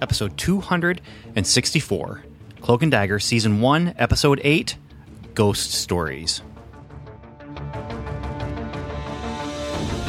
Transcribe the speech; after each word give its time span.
episode 0.00 0.36
264 0.36 2.24
Cloak 2.60 2.82
and 2.82 2.90
Dagger, 2.90 3.20
season 3.20 3.60
1, 3.60 3.94
episode 3.96 4.40
8 4.42 4.76
Ghost 5.34 5.70
Stories. 5.70 6.42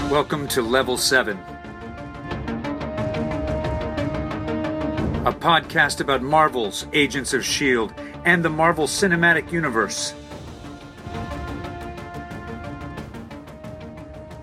Welcome 0.09 0.47
to 0.47 0.61
Level 0.61 0.97
7, 0.97 1.37
a 5.25 5.33
podcast 5.33 5.99
about 6.01 6.23
Marvel's 6.23 6.87
Agents 6.93 7.33
of 7.33 7.41
S.H.I.E.L.D. 7.41 7.93
and 8.25 8.43
the 8.43 8.49
Marvel 8.49 8.87
Cinematic 8.87 9.51
Universe. 9.51 10.13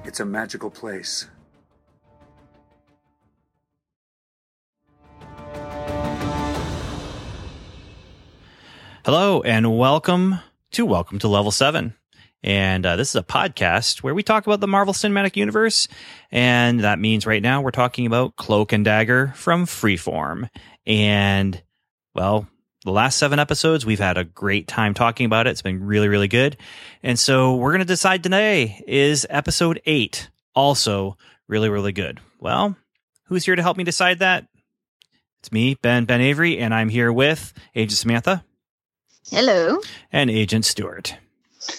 It's 0.04 0.20
a 0.20 0.24
magical 0.24 0.70
place. 0.70 1.26
Hello, 9.04 9.42
and 9.42 9.76
welcome 9.76 10.36
to 10.70 10.86
Welcome 10.86 11.18
to 11.18 11.28
Level 11.28 11.50
7. 11.50 11.92
And 12.42 12.86
uh, 12.86 12.96
this 12.96 13.10
is 13.10 13.16
a 13.16 13.22
podcast 13.22 14.02
where 14.02 14.14
we 14.14 14.22
talk 14.22 14.46
about 14.46 14.60
the 14.60 14.66
Marvel 14.66 14.94
Cinematic 14.94 15.36
Universe. 15.36 15.88
And 16.32 16.80
that 16.80 16.98
means 16.98 17.26
right 17.26 17.42
now 17.42 17.60
we're 17.60 17.70
talking 17.70 18.06
about 18.06 18.36
Cloak 18.36 18.72
and 18.72 18.82
Dagger 18.82 19.34
from 19.36 19.66
Freeform. 19.66 20.48
And, 20.86 21.62
well, 22.14 22.48
the 22.86 22.92
last 22.92 23.18
seven 23.18 23.38
episodes, 23.38 23.84
we've 23.84 23.98
had 23.98 24.16
a 24.16 24.24
great 24.24 24.68
time 24.68 24.94
talking 24.94 25.26
about 25.26 25.46
it. 25.46 25.50
It's 25.50 25.60
been 25.60 25.84
really, 25.84 26.08
really 26.08 26.28
good. 26.28 26.56
And 27.02 27.18
so 27.18 27.56
we're 27.56 27.72
going 27.72 27.80
to 27.80 27.84
decide 27.84 28.22
today 28.22 28.82
is 28.88 29.26
episode 29.28 29.82
eight 29.84 30.30
also 30.54 31.18
really, 31.46 31.68
really 31.68 31.92
good? 31.92 32.20
Well, 32.40 32.74
who's 33.24 33.44
here 33.44 33.54
to 33.54 33.62
help 33.62 33.76
me 33.76 33.84
decide 33.84 34.20
that? 34.20 34.46
It's 35.40 35.52
me, 35.52 35.74
Ben, 35.74 36.06
Ben 36.06 36.22
Avery, 36.22 36.56
and 36.58 36.72
I'm 36.72 36.88
here 36.88 37.12
with 37.12 37.52
Agent 37.74 37.98
Samantha. 37.98 38.46
Hello. 39.30 39.80
And 40.12 40.30
Agent 40.30 40.64
Stewart. 40.66 41.16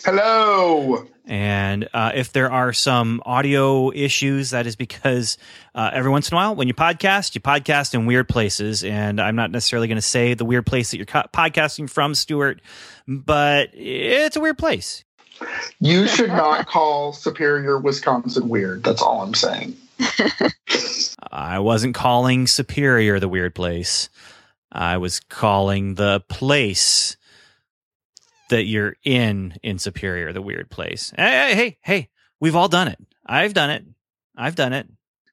Hello. 0.04 1.06
And 1.26 1.88
uh, 1.94 2.12
if 2.16 2.32
there 2.34 2.52
are 2.52 2.74
some 2.74 3.22
audio 3.26 3.92
issues, 3.92 4.50
that 4.50 4.66
is 4.66 4.76
because 4.76 5.38
uh, 5.76 5.92
every 5.94 6.10
once 6.10 6.30
in 6.30 6.36
a 6.36 6.38
while, 6.38 6.56
when 6.56 6.68
you 6.68 6.74
podcast, 6.74 7.36
you 7.36 7.42
podcast 7.42 7.94
in 7.94 8.08
weird 8.08 8.28
places. 8.28 8.84
And 8.84 9.22
I'm 9.22 9.36
not 9.36 9.52
necessarily 9.52 9.88
going 9.88 9.98
to 9.98 10.02
say 10.02 10.34
the 10.34 10.46
weird 10.46 10.66
place 10.66 10.92
that 10.92 10.98
you're 10.98 11.06
co- 11.06 11.28
podcasting 11.34 11.90
from, 11.90 12.16
Stewart, 12.16 12.62
but 13.08 13.70
it's 13.74 14.36
a 14.36 14.40
weird 14.40 14.58
place. 14.58 15.04
You 15.80 16.08
should 16.08 16.30
not 16.30 16.68
call 16.68 17.14
Superior, 17.14 17.78
Wisconsin 17.78 18.50
weird. 18.50 18.84
That's 18.84 19.02
all 19.02 19.22
I'm 19.22 19.34
saying. 19.34 19.76
I 21.32 21.60
wasn't 21.60 21.94
calling 21.94 22.48
Superior 22.48 23.20
the 23.20 23.30
weird 23.30 23.54
place. 23.54 24.10
I 24.72 24.98
was 24.98 25.20
calling 25.20 25.96
the 25.96 26.24
place 26.28 27.18
that 28.50 28.64
you're 28.66 28.96
in 29.04 29.58
in 29.64 29.80
Superior 29.80 30.34
the 30.34 30.42
weird 30.42 30.70
place. 30.70 31.14
Hey, 31.16 31.24
hey, 31.50 31.56
hey, 31.56 31.78
hey, 31.82 32.10
we've 32.40 32.56
all 32.56 32.68
done 32.68 32.88
it. 32.88 33.00
I've 33.26 33.54
done 33.54 33.70
it. 33.70 33.86
I've 34.38 34.56
done 34.56 34.74
it. 34.74 34.88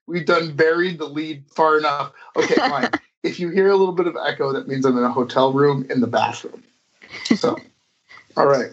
We've 0.07 0.25
done 0.25 0.55
buried 0.55 0.99
the 0.99 1.05
lead 1.05 1.45
far 1.55 1.77
enough. 1.77 2.11
Okay, 2.35 2.55
fine. 2.57 2.89
if 3.23 3.39
you 3.39 3.49
hear 3.49 3.69
a 3.69 3.75
little 3.75 3.93
bit 3.93 4.07
of 4.07 4.15
echo, 4.25 4.53
that 4.53 4.67
means 4.67 4.85
I'm 4.85 4.97
in 4.97 5.03
a 5.03 5.11
hotel 5.11 5.53
room 5.53 5.85
in 5.89 6.01
the 6.01 6.07
bathroom. 6.07 6.63
So, 7.35 7.57
all 8.35 8.47
right. 8.47 8.71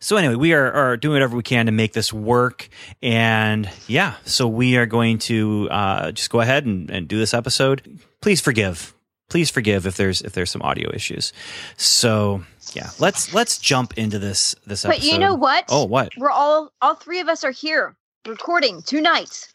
So 0.00 0.16
anyway, 0.16 0.34
we 0.34 0.52
are, 0.52 0.72
are 0.72 0.96
doing 0.96 1.14
whatever 1.14 1.36
we 1.36 1.44
can 1.44 1.66
to 1.66 1.72
make 1.72 1.92
this 1.92 2.12
work, 2.12 2.68
and 3.00 3.70
yeah, 3.86 4.14
so 4.24 4.48
we 4.48 4.76
are 4.76 4.86
going 4.86 5.18
to 5.20 5.68
uh, 5.70 6.10
just 6.10 6.28
go 6.28 6.40
ahead 6.40 6.66
and, 6.66 6.90
and 6.90 7.06
do 7.06 7.18
this 7.18 7.32
episode. 7.32 8.00
Please 8.20 8.40
forgive, 8.40 8.94
please 9.32 9.48
forgive 9.48 9.86
if 9.86 9.96
there's 9.96 10.20
if 10.20 10.34
there's 10.34 10.50
some 10.50 10.60
audio 10.60 10.92
issues. 10.92 11.32
So 11.78 12.44
yeah, 12.74 12.90
let's 12.98 13.32
let's 13.32 13.56
jump 13.56 13.96
into 13.96 14.18
this 14.18 14.54
this 14.66 14.84
episode. 14.84 15.00
But 15.00 15.10
you 15.10 15.18
know 15.18 15.34
what? 15.34 15.64
Oh, 15.70 15.86
what? 15.86 16.12
We're 16.18 16.30
all 16.30 16.70
all 16.82 16.96
three 16.96 17.18
of 17.18 17.28
us 17.28 17.42
are 17.42 17.50
here 17.50 17.96
recording 18.28 18.82
tonight. 18.82 19.48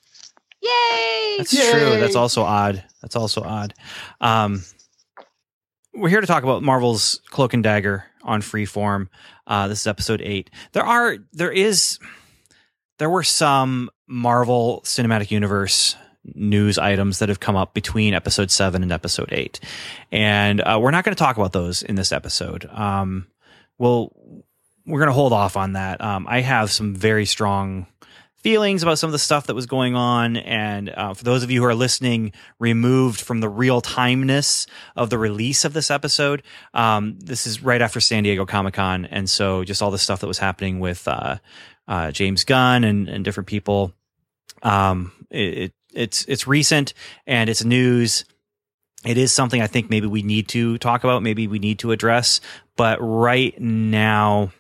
Yay! 0.64 1.36
That's 1.38 1.54
Yay! 1.54 1.72
true. 1.72 2.00
That's 2.00 2.16
also 2.16 2.42
odd. 2.42 2.84
That's 3.04 3.16
also 3.16 3.44
odd. 3.44 3.76
Um, 4.20 4.64
we're 5.94 6.10
here 6.10 6.22
to 6.22 6.28
talk 6.28 6.42
about 6.42 6.64
Marvel's 6.64 7.22
Cloak 7.30 7.54
and 7.54 7.64
Dagger 7.64 8.04
on 8.24 8.42
Freeform. 8.42 9.10
Uh, 9.46 9.68
this 9.68 9.82
is 9.82 9.88
episode 9.88 10.24
eight. 10.24 10.50
There 10.74 10.84
are 10.84 11.18
there 11.34 11.52
is 11.52 12.00
there 12.98 13.12
were 13.12 13.24
some 13.24 13.92
Marvel 14.08 14.82
Cinematic 14.86 15.30
Universe 15.30 15.96
news 16.34 16.78
items 16.78 17.20
that 17.20 17.30
have 17.30 17.40
come 17.40 17.56
up 17.56 17.74
between 17.74 18.14
episode 18.14 18.52
seven 18.52 18.84
and 18.84 18.92
episode 18.92 19.30
eight, 19.32 19.60
and 20.12 20.62
uh, 20.62 20.80
we're 20.82 20.92
not 20.92 21.04
going 21.04 21.16
to 21.16 21.20
talk 21.20 21.38
about 21.38 21.54
those 21.54 21.84
in 21.84 21.96
this 21.96 22.12
episode. 22.12 22.66
Um, 22.72 23.28
we'll 23.78 24.12
we're 24.86 25.00
going 25.00 25.08
to 25.08 25.14
hold 25.14 25.34
off 25.34 25.58
on 25.58 25.74
that. 25.74 26.02
Um, 26.02 26.26
I 26.30 26.42
have 26.42 26.72
some 26.72 26.96
very 26.96 27.26
strong 27.26 27.88
feelings 28.38 28.84
about 28.84 28.98
some 28.98 29.10
of 29.10 29.12
the 29.12 29.20
stuff 29.20 29.48
that 29.48 29.56
was 29.56 29.66
going 29.66 29.96
on. 29.96 30.38
And 30.38 30.90
uh, 30.90 31.14
for 31.14 31.24
those 31.26 31.44
of 31.44 31.52
you 31.52 31.62
who 31.62 31.68
are 31.68 31.76
listening, 31.76 32.32
removed 32.60 33.20
from 33.20 33.42
the 33.42 33.50
real 33.50 33.82
timeness 33.82 34.68
of 34.96 35.10
the 35.10 35.18
release 35.18 35.66
of 35.66 35.74
this 35.74 35.92
episode, 35.92 36.44
um, 36.74 37.20
this 37.20 37.46
is 37.46 37.62
right 37.62 37.82
after 37.82 38.00
San 38.00 38.24
Diego 38.24 38.46
Comic 38.46 38.76
Con. 38.76 39.06
And 39.06 39.30
so 39.30 39.66
just 39.66 39.82
all 39.82 39.92
the 39.92 39.98
stuff 39.98 40.22
that 40.22 40.28
was 40.28 40.38
happening 40.38 40.80
with 40.80 41.06
uh, 41.08 41.38
uh, 41.90 42.12
James 42.12 42.46
Gunn 42.46 42.86
and, 42.86 43.10
and 43.10 43.26
different 43.26 43.48
people. 43.48 43.92
Um, 44.64 45.12
it, 45.30 45.58
it, 45.58 45.74
it's 45.94 46.26
it's 46.26 46.48
recent 46.48 46.94
and 47.26 47.50
it's 47.50 47.64
news. 47.64 48.26
It 49.06 49.18
is 49.18 49.34
something 49.34 49.62
I 49.62 49.68
think 49.68 49.90
maybe 49.90 50.08
we 50.08 50.24
need 50.24 50.48
to 50.50 50.78
talk 50.80 51.04
about, 51.04 51.24
maybe 51.24 51.48
we 51.48 51.60
need 51.60 51.80
to 51.80 51.92
address. 51.92 52.42
But 52.76 52.98
right 53.00 53.60
now, 53.60 54.52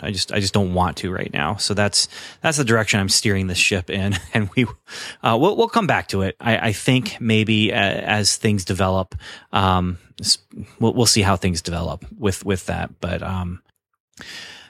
I 0.00 0.10
just 0.10 0.32
I 0.32 0.40
just 0.40 0.54
don't 0.54 0.74
want 0.74 0.96
to 0.98 1.12
right 1.12 1.32
now. 1.32 1.56
So 1.56 1.74
that's 1.74 2.08
that's 2.40 2.58
the 2.58 2.64
direction 2.64 3.00
I'm 3.00 3.08
steering 3.08 3.46
this 3.46 3.58
ship 3.58 3.90
in, 3.90 4.16
and 4.34 4.50
we 4.56 4.64
uh, 5.22 5.36
we'll 5.40 5.56
we'll 5.56 5.68
come 5.68 5.86
back 5.86 6.08
to 6.08 6.22
it. 6.22 6.36
I, 6.40 6.68
I 6.68 6.72
think 6.72 7.20
maybe 7.20 7.72
uh, 7.72 7.76
as 7.76 8.36
things 8.36 8.64
develop, 8.64 9.14
um, 9.52 9.98
we'll 10.78 10.94
we'll 10.94 11.06
see 11.06 11.22
how 11.22 11.36
things 11.36 11.62
develop 11.62 12.04
with 12.16 12.44
with 12.44 12.66
that. 12.66 13.00
But 13.00 13.22
um, 13.22 13.62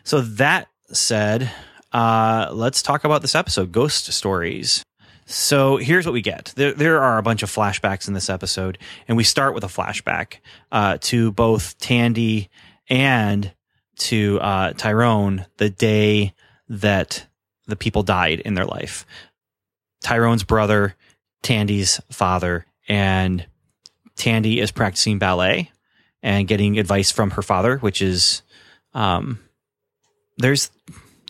so 0.05 0.21
that 0.21 0.69
said, 0.93 1.51
uh, 1.93 2.49
let's 2.53 2.83
talk 2.83 3.05
about 3.05 3.23
this 3.23 3.35
episode, 3.35 3.73
Ghost 3.73 4.13
Stories. 4.13 4.83
So 5.31 5.77
here's 5.77 6.07
what 6.07 6.13
we 6.13 6.23
get. 6.23 6.53
There, 6.57 6.73
there 6.73 7.01
are 7.01 7.17
a 7.17 7.23
bunch 7.23 7.45
of 7.45 7.51
flashbacks 7.51 8.09
in 8.09 8.15
this 8.15 8.29
episode, 8.29 8.79
and 9.07 9.17
we 9.17 9.23
start 9.23 9.55
with 9.55 9.63
a 9.63 9.69
flashback 9.69 10.39
uh, 10.73 10.99
to 11.03 11.31
both 11.31 11.79
Tandy 11.79 12.51
and 12.89 13.53
to 13.99 14.41
uh, 14.41 14.73
Tyrone 14.73 15.47
the 15.59 15.71
day 15.71 16.35
that 16.69 17.29
the 17.67 17.77
people 17.77 18.03
died 18.03 18.41
in 18.41 18.55
their 18.55 18.65
life. 18.65 19.07
Tyrone's 20.03 20.43
brother, 20.43 20.97
Tandy's 21.43 22.01
father, 22.11 22.67
and 22.89 23.47
Tandy 24.17 24.59
is 24.59 24.73
practicing 24.73 25.21
ballet 25.21 25.71
and 26.25 26.49
getting 26.49 26.77
advice 26.77 27.13
from 27.13 27.31
her 27.31 27.43
father, 27.43 27.79
which 27.79 28.03
is 28.03 28.43
um, 28.95 29.39
there's 30.39 30.73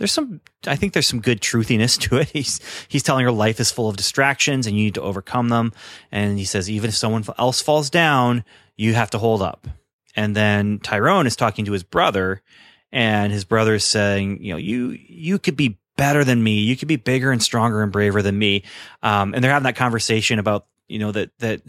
there's 0.00 0.12
some 0.12 0.40
I 0.66 0.76
think 0.76 0.94
there's 0.94 1.06
some 1.06 1.20
good 1.20 1.42
truthiness 1.42 1.98
to 1.98 2.16
it. 2.16 2.28
He's 2.32 2.58
he's 2.88 3.02
telling 3.02 3.24
her 3.26 3.30
life 3.30 3.60
is 3.60 3.70
full 3.70 3.88
of 3.88 3.96
distractions 3.96 4.66
and 4.66 4.76
you 4.76 4.84
need 4.84 4.94
to 4.94 5.02
overcome 5.02 5.50
them. 5.50 5.74
And 6.10 6.38
he 6.38 6.44
says 6.46 6.70
even 6.70 6.88
if 6.88 6.96
someone 6.96 7.22
else 7.38 7.60
falls 7.60 7.90
down, 7.90 8.42
you 8.76 8.94
have 8.94 9.10
to 9.10 9.18
hold 9.18 9.42
up. 9.42 9.68
And 10.16 10.34
then 10.34 10.78
Tyrone 10.78 11.26
is 11.26 11.36
talking 11.36 11.66
to 11.66 11.72
his 11.72 11.82
brother, 11.82 12.42
and 12.90 13.30
his 13.30 13.44
brother 13.44 13.74
is 13.74 13.84
saying, 13.84 14.42
you 14.42 14.52
know, 14.52 14.56
you 14.56 14.96
you 14.98 15.38
could 15.38 15.56
be 15.56 15.78
better 15.96 16.24
than 16.24 16.42
me. 16.42 16.60
You 16.60 16.76
could 16.76 16.88
be 16.88 16.96
bigger 16.96 17.30
and 17.30 17.42
stronger 17.42 17.82
and 17.82 17.92
braver 17.92 18.22
than 18.22 18.38
me. 18.38 18.64
Um, 19.02 19.34
and 19.34 19.44
they're 19.44 19.52
having 19.52 19.64
that 19.64 19.76
conversation 19.76 20.38
about 20.38 20.66
you 20.88 20.98
know 20.98 21.12
that 21.12 21.30
that 21.40 21.60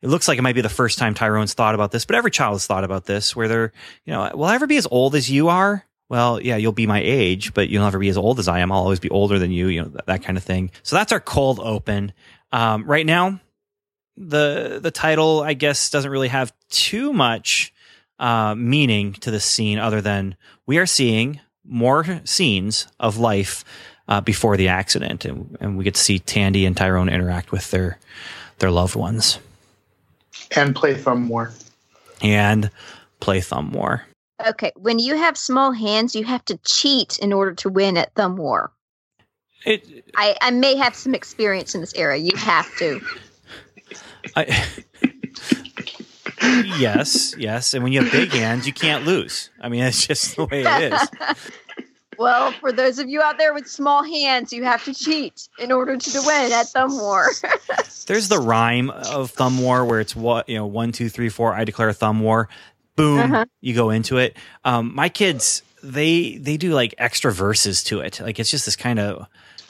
it 0.00 0.08
looks 0.08 0.28
like 0.28 0.38
it 0.38 0.42
might 0.42 0.54
be 0.54 0.60
the 0.60 0.68
first 0.68 0.96
time 0.96 1.14
Tyrone's 1.14 1.54
thought 1.54 1.74
about 1.74 1.90
this, 1.90 2.04
but 2.04 2.14
every 2.14 2.30
child 2.30 2.54
has 2.54 2.66
thought 2.66 2.84
about 2.84 3.04
this, 3.04 3.34
where 3.34 3.48
they're 3.48 3.72
you 4.04 4.12
know, 4.12 4.30
will 4.32 4.44
I 4.44 4.54
ever 4.54 4.68
be 4.68 4.76
as 4.76 4.86
old 4.88 5.16
as 5.16 5.28
you 5.28 5.48
are? 5.48 5.84
Well, 6.10 6.40
yeah, 6.42 6.56
you'll 6.56 6.72
be 6.72 6.86
my 6.86 7.00
age, 7.00 7.54
but 7.54 7.70
you'll 7.70 7.84
never 7.84 7.98
be 7.98 8.08
as 8.10 8.18
old 8.18 8.38
as 8.38 8.48
I 8.48 8.58
am. 8.58 8.70
I'll 8.72 8.80
always 8.80 9.00
be 9.00 9.08
older 9.10 9.38
than 9.38 9.52
you, 9.52 9.68
you 9.68 9.80
know, 9.82 9.88
that, 9.88 10.06
that 10.06 10.22
kind 10.22 10.36
of 10.36 10.44
thing. 10.44 10.70
So 10.82 10.96
that's 10.96 11.12
our 11.12 11.20
cold 11.20 11.58
open. 11.62 12.12
Um, 12.52 12.84
right 12.84 13.06
now, 13.06 13.40
the 14.16 14.80
the 14.82 14.90
title, 14.90 15.40
I 15.40 15.54
guess, 15.54 15.88
doesn't 15.88 16.10
really 16.10 16.28
have 16.28 16.52
too 16.68 17.12
much 17.12 17.72
uh, 18.18 18.54
meaning 18.56 19.12
to 19.14 19.30
the 19.30 19.40
scene 19.40 19.78
other 19.78 20.00
than 20.02 20.36
we 20.66 20.76
are 20.78 20.86
seeing 20.86 21.40
more 21.64 22.20
scenes 22.24 22.88
of 22.98 23.16
life 23.16 23.64
uh, 24.08 24.20
before 24.20 24.56
the 24.56 24.66
accident, 24.68 25.24
and, 25.24 25.56
and 25.60 25.78
we 25.78 25.84
get 25.84 25.94
to 25.94 26.00
see 26.00 26.18
Tandy 26.18 26.66
and 26.66 26.76
Tyrone 26.76 27.08
interact 27.08 27.52
with 27.52 27.70
their 27.70 27.98
their 28.58 28.72
loved 28.72 28.96
ones 28.96 29.38
And 30.56 30.74
play 30.74 30.94
thumb 30.96 31.22
more. 31.22 31.52
and 32.20 32.70
play 33.20 33.40
thumb 33.40 33.70
war. 33.72 34.04
Okay, 34.48 34.72
when 34.76 34.98
you 34.98 35.16
have 35.16 35.36
small 35.36 35.72
hands, 35.72 36.14
you 36.14 36.24
have 36.24 36.44
to 36.46 36.58
cheat 36.58 37.18
in 37.18 37.32
order 37.32 37.52
to 37.54 37.68
win 37.68 37.96
at 37.96 38.14
Thumb 38.14 38.36
War. 38.36 38.72
It, 39.64 40.04
I, 40.16 40.36
I 40.40 40.50
may 40.50 40.76
have 40.76 40.94
some 40.94 41.14
experience 41.14 41.74
in 41.74 41.80
this 41.80 41.94
area. 41.94 42.22
You 42.22 42.36
have 42.36 42.74
to. 42.78 43.00
I, 44.36 44.64
yes, 46.78 47.34
yes. 47.38 47.74
And 47.74 47.84
when 47.84 47.92
you 47.92 48.02
have 48.02 48.12
big 48.12 48.32
hands, 48.32 48.66
you 48.66 48.72
can't 48.72 49.04
lose. 49.04 49.50
I 49.60 49.68
mean, 49.68 49.82
it's 49.84 50.06
just 50.06 50.36
the 50.36 50.46
way 50.46 50.64
it 50.64 50.92
is. 50.92 51.08
well, 52.18 52.52
for 52.52 52.72
those 52.72 52.98
of 52.98 53.08
you 53.08 53.20
out 53.20 53.38
there 53.38 53.52
with 53.52 53.68
small 53.68 54.02
hands, 54.02 54.52
you 54.52 54.64
have 54.64 54.84
to 54.84 54.94
cheat 54.94 55.48
in 55.58 55.72
order 55.72 55.96
to 55.96 56.22
win 56.24 56.52
at 56.52 56.68
Thumb 56.68 56.98
War. 56.98 57.30
There's 58.06 58.28
the 58.28 58.38
rhyme 58.38 58.90
of 58.90 59.30
Thumb 59.30 59.60
War 59.60 59.84
where 59.84 60.00
it's 60.00 60.16
what 60.16 60.48
you 60.48 60.56
know 60.56 60.66
one 60.66 60.92
two 60.92 61.08
three 61.08 61.28
four. 61.28 61.54
I 61.54 61.64
declare 61.64 61.92
Thumb 61.92 62.20
War. 62.20 62.48
Boom, 63.00 63.18
Uh-huh. 63.18 63.44
you 63.60 63.74
go 63.74 63.90
into 63.90 64.18
it. 64.18 64.36
Um, 64.64 64.94
my 64.94 65.08
kids, 65.08 65.62
they 65.82 66.36
they 66.36 66.56
do 66.56 66.70
like 66.72 66.94
extra 66.98 67.32
verses 67.32 67.82
to 67.84 68.00
it. 68.00 68.20
Like 68.20 68.38
it's 68.38 68.50
just 68.50 68.64
this 68.66 68.76
kind 68.76 68.98
of 68.98 69.26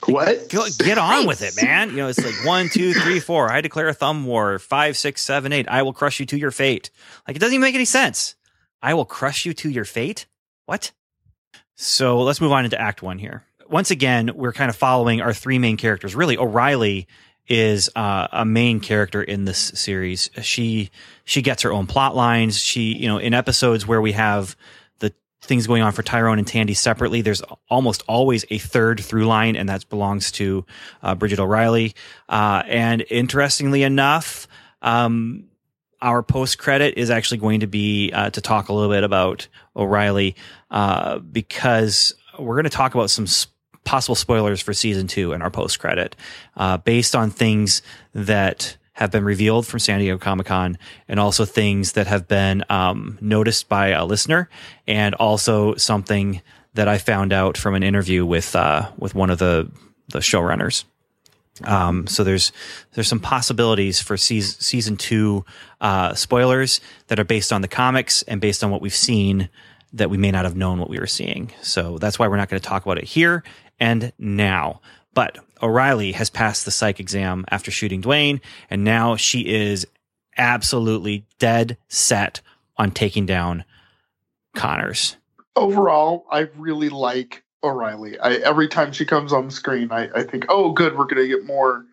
What? 0.07 0.49
Go, 0.51 0.67
get 0.79 0.99
on 0.99 1.27
with 1.27 1.43
it, 1.43 1.55
man. 1.63 1.91
You 1.91 1.97
know, 1.97 2.09
it's 2.09 2.25
like 2.25 2.45
one, 2.47 2.69
two, 2.69 2.93
three, 2.95 3.21
four. 3.21 3.51
I 3.53 3.61
declare 3.61 3.89
a 3.89 3.95
thumb 3.95 4.25
war. 4.27 4.59
Five, 4.59 4.97
six, 4.97 5.23
seven, 5.23 5.53
eight. 5.53 5.69
I 5.69 5.83
will 5.83 5.93
crush 5.93 6.19
you 6.21 6.27
to 6.27 6.37
your 6.39 6.51
fate. 6.51 6.91
Like 7.27 7.37
it 7.37 7.39
doesn't 7.41 7.55
even 7.55 7.63
make 7.63 7.75
any 7.75 7.85
sense. 7.85 8.35
I 8.83 8.95
will 8.95 9.05
crush 9.05 9.45
you 9.45 9.53
to 9.55 9.69
your 9.71 9.85
fate. 9.85 10.27
What? 10.67 10.93
So 11.77 12.21
let's 12.23 12.41
move 12.41 12.53
on 12.53 12.65
into 12.65 12.81
Act 12.81 13.03
One 13.03 13.19
here. 13.19 13.45
Once 13.69 13.91
again, 13.91 14.31
we're 14.35 14.53
kind 14.53 14.69
of 14.69 14.77
following 14.77 15.21
our 15.21 15.33
three 15.33 15.59
main 15.59 15.77
characters. 15.77 16.15
Really, 16.15 16.37
O'Reilly 16.37 17.07
is 17.51 17.91
uh, 17.97 18.29
a 18.31 18.45
main 18.45 18.79
character 18.81 19.23
in 19.23 19.45
this 19.45 19.59
series. 19.59 20.31
She 20.41 20.91
she 21.25 21.43
gets 21.43 21.63
her 21.63 21.73
own 21.73 21.87
plot 21.87 22.15
lines. 22.17 22.59
She 22.59 22.97
you 22.97 23.09
know 23.09 23.19
in 23.19 23.35
episodes 23.35 23.87
where 23.87 24.01
we 24.01 24.13
have 24.13 24.57
the 25.01 25.13
things 25.43 25.67
going 25.67 25.83
on 25.83 25.93
for 25.93 26.03
Tyrone 26.03 26.39
and 26.39 26.47
Tandy 26.47 26.75
separately. 26.75 27.21
There's 27.21 27.43
almost 27.69 28.05
always 28.09 28.45
a 28.51 28.59
third 28.59 29.01
through 29.01 29.27
line, 29.27 29.57
and 29.57 29.69
that 29.69 29.87
belongs 29.91 30.31
to 30.33 30.65
uh, 31.03 31.17
Brigid 31.17 31.41
O'Reilly. 31.41 31.95
Uh, 32.29 32.63
and 32.67 33.05
interestingly 33.11 33.83
enough, 33.83 34.47
um, 34.81 35.45
our 36.01 36.23
post 36.23 36.57
credit 36.57 36.97
is 36.97 37.11
actually 37.11 37.39
going 37.39 37.61
to 37.61 37.67
be 37.67 38.13
uh, 38.13 38.31
to 38.31 38.41
talk 38.41 38.69
a 38.69 38.73
little 38.73 38.91
bit 38.91 39.05
about 39.05 39.49
O'Reilly 39.77 40.37
uh, 40.71 41.19
because 41.19 42.15
we're 42.39 42.55
going 42.55 42.65
to 42.65 42.71
talk 42.71 42.95
about 42.95 43.11
some 43.11 43.25
s- 43.25 43.49
possible 43.85 44.15
spoilers 44.15 44.61
for 44.61 44.73
season 44.73 45.07
two 45.07 45.33
in 45.33 45.43
our 45.43 45.51
post 45.51 45.79
credit 45.79 46.17
uh, 46.57 46.77
based 46.79 47.17
on 47.17 47.31
things 47.31 47.83
that 48.13 48.77
have 48.93 49.11
been 49.11 49.25
revealed 49.25 49.67
from 49.67 49.81
San 49.81 49.99
Diego 50.01 50.19
Comic 50.19 50.47
Con 50.47 50.77
and 51.09 51.19
also 51.19 51.47
things 51.47 51.93
that 51.93 52.07
have 52.07 52.29
been 52.29 52.63
um, 52.69 53.17
noticed 53.21 53.69
by 53.69 53.89
a 53.89 54.05
listener 54.05 54.51
and 54.87 55.15
also 55.15 55.75
something 55.77 56.43
that 56.75 56.87
I 56.87 56.99
found 56.99 57.33
out 57.33 57.57
from 57.57 57.75
an 57.75 57.83
interview 57.83 58.27
with 58.27 58.55
uh, 58.55 58.91
with 58.99 59.15
one 59.15 59.31
of 59.31 59.39
the 59.39 59.71
the 60.09 60.19
showrunners. 60.19 60.85
Um, 61.65 62.07
so 62.07 62.25
there's 62.25 62.53
there's 62.93 63.09
some 63.09 63.21
possibilities 63.21 64.01
for 64.01 64.17
season 64.17 64.61
season 64.61 64.97
two 64.97 65.45
uh, 65.81 66.15
spoilers 66.15 66.81
that 67.09 67.19
are 67.19 67.25
based 67.25 67.53
on 67.53 67.63
the 67.63 67.69
comics 67.69 68.23
and 68.23 68.41
based 68.41 68.63
on 68.63 68.71
what 68.71 68.83
we've 68.83 68.95
seen 68.95 69.49
that 69.93 70.11
we 70.11 70.17
may 70.17 70.31
not 70.31 70.45
have 70.45 70.57
known 70.57 70.79
what 70.79 70.89
we 70.89 70.99
were 70.99 71.07
seeing. 71.07 71.53
So 71.63 71.99
that's 71.99 72.19
why 72.19 72.29
we're 72.29 72.37
not 72.37 72.49
going 72.49 72.61
to 72.61 72.69
talk 72.69 72.85
about 72.85 72.99
it 72.99 73.05
here 73.05 73.43
and 73.81 74.13
now. 74.19 74.81
But 75.15 75.39
O'Reilly 75.63 76.13
has 76.13 76.31
passed 76.31 76.65
the 76.65 76.71
psych 76.71 77.01
exam 77.01 77.45
after 77.51 77.71
shooting 77.71 78.03
Dwayne, 78.03 78.41
and 78.71 78.85
now 78.85 79.17
she 79.17 79.41
is 79.41 79.87
absolutely 80.37 81.25
dead 81.39 81.77
set 81.89 82.41
on 82.77 82.91
taking 82.93 83.27
down 83.27 83.65
Connors. 84.55 85.17
Overall, 85.57 86.27
I 86.31 86.49
really 86.57 86.89
like 86.89 87.43
O'Reilly. 87.63 88.19
I, 88.19 88.35
every 88.35 88.69
time 88.69 88.93
she 88.93 89.05
comes 89.05 89.33
on 89.33 89.47
the 89.47 89.53
screen, 89.53 89.91
I, 89.91 90.09
I 90.15 90.23
think, 90.23 90.47
oh, 90.49 90.73
good, 90.73 90.97
we're 90.97 91.05
going 91.05 91.23
to 91.23 91.29
get 91.29 91.45
more 91.45 91.85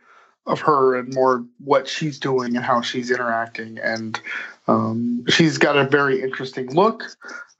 of 0.45 0.62
her 0.62 0.95
and 0.95 1.13
more 1.13 1.45
what 1.63 1.88
she's 1.88 2.19
doing 2.19 2.56
and 2.56 2.63
how 2.63 2.81
she's 2.81 3.12
interacting. 3.12 3.78
And 3.80 4.19
um, 4.68 5.25
she's 5.28 5.57
got 5.57 5.75
a 5.75 5.84
very 5.84 6.22
interesting 6.22 6.74
look. 6.74 7.04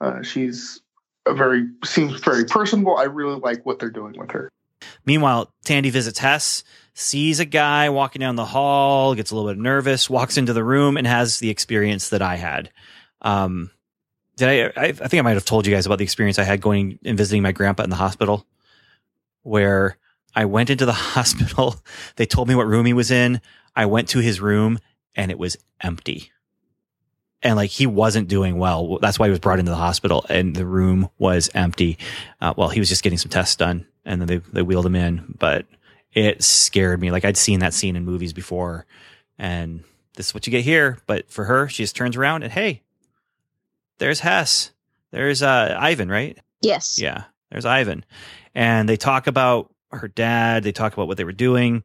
Uh, 0.00 0.22
she's 0.22 0.80
very 1.36 1.66
seems 1.84 2.20
very 2.20 2.44
personable. 2.44 2.96
I 2.96 3.04
really 3.04 3.38
like 3.40 3.64
what 3.64 3.78
they're 3.78 3.90
doing 3.90 4.18
with 4.18 4.30
her. 4.30 4.48
Meanwhile, 5.04 5.52
Tandy 5.64 5.90
visits 5.90 6.18
Hess, 6.18 6.62
sees 6.94 7.40
a 7.40 7.44
guy 7.44 7.90
walking 7.90 8.20
down 8.20 8.36
the 8.36 8.44
hall, 8.44 9.14
gets 9.14 9.30
a 9.30 9.36
little 9.36 9.50
bit 9.50 9.58
nervous, 9.58 10.10
walks 10.10 10.36
into 10.36 10.52
the 10.52 10.64
room, 10.64 10.96
and 10.96 11.06
has 11.06 11.38
the 11.38 11.50
experience 11.50 12.10
that 12.10 12.22
I 12.22 12.36
had. 12.36 12.70
Um, 13.22 13.70
did 14.36 14.48
I, 14.48 14.80
I? 14.80 14.86
I 14.86 14.92
think 14.92 15.14
I 15.14 15.22
might 15.22 15.32
have 15.34 15.44
told 15.44 15.66
you 15.66 15.74
guys 15.74 15.86
about 15.86 15.98
the 15.98 16.04
experience 16.04 16.38
I 16.38 16.44
had 16.44 16.60
going 16.60 16.98
and 17.04 17.18
visiting 17.18 17.42
my 17.42 17.52
grandpa 17.52 17.82
in 17.82 17.90
the 17.90 17.96
hospital, 17.96 18.46
where 19.42 19.96
I 20.34 20.44
went 20.44 20.70
into 20.70 20.86
the 20.86 20.92
hospital. 21.16 21.76
They 22.16 22.26
told 22.26 22.48
me 22.48 22.54
what 22.54 22.66
room 22.66 22.86
he 22.86 22.92
was 22.92 23.10
in. 23.10 23.40
I 23.74 23.86
went 23.86 24.08
to 24.10 24.20
his 24.20 24.40
room, 24.40 24.78
and 25.14 25.30
it 25.30 25.38
was 25.38 25.56
empty. 25.80 26.30
And 27.42 27.56
like 27.56 27.70
he 27.70 27.86
wasn't 27.86 28.28
doing 28.28 28.58
well. 28.58 28.98
That's 29.00 29.18
why 29.18 29.26
he 29.26 29.30
was 29.30 29.38
brought 29.38 29.60
into 29.60 29.70
the 29.70 29.76
hospital, 29.76 30.26
and 30.28 30.56
the 30.56 30.66
room 30.66 31.08
was 31.18 31.48
empty. 31.54 31.98
Uh, 32.40 32.54
well, 32.56 32.68
he 32.68 32.80
was 32.80 32.88
just 32.88 33.04
getting 33.04 33.18
some 33.18 33.30
tests 33.30 33.54
done, 33.54 33.86
and 34.04 34.20
then 34.20 34.26
they 34.26 34.36
they 34.52 34.62
wheeled 34.62 34.86
him 34.86 34.96
in. 34.96 35.36
But 35.38 35.66
it 36.12 36.42
scared 36.42 37.00
me. 37.00 37.10
Like 37.12 37.24
I'd 37.24 37.36
seen 37.36 37.60
that 37.60 37.74
scene 37.74 37.94
in 37.94 38.04
movies 38.04 38.32
before, 38.32 38.86
and 39.38 39.84
this 40.14 40.28
is 40.28 40.34
what 40.34 40.46
you 40.46 40.50
get 40.50 40.64
here. 40.64 40.98
But 41.06 41.30
for 41.30 41.44
her, 41.44 41.68
she 41.68 41.84
just 41.84 41.94
turns 41.94 42.16
around 42.16 42.42
and 42.42 42.52
hey, 42.52 42.82
there's 43.98 44.20
Hess. 44.20 44.72
There's 45.10 45.42
uh, 45.42 45.76
Ivan, 45.78 46.08
right? 46.08 46.38
yes. 46.60 46.98
Yeah, 47.00 47.24
there's 47.50 47.64
Ivan. 47.64 48.04
And 48.54 48.88
they 48.88 48.96
talk 48.96 49.26
about 49.26 49.72
her 49.92 50.08
dad. 50.08 50.64
They 50.64 50.72
talk 50.72 50.92
about 50.92 51.06
what 51.08 51.16
they 51.16 51.24
were 51.24 51.32
doing. 51.32 51.84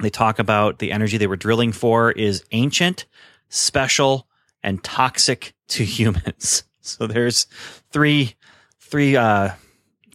They 0.00 0.10
talk 0.10 0.38
about 0.38 0.78
the 0.78 0.92
energy 0.92 1.16
they 1.16 1.26
were 1.26 1.36
drilling 1.36 1.72
for 1.72 2.10
is 2.12 2.44
ancient, 2.52 3.06
special, 3.48 4.26
and 4.64 4.82
toxic 4.82 5.54
to 5.68 5.84
humans. 5.84 6.64
So 6.80 7.06
there's 7.06 7.46
three, 7.92 8.34
three, 8.80 9.16
uh, 9.16 9.50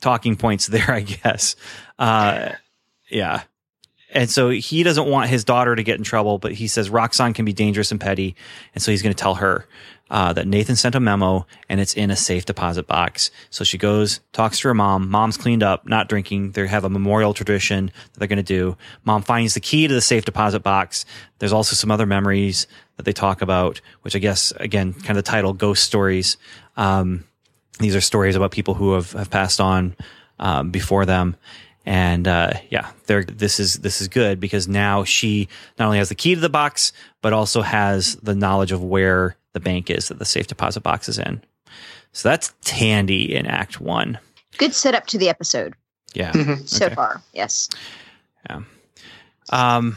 talking 0.02 0.36
points 0.36 0.68
there, 0.68 0.92
I 0.92 1.02
guess. 1.02 1.56
Uh, 1.98 2.50
yeah. 3.10 3.44
And 4.12 4.30
so 4.30 4.50
he 4.50 4.82
doesn't 4.84 5.08
want 5.08 5.30
his 5.30 5.44
daughter 5.44 5.76
to 5.76 5.84
get 5.84 5.98
in 5.98 6.04
trouble, 6.04 6.40
but 6.40 6.52
he 6.52 6.68
says 6.68 6.90
Roxxon 6.90 7.36
can 7.36 7.46
be 7.46 7.54
dangerous 7.54 7.92
and 7.92 8.02
petty. 8.02 8.36
And 8.74 8.82
so 8.82 8.92
he's 8.92 9.04
going 9.04 9.14
to 9.14 9.22
tell 9.22 9.36
her 9.36 9.68
uh, 10.10 10.34
that 10.34 10.48
Nathan 10.48 10.76
sent 10.76 10.96
a 10.96 11.00
memo 11.00 11.46
and 11.68 11.80
it's 11.80 11.94
in 11.94 12.10
a 12.10 12.16
safe 12.16 12.46
deposit 12.46 12.88
box. 12.88 13.30
So 13.52 13.64
she 13.64 13.78
goes, 13.78 14.20
talks 14.34 14.60
to 14.62 14.70
her 14.70 14.74
mom. 14.74 15.10
Mom's 15.10 15.38
cleaned 15.38 15.62
up, 15.62 15.88
not 15.88 16.10
drinking. 16.10 16.52
They 16.52 16.66
have 16.66 16.86
a 16.86 16.90
memorial 16.90 17.36
tradition 17.36 17.92
that 18.14 18.20
they're 18.20 18.28
going 18.28 18.38
to 18.38 18.44
do. 18.44 18.78
Mom 19.04 19.22
finds 19.22 19.54
the 19.54 19.60
key 19.60 19.88
to 19.88 19.94
the 19.94 20.02
safe 20.02 20.26
deposit 20.26 20.62
box. 20.62 21.06
There's 21.38 21.54
also 21.54 21.76
some 21.76 21.92
other 21.92 22.08
memories 22.08 22.66
that 23.00 23.06
they 23.06 23.14
talk 23.14 23.42
about, 23.42 23.80
which 24.02 24.14
I 24.14 24.20
guess, 24.20 24.52
again, 24.58 24.92
kind 24.92 25.12
of 25.12 25.16
the 25.16 25.22
title, 25.22 25.54
Ghost 25.54 25.86
Stories. 25.86 26.36
Um, 26.76 27.24
these 27.80 27.96
are 27.96 28.02
stories 28.02 28.36
about 28.36 28.52
people 28.52 28.74
who 28.74 28.92
have, 28.92 29.14
have 29.14 29.30
passed 29.30 29.62
on 29.62 29.96
um, 30.38 30.70
before 30.70 31.06
them. 31.06 31.38
And 31.86 32.28
uh, 32.28 32.52
yeah, 32.70 32.92
they're, 33.06 33.24
this 33.24 33.58
is 33.58 33.76
this 33.76 34.02
is 34.02 34.10
good 34.10 34.42
because 34.42 34.68
now 34.68 35.06
she 35.06 35.48
not 35.80 35.86
only 35.86 35.98
has 35.98 36.10
the 36.10 36.16
key 36.16 36.36
to 36.36 36.42
the 36.42 36.50
box, 36.50 36.92
but 37.22 37.32
also 37.32 37.62
has 37.62 38.18
the 38.18 38.36
knowledge 38.36 38.74
of 38.74 38.84
where 38.84 39.38
the 39.54 39.62
bank 39.62 39.90
is 39.90 40.10
that 40.10 40.20
the 40.20 40.26
safe 40.26 40.48
deposit 40.48 40.82
box 40.82 41.08
is 41.08 41.18
in. 41.18 41.42
So 42.12 42.28
that's 42.28 42.54
Tandy 42.66 43.34
in 43.34 43.46
Act 43.46 43.80
One. 43.80 44.20
Good 44.58 44.74
setup 44.74 45.08
to 45.08 45.18
the 45.18 45.30
episode 45.30 45.74
Yeah. 46.14 46.34
so 46.66 46.88
Okay. 46.88 46.96
far. 46.96 47.22
Yes. 47.34 47.70
Yeah. 48.50 48.60
Um, 49.52 49.96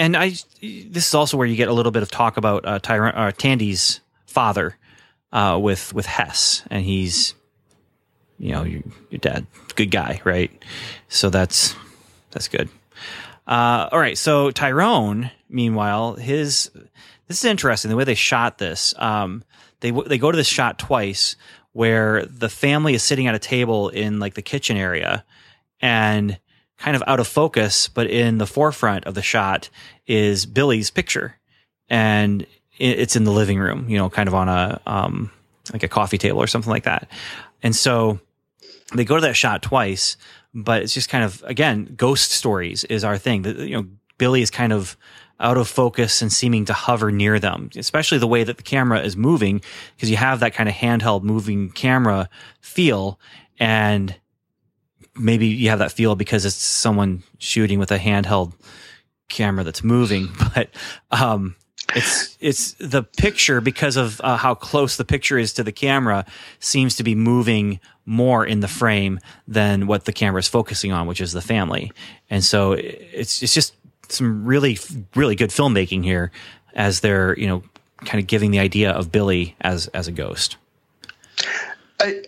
and 0.00 0.16
I, 0.16 0.30
this 0.62 1.08
is 1.08 1.14
also 1.14 1.36
where 1.36 1.46
you 1.46 1.56
get 1.56 1.68
a 1.68 1.74
little 1.74 1.92
bit 1.92 2.02
of 2.02 2.10
talk 2.10 2.38
about 2.38 2.64
uh, 2.64 2.80
uh, 2.82 3.32
Tandy's 3.32 4.00
father 4.24 4.78
uh, 5.30 5.58
with 5.62 5.92
with 5.92 6.06
Hess, 6.06 6.62
and 6.70 6.82
he's, 6.82 7.34
you 8.38 8.52
know, 8.52 8.62
your, 8.62 8.82
your 9.10 9.18
dad, 9.18 9.46
good 9.74 9.90
guy, 9.90 10.22
right? 10.24 10.50
So 11.10 11.28
that's 11.28 11.76
that's 12.30 12.48
good. 12.48 12.70
Uh, 13.46 13.90
all 13.92 13.98
right, 13.98 14.16
so 14.16 14.50
Tyrone, 14.50 15.30
meanwhile, 15.50 16.14
his 16.14 16.70
this 17.26 17.38
is 17.38 17.44
interesting 17.44 17.90
the 17.90 17.96
way 17.96 18.04
they 18.04 18.14
shot 18.14 18.56
this. 18.56 18.94
Um, 18.96 19.44
they 19.80 19.90
they 19.90 20.16
go 20.16 20.32
to 20.32 20.36
this 20.36 20.48
shot 20.48 20.78
twice 20.78 21.36
where 21.72 22.24
the 22.24 22.48
family 22.48 22.94
is 22.94 23.02
sitting 23.02 23.26
at 23.26 23.34
a 23.34 23.38
table 23.38 23.90
in 23.90 24.18
like 24.18 24.32
the 24.32 24.40
kitchen 24.42 24.78
area, 24.78 25.26
and 25.82 26.38
kind 26.80 26.96
of 26.96 27.02
out 27.06 27.20
of 27.20 27.28
focus, 27.28 27.88
but 27.88 28.08
in 28.08 28.38
the 28.38 28.46
forefront 28.46 29.04
of 29.04 29.14
the 29.14 29.22
shot 29.22 29.68
is 30.06 30.46
Billy's 30.46 30.90
picture, 30.90 31.36
and 31.88 32.46
it's 32.78 33.14
in 33.14 33.24
the 33.24 33.30
living 33.30 33.58
room, 33.58 33.88
you 33.88 33.98
know, 33.98 34.08
kind 34.08 34.28
of 34.28 34.34
on 34.34 34.48
a 34.48 34.80
um, 34.86 35.30
like 35.72 35.82
a 35.82 35.88
coffee 35.88 36.18
table 36.18 36.40
or 36.40 36.46
something 36.46 36.70
like 36.70 36.84
that. 36.84 37.08
And 37.62 37.76
so 37.76 38.18
they 38.94 39.04
go 39.04 39.16
to 39.16 39.20
that 39.20 39.36
shot 39.36 39.62
twice, 39.62 40.16
but 40.54 40.82
it's 40.82 40.94
just 40.94 41.10
kind 41.10 41.22
of 41.22 41.44
again, 41.46 41.94
ghost 41.96 42.30
stories 42.32 42.84
is 42.84 43.04
our 43.04 43.18
thing. 43.18 43.44
You 43.44 43.76
know, 43.76 43.86
Billy 44.16 44.40
is 44.40 44.50
kind 44.50 44.72
of 44.72 44.96
out 45.38 45.58
of 45.58 45.68
focus 45.68 46.22
and 46.22 46.32
seeming 46.32 46.64
to 46.66 46.72
hover 46.72 47.12
near 47.12 47.38
them, 47.38 47.70
especially 47.76 48.18
the 48.18 48.26
way 48.26 48.42
that 48.42 48.56
the 48.56 48.62
camera 48.62 49.00
is 49.00 49.16
moving, 49.16 49.60
because 49.96 50.10
you 50.10 50.16
have 50.16 50.40
that 50.40 50.54
kind 50.54 50.68
of 50.68 50.74
handheld 50.74 51.22
moving 51.22 51.70
camera 51.70 52.28
feel, 52.60 53.20
and 53.58 54.14
maybe 55.20 55.46
you 55.46 55.70
have 55.70 55.78
that 55.78 55.92
feel 55.92 56.16
because 56.16 56.44
it's 56.44 56.56
someone 56.56 57.22
shooting 57.38 57.78
with 57.78 57.92
a 57.92 57.98
handheld 57.98 58.52
camera 59.28 59.64
that's 59.64 59.84
moving, 59.84 60.28
but 60.54 60.70
um, 61.10 61.56
It's 61.94 62.36
it's 62.40 62.72
the 62.74 63.02
picture 63.02 63.60
because 63.60 63.96
of 63.96 64.20
uh, 64.22 64.36
how 64.36 64.54
close 64.54 64.96
the 64.96 65.04
picture 65.04 65.38
is 65.38 65.52
to 65.54 65.64
the 65.64 65.72
camera 65.72 66.24
seems 66.60 66.96
to 66.96 67.02
be 67.02 67.14
moving 67.14 67.80
more 68.06 68.46
in 68.46 68.60
the 68.60 68.68
frame 68.68 69.18
than 69.48 69.86
what 69.86 70.04
the 70.04 70.12
camera 70.12 70.38
is 70.38 70.48
focusing 70.48 70.92
on, 70.92 71.06
which 71.06 71.20
is 71.20 71.32
the 71.32 71.40
family. 71.40 71.90
And 72.28 72.44
so 72.44 72.72
it's 72.72 73.42
it's 73.42 73.54
just 73.54 73.74
some 74.08 74.44
really 74.44 74.78
really 75.16 75.34
good 75.34 75.50
filmmaking 75.50 76.04
here 76.04 76.30
as 76.74 77.00
they're 77.00 77.36
you 77.38 77.48
know 77.48 77.62
kind 78.04 78.20
of 78.20 78.26
giving 78.26 78.50
the 78.50 78.60
idea 78.60 78.92
of 78.92 79.10
Billy 79.10 79.56
as 79.60 79.88
as 79.88 80.06
a 80.06 80.12
ghost. 80.12 80.56
I 82.00 82.22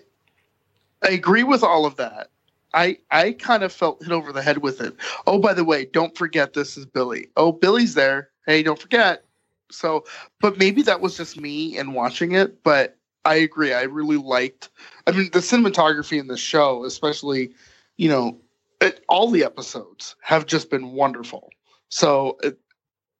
I 1.03 1.11
agree 1.11 1.45
with 1.45 1.63
all 1.63 1.87
of 1.87 1.97
that. 1.97 2.31
I 2.75 2.99
I 3.11 3.33
kind 3.33 3.63
of 3.63 3.73
felt 3.73 4.03
hit 4.03 4.13
over 4.13 4.33
the 4.33 4.43
head 4.43 4.59
with 4.59 4.81
it. 4.81 4.95
Oh, 5.27 5.39
by 5.39 5.55
the 5.55 5.65
way, 5.65 5.85
don't 5.87 6.17
forget 6.17 6.53
this 6.55 6.77
is 6.77 6.87
Billy. 6.87 7.29
Oh, 7.37 7.53
Billy's 7.53 7.95
there. 7.95 8.31
Hey, 8.47 8.63
don't 8.63 8.79
forget. 8.79 9.25
So, 9.71 10.05
but 10.41 10.59
maybe 10.59 10.83
that 10.83 11.01
was 11.01 11.17
just 11.17 11.41
me 11.41 11.79
and 11.79 11.95
watching 11.95 12.33
it. 12.33 12.63
But 12.63 12.99
I 13.25 13.37
agree. 13.37 13.73
I 13.73 13.83
really 13.83 14.17
liked. 14.17 14.71
I 15.07 15.13
mean, 15.13 15.31
the 15.33 15.39
cinematography 15.39 16.19
in 16.19 16.27
the 16.27 16.37
show, 16.37 16.85
especially, 16.85 17.53
you 17.97 18.09
know, 18.09 18.39
it, 18.81 19.05
all 19.09 19.31
the 19.31 19.45
episodes 19.45 20.17
have 20.23 20.47
just 20.47 20.71
been 20.71 20.93
wonderful. 20.93 21.51
So, 21.89 22.39
it, 22.43 22.59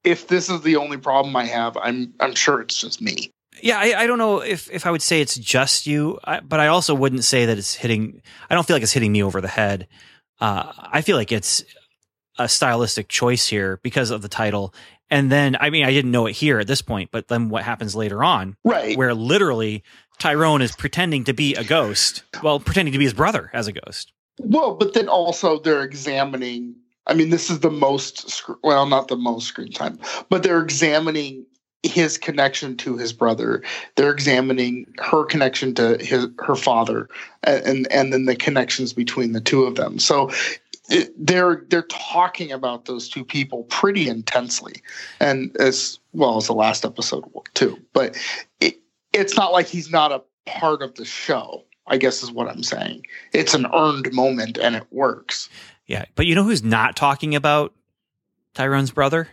if 0.05 0.29
this 0.29 0.51
is 0.51 0.63
the 0.63 0.77
only 0.77 0.97
problem 0.97 1.37
I 1.37 1.45
have, 1.45 1.77
I'm 1.77 2.13
I'm 2.21 2.35
sure 2.35 2.61
it's 2.61 2.81
just 2.81 3.01
me. 3.01 3.31
Yeah, 3.63 3.79
I, 3.79 4.03
I 4.03 4.07
don't 4.07 4.19
know 4.19 4.41
if, 4.41 4.71
if 4.71 4.87
I 4.87 4.91
would 4.91 5.03
say 5.03 5.21
it's 5.21 5.37
just 5.37 5.87
you, 5.87 6.19
I, 6.25 6.41
but 6.41 6.61
I 6.61 6.67
also 6.67 6.95
wouldn't 6.95 7.25
say 7.25 7.47
that 7.47 7.57
it's 7.59 7.75
hitting. 7.75 8.21
I 8.51 8.55
don't 8.55 8.67
feel 8.67 8.75
like 8.77 8.83
it's 8.83 8.93
hitting 8.93 9.13
me 9.13 9.23
over 9.23 9.41
the 9.41 9.49
head. 9.49 9.87
Uh, 10.41 10.73
I 10.77 11.01
feel 11.03 11.17
like 11.17 11.31
it's 11.33 11.65
a 12.39 12.49
stylistic 12.49 13.09
choice 13.09 13.47
here 13.47 13.79
because 13.83 14.11
of 14.11 14.21
the 14.23 14.29
title. 14.29 14.75
And 15.11 15.31
then, 15.31 15.57
I 15.61 15.71
mean, 15.71 15.85
I 15.85 15.93
didn't 15.93 16.11
know 16.11 16.27
it 16.27 16.33
here 16.33 16.59
at 16.59 16.67
this 16.67 16.83
point, 16.83 17.11
but 17.13 17.29
then 17.29 17.49
what 17.51 17.63
happens 17.63 17.95
later 17.95 18.25
on, 18.25 18.57
Right. 18.65 18.97
where 18.97 19.15
literally 19.15 19.85
Tyrone 20.19 20.63
is 20.63 20.75
pretending 20.75 21.25
to 21.25 21.33
be 21.35 21.55
a 21.55 21.63
ghost, 21.65 22.25
well, 22.43 22.59
pretending 22.59 22.93
to 22.93 22.99
be 22.99 23.05
his 23.05 23.15
brother 23.15 23.51
as 23.53 23.69
a 23.69 23.73
ghost. 23.73 24.13
Well, 24.39 24.75
but 24.75 24.95
then 24.95 25.09
also 25.09 25.61
they're 25.61 25.85
examining. 25.85 26.75
I 27.07 27.15
mean, 27.15 27.31
this 27.31 27.51
is 27.51 27.61
the 27.61 27.71
most, 27.71 28.43
well, 28.63 28.87
not 28.87 29.09
the 29.09 29.17
most 29.17 29.47
screen 29.49 29.71
time, 29.73 29.99
but 30.31 30.43
they're 30.43 30.63
examining 30.63 31.45
his 31.83 32.17
connection 32.17 32.77
to 32.79 32.97
his 32.97 33.13
brother. 33.13 33.63
They're 33.97 34.13
examining 34.13 34.87
her 34.99 35.25
connection 35.25 35.75
to 35.75 35.99
his 35.99 36.27
her 36.39 36.55
father, 36.55 37.09
and 37.43 37.91
and, 37.91 38.13
then 38.13 38.27
the 38.27 38.37
connections 38.37 38.93
between 38.93 39.33
the 39.33 39.41
two 39.41 39.65
of 39.65 39.75
them. 39.75 39.99
So 39.99 40.31
it, 40.89 41.13
they're 41.19 41.65
they're 41.69 41.83
talking 41.83 42.53
about 42.53 42.85
those 42.85 43.09
two 43.09 43.25
people 43.25 43.65
pretty 43.65 44.09
intensely, 44.09 44.75
and 45.21 45.57
as 45.59 45.99
well 46.13 46.37
as 46.37 46.47
the 46.47 46.55
last 46.55 46.85
episode 46.85 47.25
too. 47.55 47.79
But 47.93 48.17
it, 48.61 48.79
it's 49.13 49.37
not 49.37 49.53
like 49.53 49.67
he's 49.67 49.91
not 49.91 50.13
a 50.13 50.23
part 50.47 50.83
of 50.83 50.95
the 50.95 51.05
show. 51.05 51.65
I 51.89 51.97
guess 51.97 52.23
is 52.23 52.31
what 52.31 52.49
I'm 52.49 52.63
saying. 52.63 53.05
It's 53.33 53.55
an 53.55 53.67
earned 53.75 54.13
moment 54.13 54.57
and 54.57 54.77
it 54.77 54.85
works. 54.93 55.49
Yeah. 55.87 56.05
But 56.15 56.27
you 56.27 56.37
know 56.37 56.45
who's 56.45 56.63
not 56.63 56.95
talking 56.95 57.35
about 57.35 57.75
Tyrone's 58.55 58.93
brother? 58.93 59.29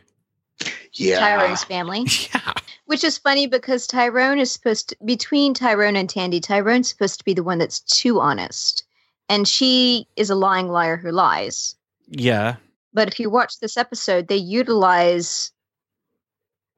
Yeah. 1.00 1.20
Tyrone's 1.20 1.64
family. 1.64 2.06
Yeah. 2.34 2.54
Which 2.86 3.04
is 3.04 3.20
funny 3.20 3.46
because 3.46 3.86
Tyrone 3.86 4.40
is 4.40 4.52
supposed 4.52 4.90
to, 4.90 4.98
between 5.06 5.54
Tyrone 5.54 5.96
and 5.96 6.10
Tandy, 6.10 6.40
Tyrone's 6.40 6.90
supposed 6.90 7.20
to 7.20 7.24
be 7.24 7.36
the 7.36 7.44
one 7.44 7.60
that's 7.60 7.82
too 7.82 8.20
honest. 8.20 8.84
And 9.30 9.48
she 9.48 10.08
is 10.16 10.32
a 10.32 10.36
lying 10.36 10.70
liar 10.70 10.98
who 10.98 11.12
lies. 11.12 11.76
Yeah. 12.08 12.56
But 12.92 13.08
if 13.08 13.20
you 13.20 13.30
watch 13.30 13.60
this 13.60 13.78
episode, 13.78 14.28
they 14.28 14.38
utilize 14.38 15.52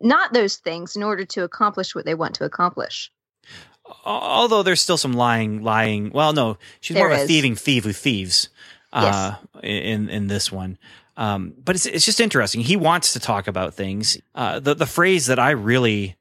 not 0.01 0.33
those 0.33 0.57
things 0.57 0.97
in 0.97 1.03
order 1.03 1.23
to 1.25 1.43
accomplish 1.43 1.95
what 1.95 2.03
they 2.03 2.15
want 2.15 2.35
to 2.35 2.43
accomplish. 2.43 3.09
Although 4.03 4.63
there's 4.63 4.81
still 4.81 4.97
some 4.97 5.13
lying, 5.13 5.63
lying. 5.63 6.11
Well, 6.11 6.33
no, 6.33 6.57
she's 6.81 6.95
more 6.97 7.07
There 7.07 7.13
of 7.15 7.19
a 7.19 7.23
is. 7.23 7.27
thieving 7.27 7.55
thief 7.55 7.85
who 7.85 7.93
thieves 7.93 8.49
uh, 8.91 9.35
in 9.63 10.09
in 10.09 10.27
this 10.27 10.51
one. 10.51 10.77
Um, 11.21 11.53
but 11.63 11.75
it's 11.75 11.85
it's 11.85 12.03
just 12.03 12.19
interesting. 12.19 12.61
He 12.61 12.75
wants 12.75 13.13
to 13.13 13.19
talk 13.19 13.45
about 13.45 13.75
things. 13.75 14.17
Uh, 14.33 14.59
the 14.59 14.73
the 14.73 14.87
phrase 14.87 15.27
that 15.27 15.37
I 15.37 15.51
really 15.51 16.15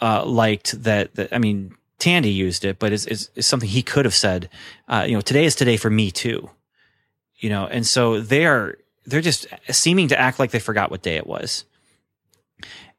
uh, 0.00 0.24
liked 0.24 0.82
that, 0.84 1.14
that 1.16 1.30
I 1.30 1.36
mean 1.36 1.74
Tandy 1.98 2.30
used 2.30 2.64
it, 2.64 2.78
but 2.78 2.90
it's, 2.90 3.04
it's, 3.04 3.28
it's 3.34 3.46
something 3.46 3.68
he 3.68 3.82
could 3.82 4.06
have 4.06 4.14
said. 4.14 4.48
Uh, 4.88 5.04
you 5.06 5.14
know, 5.14 5.20
today 5.20 5.44
is 5.44 5.54
today 5.54 5.76
for 5.76 5.90
me 5.90 6.10
too. 6.10 6.48
You 7.36 7.50
know, 7.50 7.66
and 7.66 7.86
so 7.86 8.18
they 8.18 8.46
are 8.46 8.78
they're 9.04 9.20
just 9.20 9.46
seeming 9.68 10.08
to 10.08 10.18
act 10.18 10.38
like 10.38 10.52
they 10.52 10.58
forgot 10.58 10.90
what 10.90 11.02
day 11.02 11.16
it 11.16 11.26
was. 11.26 11.66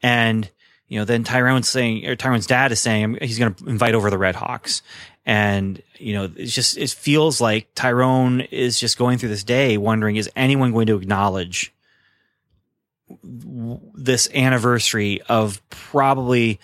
And 0.03 0.47
you 0.87 0.99
know, 0.99 1.05
then 1.05 1.23
Tyrone's 1.23 1.69
saying, 1.69 2.05
or 2.05 2.15
Tyrone's 2.15 2.45
dad 2.45 2.71
is 2.71 2.79
saying 2.79 3.17
he's 3.19 3.39
going 3.39 3.55
to 3.55 3.65
invite 3.65 3.95
over 3.95 4.11
the 4.11 4.19
Red 4.19 4.35
Hawks, 4.35 4.83
and 5.25 5.81
you 5.97 6.13
know, 6.13 6.31
it's 6.35 6.53
just 6.53 6.77
it 6.77 6.89
feels 6.89 7.39
like 7.39 7.67
Tyrone 7.75 8.41
is 8.41 8.79
just 8.79 8.97
going 8.97 9.17
through 9.17 9.29
this 9.29 9.43
day 9.43 9.77
wondering, 9.77 10.15
is 10.15 10.29
anyone 10.35 10.71
going 10.71 10.87
to 10.87 10.97
acknowledge 10.97 11.73
this 13.23 14.29
anniversary 14.33 15.21
of 15.29 15.61
probably 15.69 16.59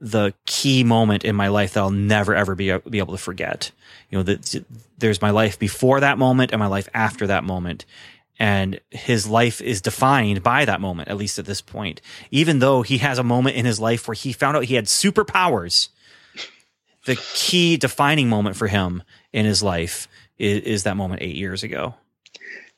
the 0.00 0.32
key 0.46 0.82
moment 0.82 1.24
in 1.24 1.36
my 1.36 1.48
life 1.48 1.74
that 1.74 1.80
I'll 1.80 1.90
never 1.90 2.34
ever 2.34 2.54
be 2.54 2.76
be 2.88 2.98
able 2.98 3.14
to 3.14 3.22
forget. 3.22 3.70
You 4.08 4.18
know, 4.18 4.22
that 4.24 4.64
there's 4.98 5.22
my 5.22 5.30
life 5.30 5.58
before 5.58 6.00
that 6.00 6.18
moment 6.18 6.52
and 6.52 6.58
my 6.58 6.66
life 6.66 6.88
after 6.94 7.26
that 7.28 7.44
moment. 7.44 7.84
And 8.38 8.80
his 8.88 9.26
life 9.26 9.60
is 9.60 9.82
defined 9.82 10.42
by 10.42 10.64
that 10.64 10.80
moment, 10.80 11.10
at 11.10 11.18
least 11.18 11.38
at 11.38 11.44
this 11.44 11.60
point. 11.60 12.00
Even 12.30 12.58
though 12.58 12.80
he 12.80 12.96
has 12.98 13.18
a 13.18 13.22
moment 13.22 13.56
in 13.56 13.66
his 13.66 13.78
life 13.78 14.08
where 14.08 14.14
he 14.14 14.32
found 14.32 14.56
out 14.56 14.64
he 14.64 14.76
had 14.76 14.86
superpowers, 14.86 15.90
the 17.06 17.16
key 17.34 17.76
defining 17.76 18.28
moment 18.28 18.56
for 18.56 18.66
him 18.66 19.02
in 19.32 19.46
his 19.46 19.62
life 19.62 20.08
is, 20.38 20.62
is 20.62 20.82
that 20.84 20.96
moment 20.96 21.22
eight 21.22 21.36
years 21.36 21.62
ago. 21.62 21.94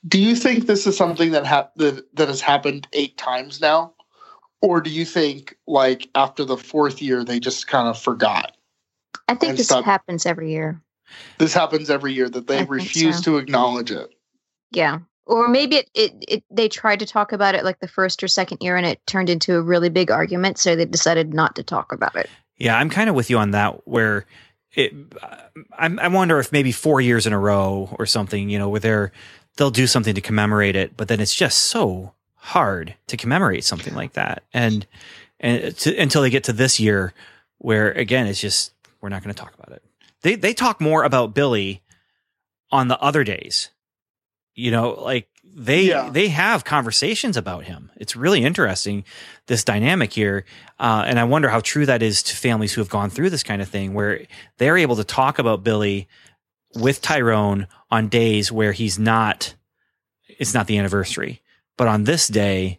Do 0.06 0.20
you 0.20 0.34
think 0.34 0.66
this 0.66 0.86
is 0.86 0.96
something 0.96 1.30
that, 1.30 1.46
ha- 1.46 1.70
that 1.76 2.14
that 2.16 2.28
has 2.28 2.40
happened 2.40 2.88
eight 2.92 3.16
times 3.16 3.60
now, 3.60 3.94
or 4.60 4.80
do 4.80 4.90
you 4.90 5.04
think 5.04 5.56
like 5.66 6.08
after 6.14 6.44
the 6.44 6.56
fourth 6.56 7.00
year 7.00 7.24
they 7.24 7.38
just 7.38 7.68
kind 7.68 7.88
of 7.88 7.98
forgot? 7.98 8.56
I 9.28 9.34
think 9.34 9.56
this 9.56 9.66
stop- 9.66 9.84
happens 9.84 10.26
every 10.26 10.50
year. 10.50 10.80
This 11.38 11.54
happens 11.54 11.90
every 11.90 12.12
year 12.12 12.28
that 12.28 12.46
they 12.46 12.58
think 12.58 12.70
refuse 12.70 13.18
so. 13.18 13.22
to 13.22 13.36
acknowledge 13.38 13.90
it. 13.90 14.10
Yeah. 14.70 14.98
Or 15.26 15.46
maybe 15.46 15.76
it, 15.76 15.90
it, 15.94 16.24
it 16.26 16.44
they 16.50 16.68
tried 16.68 16.98
to 16.98 17.06
talk 17.06 17.32
about 17.32 17.54
it 17.54 17.64
like 17.64 17.78
the 17.78 17.86
first 17.86 18.22
or 18.24 18.28
second 18.28 18.58
year 18.60 18.76
and 18.76 18.86
it 18.86 19.00
turned 19.06 19.30
into 19.30 19.56
a 19.56 19.62
really 19.62 19.88
big 19.88 20.10
argument, 20.10 20.58
so 20.58 20.74
they 20.74 20.84
decided 20.84 21.32
not 21.32 21.54
to 21.56 21.62
talk 21.62 21.92
about 21.92 22.16
it. 22.16 22.28
Yeah, 22.62 22.78
I'm 22.78 22.90
kind 22.90 23.10
of 23.10 23.16
with 23.16 23.28
you 23.28 23.38
on 23.38 23.50
that. 23.50 23.88
Where 23.88 24.24
it, 24.72 24.94
I, 25.76 25.86
I 25.98 26.06
wonder 26.06 26.38
if 26.38 26.52
maybe 26.52 26.70
four 26.70 27.00
years 27.00 27.26
in 27.26 27.32
a 27.32 27.38
row 27.38 27.92
or 27.98 28.06
something, 28.06 28.48
you 28.48 28.56
know, 28.56 28.68
where 28.68 28.78
they're 28.78 29.12
they'll 29.56 29.72
do 29.72 29.88
something 29.88 30.14
to 30.14 30.20
commemorate 30.20 30.76
it, 30.76 30.96
but 30.96 31.08
then 31.08 31.18
it's 31.18 31.34
just 31.34 31.58
so 31.58 32.12
hard 32.36 32.94
to 33.08 33.16
commemorate 33.16 33.64
something 33.64 33.94
like 33.96 34.12
that, 34.12 34.44
and 34.54 34.86
and 35.40 35.76
to, 35.78 35.96
until 35.96 36.22
they 36.22 36.30
get 36.30 36.44
to 36.44 36.52
this 36.52 36.78
year, 36.78 37.12
where 37.58 37.90
again 37.90 38.28
it's 38.28 38.40
just 38.40 38.72
we're 39.00 39.08
not 39.08 39.24
going 39.24 39.34
to 39.34 39.40
talk 39.42 39.54
about 39.54 39.74
it. 39.74 39.82
They 40.20 40.36
they 40.36 40.54
talk 40.54 40.80
more 40.80 41.02
about 41.02 41.34
Billy 41.34 41.82
on 42.70 42.86
the 42.86 43.00
other 43.00 43.24
days, 43.24 43.70
you 44.54 44.70
know, 44.70 44.90
like 44.90 45.28
they 45.54 45.82
Yeah. 45.82 46.08
they 46.10 46.28
have 46.28 46.64
conversations 46.64 47.36
about 47.36 47.64
him. 47.64 47.90
It's 47.96 48.16
really 48.16 48.44
interesting 48.44 49.04
this 49.46 49.64
dynamic 49.64 50.12
here, 50.12 50.44
uh, 50.80 51.04
and 51.06 51.18
I 51.18 51.24
wonder 51.24 51.48
how 51.50 51.60
true 51.60 51.84
that 51.86 52.02
is 52.02 52.22
to 52.24 52.36
families 52.36 52.72
who 52.72 52.80
have 52.80 52.88
gone 52.88 53.10
through 53.10 53.30
this 53.30 53.42
kind 53.42 53.60
of 53.60 53.68
thing, 53.68 53.92
where 53.94 54.22
they're 54.58 54.78
able 54.78 54.96
to 54.96 55.04
talk 55.04 55.38
about 55.38 55.62
Billy 55.62 56.08
with 56.74 57.02
Tyrone 57.02 57.66
on 57.90 58.08
days 58.08 58.50
where 58.50 58.72
he's 58.72 58.98
not. 58.98 59.54
It's 60.38 60.54
not 60.54 60.66
the 60.66 60.78
anniversary, 60.78 61.42
but 61.76 61.86
on 61.86 62.04
this 62.04 62.26
day, 62.28 62.78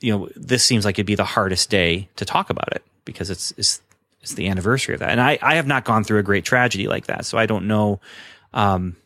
you 0.00 0.16
know, 0.16 0.28
this 0.34 0.64
seems 0.64 0.84
like 0.86 0.94
it'd 0.94 1.06
be 1.06 1.14
the 1.14 1.24
hardest 1.24 1.68
day 1.68 2.08
to 2.16 2.24
talk 2.24 2.48
about 2.48 2.72
it 2.74 2.82
because 3.04 3.28
it's 3.28 3.52
it's 3.58 3.82
it's 4.22 4.34
the 4.34 4.48
anniversary 4.48 4.94
of 4.94 5.00
that, 5.00 5.10
and 5.10 5.20
I 5.20 5.38
I 5.42 5.56
have 5.56 5.66
not 5.66 5.84
gone 5.84 6.04
through 6.04 6.18
a 6.18 6.22
great 6.22 6.44
tragedy 6.46 6.88
like 6.88 7.06
that, 7.06 7.26
so 7.26 7.36
I 7.36 7.44
don't 7.46 7.66
know 7.68 8.00
um, 8.54 8.96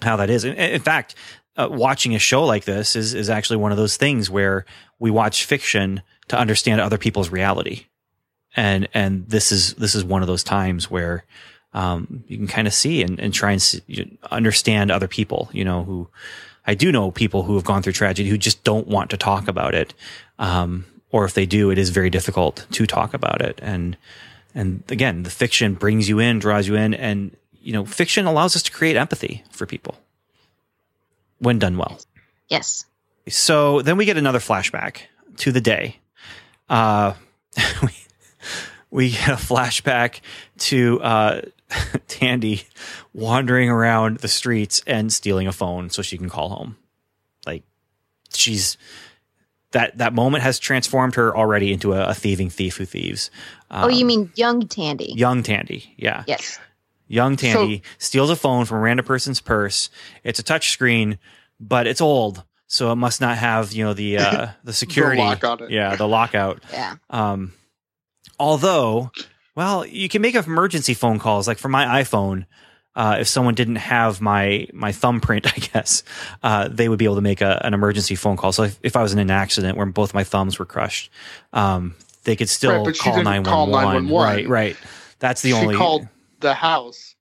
how 0.00 0.16
that 0.16 0.30
is. 0.30 0.44
In, 0.44 0.54
in 0.54 0.80
fact, 0.80 1.16
uh, 1.56 1.68
watching 1.70 2.14
a 2.14 2.18
show 2.18 2.44
like 2.44 2.64
this 2.64 2.96
is 2.96 3.14
is 3.14 3.30
actually 3.30 3.56
one 3.56 3.72
of 3.72 3.78
those 3.78 3.96
things 3.96 4.30
where 4.30 4.64
we 4.98 5.10
watch 5.10 5.44
fiction 5.44 6.02
to 6.28 6.38
understand 6.38 6.80
other 6.80 6.98
people's 6.98 7.30
reality, 7.30 7.86
and 8.56 8.88
and 8.94 9.28
this 9.28 9.52
is 9.52 9.74
this 9.74 9.94
is 9.94 10.04
one 10.04 10.22
of 10.22 10.28
those 10.28 10.44
times 10.44 10.90
where 10.90 11.24
um, 11.72 12.24
you 12.26 12.36
can 12.36 12.46
kind 12.46 12.66
of 12.66 12.74
see 12.74 13.02
and, 13.02 13.18
and 13.18 13.34
try 13.34 13.52
and 13.52 13.60
see, 13.60 13.82
you 13.86 14.18
understand 14.30 14.90
other 14.90 15.08
people. 15.08 15.48
You 15.52 15.64
know, 15.64 15.84
who 15.84 16.08
I 16.66 16.74
do 16.74 16.92
know 16.92 17.10
people 17.10 17.42
who 17.42 17.54
have 17.54 17.64
gone 17.64 17.82
through 17.82 17.94
tragedy 17.94 18.28
who 18.28 18.38
just 18.38 18.64
don't 18.64 18.88
want 18.88 19.10
to 19.10 19.16
talk 19.16 19.48
about 19.48 19.74
it, 19.74 19.94
um, 20.38 20.84
or 21.10 21.24
if 21.24 21.34
they 21.34 21.46
do, 21.46 21.70
it 21.70 21.78
is 21.78 21.90
very 21.90 22.10
difficult 22.10 22.66
to 22.72 22.86
talk 22.86 23.14
about 23.14 23.40
it. 23.40 23.58
And 23.62 23.96
and 24.54 24.82
again, 24.88 25.22
the 25.22 25.30
fiction 25.30 25.74
brings 25.74 26.08
you 26.08 26.18
in, 26.18 26.38
draws 26.38 26.68
you 26.68 26.76
in, 26.76 26.94
and 26.94 27.36
you 27.52 27.72
know, 27.72 27.84
fiction 27.84 28.26
allows 28.26 28.54
us 28.54 28.62
to 28.62 28.72
create 28.72 28.96
empathy 28.96 29.42
for 29.50 29.66
people 29.66 29.96
when 31.38 31.58
done 31.58 31.76
well. 31.76 31.98
Yes. 32.48 32.84
So 33.28 33.82
then 33.82 33.96
we 33.96 34.04
get 34.04 34.16
another 34.16 34.38
flashback 34.38 34.98
to 35.38 35.52
the 35.52 35.60
day 35.60 35.96
uh, 36.68 37.14
we, 37.82 37.90
we 38.90 39.10
get 39.10 39.28
a 39.28 39.32
flashback 39.32 40.20
to 40.58 41.00
uh, 41.00 41.40
Tandy 42.08 42.62
wandering 43.12 43.68
around 43.68 44.18
the 44.18 44.28
streets 44.28 44.82
and 44.86 45.12
stealing 45.12 45.46
a 45.46 45.52
phone 45.52 45.90
so 45.90 46.02
she 46.02 46.16
can 46.18 46.28
call 46.28 46.48
home. 46.50 46.76
Like 47.46 47.62
she's 48.32 48.76
that 49.72 49.98
that 49.98 50.12
moment 50.14 50.42
has 50.44 50.58
transformed 50.58 51.16
her 51.16 51.36
already 51.36 51.72
into 51.72 51.92
a, 51.92 52.06
a 52.08 52.14
thieving 52.14 52.50
thief 52.50 52.76
who 52.76 52.84
thieves. 52.84 53.30
oh, 53.70 53.88
you 53.88 54.02
Um, 54.02 54.06
mean 54.06 54.32
young 54.36 54.66
Tandy? 54.68 55.12
young 55.16 55.42
Tandy? 55.42 55.94
Yeah, 55.96 56.24
Yes. 56.26 56.58
Young 57.08 57.36
Tandy 57.36 57.82
steals 57.98 58.30
a 58.30 58.36
phone 58.36 58.64
from 58.64 58.78
a 58.78 58.80
random 58.80 59.06
person's 59.06 59.40
purse. 59.40 59.90
It's 60.24 60.38
a 60.38 60.42
touch 60.42 60.70
screen, 60.70 61.18
but 61.60 61.86
it's 61.86 62.00
old, 62.00 62.42
so 62.66 62.90
it 62.92 62.96
must 62.96 63.20
not 63.20 63.38
have 63.38 63.72
you 63.72 63.84
know 63.84 63.94
the 63.94 64.18
uh, 64.18 64.46
the 64.64 64.72
security 64.72 65.20
lock 65.22 65.44
on 65.44 65.62
it. 65.62 65.70
Yeah, 65.70 65.96
the 65.96 66.08
lockout. 66.08 66.62
Yeah. 66.72 66.96
Um, 67.10 67.52
although, 68.38 69.10
well, 69.54 69.86
you 69.86 70.08
can 70.08 70.22
make 70.22 70.34
emergency 70.34 70.94
phone 70.94 71.18
calls. 71.18 71.48
Like 71.48 71.58
for 71.58 71.68
my 71.68 72.02
iPhone, 72.02 72.46
uh, 72.94 73.18
if 73.20 73.28
someone 73.28 73.54
didn't 73.54 73.76
have 73.76 74.20
my 74.20 74.68
my 74.72 74.92
thumbprint, 74.92 75.46
I 75.56 75.58
guess 75.58 76.02
uh, 76.42 76.68
they 76.68 76.88
would 76.88 76.98
be 76.98 77.04
able 77.04 77.16
to 77.16 77.20
make 77.22 77.40
a, 77.40 77.60
an 77.64 77.74
emergency 77.74 78.14
phone 78.14 78.36
call. 78.36 78.52
So 78.52 78.64
if, 78.64 78.78
if 78.82 78.96
I 78.96 79.02
was 79.02 79.12
in 79.12 79.18
an 79.18 79.30
accident 79.30 79.76
where 79.76 79.86
both 79.86 80.14
my 80.14 80.24
thumbs 80.24 80.58
were 80.58 80.66
crushed, 80.66 81.10
um, 81.52 81.94
they 82.24 82.36
could 82.36 82.48
still 82.48 82.84
Right, 82.84 82.98
call 82.98 83.22
nine 83.22 83.42
one 83.44 83.70
one. 83.70 83.84
911. 83.84 84.12
Right, 84.12 84.48
right. 84.48 84.76
That's 85.18 85.40
the 85.42 85.50
she 85.50 85.54
only. 85.56 85.74
called 85.76 86.08
the 86.46 86.54
house. 86.54 87.14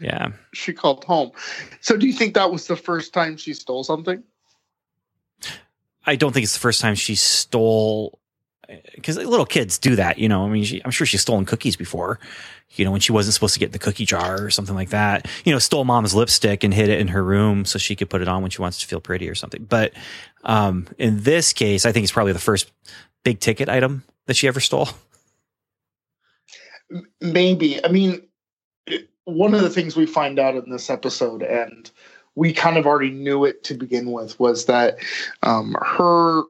yeah. 0.00 0.28
She 0.52 0.72
called 0.72 1.04
home. 1.04 1.32
So 1.80 1.96
do 1.96 2.06
you 2.06 2.12
think 2.12 2.34
that 2.34 2.50
was 2.50 2.66
the 2.66 2.76
first 2.76 3.12
time 3.12 3.36
she 3.36 3.54
stole 3.54 3.84
something? 3.84 4.22
I 6.04 6.16
don't 6.16 6.32
think 6.32 6.44
it's 6.44 6.54
the 6.54 6.60
first 6.60 6.80
time 6.80 6.94
she 6.94 7.14
stole 7.14 8.20
because 8.94 9.16
little 9.16 9.46
kids 9.46 9.78
do 9.78 9.96
that, 9.96 10.18
you 10.18 10.28
know. 10.28 10.44
I 10.44 10.48
mean, 10.48 10.64
she, 10.64 10.82
I'm 10.84 10.90
sure 10.90 11.06
she's 11.06 11.20
stolen 11.20 11.44
cookies 11.44 11.76
before, 11.76 12.18
you 12.74 12.84
know, 12.84 12.90
when 12.90 13.00
she 13.00 13.12
wasn't 13.12 13.34
supposed 13.34 13.54
to 13.54 13.60
get 13.60 13.66
in 13.66 13.72
the 13.72 13.78
cookie 13.78 14.04
jar 14.04 14.42
or 14.42 14.50
something 14.50 14.74
like 14.74 14.90
that. 14.90 15.28
You 15.44 15.52
know, 15.52 15.58
stole 15.58 15.84
mom's 15.84 16.14
lipstick 16.14 16.64
and 16.64 16.74
hid 16.74 16.88
it 16.88 17.00
in 17.00 17.08
her 17.08 17.22
room 17.22 17.64
so 17.64 17.78
she 17.78 17.94
could 17.94 18.10
put 18.10 18.22
it 18.22 18.28
on 18.28 18.42
when 18.42 18.50
she 18.50 18.62
wants 18.62 18.80
to 18.80 18.86
feel 18.86 19.00
pretty 19.00 19.28
or 19.28 19.34
something. 19.34 19.64
But 19.64 19.92
um, 20.44 20.88
in 20.98 21.22
this 21.22 21.52
case, 21.52 21.86
I 21.86 21.92
think 21.92 22.04
it's 22.04 22.12
probably 22.12 22.32
the 22.32 22.38
first 22.38 22.72
big 23.24 23.40
ticket 23.40 23.68
item 23.68 24.04
that 24.26 24.34
she 24.34 24.48
ever 24.48 24.60
stole. 24.60 24.88
Maybe. 27.20 27.84
I 27.84 27.88
mean, 27.88 28.22
one 29.26 29.54
of 29.54 29.60
the 29.60 29.70
things 29.70 29.96
we 29.96 30.06
find 30.06 30.38
out 30.38 30.54
in 30.54 30.70
this 30.70 30.88
episode, 30.88 31.42
and 31.42 31.90
we 32.36 32.52
kind 32.52 32.78
of 32.78 32.86
already 32.86 33.10
knew 33.10 33.44
it 33.44 33.62
to 33.64 33.74
begin 33.74 34.12
with, 34.12 34.38
was 34.40 34.66
that 34.66 34.98
um, 35.42 35.76
her 35.82 36.42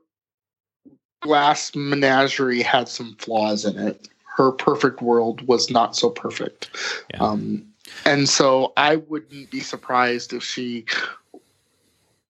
last 1.24 1.74
menagerie 1.74 2.62
had 2.62 2.88
some 2.88 3.16
flaws 3.18 3.64
in 3.64 3.76
it. 3.78 4.08
Her 4.36 4.52
perfect 4.52 5.00
world 5.00 5.46
was 5.48 5.70
not 5.70 5.96
so 5.96 6.10
perfect. 6.10 6.70
Yeah. 7.14 7.22
Um, 7.22 7.66
and 8.04 8.28
so 8.28 8.72
I 8.76 8.96
wouldn't 8.96 9.50
be 9.50 9.60
surprised 9.60 10.32
if 10.32 10.42
she 10.42 10.84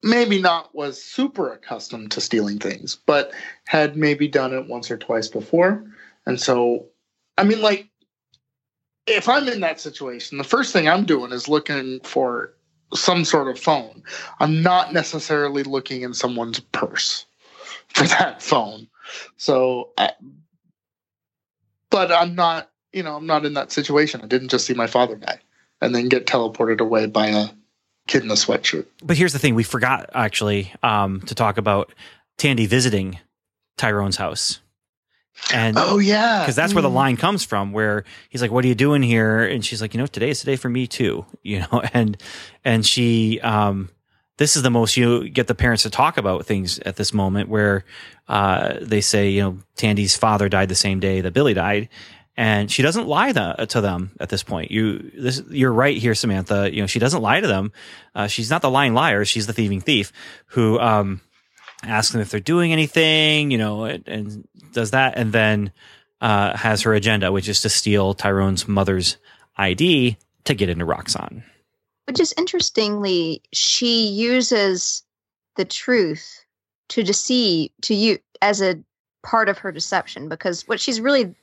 maybe 0.02 0.40
not 0.40 0.72
was 0.74 1.02
super 1.02 1.52
accustomed 1.52 2.12
to 2.12 2.20
stealing 2.20 2.60
things, 2.60 2.96
but 3.06 3.32
had 3.66 3.96
maybe 3.96 4.28
done 4.28 4.54
it 4.54 4.68
once 4.68 4.90
or 4.90 4.96
twice 4.96 5.26
before. 5.26 5.84
And 6.26 6.40
so, 6.40 6.86
I 7.36 7.44
mean, 7.44 7.60
like, 7.60 7.88
if 9.06 9.28
I'm 9.28 9.48
in 9.48 9.60
that 9.60 9.80
situation, 9.80 10.38
the 10.38 10.44
first 10.44 10.72
thing 10.72 10.88
I'm 10.88 11.04
doing 11.04 11.32
is 11.32 11.48
looking 11.48 12.00
for 12.00 12.52
some 12.94 13.24
sort 13.24 13.48
of 13.48 13.58
phone. 13.58 14.02
I'm 14.40 14.62
not 14.62 14.92
necessarily 14.92 15.62
looking 15.62 16.02
in 16.02 16.14
someone's 16.14 16.60
purse 16.60 17.26
for 17.88 18.04
that 18.08 18.42
phone. 18.42 18.88
So, 19.36 19.90
I, 19.98 20.12
but 21.90 22.10
I'm 22.10 22.34
not, 22.34 22.70
you 22.92 23.02
know, 23.02 23.16
I'm 23.16 23.26
not 23.26 23.44
in 23.44 23.54
that 23.54 23.72
situation. 23.72 24.20
I 24.22 24.26
didn't 24.26 24.48
just 24.48 24.66
see 24.66 24.74
my 24.74 24.86
father 24.86 25.16
die 25.16 25.40
and 25.80 25.94
then 25.94 26.08
get 26.08 26.26
teleported 26.26 26.80
away 26.80 27.06
by 27.06 27.28
a 27.28 27.48
kid 28.08 28.24
in 28.24 28.30
a 28.30 28.34
sweatshirt. 28.34 28.86
But 29.02 29.16
here's 29.16 29.32
the 29.32 29.38
thing: 29.38 29.54
we 29.54 29.62
forgot 29.62 30.10
actually 30.14 30.72
um, 30.82 31.20
to 31.22 31.34
talk 31.34 31.58
about 31.58 31.92
Tandy 32.38 32.66
visiting 32.66 33.18
Tyrone's 33.76 34.16
house, 34.16 34.60
and 35.52 35.76
Oh 35.78 35.98
yeah, 35.98 36.40
because 36.40 36.56
that's 36.56 36.74
where 36.74 36.82
the 36.82 36.88
Mm. 36.88 36.94
line 36.94 37.16
comes 37.16 37.44
from 37.44 37.72
where 37.72 38.04
he's 38.30 38.42
like 38.42 38.50
what 38.50 38.64
are 38.64 38.68
you 38.68 38.74
doing 38.74 39.02
here? 39.02 39.44
And 39.44 39.64
she's 39.64 39.80
like 39.80 39.94
you 39.94 39.98
know 40.00 40.06
today 40.06 40.30
is 40.30 40.40
the 40.42 40.46
day 40.46 40.56
for 40.56 40.68
me 40.68 40.86
too 40.86 41.24
you 41.42 41.60
know? 41.60 41.82
And 41.92 42.16
and 42.64 42.84
she 42.84 43.40
um 43.40 43.90
this 44.38 44.56
is 44.56 44.62
the 44.62 44.70
most 44.70 44.96
you 44.96 45.28
get 45.30 45.46
the 45.46 45.54
parents 45.54 45.84
to 45.84 45.90
talk 45.90 46.18
about 46.18 46.44
things 46.46 46.78
at 46.80 46.96
this 46.96 47.12
moment 47.14 47.48
where 47.48 47.84
uh 48.28 48.74
they 48.80 49.00
say 49.00 49.30
you 49.30 49.42
know 49.42 49.58
tandy's 49.76 50.16
father 50.16 50.48
died 50.48 50.68
the 50.68 50.74
same 50.74 51.00
day 51.00 51.20
that 51.20 51.32
billy 51.32 51.54
died. 51.54 51.88
And 52.38 52.70
she 52.70 52.82
doesn't 52.82 53.06
lie 53.06 53.32
the, 53.32 53.54
to 53.70 53.80
them 53.80 54.10
at 54.20 54.28
this 54.28 54.42
point. 54.42 54.70
You 54.70 55.10
this 55.16 55.42
you're 55.48 55.72
right 55.72 55.96
here 55.96 56.14
samantha. 56.14 56.68
You 56.70 56.82
know 56.82 56.86
she 56.86 56.98
doesn't 56.98 57.22
lie 57.22 57.40
to 57.40 57.46
them. 57.46 57.72
Uh, 58.14 58.26
she's 58.26 58.50
not 58.50 58.60
the 58.60 58.68
lying 58.70 58.92
liar. 58.92 59.24
She's 59.24 59.46
the 59.46 59.54
thieving 59.54 59.80
thief 59.80 60.12
who 60.48 60.78
um 60.78 61.22
asks 61.82 62.12
them 62.12 62.20
if 62.20 62.28
they're 62.30 62.40
doing 62.40 62.72
anything 62.72 63.50
you 63.50 63.56
know 63.58 63.84
and, 63.84 64.06
and 64.06 64.48
does 64.76 64.92
that 64.92 65.16
and 65.16 65.32
then 65.32 65.72
uh, 66.20 66.56
has 66.56 66.82
her 66.82 66.94
agenda, 66.94 67.32
which 67.32 67.48
is 67.48 67.62
to 67.62 67.68
steal 67.68 68.14
Tyrone's 68.14 68.68
mother's 68.68 69.16
ID 69.56 70.16
to 70.44 70.54
get 70.54 70.68
into 70.68 70.86
Roxxon. 70.86 71.42
But 72.06 72.14
just 72.14 72.38
interestingly, 72.38 73.42
she 73.52 74.06
uses 74.06 75.02
the 75.56 75.64
truth 75.64 76.44
to 76.90 77.02
deceive 77.02 77.70
to 77.82 77.94
you 77.94 78.18
as 78.40 78.62
a 78.62 78.78
part 79.24 79.48
of 79.48 79.58
her 79.58 79.72
deception 79.72 80.28
because 80.28 80.68
what 80.68 80.78
she's 80.78 81.00
really 81.00 81.34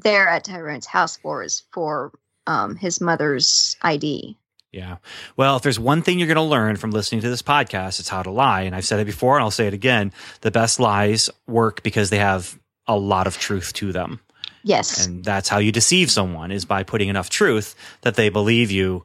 there 0.00 0.28
at 0.28 0.44
Tyrone's 0.44 0.86
house 0.86 1.16
for 1.16 1.42
is 1.42 1.62
for 1.72 2.12
um, 2.46 2.76
his 2.76 3.00
mother's 3.00 3.76
ID. 3.82 4.38
Yeah. 4.74 4.96
Well, 5.36 5.56
if 5.56 5.62
there's 5.62 5.78
one 5.78 6.02
thing 6.02 6.18
you're 6.18 6.26
going 6.26 6.34
to 6.34 6.42
learn 6.42 6.74
from 6.74 6.90
listening 6.90 7.20
to 7.20 7.30
this 7.30 7.42
podcast, 7.42 8.00
it's 8.00 8.08
how 8.08 8.24
to 8.24 8.30
lie. 8.32 8.62
And 8.62 8.74
I've 8.74 8.84
said 8.84 8.98
it 8.98 9.04
before 9.04 9.36
and 9.36 9.44
I'll 9.44 9.52
say 9.52 9.68
it 9.68 9.74
again. 9.74 10.12
The 10.40 10.50
best 10.50 10.80
lies 10.80 11.30
work 11.46 11.84
because 11.84 12.10
they 12.10 12.18
have 12.18 12.58
a 12.88 12.96
lot 12.96 13.28
of 13.28 13.38
truth 13.38 13.72
to 13.74 13.92
them. 13.92 14.18
Yes. 14.64 15.06
And 15.06 15.24
that's 15.24 15.48
how 15.48 15.58
you 15.58 15.70
deceive 15.70 16.10
someone 16.10 16.50
is 16.50 16.64
by 16.64 16.82
putting 16.82 17.08
enough 17.08 17.30
truth 17.30 17.76
that 18.00 18.16
they 18.16 18.30
believe 18.30 18.72
you. 18.72 19.04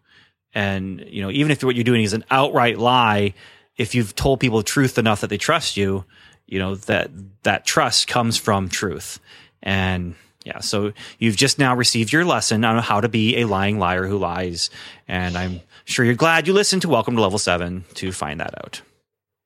And, 0.55 1.05
you 1.07 1.21
know, 1.21 1.29
even 1.29 1.51
if 1.51 1.63
what 1.63 1.75
you're 1.75 1.83
doing 1.83 2.03
is 2.03 2.13
an 2.13 2.25
outright 2.31 2.79
lie, 2.79 3.35
if 3.77 3.93
you've 3.93 4.15
told 4.15 4.39
people 4.39 4.57
the 4.57 4.63
truth 4.63 4.97
enough 4.97 5.21
that 5.21 5.29
they 5.29 5.37
trust 5.37 5.77
you, 5.77 6.03
you 6.47 6.57
know, 6.57 6.75
that 6.75 7.11
that 7.43 7.63
trust 7.63 8.07
comes 8.07 8.37
from 8.37 8.69
truth. 8.69 9.19
And 9.61 10.15
yeah, 10.45 10.59
so 10.59 10.93
you've 11.19 11.35
just 11.35 11.59
now 11.59 11.75
received 11.75 12.13
your 12.13 12.23
lesson 12.25 12.63
on 12.63 12.81
how 12.81 13.01
to 13.01 13.09
be 13.09 13.37
a 13.41 13.45
lying 13.45 13.77
liar 13.77 14.07
who 14.07 14.17
lies. 14.17 14.69
And 15.07 15.37
I'm 15.37 15.61
sure 15.85 16.05
you're 16.05 16.15
glad 16.15 16.47
you 16.47 16.53
listened 16.53 16.81
to 16.83 16.89
Welcome 16.89 17.15
to 17.17 17.21
Level 17.21 17.39
7 17.39 17.83
to 17.95 18.11
find 18.11 18.39
that 18.39 18.53
out. 18.63 18.81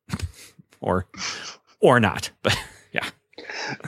or 0.81 1.05
or 1.79 1.99
not. 1.99 2.29
But 2.43 2.57
yeah. 2.91 3.09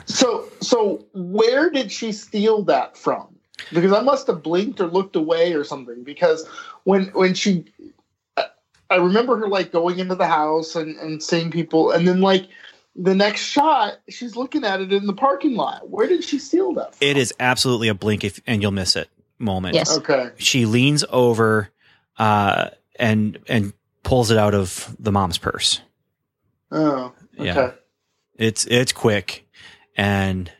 So, 0.06 0.48
so 0.60 1.04
where 1.14 1.70
did 1.70 1.92
she 1.92 2.12
steal 2.12 2.62
that 2.64 2.96
from? 2.96 3.28
Because 3.72 3.92
I 3.92 4.00
must 4.00 4.26
have 4.26 4.42
blinked 4.42 4.80
or 4.80 4.86
looked 4.86 5.16
away 5.16 5.52
or 5.54 5.64
something. 5.64 6.02
Because 6.02 6.46
when 6.84 7.06
when 7.08 7.34
she, 7.34 7.64
I- 8.90 8.96
remember 8.96 9.36
her 9.38 9.48
like 9.48 9.72
going 9.72 9.98
into 9.98 10.14
the 10.14 10.26
house 10.26 10.74
and 10.76 10.96
and 10.96 11.22
seeing 11.22 11.50
people, 11.50 11.90
and 11.92 12.06
then 12.06 12.20
like 12.20 12.48
the 12.98 13.14
next 13.14 13.42
shot, 13.42 13.98
she's 14.08 14.36
looking 14.36 14.64
at 14.64 14.80
it 14.80 14.92
in 14.92 15.06
the 15.06 15.12
parking 15.12 15.54
lot. 15.54 15.88
Where 15.88 16.06
did 16.08 16.24
she 16.24 16.38
steal 16.38 16.72
that? 16.74 16.94
From? 16.94 17.06
It 17.06 17.16
is 17.16 17.34
absolutely 17.38 17.88
a 17.88 17.94
blink 17.94 18.24
if 18.24 18.40
and 18.46 18.62
you'll 18.62 18.72
miss 18.72 18.96
it 18.96 19.08
moment. 19.38 19.74
Yes. 19.74 19.98
okay. 19.98 20.30
she 20.38 20.66
leans 20.66 21.04
over 21.10 21.68
uh, 22.18 22.70
and 22.98 23.38
and 23.48 23.72
pulls 24.02 24.30
it 24.30 24.38
out 24.38 24.54
of 24.54 24.94
the 24.98 25.12
mom's 25.12 25.38
purse. 25.38 25.80
Oh, 26.70 27.12
okay. 27.38 27.44
Yeah. 27.44 27.70
It's 28.36 28.66
it's 28.66 28.92
quick, 28.92 29.46
and 29.96 30.50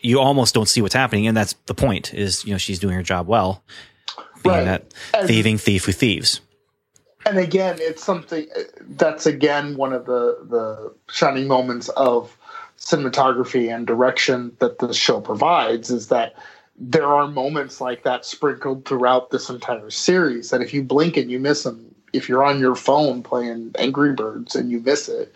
you 0.00 0.20
almost 0.20 0.54
don't 0.54 0.68
see 0.68 0.82
what's 0.82 0.94
happening, 0.94 1.26
and 1.26 1.36
that's 1.36 1.54
the 1.66 1.74
point. 1.74 2.12
Is 2.14 2.44
you 2.44 2.52
know 2.52 2.58
she's 2.58 2.78
doing 2.78 2.94
her 2.94 3.02
job 3.02 3.26
well, 3.26 3.62
being 4.42 4.54
Right. 4.56 4.64
that 4.64 4.94
And- 5.14 5.28
thieving 5.28 5.58
thief 5.58 5.84
who 5.84 5.92
thieves. 5.92 6.40
And 7.26 7.38
again 7.38 7.76
it's 7.80 8.04
something 8.04 8.46
that's 8.90 9.26
again 9.26 9.76
one 9.76 9.92
of 9.92 10.06
the 10.06 10.38
the 10.48 10.92
shining 11.12 11.46
moments 11.46 11.88
of 11.90 12.36
cinematography 12.78 13.72
and 13.74 13.86
direction 13.86 14.54
that 14.58 14.78
the 14.78 14.92
show 14.92 15.20
provides 15.20 15.90
is 15.90 16.08
that 16.08 16.34
there 16.76 17.06
are 17.06 17.28
moments 17.28 17.80
like 17.80 18.02
that 18.02 18.24
sprinkled 18.24 18.84
throughout 18.84 19.30
this 19.30 19.48
entire 19.48 19.90
series 19.90 20.50
that 20.50 20.60
if 20.60 20.74
you 20.74 20.82
blink 20.82 21.16
and 21.16 21.30
you 21.30 21.38
miss 21.38 21.62
them 21.62 21.94
if 22.12 22.28
you're 22.28 22.44
on 22.44 22.58
your 22.58 22.74
phone 22.74 23.22
playing 23.22 23.70
angry 23.78 24.12
birds 24.12 24.56
and 24.56 24.70
you 24.70 24.80
miss 24.80 25.08
it 25.08 25.32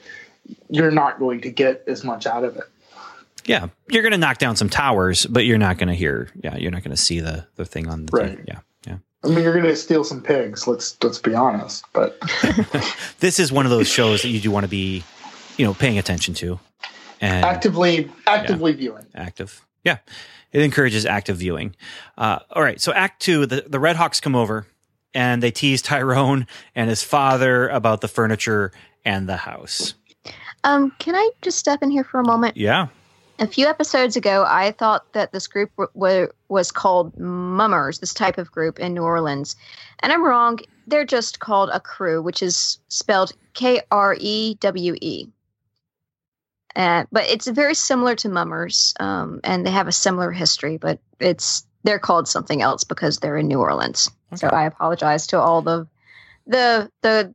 you're 0.70 0.90
not 0.90 1.18
going 1.18 1.40
to 1.40 1.50
get 1.50 1.82
as 1.86 2.04
much 2.04 2.26
out 2.26 2.44
of 2.44 2.56
it 2.56 2.64
Yeah, 3.46 3.68
you're 3.88 4.02
going 4.02 4.12
to 4.12 4.18
knock 4.18 4.38
down 4.38 4.56
some 4.56 4.68
towers, 4.68 5.24
but 5.26 5.44
you're 5.44 5.58
not 5.58 5.78
going 5.78 5.88
to 5.88 5.94
hear. 5.94 6.28
Yeah, 6.42 6.56
you're 6.56 6.72
not 6.72 6.82
going 6.82 6.96
to 6.96 7.00
see 7.00 7.20
the 7.20 7.46
the 7.54 7.64
thing 7.64 7.88
on 7.88 8.06
the 8.06 8.10
Right. 8.12 8.38
Yeah, 8.38 8.44
yeah. 8.54 8.58
I 9.26 9.28
mean 9.30 9.42
you're 9.44 9.52
going 9.52 9.64
to 9.64 9.76
steal 9.76 10.04
some 10.04 10.22
pigs 10.22 10.66
let's 10.66 10.96
let's 11.02 11.18
be 11.18 11.34
honest 11.34 11.84
but 11.92 12.18
This 13.20 13.38
is 13.38 13.50
one 13.50 13.66
of 13.66 13.70
those 13.70 13.88
shows 13.88 14.22
that 14.22 14.28
you 14.28 14.40
do 14.40 14.50
want 14.50 14.64
to 14.64 14.68
be, 14.68 15.02
you 15.56 15.64
know, 15.64 15.74
paying 15.74 15.98
attention 15.98 16.34
to. 16.34 16.58
and 17.20 17.44
actively 17.44 18.10
actively 18.26 18.72
viewing. 18.72 19.04
active. 19.14 19.64
Yeah, 19.84 19.98
it 20.52 20.60
encourages 20.62 21.06
active 21.06 21.36
viewing. 21.38 21.74
Uh, 22.18 22.40
all 22.50 22.62
right, 22.62 22.80
so 22.80 22.92
Act 22.92 23.20
Two, 23.22 23.46
the 23.46 23.64
the 23.66 23.80
Red 23.80 23.96
Hawks 23.96 24.20
come 24.20 24.34
over 24.34 24.66
and 25.14 25.42
they 25.42 25.50
tease 25.50 25.80
Tyrone 25.82 26.46
and 26.74 26.90
his 26.90 27.02
father 27.02 27.68
about 27.68 28.00
the 28.02 28.08
furniture 28.08 28.70
and 29.04 29.28
the 29.28 29.36
house. 29.38 29.94
Um, 30.64 30.92
can 30.98 31.14
I 31.14 31.30
just 31.40 31.58
step 31.58 31.82
in 31.82 31.90
here 31.90 32.04
for 32.04 32.20
a 32.20 32.24
moment? 32.24 32.56
Yeah, 32.56 32.88
A 33.38 33.46
few 33.46 33.66
episodes 33.66 34.16
ago, 34.16 34.44
I 34.46 34.70
thought 34.72 35.12
that 35.12 35.32
this 35.32 35.46
group 35.46 35.70
w- 35.76 35.90
w- 35.94 36.32
was 36.48 36.72
called 36.72 37.16
Mummers, 37.18 37.98
this 37.98 38.14
type 38.14 38.38
of 38.38 38.50
group 38.50 38.78
in 38.78 38.94
New 38.94 39.02
Orleans. 39.02 39.56
And 40.00 40.10
I'm 40.10 40.24
wrong. 40.24 40.60
They're 40.86 41.04
just 41.04 41.38
called 41.38 41.68
a 41.70 41.80
crew, 41.80 42.22
which 42.22 42.42
is 42.42 42.78
spelled 42.88 43.32
K 43.52 43.82
R 43.90 44.16
E 44.18 44.54
W 44.60 44.96
E. 45.02 45.28
Uh, 46.74 47.04
but 47.12 47.24
it's 47.28 47.46
very 47.46 47.74
similar 47.74 48.14
to 48.16 48.28
Mummers, 48.28 48.94
um, 49.00 49.40
and 49.44 49.66
they 49.66 49.70
have 49.70 49.88
a 49.88 49.92
similar 49.92 50.30
history, 50.30 50.76
but 50.76 50.98
it's 51.20 51.66
they're 51.84 51.98
called 51.98 52.28
something 52.28 52.62
else 52.62 52.84
because 52.84 53.18
they're 53.18 53.38
in 53.38 53.48
New 53.48 53.60
Orleans. 53.60 54.10
So 54.34 54.48
I 54.48 54.64
apologize 54.64 55.26
to 55.28 55.40
all 55.40 55.62
the 55.62 55.86
the 56.46 56.90
the 57.02 57.34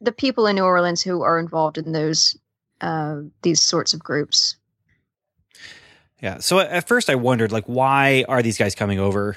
the 0.00 0.12
people 0.12 0.46
in 0.46 0.56
New 0.56 0.64
Orleans 0.64 1.02
who 1.02 1.22
are 1.22 1.38
involved 1.38 1.78
in 1.78 1.92
those 1.92 2.36
uh, 2.80 3.20
these 3.42 3.62
sorts 3.62 3.92
of 3.92 4.00
groups. 4.00 4.56
Yeah. 6.20 6.38
So 6.38 6.58
at 6.58 6.88
first 6.88 7.10
I 7.10 7.14
wondered, 7.14 7.52
like, 7.52 7.66
why 7.66 8.24
are 8.28 8.42
these 8.42 8.58
guys 8.58 8.74
coming 8.74 8.98
over? 8.98 9.36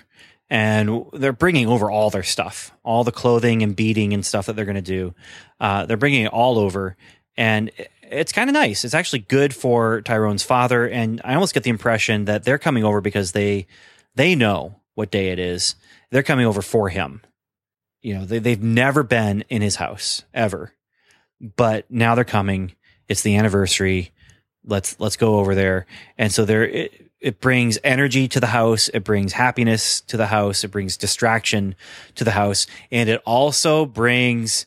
And 0.49 1.05
they're 1.13 1.31
bringing 1.31 1.67
over 1.67 1.89
all 1.89 2.09
their 2.09 2.23
stuff, 2.23 2.73
all 2.83 3.03
the 3.03 3.11
clothing 3.11 3.63
and 3.63 3.75
beading 3.75 4.13
and 4.13 4.25
stuff 4.25 4.47
that 4.47 4.55
they're 4.55 4.65
going 4.65 4.75
to 4.75 4.81
do. 4.81 5.13
Uh, 5.59 5.85
they're 5.85 5.95
bringing 5.95 6.25
it 6.25 6.33
all 6.33 6.59
over. 6.59 6.97
And 7.37 7.71
it's 8.01 8.33
kind 8.33 8.49
of 8.49 8.53
nice. 8.53 8.83
It's 8.83 8.93
actually 8.93 9.19
good 9.19 9.55
for 9.55 10.01
Tyrone's 10.01 10.43
father. 10.43 10.87
And 10.87 11.21
I 11.23 11.35
almost 11.35 11.53
get 11.53 11.63
the 11.63 11.69
impression 11.69 12.25
that 12.25 12.43
they're 12.43 12.57
coming 12.57 12.83
over 12.83 12.99
because 12.99 13.31
they, 13.31 13.67
they 14.15 14.35
know 14.35 14.81
what 14.95 15.11
day 15.11 15.29
it 15.29 15.39
is. 15.39 15.75
They're 16.09 16.23
coming 16.23 16.45
over 16.45 16.61
for 16.61 16.89
him. 16.89 17.21
You 18.01 18.15
know, 18.15 18.25
they, 18.25 18.39
they've 18.39 18.61
never 18.61 19.03
been 19.03 19.45
in 19.47 19.61
his 19.61 19.77
house 19.77 20.23
ever, 20.33 20.73
but 21.39 21.89
now 21.89 22.15
they're 22.15 22.25
coming. 22.25 22.73
It's 23.07 23.21
the 23.21 23.37
anniversary 23.37 24.10
let's 24.65 24.99
let's 24.99 25.17
go 25.17 25.39
over 25.39 25.55
there 25.55 25.85
and 26.17 26.31
so 26.31 26.45
there 26.45 26.63
it, 26.67 27.11
it 27.19 27.39
brings 27.41 27.77
energy 27.83 28.27
to 28.27 28.39
the 28.39 28.47
house 28.47 28.89
it 28.93 29.03
brings 29.03 29.33
happiness 29.33 30.01
to 30.01 30.17
the 30.17 30.27
house 30.27 30.63
it 30.63 30.69
brings 30.69 30.97
distraction 30.97 31.75
to 32.15 32.23
the 32.23 32.31
house 32.31 32.67
and 32.91 33.09
it 33.09 33.21
also 33.25 33.85
brings 33.85 34.65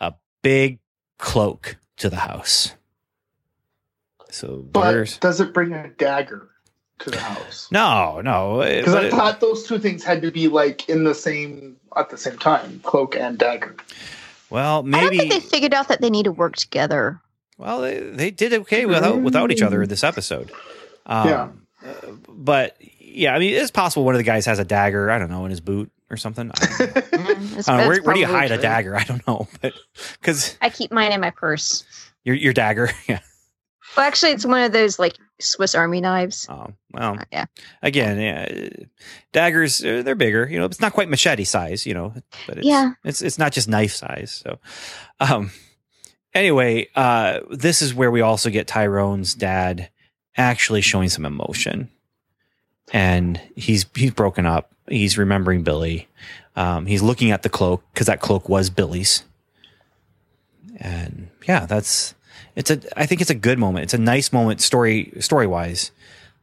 a 0.00 0.12
big 0.42 0.78
cloak 1.18 1.76
to 1.96 2.08
the 2.10 2.16
house 2.16 2.74
so 4.30 4.64
But 4.72 5.18
does 5.20 5.40
it 5.40 5.52
bring 5.52 5.72
a 5.72 5.88
dagger 5.88 6.48
to 7.00 7.10
the 7.10 7.18
house? 7.18 7.68
no 7.70 8.20
no 8.20 8.58
Because 8.60 8.94
but 8.94 9.04
I 9.04 9.06
it- 9.08 9.10
thought 9.10 9.40
those 9.40 9.66
two 9.66 9.78
things 9.78 10.04
had 10.04 10.22
to 10.22 10.30
be 10.30 10.48
like 10.48 10.88
in 10.88 11.04
the 11.04 11.14
same 11.14 11.76
at 11.96 12.08
the 12.10 12.16
same 12.16 12.38
time, 12.38 12.78
cloak 12.84 13.16
and 13.16 13.36
dagger. 13.38 13.74
well 14.48 14.78
I 14.78 14.82
don't 14.82 14.90
maybe 14.90 15.18
think 15.18 15.32
they 15.32 15.40
figured 15.40 15.74
out 15.74 15.88
that 15.88 16.00
they 16.00 16.10
need 16.10 16.24
to 16.24 16.32
work 16.32 16.54
together. 16.56 17.20
Well, 17.60 17.82
they, 17.82 18.00
they 18.00 18.30
did 18.30 18.52
okay 18.54 18.86
without 18.86 19.20
without 19.20 19.50
each 19.52 19.60
other 19.62 19.82
in 19.82 19.88
this 19.88 20.02
episode. 20.02 20.50
Um, 21.04 21.28
Yeah. 21.28 21.48
uh, 21.86 21.92
but 22.28 22.76
yeah, 22.98 23.34
I 23.34 23.38
mean, 23.38 23.52
it's 23.54 23.70
possible 23.70 24.04
one 24.04 24.14
of 24.14 24.18
the 24.18 24.24
guys 24.24 24.46
has 24.46 24.58
a 24.58 24.64
dagger. 24.64 25.10
I 25.10 25.18
don't 25.18 25.30
know 25.30 25.44
in 25.44 25.50
his 25.50 25.60
boot 25.60 25.90
or 26.10 26.16
something. 26.16 26.50
I 26.54 26.66
don't 26.66 26.80
know. 26.80 27.02
It's- 27.50 27.68
I 27.68 27.76
don't 27.76 27.82
know, 27.82 27.88
where, 27.88 28.02
where 28.02 28.14
do 28.14 28.20
you 28.20 28.26
probably 28.26 28.48
hide 28.48 28.50
a 28.52 28.62
dagger? 28.62 28.96
I 28.96 29.04
don't 29.04 29.26
know, 29.28 29.46
but 29.60 29.74
because 30.20 30.56
I 30.62 30.70
keep 30.70 30.90
mine 30.90 31.12
in 31.12 31.20
my 31.20 31.30
purse. 31.30 31.84
your 32.24 32.34
your 32.34 32.52
dagger, 32.54 32.90
yeah. 33.08 33.20
Well, 33.96 34.06
actually, 34.06 34.30
it's 34.32 34.46
one 34.46 34.62
of 34.62 34.72
those 34.72 34.98
like 34.98 35.16
Swiss 35.40 35.74
Army 35.74 36.00
knives. 36.00 36.46
Oh, 36.48 36.68
well, 36.92 37.18
Uh, 37.18 37.24
yeah. 37.32 37.44
again, 37.82 38.20
yeah, 38.20 38.68
daggers 39.32 39.84
uh, 39.84 40.02
they're 40.04 40.14
bigger. 40.14 40.48
You 40.48 40.60
know, 40.60 40.64
it's 40.64 40.80
not 40.80 40.92
quite 40.92 41.08
machete 41.10 41.44
size. 41.44 41.84
You 41.86 41.94
know, 41.94 42.14
but 42.46 42.58
it's, 42.58 42.66
Yeah. 42.66 42.92
it's 43.04 43.20
it's 43.20 43.38
not 43.38 43.52
just 43.52 43.68
knife 43.68 43.92
size. 43.92 44.42
So, 44.44 44.58
um, 45.18 45.50
anyway, 46.34 46.88
uh, 46.94 47.40
this 47.50 47.82
is 47.82 47.94
where 47.94 48.10
we 48.10 48.20
also 48.20 48.50
get 48.50 48.66
Tyrone's 48.66 49.34
dad 49.34 49.88
actually 50.36 50.80
showing 50.80 51.08
some 51.08 51.24
emotion, 51.26 51.90
and 52.92 53.40
he's 53.56 53.86
he's 53.94 54.12
broken 54.12 54.46
up. 54.46 54.70
He's 54.88 55.18
remembering 55.18 55.62
Billy. 55.62 56.08
Um, 56.56 56.86
he's 56.86 57.02
looking 57.02 57.30
at 57.30 57.42
the 57.42 57.48
cloak 57.48 57.82
because 57.92 58.06
that 58.08 58.20
cloak 58.20 58.48
was 58.48 58.70
Billy's, 58.70 59.22
and 60.78 61.28
yeah, 61.46 61.66
that's 61.66 62.14
it's 62.56 62.70
a. 62.70 62.80
I 62.98 63.06
think 63.06 63.20
it's 63.20 63.30
a 63.30 63.34
good 63.34 63.58
moment. 63.58 63.84
It's 63.84 63.94
a 63.94 63.98
nice 63.98 64.32
moment 64.32 64.60
story 64.60 65.12
story 65.20 65.46
wise, 65.46 65.90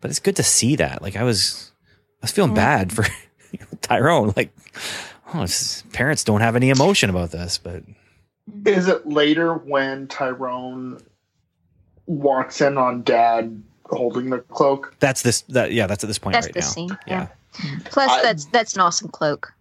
but 0.01 0.09
it's 0.09 0.19
good 0.19 0.35
to 0.37 0.43
see 0.43 0.75
that. 0.77 1.01
Like 1.01 1.15
I 1.15 1.23
was, 1.23 1.71
I 2.21 2.25
was 2.25 2.31
feeling 2.31 2.51
Yeah. 2.51 2.55
bad 2.85 2.93
for 2.93 3.05
Tyrone. 3.81 4.33
Like, 4.35 4.51
oh, 5.33 5.41
his 5.41 5.83
parents 5.93 6.23
don't 6.23 6.41
have 6.41 6.55
any 6.55 6.69
emotion 6.69 7.09
about 7.09 7.31
this, 7.31 7.57
but 7.57 7.83
Mm-hmm. 8.49 8.67
Is 8.67 8.87
it 8.87 9.07
later 9.07 9.53
when 9.55 10.07
Tyrone 10.07 11.01
walks 12.05 12.61
in 12.61 12.77
on 12.77 13.03
Dad 13.03 13.61
holding 13.85 14.29
the 14.29 14.39
cloak? 14.39 14.95
that's 14.99 15.21
this. 15.21 15.41
That 15.49 15.73
yeah, 15.73 15.87
that's 15.87 16.03
at 16.03 16.07
this 16.07 16.19
point 16.19 16.33
That's 16.33 16.47
right 16.47 16.53
the 16.53 16.59
now. 16.61 16.65
scene. 16.65 16.97
Yeah. 17.07 17.27
Yeah. 17.63 17.77
Plus, 17.85 18.09
I- 18.09 18.21
that's 18.21 18.45
that's 18.45 18.73
an 18.75 18.81
awesome 18.81 19.09
cloak. 19.09 19.53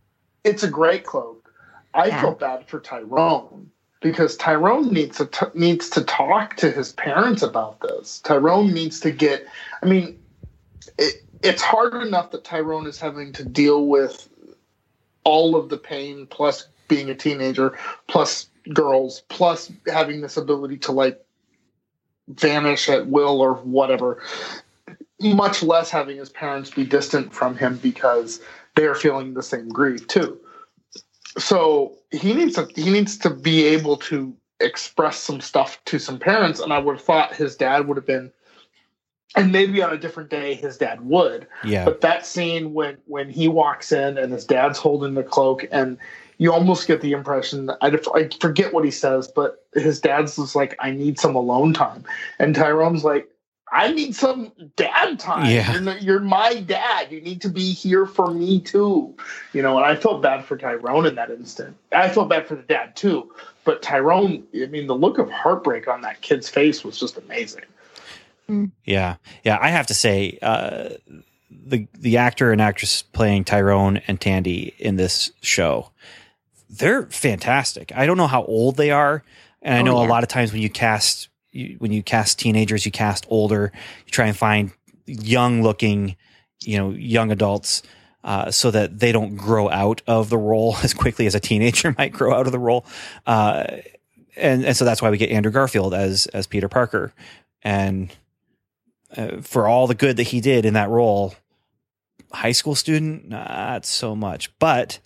It's 0.44 0.62
a 0.62 0.68
great 0.70 1.04
cloak. 1.04 1.52
I 1.94 2.06
Yeah. 2.06 2.20
feel 2.20 2.34
bad 2.34 2.68
for 2.68 2.78
Tyrone 2.78 3.70
because 4.00 4.36
Tyrone 4.36 4.92
needs 4.92 5.16
to 5.18 5.26
t- 5.26 5.46
needs 5.54 5.88
to 5.90 6.02
talk 6.04 6.56
to 6.56 6.70
his 6.70 6.92
parents 6.92 7.42
about 7.42 7.80
this. 7.80 8.20
Tyrone 8.20 8.72
needs 8.72 9.00
to 9.00 9.10
get. 9.10 9.46
I 9.82 9.86
mean, 9.86 10.22
it, 10.98 11.24
it's 11.42 11.62
hard 11.62 11.94
enough 11.94 12.30
that 12.30 12.44
Tyrone 12.44 12.86
is 12.86 13.00
having 13.00 13.32
to 13.32 13.44
deal 13.44 13.86
with 13.86 14.28
all 15.24 15.56
of 15.56 15.68
the 15.70 15.78
pain, 15.78 16.26
plus 16.28 16.68
being 16.86 17.10
a 17.10 17.14
teenager, 17.14 17.76
plus 18.06 18.48
girls, 18.72 19.22
plus 19.28 19.72
having 19.86 20.20
this 20.20 20.36
ability 20.36 20.78
to 20.78 20.92
like 20.92 21.24
vanish 22.28 22.88
at 22.88 23.06
will 23.06 23.40
or 23.40 23.54
whatever. 23.54 24.22
Much 25.20 25.62
less 25.62 25.90
having 25.90 26.18
his 26.18 26.28
parents 26.28 26.70
be 26.70 26.84
distant 26.84 27.32
from 27.32 27.56
him 27.56 27.78
because 27.78 28.40
they're 28.74 28.94
feeling 28.94 29.34
the 29.34 29.42
same 29.42 29.68
grief 29.68 30.06
too. 30.06 30.38
So 31.38 31.96
he 32.10 32.34
needs 32.34 32.54
to 32.54 32.68
he 32.74 32.90
needs 32.90 33.18
to 33.18 33.30
be 33.30 33.64
able 33.64 33.96
to 33.98 34.34
express 34.60 35.18
some 35.18 35.40
stuff 35.40 35.82
to 35.86 35.98
some 35.98 36.18
parents, 36.18 36.60
and 36.60 36.72
I 36.72 36.78
would 36.78 36.96
have 36.96 37.04
thought 37.04 37.34
his 37.34 37.56
dad 37.56 37.88
would 37.88 37.96
have 37.96 38.06
been, 38.06 38.32
and 39.36 39.52
maybe 39.52 39.82
on 39.82 39.92
a 39.92 39.98
different 39.98 40.30
day 40.30 40.54
his 40.54 40.78
dad 40.78 41.02
would. 41.02 41.46
Yeah, 41.64 41.84
But 41.84 42.00
that 42.02 42.26
scene 42.26 42.72
when 42.72 42.98
when 43.06 43.30
he 43.30 43.48
walks 43.48 43.92
in 43.92 44.18
and 44.18 44.32
his 44.32 44.44
dad's 44.44 44.78
holding 44.78 45.14
the 45.14 45.22
cloak, 45.22 45.66
and 45.70 45.98
you 46.38 46.52
almost 46.52 46.86
get 46.86 47.00
the 47.00 47.12
impression 47.12 47.66
that 47.66 47.78
I, 47.80 47.98
I 48.18 48.28
forget 48.40 48.72
what 48.72 48.84
he 48.84 48.90
says, 48.90 49.28
but 49.28 49.64
his 49.74 50.00
dad's 50.00 50.36
just 50.36 50.56
like, 50.56 50.76
"I 50.78 50.90
need 50.90 51.18
some 51.18 51.34
alone 51.34 51.72
time," 51.72 52.04
and 52.38 52.54
Tyrone's 52.54 53.04
like. 53.04 53.28
I 53.72 53.92
need 53.92 54.14
some 54.14 54.52
dad 54.76 55.18
time. 55.18 55.50
Yeah. 55.50 55.80
You're, 55.80 55.96
you're 55.98 56.20
my 56.20 56.60
dad. 56.60 57.10
You 57.10 57.20
need 57.20 57.40
to 57.40 57.48
be 57.48 57.72
here 57.72 58.06
for 58.06 58.30
me 58.30 58.60
too. 58.60 59.12
You 59.52 59.60
know, 59.60 59.76
and 59.76 59.84
I 59.84 59.96
felt 59.96 60.22
bad 60.22 60.44
for 60.44 60.56
Tyrone 60.56 61.04
in 61.04 61.16
that 61.16 61.30
instant. 61.30 61.76
I 61.90 62.08
felt 62.08 62.28
bad 62.28 62.46
for 62.46 62.54
the 62.54 62.62
dad 62.62 62.94
too. 62.94 63.34
But 63.64 63.82
Tyrone, 63.82 64.44
I 64.54 64.66
mean, 64.66 64.86
the 64.86 64.94
look 64.94 65.18
of 65.18 65.28
heartbreak 65.32 65.88
on 65.88 66.02
that 66.02 66.20
kid's 66.20 66.48
face 66.48 66.84
was 66.84 66.98
just 66.98 67.18
amazing. 67.18 67.64
yeah, 68.84 69.16
yeah. 69.42 69.58
I 69.60 69.70
have 69.70 69.88
to 69.88 69.94
say, 69.94 70.38
uh, 70.42 70.90
the 71.50 71.88
the 71.98 72.16
actor 72.16 72.52
and 72.52 72.60
actress 72.60 73.02
playing 73.02 73.44
Tyrone 73.44 73.98
and 74.06 74.20
Tandy 74.20 74.74
in 74.78 74.96
this 74.96 75.32
show, 75.40 75.90
they're 76.68 77.06
fantastic. 77.06 77.92
I 77.94 78.06
don't 78.06 78.16
know 78.16 78.26
how 78.26 78.44
old 78.44 78.76
they 78.76 78.90
are, 78.90 79.22
and 79.62 79.74
I 79.74 79.80
Oh, 79.80 79.84
know 79.84 80.04
a 80.04 80.08
lot 80.08 80.22
of 80.22 80.28
times 80.28 80.52
when 80.52 80.62
you 80.62 80.70
cast 80.70 81.28
you, 81.52 81.76
when 81.78 81.92
you 81.92 82.02
cast 82.02 82.38
teenagers, 82.38 82.84
you 82.84 82.92
cast 82.92 83.26
older. 83.28 83.72
You 84.06 84.10
try 84.10 84.26
and 84.26 84.36
find 84.36 84.72
young 85.06 85.62
looking, 85.62 86.16
you 86.62 86.78
know, 86.78 86.90
young 86.90 87.30
adults. 87.30 87.82
Uh, 88.24 88.50
so 88.50 88.72
that 88.72 88.98
they 88.98 89.12
don't 89.12 89.36
grow 89.36 89.70
out 89.70 90.02
of 90.08 90.30
the 90.30 90.36
role 90.38 90.76
as 90.82 90.92
quickly 90.92 91.26
as 91.28 91.36
a 91.36 91.40
teenager 91.40 91.94
might 91.98 92.12
grow 92.12 92.34
out 92.34 92.46
of 92.46 92.50
the 92.50 92.58
role, 92.58 92.84
uh, 93.24 93.64
and 94.36 94.64
and 94.64 94.76
so 94.76 94.84
that's 94.84 95.00
why 95.00 95.10
we 95.10 95.16
get 95.16 95.30
Andrew 95.30 95.52
Garfield 95.52 95.94
as 95.94 96.26
as 96.26 96.48
Peter 96.48 96.68
Parker, 96.68 97.12
and 97.62 98.12
uh, 99.16 99.40
for 99.42 99.68
all 99.68 99.86
the 99.86 99.94
good 99.94 100.16
that 100.16 100.24
he 100.24 100.40
did 100.40 100.64
in 100.64 100.74
that 100.74 100.88
role, 100.88 101.36
high 102.32 102.50
school 102.50 102.74
student, 102.74 103.28
not 103.28 103.86
so 103.86 104.16
much. 104.16 104.50
But 104.58 104.98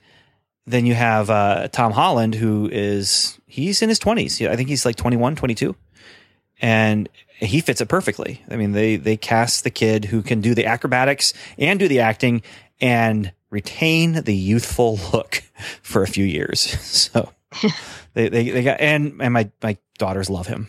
then 0.70 0.86
you 0.86 0.94
have 0.94 1.30
uh, 1.30 1.68
Tom 1.68 1.92
Holland, 1.92 2.34
who 2.34 2.68
is 2.70 3.38
he's 3.46 3.82
in 3.82 3.88
his 3.88 3.98
twenties. 3.98 4.40
I 4.42 4.56
think 4.56 4.68
he's 4.68 4.84
like 4.84 4.96
21, 4.96 5.36
22. 5.36 5.74
and 6.60 7.08
he 7.38 7.60
fits 7.60 7.80
it 7.80 7.88
perfectly. 7.88 8.42
I 8.50 8.56
mean, 8.56 8.72
they 8.72 8.96
they 8.96 9.16
cast 9.16 9.64
the 9.64 9.70
kid 9.70 10.04
who 10.06 10.22
can 10.22 10.40
do 10.40 10.54
the 10.54 10.66
acrobatics 10.66 11.32
and 11.58 11.78
do 11.78 11.88
the 11.88 12.00
acting 12.00 12.42
and 12.80 13.32
retain 13.50 14.12
the 14.24 14.34
youthful 14.34 14.98
look 15.12 15.42
for 15.82 16.02
a 16.02 16.06
few 16.08 16.24
years. 16.24 16.76
So 17.10 17.32
they, 18.14 18.28
they, 18.28 18.50
they 18.50 18.62
got, 18.62 18.80
and, 18.80 19.20
and 19.20 19.34
my, 19.34 19.50
my 19.60 19.76
daughters 19.98 20.30
love 20.30 20.46
him. 20.46 20.68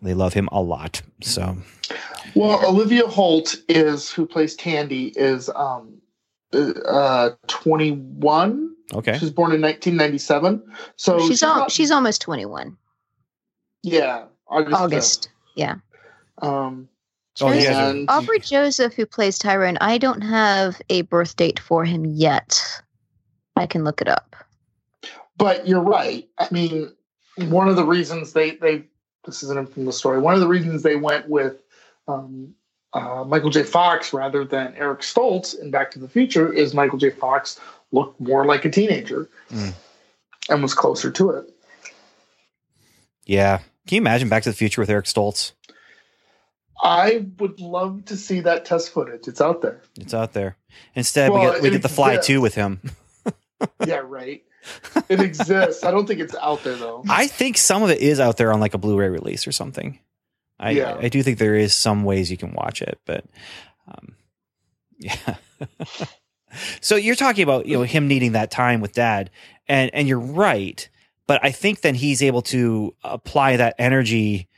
They 0.00 0.14
love 0.14 0.32
him 0.32 0.48
a 0.52 0.62
lot. 0.62 1.02
So 1.20 1.58
Well, 2.34 2.64
Olivia 2.66 3.06
Holt 3.06 3.56
is 3.68 4.10
who 4.10 4.24
plays 4.26 4.54
Tandy 4.54 5.08
is 5.16 5.50
um 5.50 6.00
uh 6.52 7.30
21. 7.48 8.75
Okay, 8.94 9.18
She 9.18 9.24
was 9.24 9.32
born 9.32 9.52
in 9.52 9.60
1997. 9.60 10.62
So 10.96 11.26
she's 11.26 11.42
al- 11.42 11.68
she's 11.68 11.90
almost 11.90 12.20
21. 12.22 12.76
yeah, 13.82 14.24
August. 14.48 14.74
August. 14.80 15.28
Yeah. 15.54 15.76
Um 16.42 16.88
Oh, 17.42 17.52
you 17.52 17.64
guys 17.66 17.76
are- 17.76 17.90
and 17.90 18.08
Aubrey 18.10 18.38
Joseph, 18.40 18.94
who 18.94 19.04
plays 19.04 19.38
Tyrone, 19.38 19.76
I 19.82 19.98
don't 19.98 20.22
have 20.22 20.80
a 20.88 21.02
birth 21.02 21.36
date 21.36 21.60
for 21.60 21.84
him 21.84 22.06
yet. 22.06 22.62
I 23.56 23.66
can 23.66 23.84
look 23.84 24.00
it 24.00 24.08
up. 24.08 24.34
but 25.36 25.66
you're 25.68 25.82
right. 25.82 26.26
I 26.38 26.48
mean, 26.50 26.92
one 27.48 27.68
of 27.68 27.76
the 27.76 27.84
reasons 27.84 28.32
they 28.32 28.52
they 28.52 28.84
this 29.26 29.42
isn't 29.42 29.72
from 29.72 29.84
the 29.84 29.92
story. 29.92 30.18
One 30.18 30.32
of 30.34 30.40
the 30.40 30.48
reasons 30.48 30.82
they 30.82 30.96
went 30.96 31.28
with 31.28 31.62
um, 32.08 32.54
uh, 32.96 33.24
Michael 33.24 33.50
J. 33.50 33.62
Fox 33.62 34.12
rather 34.12 34.44
than 34.44 34.74
Eric 34.76 35.00
Stoltz 35.00 35.58
in 35.58 35.70
Back 35.70 35.90
to 35.92 35.98
the 35.98 36.08
Future 36.08 36.52
is 36.52 36.74
Michael 36.74 36.98
J. 36.98 37.10
Fox 37.10 37.60
looked 37.92 38.20
more 38.20 38.44
like 38.46 38.64
a 38.64 38.70
teenager 38.70 39.28
Mm. 39.50 39.72
and 40.48 40.62
was 40.62 40.74
closer 40.74 41.10
to 41.10 41.30
it. 41.30 41.44
yeah. 43.24 43.58
Can 43.86 43.96
you 43.96 44.00
imagine 44.00 44.28
Back 44.28 44.42
to 44.44 44.50
the 44.50 44.56
Future 44.56 44.80
with 44.80 44.90
Eric 44.90 45.04
Stoltz? 45.06 45.52
I 46.82 47.24
would 47.38 47.60
love 47.60 48.04
to 48.06 48.16
see 48.16 48.40
that 48.40 48.64
test 48.64 48.90
footage. 48.90 49.28
It's 49.28 49.40
out 49.40 49.62
there. 49.62 49.80
It's 49.98 50.12
out 50.12 50.32
there. 50.32 50.56
Instead, 50.94 51.30
we 51.32 51.40
get 51.40 51.62
we 51.62 51.70
get 51.70 51.82
the 51.82 51.88
Fly 51.88 52.12
exists. 52.14 52.26
Two 52.26 52.40
with 52.40 52.54
him. 52.54 52.80
Yeah, 53.86 54.02
right. 54.04 54.42
It 55.08 55.20
exists. 55.20 55.82
I 55.82 55.90
don't 55.90 56.06
think 56.06 56.20
it's 56.20 56.34
out 56.34 56.62
there 56.62 56.74
though. 56.74 57.02
I 57.08 57.26
think 57.26 57.56
some 57.56 57.82
of 57.82 57.88
it 57.90 58.00
is 58.00 58.20
out 58.20 58.36
there 58.36 58.52
on 58.52 58.60
like 58.60 58.74
a 58.74 58.78
Blu-ray 58.78 59.08
release 59.08 59.46
or 59.46 59.52
something. 59.52 59.98
I 60.58 60.70
Yeah. 60.70 60.96
I 60.98 61.08
do 61.08 61.22
think 61.22 61.38
there 61.38 61.54
is 61.54 61.74
some 61.74 62.04
ways 62.04 62.30
you 62.30 62.36
can 62.36 62.52
watch 62.52 62.82
it, 62.82 62.98
but 63.04 63.24
um, 63.88 64.14
yeah. 64.98 65.36
so 66.80 66.96
you're 66.96 67.14
talking 67.14 67.42
about 67.42 67.66
you 67.66 67.76
know 67.76 67.82
him 67.82 68.08
needing 68.08 68.32
that 68.32 68.50
time 68.50 68.80
with 68.80 68.92
dad, 68.92 69.30
and 69.68 69.90
and 69.94 70.08
you're 70.08 70.18
right, 70.18 70.88
but 71.26 71.44
I 71.44 71.50
think 71.50 71.80
then 71.80 71.94
he's 71.94 72.22
able 72.22 72.42
to 72.42 72.94
apply 73.04 73.56
that 73.56 73.74
energy 73.78 74.48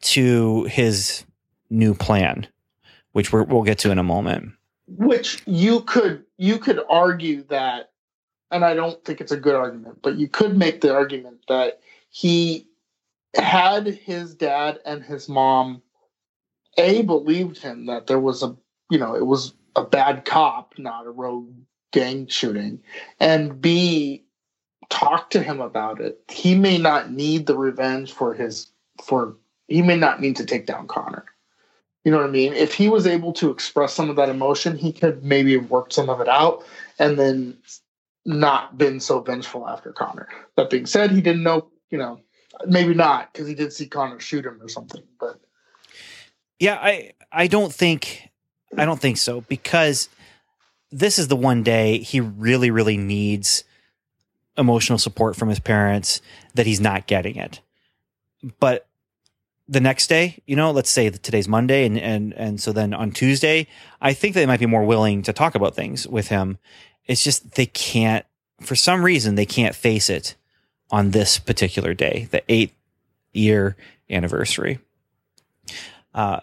to 0.00 0.64
his 0.64 1.24
new 1.70 1.94
plan, 1.94 2.46
which 3.12 3.32
we're, 3.32 3.42
we'll 3.42 3.62
get 3.64 3.78
to 3.78 3.90
in 3.90 3.98
a 3.98 4.04
moment. 4.04 4.52
which 4.86 5.42
you 5.46 5.80
could 5.80 6.24
you 6.36 6.58
could 6.58 6.80
argue 6.88 7.42
that 7.44 7.90
and 8.50 8.64
i 8.64 8.72
don't 8.72 9.04
think 9.04 9.20
it's 9.20 9.32
a 9.32 9.36
good 9.36 9.54
argument 9.54 9.98
but 10.00 10.16
you 10.16 10.26
could 10.28 10.56
make 10.56 10.80
the 10.80 10.94
argument 10.94 11.36
that 11.48 11.80
he 12.08 12.66
had 13.36 13.86
his 13.86 14.34
dad 14.34 14.78
and 14.84 15.02
his 15.02 15.28
mom 15.28 15.82
a 16.76 17.02
believed 17.02 17.58
him 17.58 17.86
that 17.86 18.06
there 18.06 18.20
was 18.20 18.42
a 18.42 18.56
you 18.90 18.98
know 18.98 19.14
it 19.14 19.26
was 19.26 19.54
a 19.76 19.84
bad 19.84 20.24
cop 20.24 20.74
not 20.78 21.06
a 21.06 21.10
rogue 21.10 21.52
gang 21.92 22.26
shooting 22.26 22.80
and 23.20 23.60
b 23.60 24.24
talk 24.88 25.30
to 25.30 25.42
him 25.42 25.60
about 25.60 26.00
it 26.00 26.20
he 26.28 26.54
may 26.54 26.78
not 26.78 27.10
need 27.10 27.46
the 27.46 27.56
revenge 27.56 28.12
for 28.12 28.32
his 28.32 28.70
for 29.02 29.36
he 29.66 29.82
may 29.82 29.96
not 29.96 30.20
need 30.20 30.36
to 30.36 30.46
take 30.46 30.66
down 30.66 30.86
connor 30.86 31.26
you 32.04 32.12
know 32.12 32.20
what 32.20 32.28
I 32.28 32.32
mean? 32.32 32.54
If 32.54 32.72
he 32.72 32.88
was 32.88 33.06
able 33.06 33.34
to 33.34 33.50
express 33.50 33.92
some 33.92 34.08
of 34.08 34.16
that 34.16 34.30
emotion, 34.30 34.78
he 34.78 34.92
could 34.92 35.22
maybe 35.22 35.52
have 35.54 35.70
worked 35.70 35.92
some 35.92 36.08
of 36.08 36.22
it 36.22 36.28
out 36.28 36.64
and 36.98 37.18
then 37.18 37.58
not 38.24 38.78
been 38.78 38.98
so 39.00 39.20
vengeful 39.20 39.68
after 39.68 39.92
Connor. 39.92 40.26
That 40.56 40.70
being 40.70 40.86
said, 40.86 41.10
he 41.10 41.20
didn't 41.20 41.42
know, 41.42 41.68
you 41.90 41.98
know, 41.98 42.20
maybe 42.66 42.94
not 42.94 43.32
because 43.32 43.48
he 43.48 43.54
did 43.54 43.72
see 43.72 43.86
Connor 43.86 44.20
shoot 44.20 44.44
him 44.44 44.60
or 44.60 44.68
something. 44.68 45.02
But 45.18 45.40
Yeah, 46.58 46.78
I 46.80 47.12
I 47.30 47.46
don't 47.46 47.72
think 47.72 48.30
I 48.76 48.84
don't 48.84 49.00
think 49.00 49.16
so 49.16 49.42
because 49.42 50.08
this 50.90 51.18
is 51.18 51.28
the 51.28 51.36
one 51.36 51.62
day 51.62 51.98
he 51.98 52.20
really 52.20 52.70
really 52.70 52.96
needs 52.96 53.64
emotional 54.56 54.98
support 54.98 55.36
from 55.36 55.48
his 55.48 55.60
parents 55.60 56.20
that 56.54 56.66
he's 56.66 56.80
not 56.80 57.06
getting 57.06 57.36
it. 57.36 57.60
But 58.58 58.86
the 59.68 59.80
next 59.80 60.06
day, 60.08 60.42
you 60.46 60.56
know, 60.56 60.70
let's 60.70 60.90
say 60.90 61.10
today's 61.10 61.48
Monday 61.48 61.84
and 61.84 61.98
and 61.98 62.32
and 62.34 62.60
so 62.60 62.72
then 62.72 62.94
on 62.94 63.12
Tuesday, 63.12 63.66
I 64.00 64.14
think 64.14 64.34
they 64.34 64.46
might 64.46 64.60
be 64.60 64.66
more 64.66 64.84
willing 64.84 65.22
to 65.22 65.32
talk 65.32 65.54
about 65.54 65.76
things 65.76 66.06
with 66.06 66.28
him. 66.28 66.58
It's 67.06 67.22
just 67.22 67.54
they 67.54 67.66
can't 67.66 68.24
for 68.60 68.74
some 68.74 69.04
reason 69.04 69.34
they 69.34 69.46
can't 69.46 69.74
face 69.74 70.10
it 70.10 70.34
on 70.90 71.10
this 71.10 71.38
particular 71.38 71.94
day, 71.94 72.28
the 72.30 72.42
8th 72.48 72.72
year 73.32 73.76
anniversary. 74.10 74.78
Uh 76.14 76.40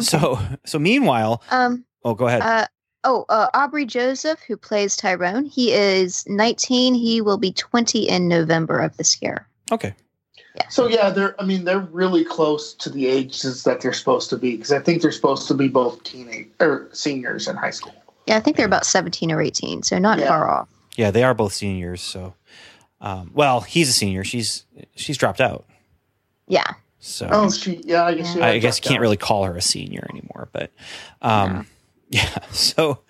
so 0.00 0.38
so 0.64 0.78
meanwhile, 0.78 1.42
Um. 1.50 1.84
oh 2.04 2.14
go 2.14 2.26
ahead. 2.26 2.42
Uh. 2.42 2.66
Oh. 3.04 3.24
Uh. 3.28 3.48
Aubrey 3.54 3.84
Joseph, 3.86 4.40
who 4.46 4.56
plays 4.56 4.94
Tyrone, 4.96 5.44
he 5.46 5.72
is 5.72 6.24
19. 6.28 6.94
He 6.94 7.20
will 7.20 7.38
be 7.38 7.52
20 7.52 8.08
in 8.08 8.28
November 8.28 8.78
of 8.78 8.96
this 8.96 9.20
year. 9.22 9.46
okay. 9.72 9.94
so 10.68 10.86
yeah, 10.88 11.10
they're 11.10 11.40
I 11.40 11.44
mean 11.44 11.64
they're 11.64 11.80
really 11.80 12.24
close 12.24 12.74
to 12.74 12.90
the 12.90 13.06
ages 13.06 13.64
that 13.64 13.80
they're 13.80 13.92
supposed 13.92 14.30
to 14.30 14.36
be 14.36 14.56
because 14.56 14.72
I 14.72 14.78
think 14.80 15.02
they're 15.02 15.12
supposed 15.12 15.46
to 15.48 15.54
be 15.54 15.68
both 15.68 16.02
teenage 16.04 16.48
or 16.60 16.88
seniors 16.92 17.46
in 17.48 17.56
high 17.56 17.70
school. 17.70 17.94
Yeah, 18.26 18.36
I 18.36 18.40
think 18.40 18.56
they're 18.56 18.66
about 18.66 18.84
17 18.86 19.32
or 19.32 19.40
18, 19.40 19.82
so 19.82 19.98
not 19.98 20.18
Yeah. 20.18 20.28
far 20.28 20.48
off. 20.50 20.68
Yeah, 20.96 21.10
they 21.10 21.22
are 21.22 21.34
both 21.34 21.52
seniors, 21.54 22.00
so 22.02 22.34
um 23.00 23.30
well, 23.34 23.60
he's 23.60 23.88
a 23.88 23.92
senior. 23.92 24.24
She's 24.24 24.64
she's 24.94 25.16
dropped 25.16 25.40
out. 25.40 25.64
Yeah. 26.48 26.74
So 26.98 27.28
Oh, 27.30 27.50
she 27.50 27.80
yeah, 27.84 28.04
I 28.04 28.14
guess 28.14 28.32
she 28.34 28.40
I 28.40 28.58
guess 28.58 28.78
you 28.78 28.82
can't 28.82 28.96
out. 28.98 29.02
really 29.02 29.16
call 29.16 29.44
her 29.44 29.56
a 29.56 29.62
senior 29.62 30.06
anymore, 30.10 30.48
but 30.52 30.70
um 31.22 31.66
yeah. 32.10 32.28
So 32.50 33.00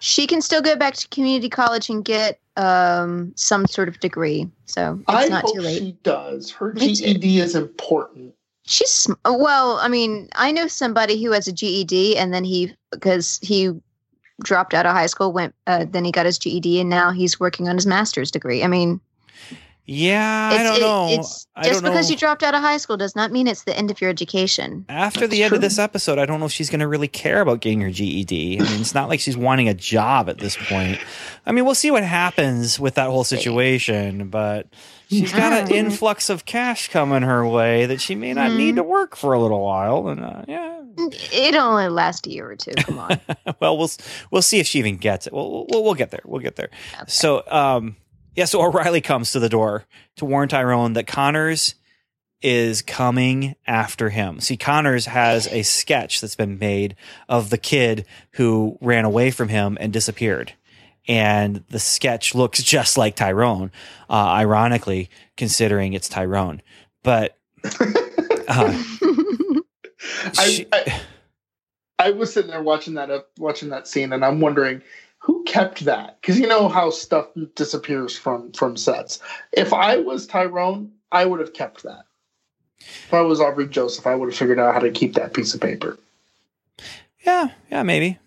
She 0.00 0.26
can 0.26 0.40
still 0.40 0.62
go 0.62 0.76
back 0.76 0.94
to 0.94 1.08
community 1.08 1.48
college 1.48 1.88
and 1.90 2.04
get 2.04 2.38
um, 2.56 3.32
some 3.36 3.66
sort 3.66 3.88
of 3.88 3.98
degree. 4.00 4.46
So 4.66 4.94
it's 5.00 5.04
I 5.08 5.28
not 5.28 5.44
hope 5.44 5.54
too 5.54 5.60
late. 5.62 5.78
she 5.78 5.92
does. 6.02 6.50
Her 6.50 6.72
Me 6.74 6.94
too. 6.94 7.14
GED 7.14 7.38
is 7.40 7.54
important. 7.54 8.34
She's 8.66 9.08
well. 9.24 9.78
I 9.78 9.88
mean, 9.88 10.28
I 10.34 10.52
know 10.52 10.66
somebody 10.68 11.22
who 11.22 11.32
has 11.32 11.48
a 11.48 11.52
GED, 11.52 12.16
and 12.18 12.32
then 12.34 12.44
he 12.44 12.74
because 12.92 13.40
he 13.42 13.70
dropped 14.42 14.74
out 14.74 14.84
of 14.86 14.92
high 14.92 15.06
school, 15.06 15.32
went 15.32 15.54
uh, 15.66 15.86
then 15.88 16.04
he 16.04 16.12
got 16.12 16.26
his 16.26 16.38
GED, 16.38 16.80
and 16.80 16.90
now 16.90 17.10
he's 17.10 17.40
working 17.40 17.68
on 17.68 17.76
his 17.76 17.86
master's 17.86 18.30
degree. 18.30 18.62
I 18.62 18.66
mean, 18.68 19.00
yeah, 19.86 20.50
it's, 20.52 20.60
I 20.60 20.62
don't 20.62 20.76
it- 20.76 20.80
know. 20.80 21.06
it's 21.10 21.46
I 21.56 21.64
just 21.64 21.82
because 21.82 22.08
know. 22.08 22.12
you 22.12 22.16
dropped 22.18 22.42
out 22.44 22.54
of 22.54 22.60
high 22.60 22.76
school 22.76 22.96
does 22.96 23.16
not 23.16 23.32
mean 23.32 23.48
it's 23.48 23.64
the 23.64 23.76
end 23.76 23.90
of 23.90 24.00
your 24.00 24.08
education. 24.08 24.84
After 24.88 25.26
the 25.26 25.38
That's 25.40 25.46
end 25.46 25.54
of 25.54 25.60
this 25.62 25.78
episode, 25.80 26.18
I 26.18 26.26
don't 26.26 26.38
know 26.38 26.46
if 26.46 26.52
she's 26.52 26.70
going 26.70 26.80
to 26.80 26.86
really 26.88 27.08
care 27.08 27.40
about 27.40 27.60
getting 27.60 27.80
her 27.80 27.90
GED. 27.90 28.60
I 28.60 28.62
mean, 28.62 28.80
it's 28.80 28.94
not 28.94 29.08
like 29.08 29.18
she's 29.20 29.36
wanting 29.36 29.68
a 29.68 29.74
job 29.74 30.28
at 30.28 30.38
this 30.38 30.56
point. 30.56 31.00
I 31.44 31.50
mean, 31.52 31.64
we'll 31.64 31.74
see 31.74 31.90
what 31.90 32.04
happens 32.04 32.78
with 32.78 32.94
that 32.94 33.08
whole 33.10 33.24
situation, 33.24 34.28
but 34.28 34.68
she's 35.08 35.32
got 35.32 35.52
an 35.52 35.70
influx 35.74 36.30
of 36.30 36.44
cash 36.44 36.88
coming 36.88 37.22
her 37.22 37.44
way 37.46 37.86
that 37.86 38.00
she 38.00 38.14
may 38.14 38.32
not 38.32 38.52
need 38.52 38.76
to 38.76 38.84
work 38.84 39.16
for 39.16 39.32
a 39.32 39.40
little 39.40 39.60
while. 39.62 40.08
And 40.08 40.20
uh, 40.20 40.44
yeah, 40.46 40.82
It 40.98 41.56
only 41.56 41.88
lasts 41.88 42.26
a 42.28 42.30
year 42.30 42.48
or 42.48 42.56
two. 42.56 42.72
Come 42.76 42.98
on. 42.98 43.20
well, 43.60 43.76
we'll 43.76 43.90
we'll 44.30 44.42
see 44.42 44.60
if 44.60 44.68
she 44.68 44.78
even 44.78 44.98
gets 44.98 45.26
it. 45.26 45.32
We'll 45.32 45.66
we'll, 45.68 45.82
we'll 45.82 45.94
get 45.94 46.12
there. 46.12 46.22
We'll 46.24 46.42
get 46.42 46.54
there. 46.54 46.68
Okay. 46.94 47.04
So, 47.08 47.42
um, 47.48 47.96
yeah. 48.34 48.44
So 48.44 48.62
O'Reilly 48.62 49.00
comes 49.00 49.32
to 49.32 49.40
the 49.40 49.48
door 49.48 49.84
to 50.16 50.24
warn 50.24 50.48
Tyrone 50.48 50.94
that 50.94 51.06
Connors 51.06 51.74
is 52.42 52.82
coming 52.82 53.54
after 53.66 54.08
him. 54.08 54.40
See, 54.40 54.56
Connors 54.56 55.06
has 55.06 55.46
a 55.48 55.62
sketch 55.62 56.20
that's 56.20 56.36
been 56.36 56.58
made 56.58 56.96
of 57.28 57.50
the 57.50 57.58
kid 57.58 58.06
who 58.32 58.78
ran 58.80 59.04
away 59.04 59.30
from 59.30 59.48
him 59.48 59.76
and 59.80 59.92
disappeared. 59.92 60.54
And 61.06 61.64
the 61.70 61.78
sketch 61.78 62.34
looks 62.34 62.62
just 62.62 62.96
like 62.96 63.16
Tyrone, 63.16 63.72
uh, 64.08 64.12
ironically, 64.12 65.10
considering 65.36 65.92
it's 65.92 66.08
Tyrone. 66.08 66.62
But 67.02 67.36
uh, 67.64 68.82
I, 70.38 70.66
I, 70.72 71.00
I 71.98 72.10
was 72.12 72.32
sitting 72.32 72.50
there 72.50 72.62
watching 72.62 72.94
that 72.94 73.10
up, 73.10 73.28
watching 73.38 73.70
that 73.70 73.88
scene, 73.88 74.12
and 74.12 74.24
I'm 74.24 74.40
wondering 74.40 74.82
who 75.20 75.44
kept 75.44 75.84
that 75.84 76.18
because 76.20 76.38
you 76.38 76.46
know 76.46 76.68
how 76.68 76.90
stuff 76.90 77.26
disappears 77.54 78.16
from 78.16 78.52
from 78.52 78.76
sets. 78.76 79.20
If 79.52 79.72
I 79.72 79.98
was 79.98 80.26
Tyrone, 80.26 80.92
I 81.12 81.24
would 81.24 81.40
have 81.40 81.52
kept 81.52 81.82
that. 81.84 82.04
If 82.80 83.12
I 83.12 83.20
was 83.20 83.40
Aubrey 83.40 83.68
Joseph, 83.68 84.06
I 84.06 84.14
would 84.14 84.30
have 84.30 84.36
figured 84.36 84.58
out 84.58 84.74
how 84.74 84.80
to 84.80 84.90
keep 84.90 85.14
that 85.14 85.34
piece 85.34 85.54
of 85.54 85.60
paper. 85.60 85.98
Yeah, 87.20 87.48
yeah, 87.70 87.82
maybe. 87.82 88.18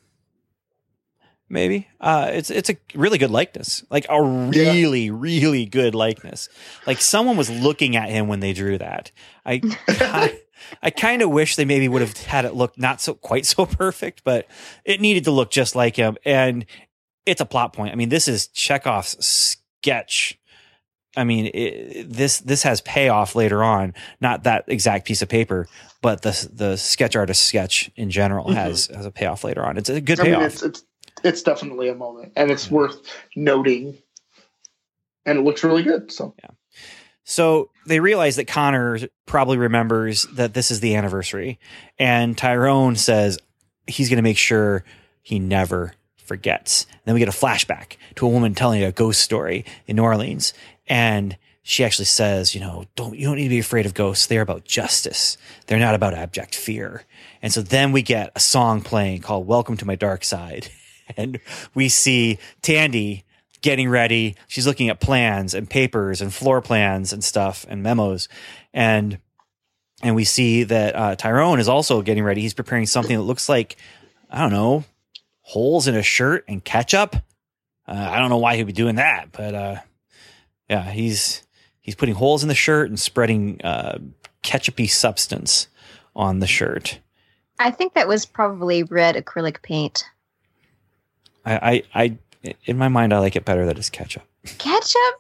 Maybe. 1.50 1.88
Uh 2.00 2.30
it's 2.32 2.50
it's 2.50 2.70
a 2.70 2.78
really 2.94 3.18
good 3.18 3.32
likeness. 3.32 3.84
Like 3.90 4.06
a 4.10 4.22
really, 4.22 5.10
really 5.10 5.66
good 5.66 5.96
likeness. 5.96 6.50
Like 6.86 7.02
someone 7.02 7.38
was 7.38 7.50
looking 7.50 7.96
at 7.96 8.10
him 8.10 8.28
when 8.28 8.40
they 8.40 8.54
drew 8.54 8.78
that. 8.78 9.12
I 9.46 9.58
ki- 9.88 10.40
I 10.82 10.90
kind 10.90 11.22
of 11.22 11.30
wish 11.30 11.56
they 11.56 11.66
maybe 11.66 11.88
would 11.88 12.02
have 12.02 12.18
had 12.18 12.46
it 12.46 12.54
look 12.56 12.78
not 12.78 13.02
so 13.02 13.14
quite 13.14 13.46
so 13.46 13.66
perfect, 13.68 14.24
but 14.24 14.48
it 14.86 15.02
needed 15.02 15.24
to 15.26 15.32
look 15.32 15.52
just 15.52 15.76
like 15.76 15.96
him. 15.96 16.18
And 16.26 16.66
it's 17.26 17.42
a 17.42 17.46
plot 17.46 17.74
point. 17.74 17.92
I 17.92 17.96
mean, 17.96 18.10
this 18.10 18.28
is 18.28 18.48
Chekhov's 18.48 19.18
sketch 19.26 20.38
I 21.16 21.24
mean, 21.26 21.52
it, 21.54 22.12
this 22.12 22.40
this 22.40 22.64
has 22.64 22.82
payoff 22.82 23.36
later 23.36 23.64
on. 23.64 23.94
Not 24.20 24.44
that 24.46 24.66
exact 24.68 25.06
piece 25.06 25.22
of 25.22 25.30
paper, 25.30 25.68
but 26.02 26.24
the 26.24 26.50
the 26.52 26.76
sketch 26.76 27.16
artist 27.16 27.44
sketch 27.44 27.92
in 27.96 28.10
general 28.10 28.48
Mhm. 28.48 28.56
has 28.56 28.88
has 28.88 29.06
a 29.06 29.12
payoff 29.12 29.44
later 29.44 29.64
on. 29.64 29.78
It's 29.78 29.90
a 29.90 30.02
good 30.02 30.20
I 30.20 30.24
mean, 30.24 30.34
payoff. 30.36 30.54
it's 30.54 30.64
it's 30.64 30.84
it's 31.24 31.42
definitely 31.44 31.90
a 31.90 31.96
moment, 31.96 32.34
and 32.36 32.50
it's 32.50 32.72
worth 32.72 32.98
noting. 33.36 33.98
And 35.26 35.38
it 35.38 35.44
looks 35.44 35.64
really 35.64 35.84
good. 35.84 36.12
So 36.12 36.34
yeah. 36.44 36.50
So 37.26 37.70
they 37.86 38.00
realize 38.00 38.36
that 38.38 38.48
Connor 38.48 39.00
probably 39.26 39.58
remembers 39.58 40.24
that 40.34 40.54
this 40.54 40.72
is 40.72 40.80
the 40.80 40.96
anniversary, 40.96 41.60
and 42.00 42.38
Tyrone 42.38 42.96
says 42.96 43.40
he's 43.88 44.10
going 44.10 44.18
to 44.18 44.24
make 44.24 44.38
sure 44.38 44.84
he 45.22 45.40
never 45.40 45.94
forgets. 46.18 46.86
And 46.90 47.02
then 47.06 47.14
we 47.14 47.20
get 47.20 47.28
a 47.28 47.32
flashback 47.32 47.98
to 48.16 48.26
a 48.26 48.30
woman 48.30 48.56
telling 48.56 48.84
a 48.84 48.92
ghost 48.92 49.22
story 49.22 49.66
in 49.88 49.98
New 49.98 50.04
Orleans, 50.04 50.54
and 50.88 51.38
she 51.62 51.84
actually 51.84 52.06
says, 52.06 52.54
"You 52.54 52.62
know, 52.62 52.86
don't 52.96 53.18
you 53.18 53.26
don't 53.26 53.38
need 53.38 53.44
to 53.44 53.50
be 53.50 53.60
afraid 53.60 53.86
of 53.86 53.94
ghosts. 53.94 54.28
They're 54.28 54.42
about 54.42 54.66
justice. 54.66 55.38
They're 55.68 55.80
not 55.80 55.96
about 55.96 56.14
abject 56.14 56.56
fear." 56.56 57.04
And 57.42 57.54
so 57.54 57.62
then 57.62 57.92
we 57.92 58.02
get 58.02 58.32
a 58.36 58.40
song 58.40 58.82
playing 58.82 59.22
called 59.22 59.48
"Welcome 59.48 59.78
to 59.78 59.86
My 59.86 59.96
Dark 59.96 60.24
Side," 60.24 60.70
and 61.18 61.40
we 61.74 61.90
see 61.90 62.38
Tandy 62.62 63.24
getting 63.64 63.90
ready. 63.90 64.36
She's 64.48 64.68
looking 64.68 64.90
at 64.90 65.00
plans 65.00 65.56
and 65.56 65.68
papers 65.68 66.22
and 66.22 66.32
floor 66.32 66.62
plans 66.62 67.12
and 67.12 67.24
stuff 67.24 67.66
and 67.68 67.82
memos. 67.82 68.30
And 68.74 69.18
and 70.04 70.16
we 70.16 70.26
see 70.26 70.64
that 70.64 70.96
uh, 70.96 71.16
Tyrone 71.16 71.60
is 71.60 71.70
also 71.70 72.02
getting 72.02 72.24
ready. 72.24 72.42
He's 72.42 72.54
preparing 72.54 72.86
something 72.86 73.16
that 73.16 73.24
looks 73.24 73.50
like 73.50 73.78
I 74.30 74.42
don't 74.42 74.52
know 74.52 74.84
holes 75.42 75.88
in 75.88 75.96
a 75.96 76.04
shirt 76.04 76.46
and 76.48 76.64
ketchup. 76.64 77.16
Uh, 77.88 78.10
I 78.12 78.20
don't 78.20 78.30
know 78.30 78.38
why 78.38 78.56
he'd 78.56 78.68
be 78.68 78.74
doing 78.74 78.96
that, 78.96 79.32
but 79.32 79.56
uh, 79.56 79.76
yeah, 80.70 80.92
he's 80.92 81.42
he's 81.82 81.96
putting 81.96 82.16
holes 82.16 82.44
in 82.44 82.50
the 82.50 82.56
shirt 82.56 82.90
and 82.90 83.00
spreading 83.00 83.62
uh, 83.64 83.98
ketchupy 84.44 84.90
substance 84.90 85.68
on 86.16 86.40
the 86.40 86.48
shirt. 86.48 87.00
I 87.60 87.72
think 87.72 87.94
that 87.94 88.08
was 88.08 88.26
probably 88.26 88.84
red 88.84 89.16
acrylic 89.16 89.62
paint. 89.62 90.04
I, 91.46 91.84
I, 91.94 92.04
I 92.04 92.18
in 92.66 92.78
my 92.78 92.88
mind, 92.88 93.14
I 93.14 93.20
like 93.20 93.36
it 93.36 93.46
better 93.46 93.66
that 93.66 93.78
it's 93.78 93.90
ketchup. 93.90 94.24
Ketchup? 94.58 95.16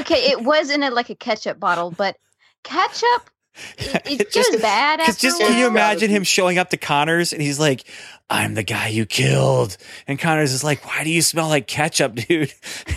Okay, 0.00 0.30
it 0.30 0.42
was 0.42 0.70
in 0.70 0.82
a, 0.82 0.90
like 0.90 1.10
a 1.10 1.14
ketchup 1.14 1.58
bottle, 1.60 1.90
but 1.90 2.16
ketchup, 2.64 3.30
it, 3.78 3.94
it 4.06 4.20
It 4.20 4.32
just- 4.32 4.60
bad 4.62 5.00
after 5.00 5.12
just 5.20 5.38
can 5.38 5.58
you 5.58 5.66
imagine 5.66 6.10
him 6.10 6.24
showing 6.24 6.58
up 6.58 6.70
to 6.70 6.76
Connors 6.76 7.32
and 7.32 7.40
he's 7.42 7.58
like, 7.58 7.84
I'm 8.30 8.54
the 8.54 8.62
guy 8.62 8.88
you 8.88 9.06
killed. 9.06 9.76
And 10.06 10.18
Connors 10.18 10.52
is 10.52 10.62
like, 10.62 10.84
Why 10.86 11.02
do 11.04 11.10
you 11.10 11.22
smell 11.22 11.48
like 11.48 11.66
ketchup, 11.66 12.14
dude? 12.28 12.52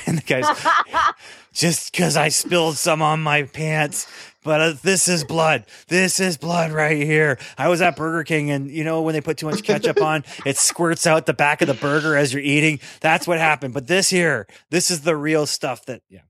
And 0.05 0.17
the 0.17 0.23
guy's, 0.23 0.45
Just 1.53 1.91
because 1.91 2.15
I 2.17 2.29
spilled 2.29 2.77
some 2.77 3.01
on 3.01 3.21
my 3.21 3.43
pants. 3.43 4.07
But 4.43 4.61
uh, 4.61 4.73
this 4.81 5.07
is 5.07 5.23
blood. 5.23 5.65
This 5.87 6.19
is 6.19 6.35
blood 6.37 6.71
right 6.71 6.97
here. 6.97 7.37
I 7.57 7.67
was 7.67 7.79
at 7.81 7.95
Burger 7.95 8.23
King, 8.23 8.49
and 8.49 8.71
you 8.71 8.83
know 8.83 9.01
when 9.03 9.13
they 9.13 9.21
put 9.21 9.37
too 9.37 9.45
much 9.45 9.61
ketchup 9.61 10.01
on, 10.01 10.23
it 10.47 10.57
squirts 10.57 11.05
out 11.05 11.27
the 11.27 11.33
back 11.33 11.61
of 11.61 11.67
the 11.67 11.75
burger 11.75 12.17
as 12.17 12.33
you're 12.33 12.41
eating. 12.41 12.79
That's 13.01 13.27
what 13.27 13.37
happened. 13.37 13.73
But 13.75 13.85
this 13.85 14.09
here, 14.09 14.47
this 14.71 14.89
is 14.89 15.01
the 15.01 15.15
real 15.15 15.45
stuff. 15.45 15.85
That 15.85 16.01
yeah, 16.09 16.21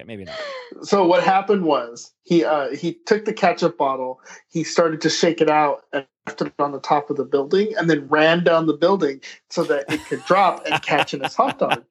okay, 0.00 0.06
maybe 0.06 0.24
not. 0.24 0.36
so 0.82 1.06
what 1.06 1.22
happened 1.22 1.64
was 1.64 2.12
he 2.22 2.44
uh, 2.44 2.70
he 2.70 2.94
took 3.06 3.24
the 3.24 3.32
ketchup 3.32 3.78
bottle, 3.78 4.20
he 4.48 4.64
started 4.64 5.00
to 5.02 5.10
shake 5.10 5.40
it 5.40 5.50
out 5.50 5.84
and 5.92 6.06
left 6.26 6.42
it 6.42 6.52
on 6.58 6.72
the 6.72 6.80
top 6.80 7.10
of 7.10 7.16
the 7.16 7.24
building, 7.24 7.74
and 7.76 7.88
then 7.88 8.08
ran 8.08 8.44
down 8.44 8.66
the 8.66 8.76
building 8.76 9.20
so 9.48 9.62
that 9.64 9.84
it 9.92 10.04
could 10.06 10.24
drop 10.24 10.66
and 10.66 10.82
catch 10.82 11.14
in 11.14 11.22
his 11.22 11.34
hot 11.34 11.58
dog. 11.58 11.84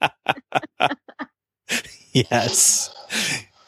Yes. 2.14 2.94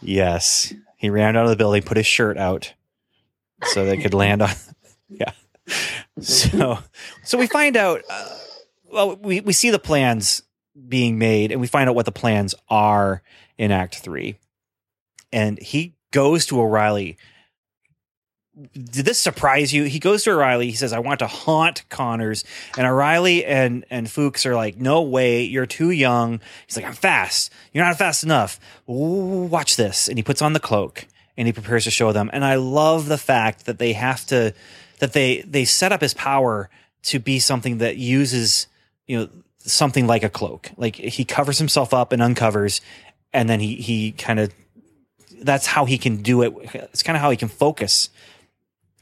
Yes. 0.01 0.73
He 0.97 1.09
ran 1.09 1.35
out 1.37 1.43
of 1.45 1.49
the 1.49 1.55
building, 1.55 1.83
put 1.83 1.97
his 1.97 2.05
shirt 2.05 2.37
out 2.37 2.73
so 3.63 3.85
they 3.85 3.97
could 3.97 4.13
land 4.13 4.41
on. 4.41 4.51
Yeah. 5.13 5.33
So, 6.21 6.79
so 7.25 7.37
we 7.37 7.45
find 7.45 7.75
out, 7.75 8.01
uh, 8.09 8.29
well, 8.93 9.17
we, 9.17 9.41
we 9.41 9.51
see 9.51 9.71
the 9.71 9.77
plans 9.77 10.41
being 10.87 11.17
made 11.17 11.51
and 11.51 11.59
we 11.59 11.67
find 11.67 11.89
out 11.89 11.95
what 11.95 12.05
the 12.05 12.13
plans 12.13 12.55
are 12.69 13.21
in 13.61 13.71
Act 13.71 13.99
Three. 13.99 14.39
And 15.31 15.59
he 15.59 15.93
goes 16.09 16.47
to 16.47 16.59
O'Reilly. 16.59 17.15
Did 18.73 19.05
this 19.05 19.19
surprise 19.19 19.71
you? 19.71 19.83
He 19.83 19.99
goes 19.99 20.23
to 20.23 20.31
O'Reilly. 20.31 20.65
He 20.65 20.75
says, 20.75 20.91
I 20.91 20.99
want 20.99 21.19
to 21.19 21.27
haunt 21.27 21.87
Connors. 21.87 22.43
And 22.75 22.87
O'Reilly 22.87 23.45
and, 23.45 23.85
and 23.91 24.09
Fuchs 24.09 24.47
are 24.47 24.55
like, 24.55 24.77
no 24.77 25.03
way. 25.03 25.43
You're 25.43 25.67
too 25.67 25.91
young. 25.91 26.41
He's 26.65 26.75
like, 26.75 26.85
I'm 26.85 26.93
fast. 26.93 27.53
You're 27.71 27.85
not 27.85 27.97
fast 27.97 28.23
enough. 28.23 28.59
Ooh, 28.89 29.45
watch 29.45 29.75
this. 29.75 30.09
And 30.09 30.17
he 30.17 30.23
puts 30.23 30.41
on 30.41 30.53
the 30.53 30.59
cloak 30.59 31.05
and 31.37 31.47
he 31.47 31.53
prepares 31.53 31.83
to 31.83 31.91
show 31.91 32.11
them. 32.11 32.31
And 32.33 32.43
I 32.43 32.55
love 32.55 33.05
the 33.05 33.17
fact 33.17 33.67
that 33.67 33.77
they 33.77 33.93
have 33.93 34.25
to, 34.27 34.53
that 34.99 35.13
they, 35.13 35.41
they 35.41 35.65
set 35.65 35.91
up 35.91 36.01
his 36.01 36.15
power 36.15 36.69
to 37.03 37.19
be 37.19 37.37
something 37.39 37.77
that 37.77 37.95
uses, 37.95 38.67
you 39.05 39.19
know, 39.19 39.29
something 39.59 40.07
like 40.07 40.23
a 40.23 40.29
cloak. 40.29 40.71
Like 40.77 40.95
he 40.95 41.23
covers 41.23 41.59
himself 41.59 41.93
up 41.93 42.11
and 42.11 42.21
uncovers, 42.21 42.81
and 43.33 43.49
then 43.49 43.59
he, 43.59 43.75
he 43.75 44.11
kind 44.11 44.39
of, 44.39 44.53
that's 45.41 45.65
how 45.65 45.85
he 45.85 45.97
can 45.97 46.17
do 46.17 46.41
it. 46.41 46.53
It's 46.73 47.03
kind 47.03 47.15
of 47.15 47.21
how 47.21 47.31
he 47.31 47.37
can 47.37 47.47
focus 47.47 48.09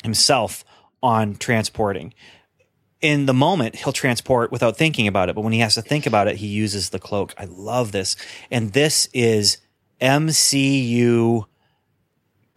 himself 0.03 0.63
on 1.01 1.35
transporting. 1.35 2.13
In 3.01 3.25
the 3.25 3.33
moment, 3.33 3.75
he'll 3.75 3.93
transport 3.93 4.51
without 4.51 4.77
thinking 4.77 5.07
about 5.07 5.29
it, 5.29 5.35
but 5.35 5.41
when 5.41 5.53
he 5.53 5.59
has 5.59 5.75
to 5.75 5.81
think 5.81 6.05
about 6.05 6.27
it, 6.27 6.37
he 6.37 6.47
uses 6.47 6.89
the 6.89 6.99
cloak. 6.99 7.33
I 7.37 7.45
love 7.45 7.91
this. 7.91 8.15
And 8.51 8.73
this 8.73 9.07
is 9.13 9.57
MCU 10.01 11.45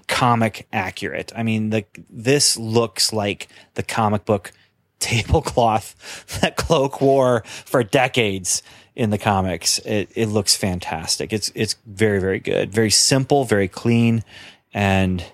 comic 0.09 0.67
accurate. 0.73 1.33
I 1.35 1.43
mean, 1.43 1.71
the 1.71 1.85
this 2.11 2.57
looks 2.57 3.13
like 3.13 3.49
the 3.75 3.83
comic 3.83 4.25
book 4.25 4.53
tablecloth 4.99 6.39
that 6.41 6.57
Cloak 6.57 7.01
wore 7.01 7.43
for 7.47 7.83
decades 7.83 8.63
in 8.95 9.11
the 9.11 9.19
comics. 9.19 9.79
It 9.81 10.11
it 10.15 10.27
looks 10.27 10.57
fantastic. 10.57 11.33
It's 11.33 11.51
it's 11.55 11.77
very 11.87 12.21
very 12.21 12.39
good. 12.39 12.71
Very 12.73 12.91
simple, 12.91 13.45
very 13.45 13.69
clean, 13.69 14.23
and 14.75 15.25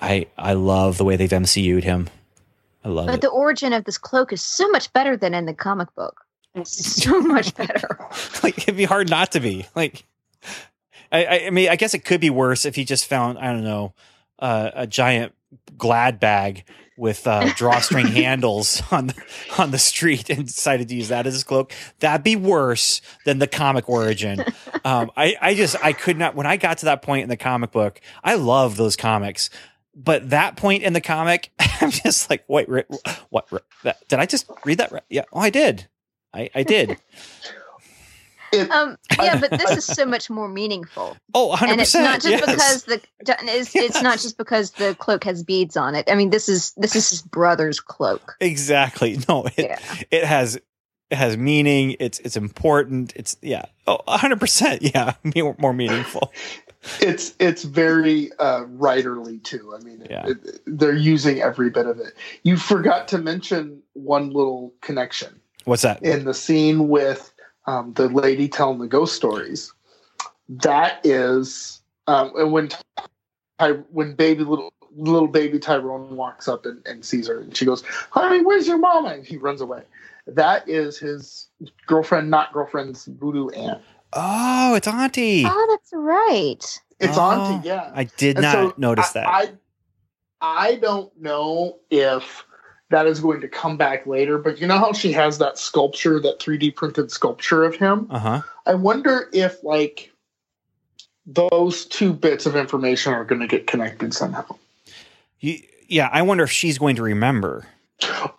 I 0.00 0.26
I 0.38 0.54
love 0.54 0.98
the 0.98 1.04
way 1.04 1.16
they've 1.16 1.30
MCU'd 1.30 1.84
him. 1.84 2.08
I 2.84 2.88
love 2.88 3.06
But 3.06 3.14
it. 3.14 3.20
But 3.20 3.20
the 3.22 3.30
origin 3.30 3.72
of 3.72 3.84
this 3.84 3.98
cloak 3.98 4.32
is 4.32 4.42
so 4.42 4.68
much 4.68 4.92
better 4.92 5.16
than 5.16 5.34
in 5.34 5.46
the 5.46 5.54
comic 5.54 5.94
book. 5.94 6.22
It's 6.54 6.72
so 7.02 7.20
much 7.20 7.54
better. 7.54 7.98
like 8.42 8.58
it'd 8.58 8.76
be 8.76 8.84
hard 8.84 9.08
not 9.08 9.32
to 9.32 9.40
be 9.40 9.66
like 9.74 10.04
I, 11.10 11.24
I 11.24 11.46
I 11.46 11.50
mean 11.50 11.68
I 11.68 11.76
guess 11.76 11.94
it 11.94 12.04
could 12.04 12.20
be 12.20 12.30
worse 12.30 12.64
if 12.64 12.74
he 12.74 12.84
just 12.84 13.06
found 13.06 13.38
I 13.38 13.52
don't 13.52 13.64
know 13.64 13.94
uh, 14.38 14.70
a 14.74 14.86
giant 14.86 15.34
glad 15.78 16.18
bag 16.18 16.64
with 16.96 17.26
uh, 17.26 17.52
drawstring 17.56 18.06
handles 18.06 18.82
on 18.90 19.08
the, 19.08 19.22
on 19.58 19.70
the 19.70 19.78
street 19.78 20.30
and 20.30 20.46
decided 20.46 20.88
to 20.88 20.94
use 20.94 21.08
that 21.08 21.26
as 21.26 21.34
his 21.34 21.44
cloak. 21.44 21.72
That'd 22.00 22.24
be 22.24 22.36
worse 22.36 23.00
than 23.24 23.38
the 23.38 23.46
comic 23.46 23.88
origin. 23.88 24.44
Um, 24.84 25.10
I 25.16 25.36
I 25.40 25.54
just 25.54 25.76
I 25.82 25.92
could 25.92 26.18
not 26.18 26.34
when 26.34 26.46
I 26.46 26.56
got 26.56 26.78
to 26.78 26.86
that 26.86 27.02
point 27.02 27.22
in 27.22 27.28
the 27.28 27.36
comic 27.36 27.72
book. 27.72 28.00
I 28.22 28.34
love 28.34 28.76
those 28.76 28.96
comics. 28.96 29.50
But 29.94 30.30
that 30.30 30.56
point 30.56 30.82
in 30.82 30.94
the 30.94 31.02
comic, 31.02 31.50
I'm 31.80 31.90
just 31.90 32.30
like, 32.30 32.44
wait, 32.48 32.68
ri- 32.68 32.84
what? 33.28 33.46
That, 33.82 34.08
did 34.08 34.18
I 34.20 34.26
just 34.26 34.50
read 34.64 34.78
that? 34.78 34.90
Right? 34.90 35.02
Yeah. 35.10 35.24
Oh, 35.32 35.40
I 35.40 35.50
did. 35.50 35.86
I, 36.32 36.48
I 36.54 36.62
did. 36.62 36.96
It, 38.52 38.70
Um, 38.70 38.96
yeah, 39.18 39.40
but 39.40 39.50
this 39.50 39.70
is 39.78 39.84
so 39.84 40.04
much 40.04 40.28
more 40.28 40.48
meaningful, 40.48 41.16
Oh, 41.34 41.56
100%. 41.56 41.68
and 41.70 41.80
it's 41.80 41.94
not 41.94 42.20
just 42.20 42.28
yes. 42.28 42.40
because 42.40 42.84
the 42.84 43.00
it's, 43.48 43.74
it's 43.74 44.02
not 44.02 44.18
just 44.18 44.36
because 44.36 44.72
the 44.72 44.94
cloak 44.96 45.24
has 45.24 45.42
beads 45.42 45.76
on 45.76 45.94
it. 45.94 46.10
I 46.10 46.14
mean, 46.14 46.30
this 46.30 46.48
is 46.48 46.72
this 46.76 46.94
is 46.94 47.08
his 47.10 47.22
brother's 47.22 47.80
cloak. 47.80 48.34
Exactly. 48.40 49.18
No, 49.28 49.44
it, 49.46 49.54
Yeah. 49.58 49.78
it 50.10 50.24
has 50.24 50.56
it 50.56 51.16
has 51.16 51.36
meaning. 51.36 51.96
It's 52.00 52.18
it's 52.20 52.36
important. 52.36 53.12
It's 53.16 53.36
yeah. 53.42 53.64
Oh, 53.86 53.98
100%. 54.08 54.78
Yeah. 54.94 55.14
More, 55.34 55.56
more 55.58 55.72
meaningful. 55.72 56.32
it's 57.00 57.34
it's 57.38 57.62
very 57.64 58.30
uh, 58.38 58.64
writerly 58.64 59.42
too. 59.42 59.74
I 59.78 59.82
mean, 59.82 60.06
Yeah. 60.10 60.26
it- 60.28 60.60
they're 60.66 60.94
using 60.94 61.40
every 61.40 61.70
bit 61.70 61.86
of 61.86 61.98
it. 62.00 62.14
You 62.42 62.56
forgot 62.56 63.08
to 63.08 63.18
mention 63.18 63.82
one 63.94 64.30
little 64.30 64.74
connection 64.82 65.40
What's 65.64 65.82
that? 65.82 66.02
in 66.02 66.24
the 66.24 66.34
scene 66.34 66.88
with 66.88 67.31
um, 67.66 67.92
the 67.94 68.08
lady 68.08 68.48
telling 68.48 68.78
the 68.78 68.86
ghost 68.86 69.14
stories. 69.14 69.72
That 70.48 71.00
is, 71.04 71.80
um, 72.06 72.32
and 72.36 72.52
when 72.52 72.70
Ty, 73.58 73.72
when 73.90 74.14
baby 74.14 74.44
little 74.44 74.72
little 74.94 75.28
baby 75.28 75.58
Tyrone 75.58 76.16
walks 76.16 76.48
up 76.48 76.66
and, 76.66 76.86
and 76.86 77.04
sees 77.04 77.28
her, 77.28 77.40
and 77.40 77.56
she 77.56 77.64
goes, 77.64 77.82
"Honey, 78.10 78.44
where's 78.44 78.66
your 78.66 78.78
mama?" 78.78 79.10
And 79.10 79.26
he 79.26 79.36
runs 79.36 79.60
away. 79.60 79.82
That 80.26 80.68
is 80.68 80.98
his 80.98 81.48
girlfriend, 81.86 82.30
not 82.30 82.52
girlfriend's 82.52 83.06
voodoo 83.06 83.48
aunt. 83.50 83.82
Oh, 84.12 84.74
it's 84.74 84.86
Auntie. 84.86 85.44
Oh, 85.46 85.66
that's 85.70 85.90
right. 85.92 86.80
It's 87.00 87.18
Oh, 87.18 87.20
auntie, 87.20 87.66
yeah. 87.66 87.90
I 87.94 88.04
did 88.04 88.36
And 88.36 88.42
not 88.42 88.52
so 88.52 88.74
notice 88.76 89.10
I, 89.10 89.12
that. 89.14 89.26
I, 90.40 90.66
I 90.68 90.74
don't 90.76 91.18
know 91.20 91.78
if 91.90 92.44
that 92.92 93.06
is 93.06 93.20
going 93.20 93.40
to 93.40 93.48
come 93.48 93.76
back 93.76 94.06
later, 94.06 94.38
but 94.38 94.60
you 94.60 94.66
know 94.66 94.78
how 94.78 94.92
she 94.92 95.12
has 95.12 95.38
that 95.38 95.58
sculpture, 95.58 96.20
that 96.20 96.38
3D 96.38 96.74
printed 96.76 97.10
sculpture 97.10 97.64
of 97.64 97.74
him? 97.74 98.06
Uh 98.10 98.18
huh. 98.18 98.42
I 98.64 98.74
wonder 98.74 99.28
if, 99.32 99.62
like, 99.64 100.12
those 101.26 101.84
two 101.86 102.12
bits 102.12 102.46
of 102.46 102.54
information 102.54 103.12
are 103.12 103.24
going 103.24 103.40
to 103.40 103.46
get 103.46 103.66
connected 103.66 104.14
somehow. 104.14 104.44
You, 105.40 105.58
yeah, 105.88 106.08
I 106.12 106.22
wonder 106.22 106.44
if 106.44 106.50
she's 106.50 106.78
going 106.78 106.96
to 106.96 107.02
remember. 107.02 107.66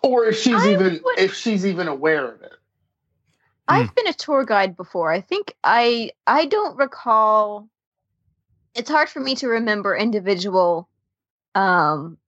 Or 0.02 0.26
if 0.26 0.38
she's 0.38 0.54
I 0.54 0.72
even 0.72 1.00
would- 1.04 1.18
if 1.18 1.34
she's 1.34 1.64
even 1.66 1.88
aware 1.88 2.26
of 2.28 2.42
it. 2.42 2.52
I've 3.66 3.94
been 3.94 4.06
a 4.08 4.12
tour 4.12 4.44
guide 4.44 4.76
before. 4.76 5.10
I 5.10 5.22
think 5.22 5.54
I 5.64 6.10
I 6.26 6.44
don't 6.44 6.76
recall. 6.76 7.66
It's 8.74 8.90
hard 8.90 9.08
for 9.08 9.20
me 9.20 9.34
to 9.36 9.48
remember 9.48 9.96
individual 9.96 10.86
um 11.54 12.18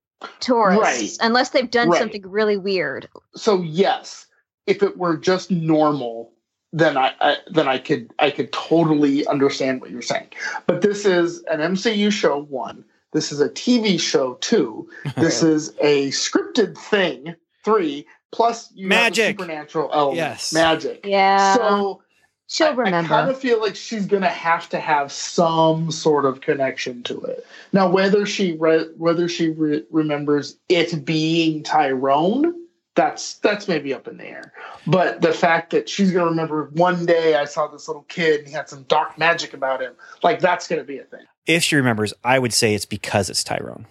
tourists 0.40 1.18
Right. 1.20 1.26
unless 1.26 1.50
they've 1.50 1.70
done 1.70 1.90
Right. 1.90 1.98
something 2.00 2.22
really 2.28 2.56
weird. 2.56 3.08
So 3.34 3.60
yes, 3.62 4.26
if 4.66 4.82
it 4.82 4.96
were 4.96 5.16
just 5.16 5.50
normal, 5.50 6.32
then 6.72 6.96
I, 6.96 7.12
I 7.20 7.36
then 7.50 7.68
I 7.68 7.78
could 7.78 8.10
I 8.18 8.30
could 8.30 8.52
totally 8.52 9.26
understand 9.26 9.80
what 9.80 9.90
you're 9.90 10.02
saying. 10.02 10.28
But 10.66 10.82
this 10.82 11.04
is 11.06 11.42
an 11.50 11.60
MCU 11.60 12.10
show 12.10 12.42
one. 12.42 12.84
This 13.12 13.30
is 13.32 13.40
a 13.40 13.48
TV 13.48 13.98
show 14.00 14.34
two. 14.40 14.88
This 15.16 15.42
is 15.42 15.70
a 15.80 16.08
scripted 16.10 16.76
thing 16.76 17.34
three. 17.64 18.06
Plus 18.32 18.70
you 18.74 18.88
Magic. 18.88 19.24
have 19.24 19.32
supernatural 19.46 19.90
element. 19.92 20.16
Yes. 20.16 20.52
Magic. 20.52 21.00
Yeah, 21.06 21.54
So 21.54 22.02
she'll 22.48 22.68
I, 22.68 22.70
remember. 22.70 23.14
I 23.14 23.18
kind 23.18 23.30
of 23.30 23.38
feel 23.38 23.60
like 23.60 23.76
she's 23.76 24.06
gonna 24.06 24.28
have 24.28 24.68
to 24.70 24.80
have 24.80 25.12
some 25.12 25.90
sort 25.90 26.24
of 26.24 26.40
connection 26.40 27.02
to 27.04 27.20
it. 27.22 27.46
Now, 27.72 27.88
whether 27.88 28.26
she 28.26 28.56
re- 28.56 28.90
whether 28.96 29.28
she 29.28 29.50
re- 29.50 29.84
remembers 29.90 30.56
it 30.68 31.04
being 31.04 31.62
Tyrone, 31.62 32.54
that's 32.94 33.34
that's 33.38 33.68
maybe 33.68 33.92
up 33.92 34.08
in 34.08 34.16
the 34.16 34.26
air. 34.26 34.52
But 34.86 35.20
the 35.20 35.32
fact 35.32 35.70
that 35.70 35.88
she's 35.88 36.10
gonna 36.10 36.30
remember 36.30 36.70
one 36.72 37.06
day 37.06 37.34
I 37.34 37.44
saw 37.44 37.66
this 37.66 37.88
little 37.88 38.04
kid 38.04 38.40
and 38.40 38.48
he 38.48 38.54
had 38.54 38.68
some 38.68 38.84
dark 38.84 39.18
magic 39.18 39.54
about 39.54 39.80
him, 39.80 39.94
like 40.22 40.40
that's 40.40 40.66
gonna 40.68 40.84
be 40.84 40.98
a 40.98 41.04
thing. 41.04 41.24
If 41.46 41.62
she 41.62 41.76
remembers, 41.76 42.12
I 42.24 42.38
would 42.38 42.52
say 42.52 42.74
it's 42.74 42.86
because 42.86 43.30
it's 43.30 43.44
Tyrone. 43.44 43.86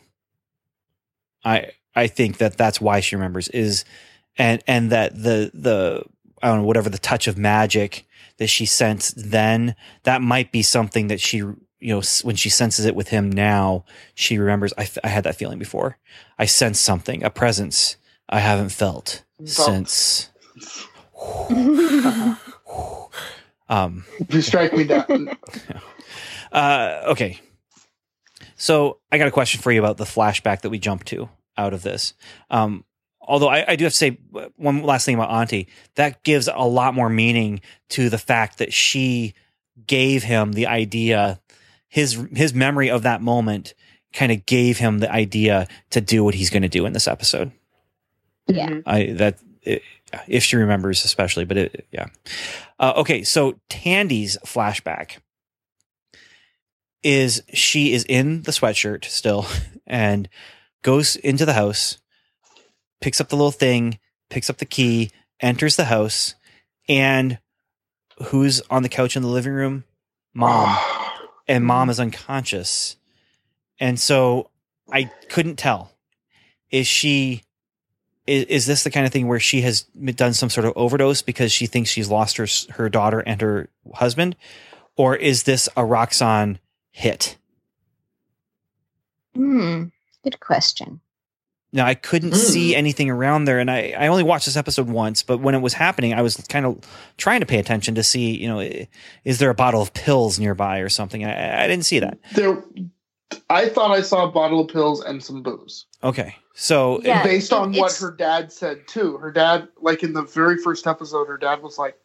I 1.44 1.72
I 1.96 2.08
think 2.08 2.38
that 2.38 2.58
that's 2.58 2.82
why 2.82 3.00
she 3.00 3.16
remembers 3.16 3.48
is, 3.50 3.86
and 4.38 4.62
and 4.68 4.92
that 4.92 5.16
the 5.16 5.52
the 5.54 6.04
I 6.42 6.50
don't 6.50 6.62
know 6.62 6.66
whatever 6.66 6.90
the 6.90 6.98
touch 6.98 7.28
of 7.28 7.38
magic 7.38 8.06
that 8.38 8.48
she 8.48 8.66
sensed 8.66 9.14
then 9.32 9.76
that 10.04 10.22
might 10.22 10.52
be 10.52 10.62
something 10.62 11.08
that 11.08 11.20
she 11.22 11.38
you 11.38 11.58
know 11.82 12.02
when 12.24 12.36
she 12.36 12.50
senses 12.50 12.86
it 12.86 12.96
with 12.96 13.10
him 13.10 13.32
now 13.32 13.84
she 14.14 14.38
remembers 14.38 14.74
I, 14.78 14.84
f- 14.84 14.98
I 15.04 15.08
had 15.10 15.24
that 15.26 15.36
feeling 15.36 15.60
before 15.60 15.98
I 16.38 16.46
sense 16.46 16.80
something 16.80 17.24
a 17.24 17.30
presence 17.30 17.98
I 18.30 18.40
haven't 18.40 18.70
felt 18.70 19.24
Felt. 19.46 19.50
since 19.50 20.30
um 23.70 24.06
you 24.30 24.42
strike 24.42 24.74
me 24.74 24.84
down, 24.84 25.30
Uh, 26.52 27.02
okay. 27.08 27.42
So 28.56 29.00
I 29.12 29.18
got 29.18 29.28
a 29.28 29.32
question 29.32 29.60
for 29.62 29.74
you 29.74 29.80
about 29.80 29.98
the 29.98 30.06
flashback 30.06 30.62
that 30.62 30.70
we 30.70 30.80
jumped 30.80 31.08
to 31.08 31.28
out 31.58 31.74
of 31.74 31.82
this. 31.82 32.14
Um, 32.50 32.86
although 33.28 33.50
I, 33.50 33.72
I 33.72 33.76
do 33.76 33.86
have 33.86 33.94
to 33.94 33.98
say 33.98 34.18
one 34.56 34.84
last 34.84 35.06
thing 35.06 35.16
about 35.16 35.30
Auntie, 35.30 35.68
that 35.96 36.24
gives 36.24 36.48
a 36.48 36.66
lot 36.66 36.94
more 36.94 37.10
meaning 37.10 37.62
to 37.90 38.10
the 38.10 38.18
fact 38.18 38.60
that 38.60 38.74
she 38.74 39.34
gave 39.88 40.24
him 40.24 40.54
the 40.54 40.68
idea, 40.68 41.40
his 41.88 42.14
his 42.34 42.54
memory 42.54 42.90
of 42.90 43.04
that 43.04 43.22
moment 43.22 43.74
kind 44.14 44.32
of 44.32 44.46
gave 44.46 44.78
him 44.78 45.00
the 45.00 45.12
idea 45.12 45.68
to 45.92 46.02
do 46.02 46.24
what 46.24 46.34
he's 46.34 46.50
going 46.50 46.64
to 46.64 46.70
do 46.70 46.86
in 46.86 46.94
this 46.94 47.08
episode. 47.08 47.52
Yeah. 48.48 48.80
I 48.86 49.08
that 49.14 49.40
it, 49.62 49.82
if 50.28 50.44
she 50.44 50.56
remembers, 50.56 51.04
especially, 51.04 51.46
but 51.46 51.58
it, 51.58 51.88
yeah. 51.92 52.08
Uh, 52.80 52.94
okay, 52.98 53.24
so 53.24 53.60
Tandy's 53.70 54.38
flashback 54.46 55.18
is 57.04 57.44
she 57.54 57.94
is 57.94 58.04
in 58.06 58.42
the 58.44 58.52
sweatshirt 58.52 59.06
still 59.06 59.46
and 59.88 60.30
goes 60.82 61.16
into 61.16 61.46
the 61.46 61.54
house, 61.54 61.98
picks 63.06 63.22
up 63.22 63.30
the 63.30 63.36
little 63.36 63.52
thing, 63.52 64.00
picks 64.32 64.50
up 64.50 64.58
the 64.58 64.66
key, 64.66 65.12
enters 65.40 65.76
the 65.76 65.86
house, 65.86 66.34
and 66.90 67.38
who's 68.30 68.62
on 68.62 68.82
the 68.82 68.90
couch 68.90 69.16
in 69.16 69.22
the 69.22 69.28
living 69.30 69.54
room? 69.54 69.84
Mom 70.34 70.76
and 71.48 71.64
mom 71.64 71.92
is 71.92 72.00
unconscious. 72.00 72.96
And 73.80 74.00
so 74.00 74.50
I 74.92 75.12
couldn't 75.30 75.58
tell. 75.58 75.92
Is 76.72 76.88
she 76.88 77.44
is, 78.26 78.46
is 78.46 78.66
this 78.66 78.84
the 78.84 78.90
kind 78.90 79.06
of 79.06 79.14
thing 79.14 79.28
where 79.28 79.40
she 79.40 79.62
has 79.62 79.84
done 79.84 80.34
some 80.34 80.50
sort 80.50 80.66
of 80.66 80.74
overdose 80.76 81.22
because 81.22 81.52
she 81.52 81.68
thinks 81.68 81.92
she's 81.92 82.10
lost 82.10 82.38
her 82.38 82.48
her 82.72 82.90
daughter 82.90 83.20
and 83.20 83.40
her 83.40 83.70
husband 83.94 84.36
or 84.96 85.16
is 85.16 85.44
this 85.44 85.68
a 85.78 85.82
Roxxon 85.82 86.58
hit? 86.90 87.38
Hmm. 89.36 89.90
Good 90.24 90.40
question. 90.40 91.02
Now 91.76 91.86
I 91.86 91.94
couldn't 91.94 92.32
Hmm. 92.32 92.36
see 92.38 92.76
anything 92.76 93.10
around 93.10 93.46
there, 93.46 93.60
and 93.60 93.70
I, 93.70 93.94
I 93.98 94.08
only 94.08 94.24
watched 94.24 94.46
this 94.46 94.56
episode 94.58 94.88
once. 94.90 95.22
But 95.22 95.40
when 95.42 95.54
it 95.54 95.62
was 95.62 95.74
happening, 95.74 96.14
I 96.14 96.22
was 96.22 96.38
kind 96.50 96.66
of 96.66 96.80
trying 97.18 97.42
to 97.42 97.46
pay 97.46 97.60
attention 97.60 97.94
to 97.96 98.04
see, 98.04 98.36
you 98.36 98.48
know, 98.48 98.68
is 99.26 99.38
there 99.40 99.50
a 99.50 99.56
bottle 99.56 99.82
of 99.82 99.94
pills 99.94 100.40
nearby 100.40 100.80
or 100.80 100.90
something? 100.90 101.24
I, 101.26 101.66
I 101.66 101.68
didn't 101.68 101.86
see 101.86 102.00
that. 102.00 102.18
there. 102.34 102.64
I 103.50 103.68
thought 103.70 103.92
I 103.92 104.02
saw 104.02 104.28
a 104.28 104.32
bottle 104.32 104.62
of 104.62 104.70
pills 104.70 105.04
and 105.04 105.22
some 105.22 105.44
booze. 105.44 105.86
Okay, 106.04 106.36
so 106.54 107.02
Yeah, 107.04 107.24
based 107.24 107.52
on 107.52 107.74
what 107.74 107.94
her 107.98 108.12
dad 108.12 108.52
said 108.52 108.88
too. 108.88 109.18
Her 109.18 109.32
dad, 109.32 109.68
like 109.82 110.02
in 110.04 110.14
the 110.14 110.22
very 110.24 110.58
first 110.58 110.88
episode, 110.88 111.28
her 111.28 111.38
dad 111.38 111.62
was 111.62 111.78
like, 111.78 111.98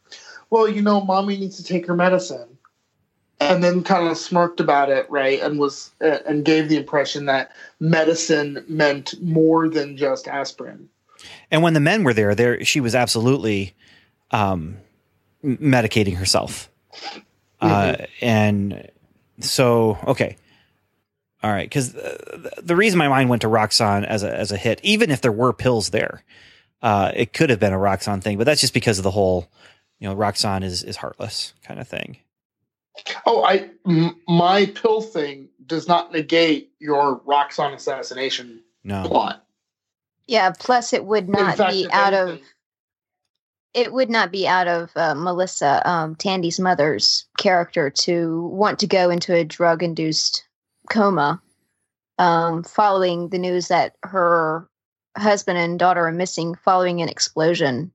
"Well, 0.50 0.68
you 0.68 0.82
know, 0.82 1.00
mommy 1.00 1.36
needs 1.36 1.56
to 1.58 1.62
take 1.64 1.86
her 1.86 1.94
medicine," 1.94 2.48
and 3.40 3.64
then 3.64 3.82
kind 3.82 4.06
of 4.06 4.18
smirked 4.18 4.60
about 4.60 4.90
it, 4.90 5.10
right? 5.10 5.40
And 5.40 5.58
was 5.58 5.90
uh, 6.02 6.18
and 6.26 6.44
gave 6.44 6.68
the 6.68 6.76
impression 6.76 7.24
that 7.26 7.52
medicine 7.80 8.64
meant 8.68 9.20
more 9.22 9.68
than 9.68 9.96
just 9.96 10.28
aspirin. 10.28 10.88
and 11.50 11.62
when 11.62 11.74
the 11.74 11.80
men 11.80 12.04
were 12.04 12.14
there, 12.14 12.34
there 12.34 12.64
she 12.64 12.80
was 12.80 12.94
absolutely 12.94 13.74
um, 14.30 14.76
medicating 15.42 16.16
herself, 16.16 16.70
uh, 17.60 17.96
and 18.20 18.90
so 19.40 19.98
okay. 20.06 20.36
All 21.42 21.50
right, 21.50 21.66
because 21.66 21.94
the, 21.94 22.52
the 22.62 22.76
reason 22.76 22.98
my 22.98 23.08
mind 23.08 23.30
went 23.30 23.40
to 23.42 23.48
Roxxon 23.48 24.04
as 24.04 24.22
a 24.22 24.36
as 24.36 24.52
a 24.52 24.58
hit, 24.58 24.78
even 24.82 25.10
if 25.10 25.22
there 25.22 25.32
were 25.32 25.54
pills 25.54 25.88
there, 25.88 26.22
uh, 26.82 27.12
it 27.16 27.32
could 27.32 27.48
have 27.48 27.58
been 27.58 27.72
a 27.72 27.78
Roxxon 27.78 28.22
thing, 28.22 28.36
but 28.36 28.44
that's 28.44 28.60
just 28.60 28.74
because 28.74 28.98
of 28.98 29.04
the 29.04 29.10
whole, 29.10 29.48
you 29.98 30.06
know, 30.06 30.14
Roxxon 30.14 30.62
is 30.62 30.82
is 30.82 30.96
heartless 30.96 31.54
kind 31.64 31.80
of 31.80 31.88
thing. 31.88 32.18
Oh, 33.26 33.44
I 33.44 33.70
m- 33.86 34.20
my 34.28 34.66
pill 34.66 35.00
thing 35.00 35.48
does 35.66 35.88
not 35.88 36.12
negate 36.12 36.72
your 36.78 37.20
Roxxon 37.20 37.74
assassination 37.74 38.62
No, 38.84 39.04
plot. 39.06 39.44
Yeah. 40.26 40.52
Plus, 40.58 40.92
it 40.92 41.04
would 41.04 41.28
not 41.28 41.56
fact, 41.56 41.72
be 41.72 41.84
if 41.84 41.92
out 41.92 42.14
of 42.14 42.40
it 43.72 43.92
would 43.92 44.10
not 44.10 44.32
be 44.32 44.48
out 44.48 44.66
of 44.66 44.90
uh, 44.96 45.14
Melissa, 45.14 45.88
um, 45.88 46.16
Tandy's 46.16 46.58
mother's 46.58 47.26
character, 47.38 47.90
to 47.90 48.46
want 48.46 48.80
to 48.80 48.86
go 48.86 49.10
into 49.10 49.34
a 49.34 49.44
drug 49.44 49.82
induced 49.82 50.44
coma 50.90 51.40
um, 52.18 52.64
following 52.64 53.28
the 53.28 53.38
news 53.38 53.68
that 53.68 53.94
her 54.02 54.68
husband 55.16 55.58
and 55.58 55.78
daughter 55.78 56.06
are 56.06 56.12
missing 56.12 56.54
following 56.64 57.00
an 57.00 57.08
explosion 57.08 57.92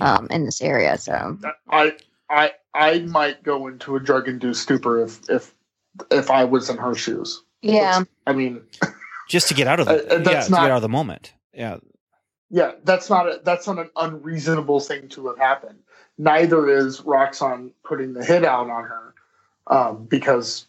um, 0.00 0.26
in 0.30 0.44
this 0.44 0.60
area. 0.60 0.98
So, 0.98 1.38
I 1.68 1.96
I 2.28 2.52
I 2.76 3.00
might 3.00 3.42
go 3.42 3.66
into 3.66 3.96
a 3.96 4.00
drug 4.00 4.28
induced 4.28 4.62
stupor 4.62 5.02
if 5.02 5.28
if 5.30 5.54
if 6.10 6.30
I 6.30 6.44
was 6.44 6.68
in 6.70 6.76
her 6.76 6.94
shoes. 6.94 7.42
yeah. 7.62 8.02
I 8.26 8.32
mean, 8.32 8.62
just 9.28 9.48
to 9.48 9.54
get 9.54 9.66
out 9.66 9.80
of 9.80 9.86
the 9.86 9.92
Uh, 9.92 10.14
uh, 10.16 10.18
yeah, 10.18 10.22
that's 10.22 10.46
to 10.46 10.52
not- 10.52 10.60
get 10.62 10.70
out 10.70 10.76
of 10.76 10.82
the 10.82 10.88
moment. 10.88 11.32
Yeah, 11.54 11.78
yeah, 12.50 12.72
that's 12.84 13.08
not 13.10 13.26
a, 13.28 13.40
that's 13.42 13.66
not 13.66 13.78
an 13.78 13.90
unreasonable 13.96 14.80
thing 14.80 15.08
to 15.10 15.28
have 15.28 15.38
happened. 15.38 15.78
Neither 16.18 16.68
is 16.68 17.00
Roxxon 17.02 17.72
putting 17.84 18.12
the 18.14 18.24
hit 18.24 18.44
out 18.44 18.70
on 18.70 18.84
her 18.84 19.14
um, 19.66 20.04
because 20.06 20.66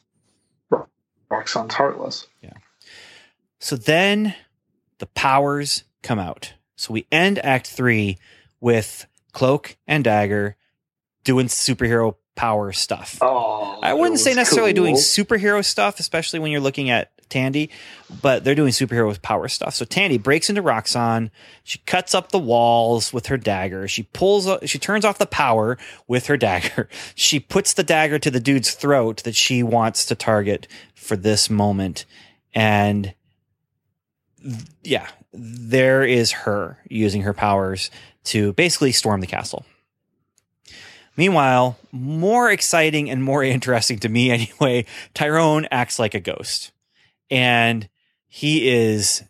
Ro- 0.69 0.87
Roxxon's 1.31 1.73
heartless. 1.73 2.27
Yeah. 2.41 2.53
So 3.59 3.75
then 3.75 4.35
the 4.99 5.05
powers 5.07 5.83
come 6.03 6.19
out. 6.19 6.53
So 6.75 6.93
we 6.93 7.05
end 7.11 7.39
Act 7.39 7.67
Three 7.67 8.17
with 8.59 9.07
Cloak 9.33 9.77
and 9.87 10.03
Dagger 10.03 10.56
doing 11.27 11.47
superhero 11.47 12.15
power 12.35 12.71
stuff. 12.71 13.17
Oh, 13.21 13.81
I 13.83 13.93
wouldn't 13.93 14.21
say 14.21 14.33
necessarily 14.33 14.71
doing 14.71 14.95
superhero 14.95 15.63
stuff, 15.63 15.99
especially 15.99 16.39
when 16.39 16.51
you're 16.51 16.61
looking 16.61 16.89
at 16.89 17.11
Tandy, 17.27 17.69
but 18.21 18.45
they're 18.45 18.55
doing 18.55 18.71
superhero 18.71 19.21
power 19.21 19.49
stuff. 19.49 19.75
So 19.75 19.83
Tandy 19.83 20.17
breaks 20.17 20.49
into 20.49 20.63
Roxxon. 20.63 21.31
She 21.65 21.79
cuts 21.79 22.15
up 22.15 22.31
the 22.31 22.39
walls 22.39 23.11
with 23.11 23.25
her 23.25 23.35
dagger. 23.35 23.89
She 23.89 24.03
pulls, 24.03 24.47
she 24.69 24.79
turns 24.79 25.03
off 25.03 25.17
the 25.17 25.25
power 25.25 25.77
with 26.07 26.27
her 26.27 26.37
dagger. 26.37 26.87
She 27.15 27.41
puts 27.41 27.73
the 27.73 27.83
dagger 27.83 28.19
to 28.19 28.31
the 28.31 28.39
dude's 28.39 28.71
throat 28.71 29.23
that 29.23 29.35
she 29.35 29.63
wants 29.63 30.05
to 30.05 30.15
target 30.15 30.67
for 30.95 31.17
this 31.17 31.49
moment. 31.49 32.05
And 32.53 33.13
yeah, 34.83 35.09
there 35.33 36.03
is 36.03 36.31
her 36.31 36.77
using 36.87 37.23
her 37.23 37.33
powers 37.33 37.91
to 38.25 38.53
basically 38.53 38.93
storm 38.93 39.19
the 39.19 39.27
castle. 39.27 39.65
Meanwhile, 41.17 41.77
more 41.91 42.51
exciting 42.51 43.09
and 43.09 43.23
more 43.23 43.43
interesting 43.57 43.99
to 43.99 44.09
me 44.09 44.31
anyway, 44.31 44.85
Tyrone 45.13 45.67
acts 45.71 45.99
like 45.99 46.13
a 46.13 46.19
ghost. 46.19 46.71
And 47.29 47.89
he 48.27 48.69
is 48.69 49.23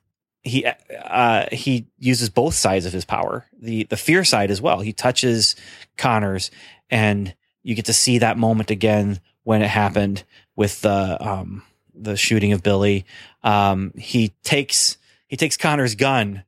he 0.43 0.65
uh 0.65 1.45
he 1.51 1.87
uses 1.97 2.29
both 2.29 2.53
sides 2.53 2.85
of 2.85 2.93
his 2.93 3.05
power. 3.05 3.45
The 3.59 3.85
the 3.85 3.97
fear 3.97 4.23
side 4.23 4.51
as 4.51 4.61
well. 4.61 4.79
He 4.79 4.93
touches 4.93 5.55
Connors 5.97 6.51
and 6.89 7.33
you 7.63 7.75
get 7.75 7.85
to 7.85 7.93
see 7.93 8.19
that 8.19 8.37
moment 8.37 8.71
again 8.71 9.19
when 9.43 9.61
it 9.61 9.69
happened 9.69 10.23
with 10.55 10.81
the 10.81 11.17
um 11.25 11.63
the 11.93 12.15
shooting 12.15 12.53
of 12.53 12.63
Billy. 12.63 13.05
Um 13.43 13.93
he 13.97 14.29
takes 14.43 14.97
he 15.27 15.37
takes 15.37 15.57
Connor's 15.57 15.95
gun 15.95 16.43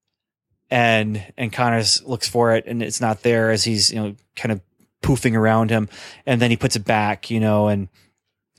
and 0.70 1.24
and 1.38 1.52
Connors 1.52 2.04
looks 2.04 2.28
for 2.28 2.56
it 2.56 2.66
and 2.68 2.84
it's 2.84 3.02
not 3.02 3.24
there 3.24 3.52
as 3.52 3.64
he's 3.64 3.90
you 3.92 4.00
know 4.00 4.16
kind 4.36 4.52
of 4.52 4.62
poofing 5.02 5.36
around 5.36 5.70
him 5.70 5.88
and 6.26 6.42
then 6.42 6.50
he 6.50 6.58
puts 6.58 6.76
it 6.76 6.86
back 6.86 7.30
you 7.30 7.40
know 7.40 7.68
and 7.68 7.88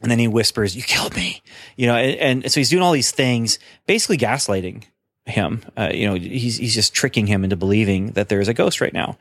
and 0.02 0.10
then 0.10 0.18
he 0.18 0.28
whispers 0.28 0.74
you 0.74 0.82
killed 0.82 1.14
me 1.14 1.42
you 1.76 1.86
know 1.86 1.96
and, 1.96 2.42
and 2.42 2.52
so 2.52 2.60
he's 2.60 2.70
doing 2.70 2.82
all 2.82 2.92
these 2.92 3.10
things 3.10 3.58
basically 3.86 4.16
gaslighting 4.16 4.84
him 5.26 5.62
uh, 5.76 5.90
you 5.92 6.06
know 6.06 6.14
he's 6.14 6.56
he's 6.56 6.74
just 6.74 6.94
tricking 6.94 7.26
him 7.26 7.44
into 7.44 7.56
believing 7.56 8.08
that 8.12 8.28
there 8.28 8.40
is 8.40 8.48
a 8.48 8.54
ghost 8.54 8.80
right 8.80 8.94
now 8.94 9.16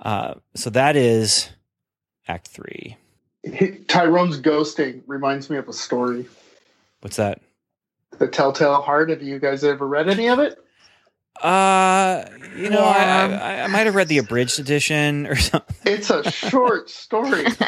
uh, 0.00 0.34
so 0.54 0.70
that 0.70 0.96
is 0.96 1.50
act 2.28 2.48
3 2.48 2.96
Tyrone's 3.88 4.40
ghosting 4.40 5.02
reminds 5.06 5.50
me 5.50 5.56
of 5.56 5.68
a 5.68 5.72
story. 5.72 6.26
what's 7.00 7.16
that 7.16 7.40
The 8.18 8.28
Telltale 8.28 8.80
Heart. 8.80 9.10
Have 9.10 9.22
you 9.22 9.38
guys 9.38 9.64
ever 9.64 9.86
read 9.86 10.08
any 10.08 10.28
of 10.28 10.38
it? 10.38 10.63
Uh 11.42 12.24
you 12.56 12.70
know 12.70 12.80
I, 12.84 13.26
I 13.26 13.60
I 13.62 13.66
might 13.66 13.86
have 13.86 13.94
read 13.94 14.08
the 14.08 14.18
abridged 14.18 14.58
edition 14.60 15.26
or 15.26 15.34
something 15.36 15.76
It's 15.84 16.10
a 16.10 16.30
short 16.30 16.88
story. 16.88 17.44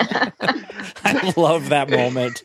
I 1.05 1.33
love 1.37 1.69
that 1.71 1.91
moment 1.91 2.43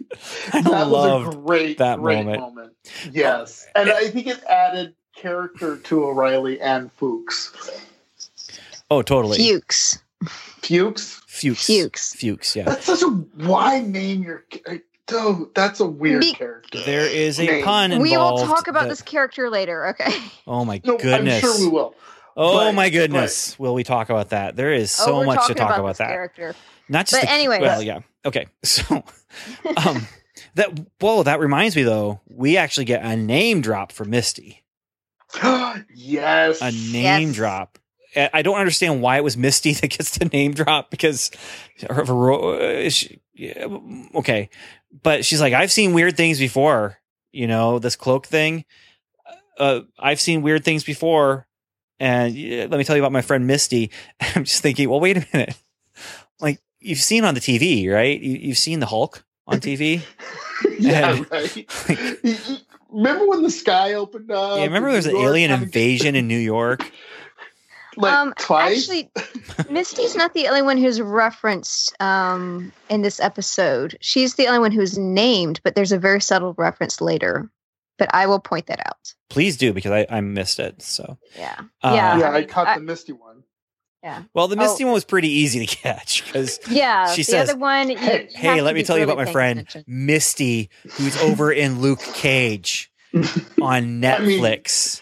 I 0.53 0.61
that 0.61 0.87
love 0.87 1.27
was 1.27 1.35
a 1.35 1.37
great, 1.37 1.77
that 1.77 1.99
great 1.99 2.17
moment. 2.25 2.39
moment. 2.41 2.73
Yes, 3.11 3.67
and 3.75 3.89
I 3.91 4.07
think 4.09 4.27
it 4.27 4.43
added 4.45 4.95
character 5.15 5.77
to 5.77 6.05
O'Reilly 6.05 6.59
and 6.59 6.91
Fuchs. 6.93 7.53
oh 8.89 9.01
totally 9.01 9.37
Fuchs. 9.37 9.99
Fuchs. 10.61 11.21
Fuchs. 11.27 11.65
Fuchs. 11.67 12.13
Fuchs, 12.15 12.55
yeah. 12.55 12.63
That's 12.65 12.85
such 12.85 13.01
a 13.01 13.07
why 13.07 13.79
name 13.81 14.23
your. 14.23 14.45
Dude, 15.07 15.49
that's 15.55 15.79
a 15.79 15.85
weird 15.85 16.21
Be- 16.21 16.33
character. 16.33 16.79
There 16.85 17.05
is 17.05 17.39
a 17.39 17.45
Name. 17.45 17.63
pun 17.63 17.91
involved. 17.91 18.01
We 18.03 18.17
will 18.17 18.37
talk 18.47 18.67
about 18.67 18.83
that- 18.83 18.89
this 18.89 19.01
character 19.01 19.49
later. 19.49 19.87
Okay. 19.89 20.11
Oh 20.47 20.63
my 20.65 20.81
No, 20.85 20.97
goodness. 20.97 21.43
I'm 21.43 21.51
sure 21.51 21.59
we 21.59 21.67
will. 21.71 21.95
oh 22.37 22.65
but- 22.67 22.73
my 22.73 22.89
goodness. 22.89 23.57
Will 23.59 23.73
we 23.73 23.83
talk 23.83 24.09
about 24.09 24.29
that? 24.29 24.55
There 24.55 24.71
is 24.73 24.91
so 24.91 25.17
oh, 25.21 25.23
much 25.23 25.45
to 25.47 25.53
talk 25.53 25.69
about, 25.69 25.79
about 25.79 25.87
this 25.89 25.97
that. 25.99 26.07
character. 26.09 26.55
Not 26.87 27.07
just 27.07 27.21
But 27.21 27.27
the, 27.27 27.33
anyways. 27.33 27.61
Well, 27.61 27.81
yeah. 27.81 27.99
Okay. 28.25 28.47
So 28.63 29.03
um 29.77 30.07
that 30.55 30.77
whoa, 30.99 31.23
that 31.23 31.39
reminds 31.39 31.75
me 31.75 31.83
though, 31.83 32.21
we 32.27 32.57
actually 32.57 32.85
get 32.85 33.03
a 33.03 33.15
name 33.15 33.61
drop 33.61 33.91
for 33.91 34.05
Misty. 34.05 34.63
yes. 35.93 36.61
A 36.61 36.71
name 36.71 37.27
Yes. 37.29 37.35
drop. 37.35 37.77
I 38.15 38.29
I 38.33 38.41
don't 38.41 38.57
understand 38.57 39.01
why 39.01 39.17
it 39.17 39.23
was 39.23 39.37
Misty 39.37 39.73
that 39.81 39.87
gets 39.87 40.17
the 40.17 40.25
name 40.25 40.53
drop 40.53 40.91
because 40.91 41.31
her, 41.89 42.05
her 42.05 42.33
uh, 42.85 42.89
she, 42.89 43.19
yeah, 43.33 43.67
okay, 44.15 44.49
but 45.03 45.25
she's 45.25 45.41
like, 45.41 45.53
I've 45.53 45.71
seen 45.71 45.93
weird 45.93 46.17
things 46.17 46.39
before. 46.39 46.97
You 47.31 47.47
know, 47.47 47.79
this 47.79 47.95
cloak 47.95 48.25
thing. 48.27 48.65
Uh, 49.57 49.81
I've 49.99 50.19
seen 50.19 50.41
weird 50.41 50.63
things 50.65 50.83
before, 50.83 51.47
and 51.99 52.33
let 52.35 52.71
me 52.77 52.83
tell 52.83 52.95
you 52.95 53.01
about 53.01 53.11
my 53.11 53.21
friend 53.21 53.47
Misty. 53.47 53.91
I'm 54.35 54.43
just 54.43 54.61
thinking, 54.61 54.89
well, 54.89 54.99
wait 54.99 55.17
a 55.17 55.25
minute. 55.33 55.55
Like 56.39 56.59
you've 56.79 56.99
seen 56.99 57.23
on 57.23 57.35
the 57.35 57.39
TV, 57.39 57.89
right? 57.91 58.19
You, 58.19 58.31
you've 58.37 58.57
seen 58.57 58.79
the 58.79 58.85
Hulk 58.87 59.23
on 59.47 59.59
TV. 59.59 60.01
yeah, 60.79 61.15
And- 61.15 61.31
right. 61.31 61.67
remember 62.89 63.27
when 63.27 63.43
the 63.43 63.49
sky 63.51 63.93
opened 63.93 64.31
up? 64.31 64.57
yeah, 64.57 64.63
remember 64.65 64.89
and 64.89 64.95
there's 64.95 65.05
an 65.07 65.15
alien 65.15 65.51
invasion 65.51 66.15
in 66.15 66.27
New 66.27 66.37
York. 66.37 66.91
Like 67.97 68.13
um, 68.13 68.33
twice. 68.37 68.89
actually, 68.89 69.11
Misty's 69.69 70.15
not 70.15 70.33
the 70.33 70.47
only 70.47 70.61
one 70.61 70.77
who's 70.77 71.01
referenced 71.01 71.93
um, 72.01 72.71
in 72.89 73.01
this 73.01 73.19
episode. 73.19 73.97
She's 74.01 74.35
the 74.35 74.47
only 74.47 74.59
one 74.59 74.71
who's 74.71 74.97
named, 74.97 75.59
but 75.63 75.75
there's 75.75 75.91
a 75.91 75.99
very 75.99 76.21
subtle 76.21 76.53
reference 76.57 77.01
later. 77.01 77.49
But 77.97 78.09
I 78.15 78.25
will 78.27 78.39
point 78.39 78.67
that 78.67 78.79
out. 78.87 79.13
Please 79.29 79.57
do 79.57 79.73
because 79.73 79.91
I, 79.91 80.07
I 80.09 80.21
missed 80.21 80.59
it. 80.59 80.81
So 80.81 81.17
Yeah. 81.37 81.55
Uh, 81.83 81.91
yeah. 81.95 82.17
yeah, 82.17 82.29
I 82.29 82.35
I 82.35 82.39
mean, 82.39 82.47
caught 82.49 82.67
I- 82.67 82.75
the 82.79 82.83
Misty 82.83 83.11
one. 83.11 83.43
Yeah. 84.01 84.23
Well, 84.33 84.47
the 84.47 84.55
Oh. 84.55 84.59
Misty 84.59 84.83
one 84.85 84.93
was 84.93 85.03
pretty 85.05 85.27
easy 85.29 85.63
to 85.63 85.75
catch 85.75 86.25
because 86.25 86.59
Yeah. 86.69 87.11
She 87.11 87.21
the 87.21 87.25
says, 87.25 87.49
other 87.51 87.59
one. 87.59 87.91
you- 87.91 87.97
"Hey, 87.97 88.29
you 88.31 88.37
hey, 88.39 88.61
let 88.61 88.73
me 88.73 88.81
be 88.81 88.85
tell 88.85 88.97
you 88.97 89.03
about 89.03 89.17
my 89.17 89.31
friend 89.31 89.59
attention. 89.59 89.83
Misty, 89.85 90.69
who's 90.93 91.15
over 91.21 91.51
in 91.51 91.81
Luke 91.81 91.99
Cage 92.15 92.91
on 93.13 93.23
I 93.61 93.81
mean- 93.81 94.01
Netflix. 94.01 95.01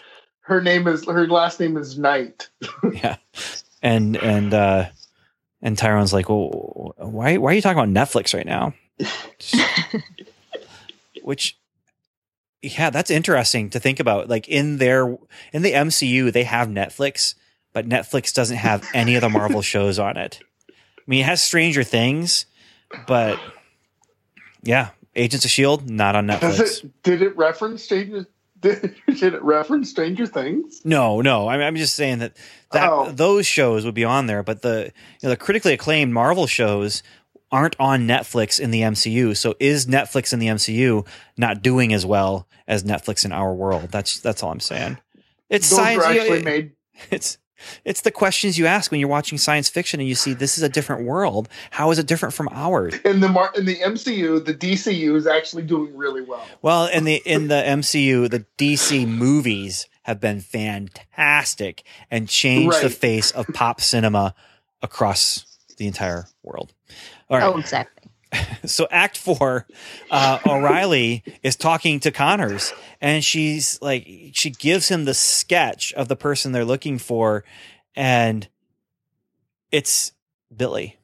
Her 0.50 0.60
name 0.60 0.88
is 0.88 1.06
her 1.06 1.28
last 1.28 1.60
name 1.60 1.76
is 1.76 1.96
Knight. 1.96 2.48
yeah, 2.92 3.18
and 3.80 4.16
and 4.16 4.52
uh 4.52 4.86
and 5.62 5.78
Tyrone's 5.78 6.12
like, 6.12 6.28
well, 6.28 6.92
why 6.98 7.36
why 7.36 7.52
are 7.52 7.54
you 7.54 7.62
talking 7.62 7.78
about 7.78 8.08
Netflix 8.08 8.34
right 8.34 8.44
now? 8.44 8.74
Which, 11.22 11.56
yeah, 12.62 12.90
that's 12.90 13.12
interesting 13.12 13.70
to 13.70 13.78
think 13.78 14.00
about. 14.00 14.28
Like 14.28 14.48
in 14.48 14.78
their 14.78 15.16
in 15.52 15.62
the 15.62 15.70
MCU, 15.70 16.32
they 16.32 16.42
have 16.42 16.66
Netflix, 16.66 17.36
but 17.72 17.88
Netflix 17.88 18.34
doesn't 18.34 18.56
have 18.56 18.84
any 18.92 19.14
of 19.14 19.20
the 19.20 19.28
Marvel 19.28 19.62
shows 19.72 20.00
on 20.00 20.16
it. 20.16 20.40
I 20.68 20.72
mean, 21.06 21.20
it 21.20 21.26
has 21.26 21.40
Stranger 21.40 21.84
Things, 21.84 22.46
but 23.06 23.38
yeah, 24.64 24.88
Agents 25.14 25.44
of 25.44 25.52
Shield 25.52 25.88
not 25.88 26.16
on 26.16 26.26
Does 26.26 26.58
Netflix. 26.58 26.84
it? 26.84 27.02
Did 27.04 27.22
it 27.22 27.36
reference 27.36 27.84
Stranger? 27.84 28.26
Did, 28.62 28.94
did 29.06 29.34
it 29.34 29.42
reference 29.42 29.88
Stranger 29.90 30.26
Things? 30.26 30.82
No, 30.84 31.20
no. 31.22 31.48
I'm, 31.48 31.60
I'm 31.60 31.76
just 31.76 31.96
saying 31.96 32.18
that 32.18 32.36
that 32.72 32.90
Oh. 32.90 33.10
those 33.10 33.46
shows 33.46 33.84
would 33.84 33.94
be 33.94 34.04
on 34.04 34.26
there, 34.26 34.42
but 34.42 34.62
the 34.62 34.92
you 35.22 35.26
know, 35.26 35.30
the 35.30 35.36
critically 35.36 35.72
acclaimed 35.72 36.12
Marvel 36.12 36.46
shows 36.46 37.02
aren't 37.50 37.74
on 37.80 38.06
Netflix 38.06 38.60
in 38.60 38.70
the 38.70 38.82
MCU. 38.82 39.36
So 39.36 39.54
is 39.58 39.86
Netflix 39.86 40.32
in 40.32 40.38
the 40.38 40.46
MCU 40.48 41.06
not 41.36 41.62
doing 41.62 41.92
as 41.92 42.04
well 42.06 42.46
as 42.68 42.84
Netflix 42.84 43.24
in 43.24 43.32
our 43.32 43.52
world? 43.54 43.88
That's 43.90 44.20
that's 44.20 44.42
all 44.42 44.52
I'm 44.52 44.60
saying. 44.60 44.98
It's 45.48 45.68
Those 45.70 45.78
science. 45.78 45.98
were 46.04 46.10
actually 46.10 46.42
made. 46.42 46.72
it's 47.10 47.38
it's 47.84 48.02
the 48.02 48.10
questions 48.10 48.58
you 48.58 48.66
ask 48.66 48.90
when 48.90 49.00
you're 49.00 49.08
watching 49.08 49.38
science 49.38 49.68
fiction 49.68 50.00
and 50.00 50.08
you 50.08 50.14
see 50.14 50.34
this 50.34 50.56
is 50.56 50.62
a 50.62 50.68
different 50.68 51.04
world. 51.04 51.48
How 51.70 51.90
is 51.90 51.98
it 51.98 52.06
different 52.06 52.34
from 52.34 52.48
ours? 52.52 52.94
In 53.04 53.20
the 53.20 53.28
Mar- 53.28 53.52
in 53.56 53.64
the 53.66 53.76
MCU, 53.76 54.44
the 54.44 54.54
DCU 54.54 55.14
is 55.16 55.26
actually 55.26 55.62
doing 55.62 55.96
really 55.96 56.22
well. 56.22 56.46
Well, 56.62 56.86
in 56.86 57.04
the 57.04 57.16
in 57.24 57.48
the 57.48 57.62
MCU, 57.62 58.30
the 58.30 58.44
DC 58.58 59.06
movies 59.06 59.86
have 60.02 60.20
been 60.20 60.40
fantastic 60.40 61.82
and 62.10 62.28
changed 62.28 62.80
the 62.82 62.90
face 62.90 63.30
of 63.30 63.46
pop 63.48 63.80
cinema 63.80 64.34
across 64.82 65.44
the 65.76 65.86
entire 65.86 66.26
world. 66.42 66.72
All 67.28 67.38
right. 67.38 67.46
Oh, 67.46 67.58
exactly. 67.58 67.99
So 68.66 68.86
Act 68.90 69.16
Four, 69.16 69.66
uh, 70.10 70.38
O'Reilly 70.46 71.24
is 71.42 71.56
talking 71.56 71.98
to 72.00 72.10
Connors, 72.10 72.74
and 73.00 73.24
she's 73.24 73.80
like, 73.80 74.06
she 74.34 74.50
gives 74.50 74.88
him 74.88 75.06
the 75.06 75.14
sketch 75.14 75.94
of 75.94 76.08
the 76.08 76.16
person 76.16 76.52
they're 76.52 76.64
looking 76.64 76.98
for, 76.98 77.42
and 77.96 78.46
it's 79.70 80.12
Billy. 80.54 80.98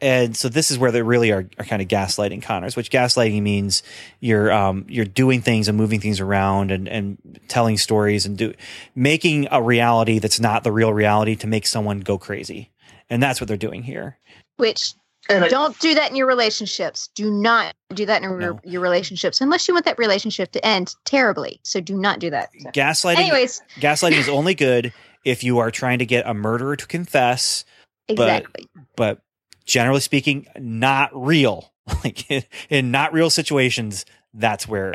And 0.00 0.34
so 0.34 0.48
this 0.48 0.70
is 0.70 0.78
where 0.78 0.90
they 0.90 1.02
really 1.02 1.30
are, 1.30 1.46
are 1.58 1.64
kind 1.64 1.82
of 1.82 1.88
gaslighting 1.88 2.42
Connors, 2.42 2.74
which 2.74 2.90
gaslighting 2.90 3.42
means 3.42 3.82
you're 4.18 4.50
um, 4.50 4.86
you're 4.88 5.04
doing 5.04 5.42
things 5.42 5.68
and 5.68 5.76
moving 5.76 6.00
things 6.00 6.20
around 6.20 6.70
and, 6.70 6.88
and 6.88 7.40
telling 7.48 7.76
stories 7.76 8.24
and 8.24 8.38
do 8.38 8.54
making 8.94 9.48
a 9.50 9.62
reality 9.62 10.18
that's 10.18 10.40
not 10.40 10.64
the 10.64 10.72
real 10.72 10.92
reality 10.92 11.36
to 11.36 11.46
make 11.46 11.66
someone 11.66 12.00
go 12.00 12.16
crazy. 12.16 12.70
And 13.10 13.22
that's 13.22 13.40
what 13.40 13.48
they're 13.48 13.56
doing 13.58 13.82
here. 13.82 14.18
Which 14.56 14.94
And 15.30 15.50
don't 15.50 15.78
do 15.80 15.94
that 15.94 16.10
in 16.10 16.16
your 16.16 16.26
relationships. 16.26 17.08
Do 17.14 17.30
not 17.30 17.74
do 17.94 18.06
that 18.06 18.22
in 18.22 18.30
your, 18.30 18.38
No. 18.38 18.60
your 18.64 18.80
relationships 18.80 19.40
unless 19.40 19.68
you 19.68 19.74
want 19.74 19.84
that 19.86 19.98
relationship 19.98 20.52
to 20.52 20.64
end 20.64 20.94
terribly. 21.04 21.60
So 21.62 21.80
do 21.80 21.96
not 21.96 22.18
do 22.18 22.30
that. 22.30 22.50
So- 22.58 22.70
Gaslighting 22.70 23.18
Anyways, 23.18 23.62
gaslighting 23.76 24.18
is 24.18 24.28
only 24.28 24.54
good 24.54 24.92
if 25.24 25.44
you 25.44 25.58
are 25.58 25.70
trying 25.70 25.98
to 25.98 26.06
get 26.06 26.26
a 26.26 26.34
murderer 26.34 26.76
to 26.76 26.86
confess, 26.86 27.64
exactly. 28.08 28.66
but 28.96 29.20
generally 29.66 30.00
speaking, 30.00 30.46
not 30.58 31.10
real. 31.14 31.72
Like 32.04 32.30
in, 32.30 32.44
in 32.68 32.90
not 32.92 33.12
real 33.12 33.30
situations, 33.30 34.06
that's 34.32 34.68
where 34.68 34.94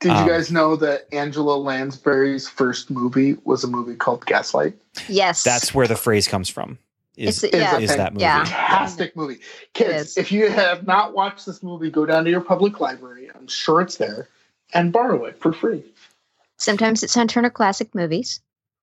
did 0.00 0.10
um, 0.12 0.26
you 0.26 0.32
guys 0.32 0.50
know 0.50 0.76
that 0.76 1.06
Angela 1.12 1.56
Lansbury's 1.56 2.48
first 2.48 2.90
movie 2.90 3.36
was 3.44 3.64
a 3.64 3.68
movie 3.68 3.94
called 3.94 4.24
Gaslight? 4.26 4.74
yes. 5.08 5.42
that's 5.44 5.74
where 5.74 5.86
the 5.86 5.96
phrase 5.96 6.26
comes 6.26 6.48
from. 6.48 6.78
Is, 7.28 7.44
It's- 7.44 7.60
yeah. 7.60 7.78
is 7.78 7.94
that 7.96 8.14
movie? 8.14 8.22
Yeah. 8.22 8.44
Fantastic 8.44 9.14
movie. 9.14 9.40
Kids, 9.74 10.16
if 10.16 10.32
you 10.32 10.48
have 10.50 10.86
not 10.86 11.14
watched 11.14 11.44
this 11.46 11.62
movie, 11.62 11.90
go 11.90 12.06
down 12.06 12.24
to 12.24 12.30
your 12.30 12.40
public 12.40 12.80
library. 12.80 13.28
I'm 13.34 13.46
sure 13.46 13.80
it's 13.82 13.96
there 13.96 14.28
and 14.72 14.92
borrow 14.92 15.24
it 15.26 15.38
for 15.38 15.52
free. 15.52 15.84
Sometimes 16.56 17.02
it's 17.02 17.16
on 17.16 17.28
Turner 17.28 17.50
Classic 17.50 17.94
Movies. 17.94 18.40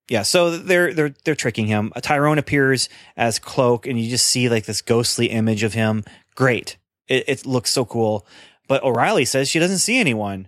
yeah, 0.09 0.21
so 0.23 0.55
they're 0.57 0.93
they're 0.93 1.13
they're 1.23 1.35
tricking 1.35 1.67
him. 1.67 1.91
Tyrone 2.01 2.37
appears 2.37 2.89
as 3.17 3.39
Cloak, 3.39 3.85
and 3.87 3.99
you 3.99 4.09
just 4.09 4.27
see 4.27 4.49
like 4.49 4.65
this 4.65 4.81
ghostly 4.81 5.27
image 5.27 5.63
of 5.63 5.73
him. 5.73 6.03
Great, 6.35 6.77
it, 7.07 7.23
it 7.27 7.45
looks 7.45 7.71
so 7.71 7.85
cool. 7.85 8.25
But 8.67 8.83
O'Reilly 8.83 9.25
says 9.25 9.49
she 9.49 9.59
doesn't 9.59 9.79
see 9.79 9.97
anyone, 9.99 10.47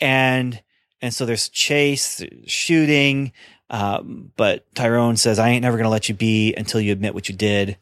and 0.00 0.62
and 1.02 1.12
so 1.14 1.24
there's 1.26 1.48
chase, 1.48 2.22
shooting. 2.46 3.32
Um, 3.70 4.32
but 4.36 4.66
Tyrone 4.74 5.16
says, 5.16 5.38
"I 5.38 5.50
ain't 5.50 5.62
never 5.62 5.76
gonna 5.76 5.88
let 5.88 6.08
you 6.08 6.14
be 6.14 6.54
until 6.54 6.80
you 6.80 6.92
admit 6.92 7.14
what 7.14 7.28
you 7.28 7.34
did." 7.36 7.76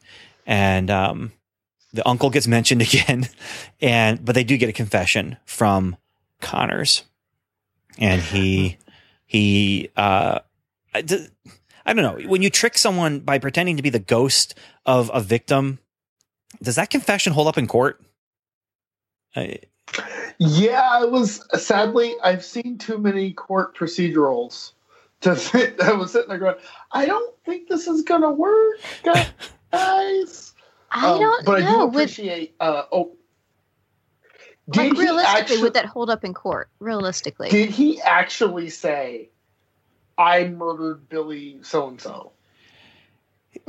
And 0.45 0.89
um, 0.91 1.31
the 1.93 2.07
uncle 2.07 2.29
gets 2.29 2.47
mentioned 2.47 2.81
again, 2.93 3.27
and 3.81 4.23
but 4.23 4.35
they 4.35 4.43
do 4.43 4.57
get 4.57 4.69
a 4.69 4.73
confession 4.73 5.37
from 5.45 5.97
Connors, 6.41 7.03
and 7.97 8.21
he 8.21 8.77
he 9.25 9.89
uh, 9.97 10.39
I 10.93 11.01
d- 11.01 11.27
I 11.85 11.93
don't 11.93 12.03
know 12.03 12.29
when 12.29 12.43
you 12.43 12.51
trick 12.51 12.77
someone 12.77 13.19
by 13.19 13.39
pretending 13.39 13.77
to 13.77 13.83
be 13.83 13.89
the 13.89 13.99
ghost 13.99 14.55
of 14.85 15.09
a 15.13 15.21
victim. 15.21 15.79
Does 16.61 16.75
that 16.75 16.89
confession 16.89 17.33
hold 17.33 17.47
up 17.47 17.57
in 17.57 17.67
court? 17.67 18.01
I, 19.35 19.59
Yeah, 20.37 21.03
it 21.03 21.11
was 21.11 21.43
sadly 21.61 22.15
I've 22.23 22.45
seen 22.45 22.77
too 22.77 22.99
many 22.99 23.33
court 23.33 23.75
procedurals 23.75 24.73
to 25.21 25.35
think 25.35 25.81
I 25.81 25.93
was 25.93 26.11
sitting 26.11 26.29
there 26.29 26.37
going, 26.37 26.55
I 26.91 27.05
don't 27.05 27.35
think 27.45 27.67
this 27.67 27.87
is 27.87 28.01
gonna 28.03 28.31
work, 28.31 28.77
guys. 29.03 30.53
I 30.91 31.11
Um, 31.11 31.19
don't 31.19 31.45
but 31.45 31.57
I 31.57 31.59
do 31.59 31.65
know. 31.65 31.85
Would, 31.85 31.93
appreciate 32.03 32.55
uh 32.59 32.83
oh 32.91 33.11
did 34.71 34.93
he 34.93 34.99
realistically, 34.99 35.41
actually 35.41 35.61
would 35.63 35.73
that 35.73 35.85
hold 35.85 36.09
up 36.09 36.23
in 36.23 36.33
court? 36.33 36.69
Realistically, 36.79 37.49
did 37.49 37.69
he 37.69 38.01
actually 38.01 38.69
say 38.69 39.29
I 40.17 40.45
murdered 40.45 41.07
Billy 41.09 41.59
so 41.61 41.87
and 41.87 41.99
so? 42.01 42.31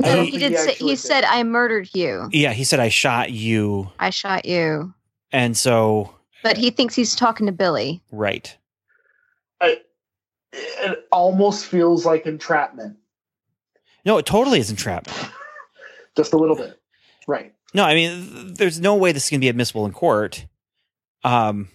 no, 0.03 0.23
He- 0.23 0.31
he 0.33 0.39
did. 0.39 0.57
say, 0.59 0.75
he 0.75 0.97
said, 0.97 1.25
"I 1.25 1.43
murdered 1.43 1.91
you. 1.95 2.29
yeah, 2.33 2.53
he 2.53 2.65
said 2.65 2.81
I 2.81 2.89
shot 2.89 3.31
you, 3.33 3.91
I 3.99 4.11
shot 4.11 4.45
you." 4.47 4.95
and 5.33 5.57
so 5.57 6.15
But 6.43 6.57
he 6.57 6.71
thinks 6.71 6.95
he's 6.95 7.15
talking 7.15 7.47
to 7.47 7.53
Billy. 7.53 8.01
right. 8.13 8.57
I, 10.53 10.59
it 10.93 11.07
almost 11.13 11.67
feels 11.67 12.05
like 12.07 12.27
entrapment. 12.27 12.97
No, 14.05 14.19
it 14.19 14.27
totally 14.27 14.61
is 14.61 14.71
entrapment. 14.71 15.17
Just 16.17 16.33
a 16.33 16.37
little 16.37 16.57
bit. 16.57 16.81
Right. 17.29 17.55
No, 17.75 17.85
I 17.85 17.95
mean, 17.95 18.55
there's 18.55 18.81
no 18.81 18.97
way 18.97 19.13
this 19.13 19.25
is 19.25 19.31
going 19.31 19.41
to 19.41 19.45
be 19.45 19.49
admissible 19.49 19.87
in 19.87 19.93
court. 19.93 20.47
Um, 21.23 21.69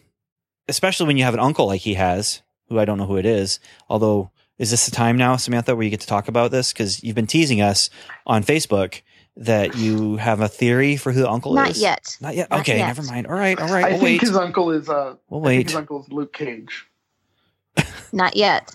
especially 0.67 1.07
when 1.07 1.17
you 1.17 1.23
have 1.23 1.33
an 1.35 1.39
uncle 1.39 1.67
like 1.67 1.81
he 1.81 1.93
has, 1.93 2.41
who 2.67 2.79
I 2.79 2.85
don't 2.85 2.97
know 2.97 3.05
who 3.05 3.17
it 3.17 3.25
is. 3.25 3.59
Although, 3.87 4.31
is 4.57 4.71
this 4.71 4.85
the 4.85 4.91
time 4.91 5.17
now, 5.17 5.35
Samantha, 5.37 5.75
where 5.75 5.83
you 5.83 5.89
get 5.89 6.01
to 6.01 6.07
talk 6.07 6.27
about 6.27 6.51
this? 6.51 6.73
Because 6.73 7.03
you've 7.03 7.15
been 7.15 7.27
teasing 7.27 7.61
us 7.61 7.89
on 8.25 8.43
Facebook 8.43 9.01
that 9.37 9.75
you 9.75 10.15
have 10.17 10.41
a 10.41 10.47
theory 10.47 10.95
for 10.97 11.11
who 11.11 11.21
the 11.21 11.29
uncle 11.29 11.53
Not 11.53 11.69
is. 11.71 11.81
Not 11.81 11.83
yet. 11.83 12.17
Not 12.21 12.35
yet. 12.35 12.49
Not 12.49 12.59
okay, 12.61 12.77
yet. 12.77 12.87
never 12.87 13.03
mind. 13.03 13.27
All 13.27 13.33
right, 13.33 13.59
all 13.59 13.67
right. 13.67 13.85
I 13.85 13.89
We'll 13.89 13.99
think 13.99 14.21
wait. 14.21 14.21
his 14.21 14.35
uncle 14.35 14.71
is 14.71 14.89
uh 14.89 15.15
We'll 15.29 15.41
I 15.41 15.47
think 15.49 15.59
wait. 15.59 15.67
his 15.67 15.75
uncle 15.75 16.01
is 16.03 16.09
Luke 16.09 16.33
Cage. 16.33 16.87
Not 18.13 18.35
yet. 18.35 18.73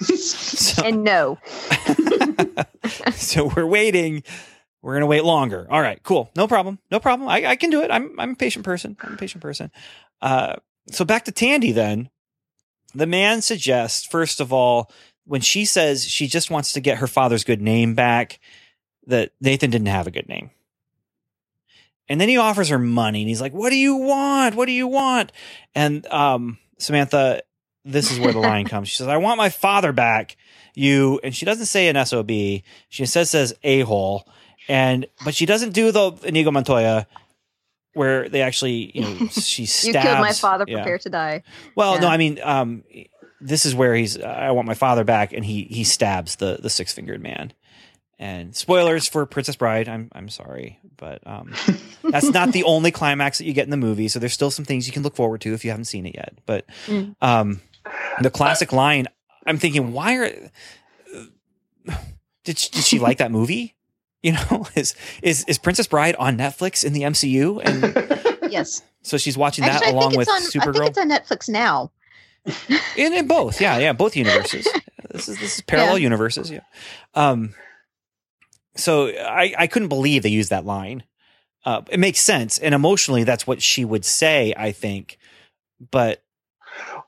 So, 0.00 0.82
And 0.84 1.04
no. 1.04 1.38
so 3.12 3.50
we're 3.56 3.66
waiting. 3.66 4.22
We're 4.82 4.94
gonna 4.94 5.06
wait 5.06 5.24
longer. 5.24 5.66
All 5.70 5.80
right, 5.80 6.02
cool. 6.02 6.30
No 6.36 6.46
problem. 6.48 6.78
No 6.90 7.00
problem. 7.00 7.28
I, 7.28 7.46
I 7.46 7.56
can 7.56 7.70
do 7.70 7.82
it. 7.82 7.90
I'm 7.90 8.18
I'm 8.18 8.30
a 8.32 8.36
patient 8.36 8.64
person. 8.64 8.96
I'm 9.00 9.14
a 9.14 9.16
patient 9.16 9.42
person. 9.42 9.70
Uh, 10.20 10.56
so 10.88 11.04
back 11.04 11.24
to 11.26 11.32
Tandy 11.32 11.72
then. 11.72 12.10
The 12.94 13.06
man 13.06 13.40
suggests, 13.40 14.04
first 14.04 14.40
of 14.40 14.52
all, 14.52 14.90
when 15.24 15.40
she 15.40 15.64
says 15.64 16.04
she 16.04 16.26
just 16.26 16.50
wants 16.50 16.72
to 16.72 16.80
get 16.80 16.98
her 16.98 17.06
father's 17.06 17.44
good 17.44 17.62
name 17.62 17.94
back, 17.94 18.38
that 19.06 19.32
Nathan 19.40 19.70
didn't 19.70 19.88
have 19.88 20.06
a 20.06 20.10
good 20.10 20.28
name. 20.28 20.50
And 22.08 22.20
then 22.20 22.28
he 22.28 22.36
offers 22.36 22.68
her 22.68 22.78
money 22.78 23.22
and 23.22 23.28
he's 23.28 23.40
like, 23.40 23.54
What 23.54 23.70
do 23.70 23.76
you 23.76 23.96
want? 23.96 24.54
What 24.54 24.66
do 24.66 24.72
you 24.72 24.88
want? 24.88 25.32
And 25.74 26.06
um, 26.08 26.58
Samantha, 26.78 27.42
this 27.84 28.10
is 28.10 28.18
where 28.20 28.32
the 28.32 28.38
line 28.38 28.66
comes. 28.66 28.88
She 28.88 28.96
says, 28.96 29.08
I 29.08 29.16
want 29.16 29.38
my 29.38 29.48
father 29.48 29.92
back. 29.92 30.36
You 30.74 31.20
and 31.22 31.34
she 31.34 31.44
doesn't 31.44 31.66
say 31.66 31.88
an 31.88 32.06
SOB. 32.06 32.30
She 32.30 33.06
says 33.06 33.30
says 33.30 33.54
a 33.62 33.80
hole. 33.80 34.26
And 34.68 35.06
but 35.24 35.34
she 35.34 35.44
doesn't 35.46 35.70
do 35.72 35.90
the 35.92 36.12
Inigo 36.24 36.50
Montoya 36.50 37.06
where 37.94 38.28
they 38.28 38.40
actually, 38.42 38.90
you 38.94 39.02
know, 39.02 39.26
she 39.30 39.66
stabs. 39.66 39.94
You 39.96 40.00
killed 40.00 40.20
my 40.20 40.32
father. 40.32 40.64
Yeah. 40.66 40.76
Prepare 40.76 40.98
to 40.98 41.10
die. 41.10 41.42
Well, 41.74 42.00
no, 42.00 42.08
I 42.08 42.16
mean, 42.16 42.38
um, 42.42 42.84
this 43.40 43.66
is 43.66 43.74
where 43.74 43.94
he's. 43.94 44.18
I 44.20 44.52
want 44.52 44.66
my 44.66 44.74
father 44.74 45.04
back, 45.04 45.32
and 45.32 45.44
he 45.44 45.64
he 45.64 45.84
stabs 45.84 46.36
the 46.36 46.58
the 46.62 46.70
six 46.70 46.92
fingered 46.92 47.22
man. 47.22 47.52
And 48.18 48.54
spoilers 48.54 49.08
for 49.08 49.26
Princess 49.26 49.56
Bride. 49.56 49.88
I'm 49.88 50.08
I'm 50.12 50.28
sorry, 50.28 50.78
but 50.96 51.26
um, 51.26 51.52
that's 52.04 52.30
not 52.30 52.52
the 52.52 52.62
only 52.62 52.92
climax 52.92 53.38
that 53.38 53.44
you 53.46 53.52
get 53.52 53.64
in 53.64 53.70
the 53.70 53.76
movie. 53.76 54.06
So 54.06 54.20
there's 54.20 54.32
still 54.32 54.50
some 54.52 54.64
things 54.64 54.86
you 54.86 54.92
can 54.92 55.02
look 55.02 55.16
forward 55.16 55.40
to 55.40 55.52
if 55.54 55.64
you 55.64 55.70
haven't 55.70 55.86
seen 55.86 56.06
it 56.06 56.14
yet. 56.14 56.34
But 56.46 56.64
Mm. 56.86 57.16
um, 57.20 57.60
the 58.20 58.30
classic 58.30 58.72
line. 58.72 59.06
I'm 59.46 59.58
thinking, 59.58 59.92
why 59.92 60.16
are 60.16 60.30
did 62.44 62.58
she, 62.58 62.70
did 62.70 62.84
she 62.84 62.98
like 62.98 63.18
that 63.18 63.30
movie? 63.30 63.74
You 64.22 64.32
know, 64.32 64.66
is 64.76 64.94
is 65.22 65.44
is 65.46 65.58
Princess 65.58 65.86
Bride 65.86 66.14
on 66.16 66.36
Netflix 66.36 66.84
in 66.84 66.92
the 66.92 67.02
MCU? 67.02 67.60
And 67.64 67.94
Yes. 68.50 68.82
so 69.02 69.16
she's 69.16 69.36
watching 69.36 69.64
that 69.64 69.76
Actually, 69.76 69.92
along 69.92 70.14
with 70.14 70.28
it's 70.28 70.56
on. 70.56 70.62
I 70.62 70.72
think 70.72 70.86
it's 70.86 70.98
on 70.98 71.10
Netflix 71.10 71.48
now. 71.48 71.90
in, 72.96 73.12
in 73.12 73.26
both 73.28 73.60
yeah 73.60 73.78
yeah 73.78 73.92
both 73.92 74.16
universes 74.16 74.66
this 75.12 75.28
is 75.28 75.38
this 75.38 75.54
is 75.56 75.60
parallel 75.62 75.96
Yeah. 75.98 76.02
universes 76.02 76.50
yeah 76.50 76.60
um 77.14 77.54
so 78.74 79.06
i 79.06 79.54
i 79.56 79.66
couldn't 79.68 79.86
believe 79.88 80.24
they 80.24 80.28
used 80.28 80.50
that 80.50 80.64
line 80.66 81.04
uh 81.64 81.82
it 81.88 82.00
makes 82.00 82.18
sense 82.18 82.58
and 82.58 82.74
emotionally 82.74 83.22
that's 83.22 83.46
what 83.46 83.62
she 83.62 83.84
would 83.84 84.04
say 84.04 84.52
i 84.56 84.72
think 84.72 85.18
but 85.92 86.24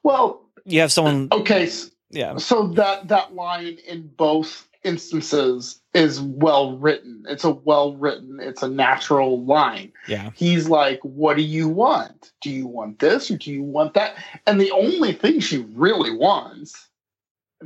Well, 0.05 0.44
you 0.65 0.81
have 0.81 0.93
someone 0.93 1.29
okay, 1.33 1.71
yeah 2.11 2.37
so 2.37 2.69
that 2.69 3.09
that 3.09 3.35
line 3.35 3.79
in 3.87 4.09
both 4.17 4.67
instances 4.85 5.81
is 5.95 6.21
well 6.21 6.77
written. 6.77 7.25
It's 7.27 7.45
a 7.45 7.51
well 7.51 7.97
written, 7.97 8.39
it's 8.41 8.63
a 8.63 8.69
natural 8.69 9.43
line. 9.43 9.93
yeah 10.07 10.31
He's 10.35 10.69
like, 10.69 11.01
What 11.03 11.37
do 11.37 11.43
you 11.43 11.69
want? 11.69 12.33
Do 12.43 12.51
you 12.51 12.67
want 12.67 12.99
this 12.99 13.31
or 13.31 13.39
do 13.39 13.51
you 13.51 13.63
want 13.63 13.95
that? 13.95 14.17
And 14.47 14.61
the 14.61 14.71
only 14.71 15.13
thing 15.13 15.41
she 15.41 15.59
really 15.75 16.15
wants 16.15 16.89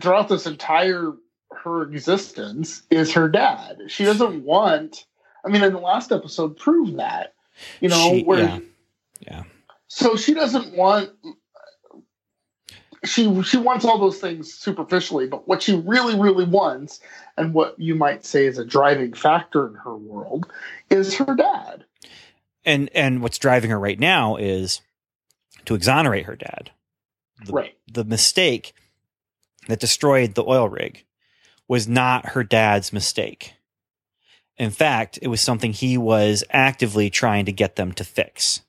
throughout 0.00 0.28
this 0.28 0.46
entire 0.46 1.12
her 1.64 1.82
existence 1.82 2.82
is 2.90 3.12
her 3.12 3.28
dad. 3.28 3.78
She 3.88 4.04
doesn't 4.04 4.44
want 4.44 5.04
I 5.44 5.48
mean 5.48 5.62
in 5.62 5.72
the 5.72 5.80
last 5.80 6.12
episode 6.12 6.56
proved 6.56 6.98
that. 6.98 7.34
You 7.80 7.88
know, 7.88 8.10
She- 8.14 8.22
where 8.22 8.38
yeah. 8.40 8.58
Yeah. 9.20 9.42
so 9.88 10.14
she 10.16 10.32
doesn't 10.34 10.76
want 10.76 11.10
she 13.04 13.42
she 13.42 13.56
wants 13.56 13.84
all 13.84 13.98
those 13.98 14.18
things 14.20 14.52
superficially, 14.52 15.26
but 15.26 15.46
what 15.46 15.62
she 15.62 15.74
really 15.76 16.18
really 16.18 16.44
wants 16.44 17.00
and 17.36 17.54
what 17.54 17.78
you 17.78 17.94
might 17.94 18.24
say 18.24 18.46
is 18.46 18.58
a 18.58 18.64
driving 18.64 19.12
factor 19.12 19.66
in 19.68 19.74
her 19.74 19.96
world 19.96 20.50
is 20.90 21.14
her 21.14 21.34
dad. 21.36 21.84
and 22.64 22.90
and 22.94 23.22
what's 23.22 23.38
driving 23.38 23.70
her 23.70 23.78
right 23.78 24.00
now 24.00 24.36
is 24.36 24.80
to 25.64 25.74
exonerate 25.74 26.26
her 26.26 26.36
dad 26.36 26.70
The- 27.44 27.52
right. 27.52 27.78
the 27.92 28.04
mistake 28.04 28.74
that 29.68 29.80
destroyed 29.80 30.34
the 30.34 30.44
oil 30.44 30.68
rig 30.68 31.04
was 31.68 31.86
not 31.86 32.30
her 32.30 32.42
dad's 32.42 32.92
mistake. 32.92 33.54
In 34.56 34.70
fact, 34.70 35.18
it 35.22 35.28
was 35.28 35.40
something 35.40 35.72
he 35.72 35.96
was 35.98 36.42
actively 36.50 37.10
trying 37.10 37.44
to 37.44 37.52
get 37.52 37.76
them 37.76 37.92
to 37.92 38.02
fix. 38.04 38.62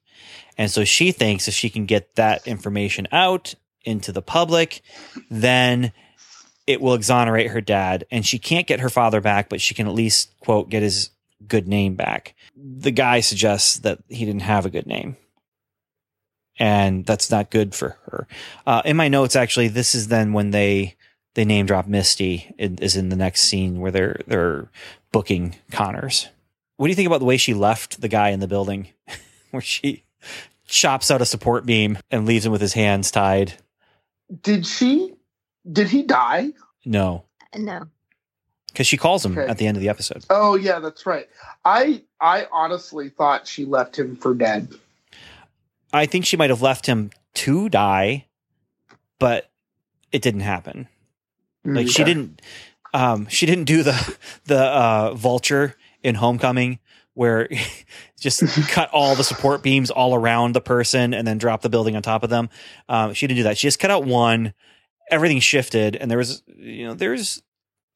And 0.58 0.70
so 0.70 0.84
she 0.84 1.12
thinks 1.14 1.48
if 1.48 1.54
she 1.54 1.70
can 1.70 1.86
get 1.86 2.16
that 2.16 2.46
information 2.46 3.08
out 3.12 3.56
into 3.84 4.12
the 4.12 4.22
public, 4.22 4.82
then 5.30 5.92
it 6.68 6.82
will 6.82 6.94
exonerate 6.94 7.52
her 7.52 7.62
dad. 7.62 8.06
And 8.12 8.26
she 8.26 8.40
can't 8.40 8.68
get 8.68 8.80
her 8.80 8.90
father 8.90 9.22
back, 9.22 9.50
but 9.50 9.62
she 9.62 9.74
can 9.74 9.88
at 9.88 9.94
least, 9.94 10.32
quote, 10.40 10.70
get 10.70 10.84
his 10.84 11.10
good 11.48 11.68
name 11.68 11.96
back. 11.96 12.36
The 12.56 12.92
guy 12.92 13.22
suggests 13.22 13.80
that 13.80 14.00
he 14.10 14.26
didn't 14.26 14.42
have 14.42 14.66
a 14.66 14.70
good 14.70 14.88
name. 14.88 15.18
And 16.58 17.06
that's 17.06 17.32
not 17.32 17.52
good 17.52 17.74
for 17.74 17.98
her. 18.06 18.28
Uh, 18.68 18.82
in 18.84 18.98
my 18.98 19.08
notes, 19.08 19.36
actually, 19.36 19.70
this 19.70 19.96
is 19.96 20.10
then 20.10 20.34
when 20.34 20.52
they 20.52 20.96
they 21.36 21.46
name 21.46 21.66
drop 21.66 21.88
Misty 21.88 22.54
in, 22.58 22.78
is 22.80 22.98
in 22.98 23.10
the 23.10 23.16
next 23.16 23.44
scene 23.44 23.80
where 23.80 23.92
they're 23.92 24.20
they're 24.28 24.70
booking 25.12 25.56
Connors. 25.72 26.28
What 26.76 26.88
do 26.88 26.90
you 26.90 26.96
think 26.96 27.08
about 27.08 27.20
the 27.20 27.26
way 27.26 27.38
she 27.38 27.54
left 27.54 28.02
the 28.02 28.08
guy 28.08 28.30
in 28.30 28.42
the 28.42 28.48
building, 28.48 28.90
where 29.52 29.62
she 29.62 30.04
chops 30.68 31.10
out 31.10 31.22
a 31.22 31.26
support 31.26 31.66
beam 31.66 31.98
and 32.12 32.26
leaves 32.26 32.46
him 32.46 32.52
with 32.52 32.62
his 32.62 32.74
hands 32.74 33.10
tied? 33.10 33.54
Did 34.42 34.66
she 34.66 35.14
did 35.72 35.88
he 35.90 36.04
die? 36.04 36.52
No, 36.86 37.26
No. 37.56 37.88
because 38.68 38.88
she 38.88 38.98
calls 38.98 39.26
him 39.26 39.38
Okay. 39.38 39.50
at 39.50 39.58
the 39.58 39.68
end 39.68 39.76
of 39.78 39.82
the 39.82 39.90
episode. 39.90 40.26
Oh 40.30 40.56
yeah, 40.56 40.80
that's 40.80 41.06
right. 41.06 41.28
I 41.66 42.04
I 42.22 42.48
honestly 42.52 43.10
thought 43.10 43.48
she 43.48 43.66
left 43.66 43.98
him 43.98 44.16
for 44.16 44.34
dead. 44.34 44.70
I 45.92 46.06
think 46.06 46.26
she 46.26 46.38
might 46.38 46.50
have 46.52 46.62
left 46.62 46.86
him 46.86 47.10
to 47.36 47.70
die, 47.70 48.26
but 49.18 49.50
it 50.12 50.22
didn't 50.22 50.42
happen. 50.42 50.88
Like 51.66 51.88
she 51.88 52.04
didn't 52.04 52.42
um 52.94 53.28
she 53.28 53.46
didn't 53.46 53.66
do 53.66 53.84
the 53.84 54.18
the 54.46 54.60
uh 54.64 55.14
vulture 55.16 55.76
in 56.04 56.16
Homecoming 56.16 56.80
where 57.20 57.50
just 58.20 58.42
cut 58.70 58.90
all 58.92 59.14
the 59.14 59.26
support 59.26 59.62
beams 59.62 59.92
all 59.92 60.16
around 60.16 60.56
the 60.56 60.62
person 60.62 61.14
and 61.14 61.28
then 61.28 61.38
drop 61.38 61.62
the 61.62 61.70
building 61.70 61.98
on 61.98 62.02
top 62.02 62.24
of 62.24 62.30
them. 62.30 62.50
Um 62.88 63.14
she 63.14 63.28
didn't 63.28 63.38
do 63.38 63.44
that. 63.44 63.58
She 63.58 63.68
just 63.68 63.78
cut 63.78 63.92
out 63.92 64.06
one, 64.06 64.54
everything 65.12 65.42
shifted 65.42 65.98
and 65.98 66.10
there 66.10 66.18
was 66.18 66.42
you 66.48 66.88
know 66.88 66.94
there's 66.94 67.44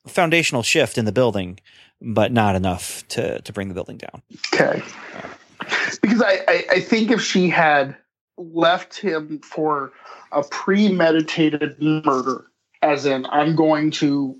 a 0.05 0.09
foundational 0.09 0.61
shift 0.61 0.97
in 0.97 1.05
the 1.05 1.13
building, 1.13 1.57
but 2.01 2.33
not 2.33 2.57
enough 2.57 3.07
to 3.09 3.41
to 3.41 3.53
bring 3.53 3.69
the 3.69 3.73
building 3.73 3.97
down. 3.97 4.21
Okay. 4.53 4.83
Because 6.01 6.21
I, 6.21 6.39
I, 6.49 6.65
I 6.71 6.79
think 6.81 7.09
if 7.09 7.21
she 7.21 7.47
had 7.47 7.95
left 8.37 8.97
him 8.99 9.39
for 9.39 9.93
a 10.33 10.43
premeditated 10.43 11.81
murder, 11.81 12.47
as 12.81 13.05
in, 13.05 13.25
I'm 13.27 13.55
going 13.55 13.91
to 13.91 14.37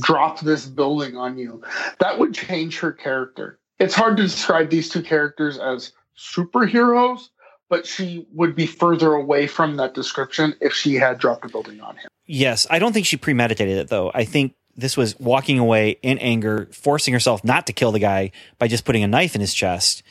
drop 0.00 0.38
this 0.40 0.66
building 0.66 1.16
on 1.16 1.36
you, 1.36 1.64
that 1.98 2.20
would 2.20 2.34
change 2.34 2.78
her 2.78 2.92
character. 2.92 3.58
It's 3.78 3.94
hard 3.94 4.16
to 4.16 4.22
describe 4.22 4.70
these 4.70 4.88
two 4.88 5.02
characters 5.02 5.58
as 5.58 5.92
superheroes, 6.16 7.28
but 7.68 7.86
she 7.86 8.26
would 8.32 8.54
be 8.54 8.66
further 8.66 9.14
away 9.14 9.46
from 9.46 9.76
that 9.76 9.94
description 9.94 10.54
if 10.60 10.72
she 10.72 10.94
had 10.94 11.18
dropped 11.18 11.44
a 11.44 11.48
building 11.48 11.80
on 11.80 11.96
him. 11.96 12.08
Yes, 12.26 12.66
I 12.70 12.78
don't 12.78 12.92
think 12.92 13.06
she 13.06 13.16
premeditated 13.16 13.76
it 13.76 13.88
though. 13.88 14.10
I 14.14 14.24
think 14.24 14.54
this 14.76 14.96
was 14.96 15.18
walking 15.18 15.58
away 15.58 15.98
in 16.02 16.18
anger, 16.18 16.68
forcing 16.72 17.14
herself 17.14 17.44
not 17.44 17.66
to 17.66 17.72
kill 17.72 17.92
the 17.92 17.98
guy 17.98 18.32
by 18.58 18.68
just 18.68 18.84
putting 18.84 19.02
a 19.02 19.08
knife 19.08 19.34
in 19.34 19.40
his 19.40 19.54
chest 19.54 20.02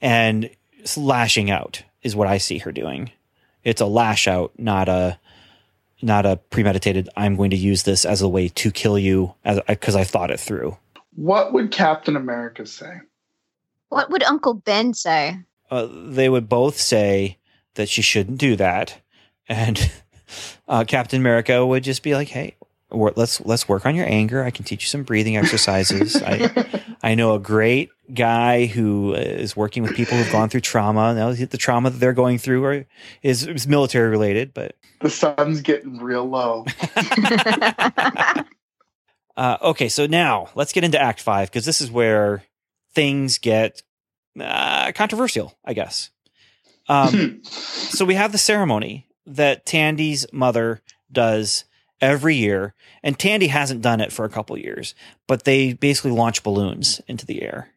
and 0.00 0.50
lashing 0.96 1.50
out 1.50 1.82
is 2.02 2.14
what 2.14 2.28
I 2.28 2.38
see 2.38 2.58
her 2.58 2.72
doing. 2.72 3.10
It's 3.64 3.80
a 3.80 3.86
lash 3.86 4.28
out, 4.28 4.52
not 4.58 4.88
a 4.88 5.18
not 6.02 6.26
a 6.26 6.36
premeditated 6.36 7.08
I'm 7.16 7.34
going 7.34 7.50
to 7.50 7.56
use 7.56 7.84
this 7.84 8.04
as 8.04 8.20
a 8.20 8.28
way 8.28 8.48
to 8.48 8.70
kill 8.70 8.98
you 8.98 9.34
because 9.66 9.96
I 9.96 10.04
thought 10.04 10.30
it 10.30 10.38
through. 10.38 10.76
What 11.14 11.52
would 11.52 11.70
Captain 11.70 12.16
America 12.16 12.66
say? 12.66 13.00
What 13.88 14.10
would 14.10 14.22
Uncle 14.22 14.54
Ben 14.54 14.94
say? 14.94 15.38
Uh, 15.70 15.88
they 15.90 16.28
would 16.28 16.48
both 16.48 16.78
say 16.78 17.38
that 17.74 17.88
she 17.88 18.02
shouldn't 18.02 18.38
do 18.38 18.56
that 18.56 19.00
and 19.48 19.90
uh, 20.68 20.84
Captain 20.86 21.20
America 21.20 21.64
would 21.64 21.84
just 21.84 22.02
be 22.02 22.14
like, 22.14 22.28
"Hey, 22.28 22.56
wor- 22.90 23.12
let's 23.16 23.40
let's 23.42 23.68
work 23.68 23.86
on 23.86 23.94
your 23.94 24.06
anger. 24.06 24.42
I 24.42 24.50
can 24.50 24.64
teach 24.64 24.84
you 24.84 24.88
some 24.88 25.02
breathing 25.02 25.36
exercises. 25.36 26.16
I 26.26 26.82
I 27.02 27.14
know 27.14 27.34
a 27.34 27.38
great 27.38 27.90
guy 28.12 28.66
who 28.66 29.14
is 29.14 29.56
working 29.56 29.82
with 29.82 29.94
people 29.94 30.16
who've 30.16 30.32
gone 30.32 30.48
through 30.48 30.60
trauma. 30.60 31.14
Now 31.14 31.32
the 31.32 31.58
trauma 31.58 31.90
that 31.90 31.98
they're 31.98 32.12
going 32.12 32.38
through 32.38 32.64
are, 32.64 32.86
is, 33.22 33.46
is 33.46 33.66
military 33.66 34.10
related, 34.10 34.52
but 34.54 34.76
The 35.00 35.10
sun's 35.10 35.60
getting 35.60 35.98
real 35.98 36.28
low. 36.28 36.66
uh, 39.36 39.58
okay. 39.62 39.88
So 39.88 40.06
now 40.06 40.48
let's 40.54 40.72
get 40.72 40.84
into 40.84 41.00
Act 41.00 41.20
Five 41.20 41.50
because 41.50 41.64
this 41.64 41.80
is 41.80 41.90
where 41.90 42.44
things 42.94 43.38
get 43.38 43.82
uh, 44.38 44.92
controversial, 44.92 45.56
I 45.64 45.74
guess. 45.74 46.10
Um, 46.88 47.42
so 47.44 48.04
we 48.04 48.14
have 48.14 48.32
the 48.32 48.38
ceremony 48.38 49.06
that 49.26 49.64
Tandy's 49.64 50.26
mother 50.32 50.82
does 51.10 51.64
every 52.00 52.36
year, 52.36 52.74
and 53.02 53.18
Tandy 53.18 53.46
hasn't 53.46 53.82
done 53.82 54.00
it 54.00 54.12
for 54.12 54.24
a 54.24 54.30
couple 54.30 54.56
years, 54.58 54.94
but 55.26 55.44
they 55.44 55.72
basically 55.72 56.10
launch 56.10 56.42
balloons 56.42 57.00
into 57.08 57.24
the 57.24 57.42
air 57.42 57.70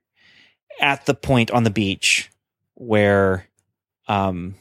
at 0.79 1.05
the 1.05 1.13
point 1.13 1.49
on 1.51 1.63
the 1.63 1.69
beach 1.69 2.29
where 2.75 3.47
um 4.07 4.55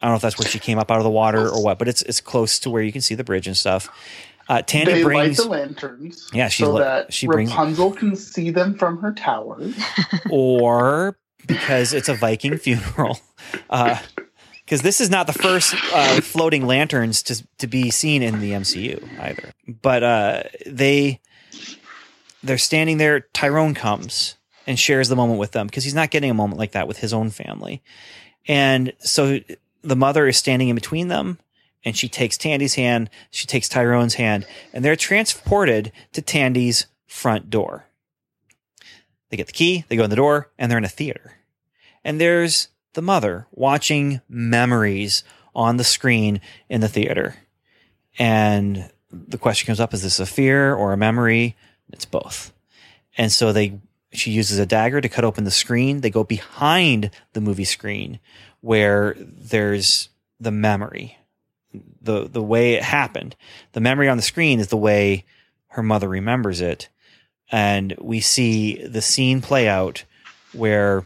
I 0.00 0.06
don't 0.06 0.12
know 0.12 0.16
if 0.16 0.22
that's 0.22 0.38
where 0.38 0.48
she 0.48 0.58
came 0.58 0.78
up 0.78 0.90
out 0.90 0.96
of 0.96 1.04
the 1.04 1.10
water 1.10 1.48
or 1.48 1.62
what, 1.62 1.78
but 1.78 1.86
it's 1.86 2.02
it's 2.02 2.20
close 2.20 2.58
to 2.60 2.70
where 2.70 2.82
you 2.82 2.90
can 2.90 3.02
see 3.02 3.14
the 3.14 3.24
bridge 3.24 3.46
and 3.46 3.56
stuff. 3.56 3.88
Uh, 4.50 4.62
Tandy 4.62 4.94
they 4.94 5.02
brings 5.04 5.38
light 5.38 5.44
the 5.44 5.48
lanterns 5.48 6.28
Yeah, 6.32 6.48
she's 6.48 6.66
so 6.66 6.72
li- 6.74 6.80
that 6.80 7.12
she 7.12 7.28
brings- 7.28 7.50
Rapunzel 7.50 7.92
can 7.92 8.16
see 8.16 8.50
them 8.50 8.74
from 8.74 8.98
her 8.98 9.12
tower. 9.12 9.60
or 10.30 11.16
because 11.46 11.92
it's 11.94 12.08
a 12.08 12.14
Viking 12.14 12.58
funeral. 12.58 13.20
Because 14.64 14.82
this 14.82 15.00
is 15.00 15.10
not 15.10 15.26
the 15.26 15.32
first 15.32 15.74
uh, 15.92 16.20
floating 16.20 16.64
lanterns 16.64 17.24
to 17.24 17.44
to 17.58 17.66
be 17.66 17.90
seen 17.90 18.22
in 18.22 18.38
the 18.40 18.52
MCU 18.52 19.02
either. 19.18 19.52
But 19.66 20.04
uh, 20.04 20.42
they 20.64 21.18
they're 22.44 22.56
standing 22.56 22.98
there. 22.98 23.20
Tyrone 23.32 23.74
comes 23.74 24.36
and 24.68 24.78
shares 24.78 25.08
the 25.08 25.16
moment 25.16 25.40
with 25.40 25.50
them 25.50 25.66
because 25.66 25.82
he's 25.82 25.94
not 25.94 26.12
getting 26.12 26.30
a 26.30 26.34
moment 26.34 26.60
like 26.60 26.70
that 26.72 26.86
with 26.86 26.98
his 26.98 27.12
own 27.12 27.30
family. 27.30 27.82
And 28.46 28.92
so 29.00 29.40
the 29.82 29.96
mother 29.96 30.28
is 30.28 30.36
standing 30.36 30.68
in 30.68 30.76
between 30.76 31.08
them. 31.08 31.40
And 31.84 31.96
she 31.96 32.08
takes 32.08 32.36
Tandy's 32.36 32.74
hand, 32.74 33.08
she 33.30 33.46
takes 33.46 33.68
Tyrone's 33.68 34.14
hand, 34.14 34.46
and 34.72 34.84
they're 34.84 34.96
transported 34.96 35.92
to 36.12 36.20
Tandy's 36.20 36.86
front 37.06 37.48
door. 37.48 37.86
They 39.30 39.36
get 39.36 39.46
the 39.46 39.52
key, 39.52 39.84
they 39.88 39.96
go 39.96 40.04
in 40.04 40.10
the 40.10 40.16
door, 40.16 40.50
and 40.58 40.70
they're 40.70 40.78
in 40.78 40.84
a 40.84 40.88
theater. 40.88 41.38
And 42.04 42.20
there's 42.20 42.68
the 42.94 43.02
mother 43.02 43.46
watching 43.52 44.20
memories 44.28 45.24
on 45.54 45.76
the 45.76 45.84
screen 45.84 46.40
in 46.68 46.80
the 46.80 46.88
theater. 46.88 47.36
And 48.18 48.90
the 49.10 49.38
question 49.38 49.66
comes 49.66 49.80
up 49.80 49.94
is 49.94 50.02
this 50.02 50.20
a 50.20 50.26
fear 50.26 50.74
or 50.74 50.92
a 50.92 50.96
memory? 50.96 51.56
It's 51.92 52.04
both. 52.04 52.52
And 53.16 53.32
so 53.32 53.52
they 53.52 53.80
she 54.12 54.32
uses 54.32 54.58
a 54.58 54.66
dagger 54.66 55.00
to 55.00 55.08
cut 55.08 55.24
open 55.24 55.44
the 55.44 55.50
screen. 55.50 56.00
They 56.00 56.10
go 56.10 56.24
behind 56.24 57.10
the 57.32 57.40
movie 57.40 57.64
screen 57.64 58.18
where 58.60 59.14
there's 59.18 60.08
the 60.40 60.50
memory. 60.50 61.16
The 62.02 62.28
the 62.28 62.42
way 62.42 62.74
it 62.74 62.82
happened. 62.82 63.36
The 63.72 63.80
memory 63.80 64.08
on 64.08 64.16
the 64.16 64.22
screen 64.22 64.60
is 64.60 64.68
the 64.68 64.76
way 64.76 65.24
her 65.68 65.82
mother 65.82 66.08
remembers 66.08 66.60
it. 66.60 66.88
And 67.52 67.94
we 68.00 68.20
see 68.20 68.84
the 68.86 69.02
scene 69.02 69.40
play 69.40 69.68
out 69.68 70.04
where 70.52 71.04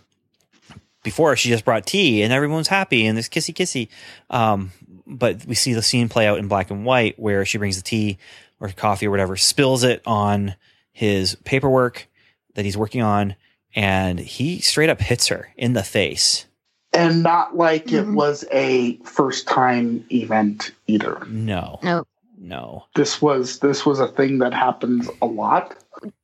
before 1.02 1.36
she 1.36 1.50
just 1.50 1.64
brought 1.64 1.86
tea 1.86 2.22
and 2.22 2.32
everyone's 2.32 2.68
happy 2.68 3.06
and 3.06 3.16
there's 3.16 3.28
kissy 3.28 3.54
kissy. 3.54 3.88
Um, 4.30 4.72
but 5.06 5.44
we 5.46 5.54
see 5.54 5.74
the 5.74 5.82
scene 5.82 6.08
play 6.08 6.26
out 6.26 6.38
in 6.38 6.48
black 6.48 6.70
and 6.70 6.84
white 6.84 7.18
where 7.18 7.44
she 7.44 7.58
brings 7.58 7.76
the 7.76 7.82
tea 7.82 8.18
or 8.60 8.68
coffee 8.70 9.06
or 9.06 9.10
whatever 9.10 9.36
spills 9.36 9.84
it 9.84 10.02
on 10.06 10.54
his 10.92 11.36
paperwork 11.44 12.08
that 12.54 12.64
he's 12.64 12.76
working 12.76 13.02
on 13.02 13.36
and 13.74 14.18
he 14.18 14.60
straight 14.60 14.88
up 14.88 15.00
hits 15.00 15.28
her 15.28 15.52
in 15.56 15.72
the 15.74 15.82
face 15.82 16.46
And 16.94 17.22
not 17.22 17.56
like 17.56 17.92
it 17.92 18.06
Mhm. 18.06 18.14
was 18.14 18.44
a 18.52 18.96
first 18.98 19.46
time 19.48 20.04
event 20.10 20.70
either. 20.86 21.24
no 21.28 21.78
no. 21.82 22.06
no 22.38 22.84
This 22.94 23.20
was 23.20 23.58
this 23.58 23.84
was 23.84 24.00
a 24.00 24.08
thing 24.08 24.38
that 24.38 24.54
happens 24.54 25.08
a 25.20 25.26
lot. 25.26 25.76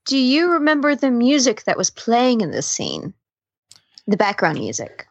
Do 0.06 0.16
you 0.18 0.50
remember 0.50 0.94
the 0.94 1.10
music 1.10 1.64
that 1.64 1.76
was 1.78 1.90
playing 1.90 2.40
in 2.40 2.50
this 2.50 2.66
scene? 2.68 3.14
The 4.06 4.16
background 4.16 4.58
music. 4.58 5.06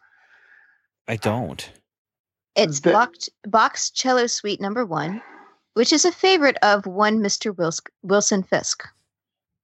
i 1.08 1.16
don't 1.16 1.70
It's 2.56 2.80
The- 2.80 2.92
Bach, 2.92 3.12
Bach's 3.46 3.90
Cello 3.90 4.26
Suite 4.26 4.60
Number 4.60 4.84
One, 4.86 5.22
which 5.74 5.92
is 5.92 6.04
a 6.04 6.12
favorite 6.12 6.56
of 6.62 6.86
one 6.86 7.18
Mr. 7.20 7.54
Wilson 8.02 8.42
Fisk. 8.42 8.84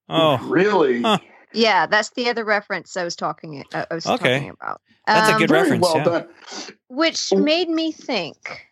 oh 0.09 0.39
really? 0.49 1.03
Huh. 1.03 1.19
Yeah, 1.57 1.87
that's 1.87 2.11
the 2.11 2.29
other 2.29 2.45
reference 2.45 2.97
I 2.97 3.05
was 3.05 3.17
talking. 3.17 3.65
I 3.75 3.87
was 3.91 4.07
Okay. 4.07 4.35
talking 4.35 4.51
about. 4.51 4.81
That's 5.07 5.31
a 5.31 5.33
Um, 5.35 5.39
good 5.39 5.49
Very 5.51 5.63
reference, 5.63 5.83
well 5.83 5.97
yeah. 5.99 6.05
done. 6.05 6.29
which 6.89 7.33
Oh. 7.33 7.37
made 7.39 7.69
me 7.69 7.93
think 7.93 8.67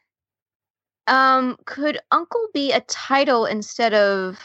um 1.06 1.58
could 1.66 1.98
uncle 2.12 2.48
be 2.54 2.72
a 2.72 2.80
title 2.82 3.44
instead 3.44 3.92
of 3.92 4.38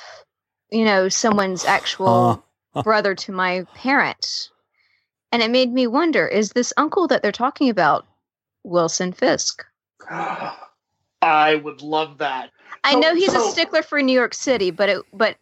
you 0.72 0.84
know 0.84 1.08
someone's 1.08 1.64
actual 1.66 2.44
Huh. 2.74 2.82
brother 2.84 3.16
to 3.16 3.32
my 3.32 3.66
parent 3.76 4.50
and 5.32 5.42
it 5.42 5.50
made 5.52 5.72
me 5.72 5.88
wonder 5.88 6.28
is 6.28 6.52
this 6.52 6.74
uncle 6.76 7.08
that 7.08 7.22
they're 7.24 7.32
talking 7.32 7.70
about 7.70 8.06
wilson 8.66 9.14
fisk 9.14 9.64
I 11.22 11.56
would 11.56 11.82
love 11.82 12.18
that. 12.18 12.52
i 12.84 12.92
So- 12.94 13.00
know 13.00 13.16
he's 13.16 13.32
so- 13.32 13.48
a 13.48 13.52
stickler 13.52 13.82
for 13.82 14.02
new 14.02 14.12
york 14.14 14.34
city 14.34 14.70
but 14.72 14.90
it 14.90 15.02
but 15.14 15.38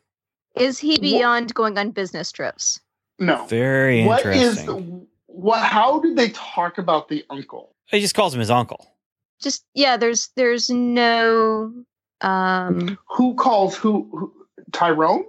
is 0.55 0.77
he 0.77 0.91
Wha- 0.93 1.01
beyond 1.01 1.53
going 1.55 1.77
on 1.79 1.91
business 1.91 2.31
trips 2.31 2.79
No. 3.19 3.45
very 3.47 4.03
What 4.05 4.25
is 4.25 4.57
interesting 4.57 5.07
what 5.27 5.59
how 5.63 5.99
did 5.99 6.15
they 6.15 6.29
talk 6.29 6.77
about 6.77 7.09
the 7.09 7.25
uncle? 7.29 7.75
he 7.85 7.99
just 7.99 8.15
calls 8.15 8.33
him 8.33 8.39
his 8.39 8.49
uncle 8.51 8.95
just 9.41 9.63
yeah 9.73 9.97
there's 9.97 10.29
there's 10.35 10.69
no 10.69 11.73
um 12.21 12.97
Who 13.09 13.35
calls 13.35 13.75
who, 13.75 14.09
who 14.11 14.33
Tyrone? 14.71 15.23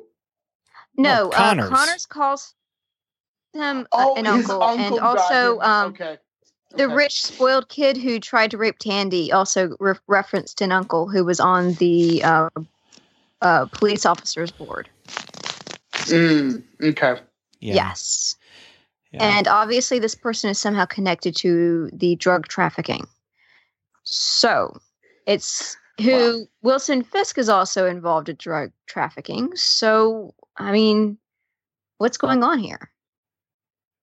no, 0.96 1.10
No, 1.26 1.30
uh, 1.30 1.32
Connors. 1.36 1.68
connors 1.68 2.06
calls 2.06 2.54
him 3.54 3.86
uh, 3.92 4.04
Oh, 4.06 4.16
an 4.16 4.24
his 4.24 4.50
uncle, 4.50 4.62
uncle 4.62 4.98
and 4.98 5.00
also 5.00 5.60
um 5.60 5.88
okay. 5.90 6.18
the 6.74 6.88
rich 6.88 7.22
spoiled 7.22 7.68
kid 7.68 7.96
who 7.96 8.18
tried 8.20 8.50
to 8.50 8.58
rape 8.58 8.78
Tandy 8.78 9.30
also 9.32 9.76
re- 9.80 9.94
referenced 10.06 10.60
an 10.60 10.72
uncle 10.72 11.08
who 11.08 11.24
was 11.24 11.40
on 11.40 11.74
the 11.74 12.22
uh, 12.24 12.48
uh, 13.40 13.66
police 13.66 14.04
officers 14.04 14.50
board. 14.50 14.88
Mm, 15.92 16.62
okay. 16.82 17.20
Yeah. 17.60 17.74
Yes, 17.74 18.36
Yeah. 19.12 19.24
and 19.24 19.48
obviously 19.48 19.98
this 19.98 20.14
person 20.14 20.50
is 20.50 20.58
somehow 20.58 20.84
connected 20.84 21.34
to 21.36 21.90
the 21.92 22.16
drug 22.16 22.48
trafficking. 22.48 23.06
So 24.02 24.78
it's 25.26 25.76
who 26.00 26.46
Wilson 26.62 27.02
Fisk 27.02 27.38
is 27.38 27.48
also 27.48 27.86
involved 27.86 28.28
in 28.28 28.36
drug 28.36 28.70
trafficking. 28.86 29.54
So, 29.56 30.34
I 30.56 30.72
mean, 30.72 31.18
what's 31.98 32.16
going 32.16 32.42
on 32.42 32.58
here? 32.58 32.90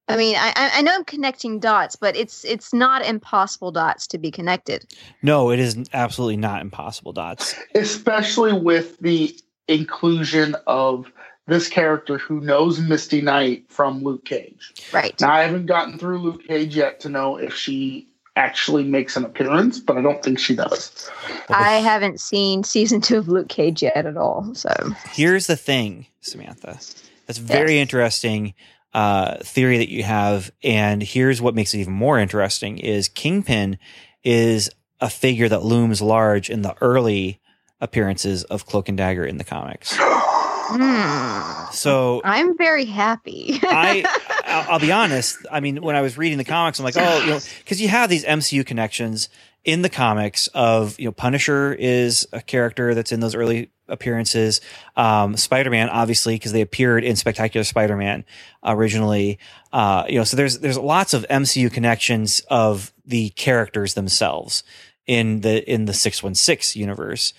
I 0.08 0.18
mean, 0.18 0.36
I, 0.38 0.54
I 0.56 0.82
know 0.84 0.94
I'm 0.94 1.04
connecting 1.04 1.60
dots, 1.60 1.96
but 1.96 2.16
it's 2.16 2.46
it's 2.46 2.74
not 2.74 3.04
impossible 3.04 3.72
dots 3.72 4.06
to 4.08 4.20
be 4.20 4.30
connected. 4.30 4.86
No, 5.24 5.50
it 5.50 5.60
is 5.60 5.78
absolutely 5.94 6.38
not 6.38 6.62
impossible 6.62 7.12
dots. 7.12 7.56
Especially 7.74 8.54
with 8.54 9.00
the 9.00 9.36
inclusion 9.68 10.56
of 10.68 11.12
this 11.48 11.68
character 11.68 12.18
who 12.18 12.40
knows 12.42 12.80
Misty 12.80 13.22
Knight 13.22 13.66
from 13.70 14.04
Luke 14.04 14.26
Cage. 14.26 14.74
Right. 14.92 15.20
Now 15.22 15.32
I 15.32 15.44
haven't 15.44 15.68
gotten 15.68 16.00
through 16.00 16.20
Luke 16.20 16.48
Cage 16.48 16.76
yet 16.76 17.00
to 17.02 17.10
know 17.10 17.38
if 17.38 17.54
she 17.54 18.08
actually 18.36 18.84
makes 18.84 19.16
an 19.16 19.24
appearance, 19.24 19.80
but 19.80 19.98
I 19.98 20.02
don't 20.02 20.22
think 20.24 20.40
she 20.40 20.56
does. 20.56 21.10
I 21.50 21.74
haven't 21.74 22.20
seen 22.20 22.64
season 22.64 23.00
two 23.00 23.18
of 23.18 23.28
Luke 23.28 23.48
Cage 23.48 23.82
yet 23.82 24.06
at 24.06 24.18
all. 24.18 24.54
So 24.56 24.70
here's 25.12 25.48
the 25.48 25.56
thing, 25.56 26.08
Samantha. 26.22 26.80
That's 27.28 27.40
very 27.40 27.76
yes. 27.76 27.82
interesting 27.82 28.54
uh, 28.94 29.38
theory 29.44 29.78
that 29.78 29.90
you 29.90 30.04
have, 30.04 30.52
and 30.64 31.02
here's 31.02 31.42
what 31.42 31.56
makes 31.56 31.74
it 31.74 31.80
even 31.80 31.94
more 31.94 32.20
interesting: 32.20 32.78
is 32.78 33.08
Kingpin 33.08 33.78
is 34.24 34.70
a 35.00 35.10
figure 35.10 35.50
that 35.50 35.64
looms 35.64 36.02
large 36.02 36.50
in 36.50 36.62
the 36.62 36.76
early 36.82 37.40
appearances 37.80 38.44
of 38.46 38.66
Cloak 38.66 38.90
and 38.90 38.98
Dagger 38.98 39.26
in 39.26 39.38
the 39.38 39.44
comics. 39.44 39.98
Hmm. 40.68 41.72
So 41.72 42.22
I'm 42.24 42.58
very 42.58 42.86
happy. 42.86 43.60
I, 43.64 44.04
I'll, 44.46 44.74
I'll, 44.74 44.80
be 44.80 44.92
honest. 44.92 45.38
I 45.52 45.60
mean, 45.60 45.82
when 45.82 45.96
I 45.96 46.02
was 46.02 46.18
reading 46.18 46.38
the 46.38 46.44
comics, 46.44 46.80
I'm 46.80 46.86
like, 46.86 46.98
oh, 46.98 47.20
you 47.22 47.30
know, 47.32 47.40
because 47.60 47.82
you 47.82 47.88
have 47.88 48.10
these 48.10 48.26
MCU 48.26 48.66
connections 48.66 49.30
in 49.64 49.82
the 49.82 49.90
comics 49.90 50.48
of 50.48 51.00
you 51.00 51.06
know, 51.06 51.12
Punisher 51.12 51.74
is 51.74 52.28
a 52.32 52.42
character 52.42 52.94
that's 52.94 53.12
in 53.12 53.20
those 53.20 53.36
early 53.36 53.72
appearances. 53.88 54.62
Um, 54.96 55.38
Spider-Man, 55.38 55.90
obviously, 55.90 56.36
because 56.36 56.52
they 56.52 56.62
appeared 56.62 57.04
in 57.04 57.16
Spectacular 57.16 57.64
Spider-Man 57.64 58.26
originally. 58.64 59.40
Uh, 59.74 60.06
you 60.08 60.18
know, 60.18 60.24
so 60.24 60.38
there's 60.38 60.60
there's 60.60 60.78
lots 60.78 61.14
of 61.14 61.26
MCU 61.30 61.72
connections 61.72 62.42
of 62.50 62.94
the 63.06 63.30
characters 63.32 63.96
themselves 63.96 64.64
in 65.08 65.42
the 65.42 65.70
in 65.72 65.86
the 65.86 65.94
six 65.94 66.24
one 66.24 66.36
six 66.36 66.76
universe. 66.76 67.34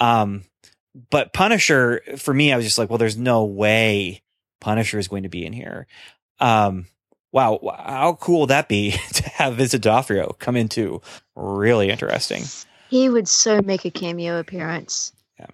Um, 0.00 0.44
but 1.10 1.32
Punisher, 1.32 2.02
for 2.18 2.34
me, 2.34 2.52
I 2.52 2.56
was 2.56 2.64
just 2.64 2.78
like, 2.78 2.90
well, 2.90 2.98
there's 2.98 3.16
no 3.16 3.44
way 3.44 4.22
Punisher 4.60 4.98
is 4.98 5.08
going 5.08 5.22
to 5.22 5.28
be 5.28 5.44
in 5.46 5.52
here. 5.52 5.86
Um, 6.38 6.86
wow, 7.32 7.60
how 7.78 8.14
cool 8.20 8.40
would 8.40 8.50
that 8.50 8.68
be 8.68 8.92
to 9.14 9.28
have 9.30 9.56
Vincent 9.56 9.82
D'Onofrio 9.82 10.36
come 10.38 10.56
in 10.56 10.68
too? 10.68 11.00
Really 11.34 11.88
interesting. 11.88 12.42
He 12.90 13.08
would 13.08 13.28
so 13.28 13.62
make 13.62 13.84
a 13.84 13.90
cameo 13.90 14.38
appearance. 14.38 15.12
Yeah, 15.38 15.46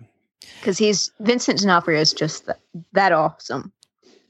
because 0.61 0.77
he's 0.79 1.13
Vincent 1.21 1.61
D'Onofrio 1.61 2.01
is 2.01 2.13
just 2.13 2.47
that, 2.47 2.61
that 2.93 3.13
awesome. 3.13 3.73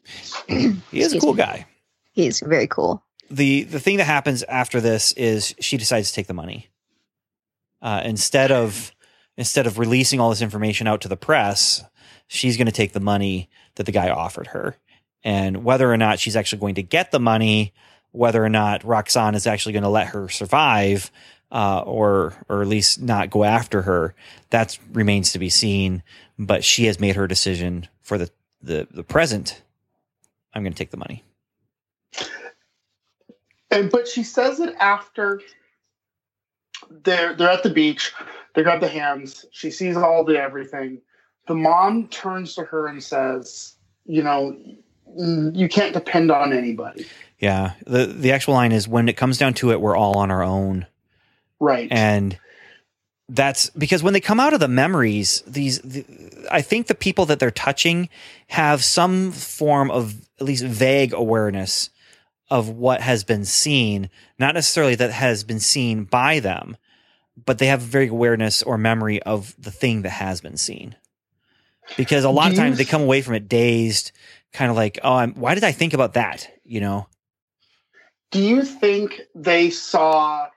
he 0.48 0.80
is 0.92 1.14
a 1.14 1.20
cool 1.20 1.32
me. 1.34 1.38
guy. 1.38 1.66
He's 2.12 2.40
very 2.40 2.66
cool. 2.66 3.02
the 3.30 3.62
The 3.64 3.80
thing 3.80 3.96
that 3.98 4.04
happens 4.04 4.42
after 4.42 4.80
this 4.80 5.12
is 5.12 5.54
she 5.60 5.76
decides 5.78 6.08
to 6.08 6.14
take 6.14 6.26
the 6.26 6.34
money 6.34 6.68
uh, 7.80 8.02
instead 8.04 8.50
of 8.52 8.92
instead 9.38 9.68
of 9.68 9.78
releasing 9.78 10.20
all 10.20 10.28
this 10.28 10.42
information 10.42 10.86
out 10.88 11.00
to 11.00 11.08
the 11.08 11.16
press, 11.16 11.82
she's 12.26 12.58
going 12.58 12.66
to 12.66 12.72
take 12.72 12.92
the 12.92 13.00
money 13.00 13.48
that 13.76 13.86
the 13.86 13.92
guy 13.92 14.10
offered 14.10 14.48
her. 14.48 14.76
And 15.24 15.64
whether 15.64 15.90
or 15.90 15.96
not 15.96 16.18
she's 16.18 16.36
actually 16.36 16.58
going 16.58 16.74
to 16.74 16.82
get 16.82 17.12
the 17.12 17.20
money, 17.20 17.72
whether 18.10 18.44
or 18.44 18.48
not 18.48 18.82
Roxxon 18.82 19.34
is 19.34 19.46
actually 19.46 19.72
going 19.72 19.84
to 19.84 19.88
let 19.88 20.08
her 20.08 20.28
survive, 20.28 21.10
uh, 21.50 21.80
or 21.80 22.34
or 22.48 22.60
at 22.60 22.68
least 22.68 23.00
not 23.00 23.30
go 23.30 23.44
after 23.44 23.82
her, 23.82 24.14
that 24.50 24.78
remains 24.92 25.32
to 25.32 25.38
be 25.38 25.48
seen. 25.48 26.02
But 26.38 26.64
she 26.64 26.84
has 26.86 27.00
made 27.00 27.16
her 27.16 27.26
decision 27.26 27.88
for 28.02 28.18
the 28.18 28.30
the, 28.60 28.88
the 28.90 29.04
present. 29.04 29.62
I'm 30.52 30.62
going 30.62 30.72
to 30.72 30.78
take 30.78 30.90
the 30.90 30.96
money. 30.96 31.24
And 33.70 33.90
but 33.90 34.08
she 34.08 34.22
says 34.22 34.60
it 34.60 34.74
after 34.78 35.40
they're 36.90 37.34
they're 37.34 37.50
at 37.50 37.62
the 37.62 37.70
beach. 37.70 38.12
They 38.58 38.64
grab 38.64 38.80
the 38.80 38.88
hands. 38.88 39.46
She 39.52 39.70
sees 39.70 39.96
all 39.96 40.24
the 40.24 40.36
everything. 40.36 41.00
The 41.46 41.54
mom 41.54 42.08
turns 42.08 42.56
to 42.56 42.64
her 42.64 42.88
and 42.88 43.00
says, 43.00 43.76
"You 44.04 44.24
know, 44.24 44.56
you 45.16 45.68
can't 45.68 45.92
depend 45.92 46.32
on 46.32 46.52
anybody." 46.52 47.06
Yeah. 47.38 47.74
the 47.86 48.06
The 48.06 48.32
actual 48.32 48.54
line 48.54 48.72
is, 48.72 48.88
"When 48.88 49.08
it 49.08 49.16
comes 49.16 49.38
down 49.38 49.54
to 49.54 49.70
it, 49.70 49.80
we're 49.80 49.96
all 49.96 50.18
on 50.18 50.32
our 50.32 50.42
own." 50.42 50.86
Right. 51.60 51.86
And 51.92 52.36
that's 53.28 53.70
because 53.70 54.02
when 54.02 54.12
they 54.12 54.20
come 54.20 54.40
out 54.40 54.52
of 54.52 54.58
the 54.58 54.66
memories, 54.66 55.44
these 55.46 55.80
the, 55.82 56.04
I 56.50 56.60
think 56.60 56.88
the 56.88 56.96
people 56.96 57.26
that 57.26 57.38
they're 57.38 57.52
touching 57.52 58.08
have 58.48 58.82
some 58.82 59.30
form 59.30 59.88
of 59.88 60.16
at 60.40 60.46
least 60.46 60.64
vague 60.64 61.12
awareness 61.12 61.90
of 62.50 62.68
what 62.70 63.02
has 63.02 63.22
been 63.22 63.44
seen, 63.44 64.10
not 64.36 64.54
necessarily 64.54 64.96
that 64.96 65.12
has 65.12 65.44
been 65.44 65.60
seen 65.60 66.02
by 66.02 66.40
them, 66.40 66.76
but 67.44 67.58
they 67.58 67.66
have 67.66 67.80
very 67.80 68.08
awareness 68.08 68.62
or 68.62 68.78
memory 68.78 69.22
of 69.22 69.54
the 69.58 69.70
thing 69.70 70.02
that 70.02 70.10
has 70.10 70.40
been 70.40 70.56
seen. 70.56 70.96
Because 71.96 72.24
a 72.24 72.30
lot 72.30 72.46
Do 72.46 72.52
of 72.52 72.56
times 72.56 72.78
they 72.78 72.84
come 72.84 73.02
away 73.02 73.22
from 73.22 73.34
it 73.34 73.48
dazed, 73.48 74.12
kind 74.52 74.70
of 74.70 74.76
like, 74.76 74.98
oh, 75.02 75.14
I'm, 75.14 75.34
why 75.34 75.54
did 75.54 75.64
I 75.64 75.72
think 75.72 75.94
about 75.94 76.14
that? 76.14 76.50
You 76.64 76.80
know? 76.80 77.06
Do 78.30 78.42
you 78.42 78.62
think 78.62 79.22
they 79.34 79.70
saw 79.70 80.48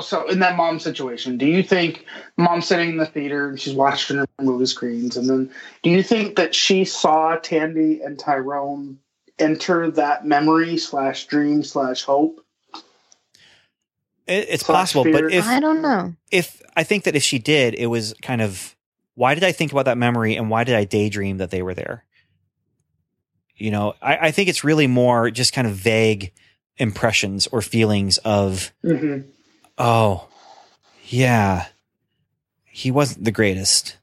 so 0.00 0.28
in 0.28 0.40
that 0.40 0.56
mom 0.56 0.80
situation, 0.80 1.38
do 1.38 1.46
you 1.46 1.62
think 1.62 2.04
mom's 2.36 2.66
sitting 2.66 2.90
in 2.90 2.96
the 2.96 3.06
theater 3.06 3.48
and 3.48 3.60
she's 3.60 3.74
watching 3.74 4.16
her 4.16 4.26
movie 4.40 4.66
screens, 4.66 5.16
and 5.16 5.28
then 5.28 5.50
do 5.82 5.90
you 5.90 6.02
think 6.02 6.36
that 6.36 6.54
she 6.54 6.84
saw 6.84 7.36
Tandy 7.36 8.00
and 8.02 8.18
Tyrone 8.18 8.98
enter 9.38 9.90
that 9.92 10.26
memory 10.26 10.76
slash 10.76 11.26
dream 11.26 11.62
slash 11.62 12.02
hope? 12.02 12.44
It, 14.30 14.46
it's 14.48 14.62
possible, 14.62 15.04
fear? 15.04 15.12
but 15.12 15.32
if 15.32 15.46
I 15.46 15.58
don't 15.58 15.82
know, 15.82 16.14
if 16.30 16.62
I 16.76 16.84
think 16.84 17.04
that 17.04 17.16
if 17.16 17.22
she 17.22 17.38
did, 17.38 17.74
it 17.74 17.86
was 17.86 18.14
kind 18.22 18.40
of 18.40 18.76
why 19.14 19.34
did 19.34 19.44
I 19.44 19.52
think 19.52 19.72
about 19.72 19.86
that 19.86 19.98
memory 19.98 20.36
and 20.36 20.48
why 20.48 20.64
did 20.64 20.76
I 20.76 20.84
daydream 20.84 21.38
that 21.38 21.50
they 21.50 21.62
were 21.62 21.74
there? 21.74 22.04
You 23.56 23.70
know, 23.70 23.94
I, 24.00 24.28
I 24.28 24.30
think 24.30 24.48
it's 24.48 24.64
really 24.64 24.86
more 24.86 25.30
just 25.30 25.52
kind 25.52 25.66
of 25.66 25.74
vague 25.74 26.32
impressions 26.78 27.46
or 27.48 27.60
feelings 27.60 28.18
of, 28.18 28.72
mm-hmm. 28.82 29.28
oh, 29.76 30.28
yeah, 31.06 31.66
he 32.64 32.90
wasn't 32.90 33.24
the 33.24 33.32
greatest, 33.32 33.98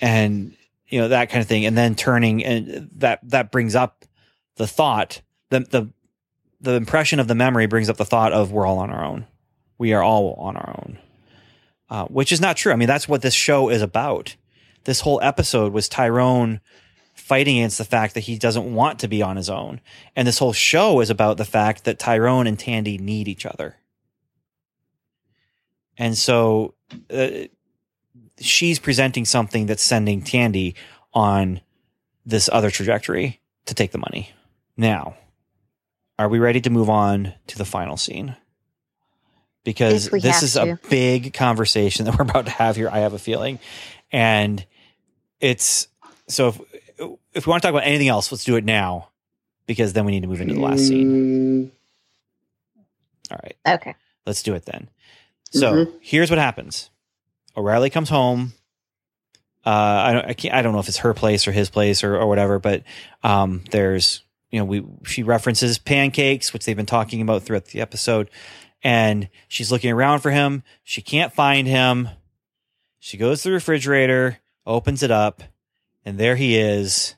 and 0.00 0.54
you 0.86 1.00
know 1.00 1.08
that 1.08 1.30
kind 1.30 1.40
of 1.40 1.48
thing, 1.48 1.64
and 1.64 1.76
then 1.76 1.94
turning 1.94 2.44
and 2.44 2.90
that 2.96 3.18
that 3.30 3.50
brings 3.50 3.74
up 3.74 4.04
the 4.56 4.66
thought 4.66 5.22
the 5.48 5.60
the 5.60 5.92
the 6.62 6.74
impression 6.74 7.20
of 7.20 7.28
the 7.28 7.34
memory 7.34 7.66
brings 7.66 7.90
up 7.90 7.96
the 7.96 8.04
thought 8.04 8.32
of 8.32 8.52
we're 8.52 8.66
all 8.66 8.78
on 8.78 8.90
our 8.90 9.04
own. 9.04 9.26
We 9.78 9.92
are 9.92 10.02
all 10.02 10.34
on 10.34 10.56
our 10.56 10.70
own, 10.70 10.98
uh, 11.90 12.06
which 12.06 12.30
is 12.32 12.40
not 12.40 12.56
true. 12.56 12.72
I 12.72 12.76
mean, 12.76 12.88
that's 12.88 13.08
what 13.08 13.20
this 13.20 13.34
show 13.34 13.68
is 13.68 13.82
about. 13.82 14.36
This 14.84 15.00
whole 15.00 15.20
episode 15.22 15.72
was 15.72 15.88
Tyrone 15.88 16.60
fighting 17.14 17.58
against 17.58 17.78
the 17.78 17.84
fact 17.84 18.14
that 18.14 18.20
he 18.20 18.38
doesn't 18.38 18.74
want 18.74 19.00
to 19.00 19.08
be 19.08 19.22
on 19.22 19.36
his 19.36 19.50
own. 19.50 19.80
And 20.14 20.26
this 20.26 20.38
whole 20.38 20.52
show 20.52 21.00
is 21.00 21.10
about 21.10 21.36
the 21.36 21.44
fact 21.44 21.84
that 21.84 21.98
Tyrone 21.98 22.46
and 22.46 22.58
Tandy 22.58 22.96
need 22.96 23.28
each 23.28 23.44
other. 23.44 23.76
And 25.98 26.16
so 26.16 26.74
uh, 27.12 27.28
she's 28.40 28.78
presenting 28.78 29.24
something 29.24 29.66
that's 29.66 29.82
sending 29.82 30.22
Tandy 30.22 30.74
on 31.12 31.60
this 32.24 32.48
other 32.52 32.70
trajectory 32.70 33.40
to 33.66 33.74
take 33.74 33.92
the 33.92 33.98
money. 33.98 34.32
Now, 34.76 35.16
are 36.22 36.28
we 36.28 36.38
ready 36.38 36.60
to 36.60 36.70
move 36.70 36.88
on 36.88 37.34
to 37.48 37.58
the 37.58 37.64
final 37.64 37.96
scene? 37.96 38.36
Because 39.64 40.08
this 40.08 40.42
is 40.42 40.54
to. 40.54 40.72
a 40.72 40.88
big 40.88 41.34
conversation 41.34 42.04
that 42.06 42.16
we're 42.16 42.22
about 42.22 42.46
to 42.46 42.52
have 42.52 42.76
here. 42.76 42.88
I 42.88 43.00
have 43.00 43.12
a 43.12 43.18
feeling, 43.18 43.58
and 44.10 44.64
it's 45.40 45.88
so. 46.28 46.48
If 46.48 46.60
if 47.34 47.46
we 47.46 47.50
want 47.50 47.62
to 47.62 47.66
talk 47.66 47.74
about 47.74 47.86
anything 47.86 48.08
else, 48.08 48.30
let's 48.30 48.44
do 48.44 48.56
it 48.56 48.64
now, 48.64 49.08
because 49.66 49.92
then 49.92 50.04
we 50.04 50.12
need 50.12 50.22
to 50.22 50.28
move 50.28 50.40
into 50.40 50.54
the 50.54 50.60
last 50.60 50.86
scene. 50.86 51.70
Mm. 51.70 51.70
All 53.32 53.40
right. 53.42 53.56
Okay. 53.66 53.94
Let's 54.26 54.42
do 54.42 54.54
it 54.54 54.64
then. 54.64 54.88
So 55.50 55.72
mm-hmm. 55.72 55.96
here's 56.00 56.30
what 56.30 56.38
happens. 56.38 56.90
O'Reilly 57.56 57.90
comes 57.90 58.08
home. 58.08 58.52
Uh, 59.64 59.70
I 59.70 60.12
don't, 60.12 60.26
I, 60.26 60.32
can't, 60.34 60.54
I 60.54 60.62
don't 60.62 60.72
know 60.72 60.80
if 60.80 60.88
it's 60.88 60.98
her 60.98 61.14
place 61.14 61.46
or 61.46 61.52
his 61.52 61.70
place 61.70 62.02
or, 62.02 62.16
or 62.16 62.26
whatever, 62.26 62.58
but 62.58 62.82
um, 63.22 63.62
there's 63.70 64.21
you 64.52 64.60
know, 64.60 64.64
we 64.64 64.84
she 65.04 65.24
references 65.24 65.78
pancakes, 65.78 66.52
which 66.52 66.64
they've 66.64 66.76
been 66.76 66.86
talking 66.86 67.20
about 67.20 67.42
throughout 67.42 67.66
the 67.66 67.80
episode, 67.80 68.30
and 68.84 69.28
she's 69.48 69.72
looking 69.72 69.90
around 69.90 70.20
for 70.20 70.30
him. 70.30 70.62
She 70.84 71.02
can't 71.02 71.32
find 71.32 71.66
him. 71.66 72.08
She 73.00 73.16
goes 73.16 73.42
to 73.42 73.48
the 73.48 73.54
refrigerator, 73.54 74.38
opens 74.64 75.02
it 75.02 75.10
up, 75.10 75.42
and 76.04 76.18
there 76.18 76.36
he 76.36 76.56
is, 76.56 77.16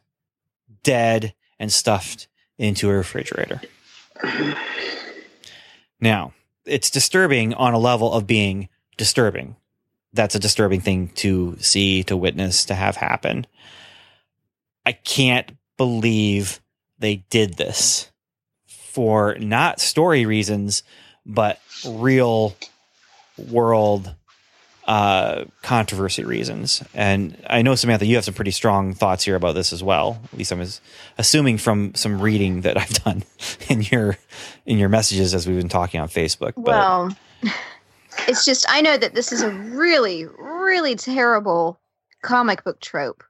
dead 0.83 1.35
and 1.59 1.71
stuffed 1.71 2.29
into 2.57 2.89
a 2.89 2.95
refrigerator. 2.95 3.61
Now, 6.01 6.33
it's 6.65 6.89
disturbing 6.89 7.53
on 7.53 7.75
a 7.75 7.79
level 7.79 8.13
of 8.13 8.27
being 8.27 8.71
disturbing 8.97 9.57
that's 10.15 10.37
a 10.37 10.39
disturbing 10.39 10.81
thing 10.81 11.09
to 11.17 11.57
see, 11.59 12.05
to 12.05 12.17
witness, 12.17 12.65
to 12.67 12.75
have 12.75 12.97
happen. 12.97 13.47
I 14.87 14.93
can't 14.93 15.51
believe 15.77 16.61
they 16.99 17.25
did 17.31 17.55
this 17.55 18.11
for 18.67 19.37
not 19.39 19.81
story 19.81 20.27
reasons, 20.27 20.83
but 21.27 21.61
real 21.87 22.57
world 23.37 24.15
uh, 24.87 25.45
controversy 25.63 26.25
reasons. 26.25 26.83
And 26.95 27.43
I 27.49 27.63
know 27.63 27.75
Samantha, 27.75 28.07
you 28.07 28.17
have 28.17 28.25
some 28.25 28.35
pretty 28.35 28.51
strong 28.51 28.95
thoughts 28.95 29.25
here 29.25 29.35
about 29.35 29.55
this 29.55 29.73
as 29.73 29.83
well. 29.83 30.21
At 30.33 30.39
least 30.39 30.53
I'm 30.53 30.65
assuming 31.19 31.59
from 31.59 31.95
some 31.95 32.21
reading 32.21 32.63
that 32.63 32.77
I've 32.77 33.03
done 33.05 33.25
in 33.69 33.83
your 33.83 34.19
in 34.67 34.79
your 34.79 34.89
messages 34.89 35.35
as 35.35 35.47
we've 35.47 35.57
been 35.57 35.69
talking 35.69 36.01
on 36.01 36.09
Facebook. 36.09 36.53
But 36.57 36.67
Well, 36.67 37.17
it's 38.29 38.45
just 38.45 38.67
I 38.69 38.81
know 38.81 38.97
that 38.97 39.15
this 39.15 39.33
is 39.33 39.43
a 39.43 39.51
really, 39.51 40.27
really 40.39 40.97
terrible 40.97 41.81
comic 42.23 42.65
book 42.65 42.81
trope 42.81 43.25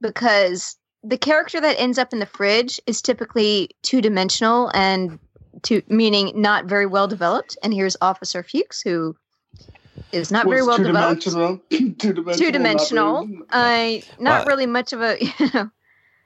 because 0.00 0.76
the 1.02 1.18
character 1.18 1.60
that 1.60 1.78
ends 1.78 1.98
up 1.98 2.12
in 2.12 2.18
the 2.18 2.26
fridge 2.26 2.80
is 2.86 3.00
typically 3.02 3.70
two 3.82 4.00
dimensional 4.00 4.70
and 4.74 5.18
two 5.62 5.82
meaning 5.88 6.40
not 6.40 6.66
very 6.66 6.86
well 6.86 7.08
developed. 7.08 7.56
And 7.62 7.72
here's 7.72 7.96
Officer 8.00 8.42
Fuchs 8.42 8.82
who 8.82 9.16
is 10.12 10.30
not 10.30 10.46
very 10.46 10.62
well 10.62 10.78
developed. 10.78 11.22
two 11.22 11.30
dimensional. 11.32 12.34
Two 12.36 12.52
dimensional. 12.52 13.28
I 13.50 14.02
not 14.18 14.40
Well- 14.40 14.46
really 14.46 14.66
much 14.66 14.92
of 14.92 15.00
a 15.00 15.16
you 15.38 15.50
know, 15.54 15.70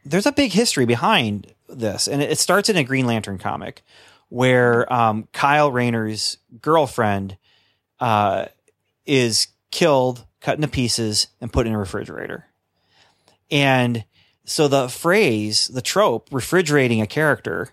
there's 0.05 0.27
a 0.27 0.33
big 0.33 0.53
history 0.53 0.87
behind 0.87 1.53
this, 1.69 2.09
and 2.09 2.23
it 2.23 2.39
starts 2.39 2.69
in 2.69 2.77
a 2.77 2.85
Green 2.85 3.07
Lantern 3.07 3.39
comic 3.39 3.83
where 4.29 4.91
um, 4.93 5.29
Kyle 5.33 5.71
Rayner's 5.73 6.39
girlfriend 6.61 7.37
uh, 7.99 8.47
is 9.07 9.49
killed, 9.71 10.25
cut 10.41 10.55
into 10.57 10.69
pieces, 10.69 11.27
and 11.41 11.53
put 11.53 11.67
in 11.67 11.73
a 11.73 11.79
refrigerator. 11.79 12.47
And 13.51 14.05
so 14.45 14.69
the 14.69 14.89
phrase, 14.89 15.69
the 15.69 15.83
trope, 15.83 16.29
refrigerating 16.33 17.01
a 17.01 17.07
character, 17.07 17.71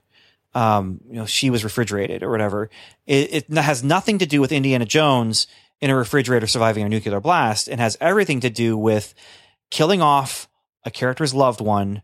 um, 0.53 1.01
you 1.07 1.15
know, 1.15 1.25
she 1.25 1.49
was 1.49 1.63
refrigerated 1.63 2.23
or 2.23 2.29
whatever, 2.29 2.69
it, 3.05 3.47
it 3.49 3.53
has 3.57 3.83
nothing 3.83 4.17
to 4.19 4.25
do 4.25 4.41
with 4.41 4.51
Indiana 4.51 4.85
Jones 4.85 5.47
in 5.79 5.89
a 5.89 5.95
refrigerator 5.95 6.47
surviving 6.47 6.83
a 6.83 6.89
nuclear 6.89 7.19
blast. 7.19 7.67
And 7.67 7.79
has 7.79 7.97
everything 8.01 8.39
to 8.41 8.49
do 8.49 8.77
with 8.77 9.13
killing 9.69 10.01
off 10.01 10.47
a 10.83 10.91
character's 10.91 11.33
loved 11.33 11.61
one 11.61 12.01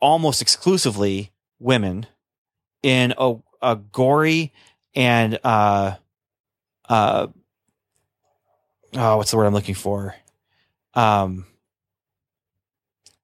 almost 0.00 0.40
exclusively 0.40 1.30
women 1.58 2.06
in 2.82 3.12
a, 3.18 3.34
a 3.60 3.76
gory 3.76 4.52
and 4.94 5.38
uh 5.44 5.94
uh 6.88 7.26
oh 8.94 9.16
what's 9.18 9.30
the 9.30 9.36
word 9.36 9.44
i'm 9.44 9.52
looking 9.52 9.74
for? 9.74 10.14
Um 10.94 11.44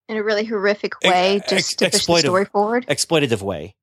in 0.08 0.16
a 0.16 0.22
really 0.22 0.44
horrific 0.44 1.00
way 1.02 1.36
ex- 1.36 1.50
just 1.50 1.78
to 1.80 1.84
push 1.90 2.02
the 2.02 2.18
story 2.18 2.44
forward. 2.46 2.86
exploitative 2.86 3.42
way 3.42 3.74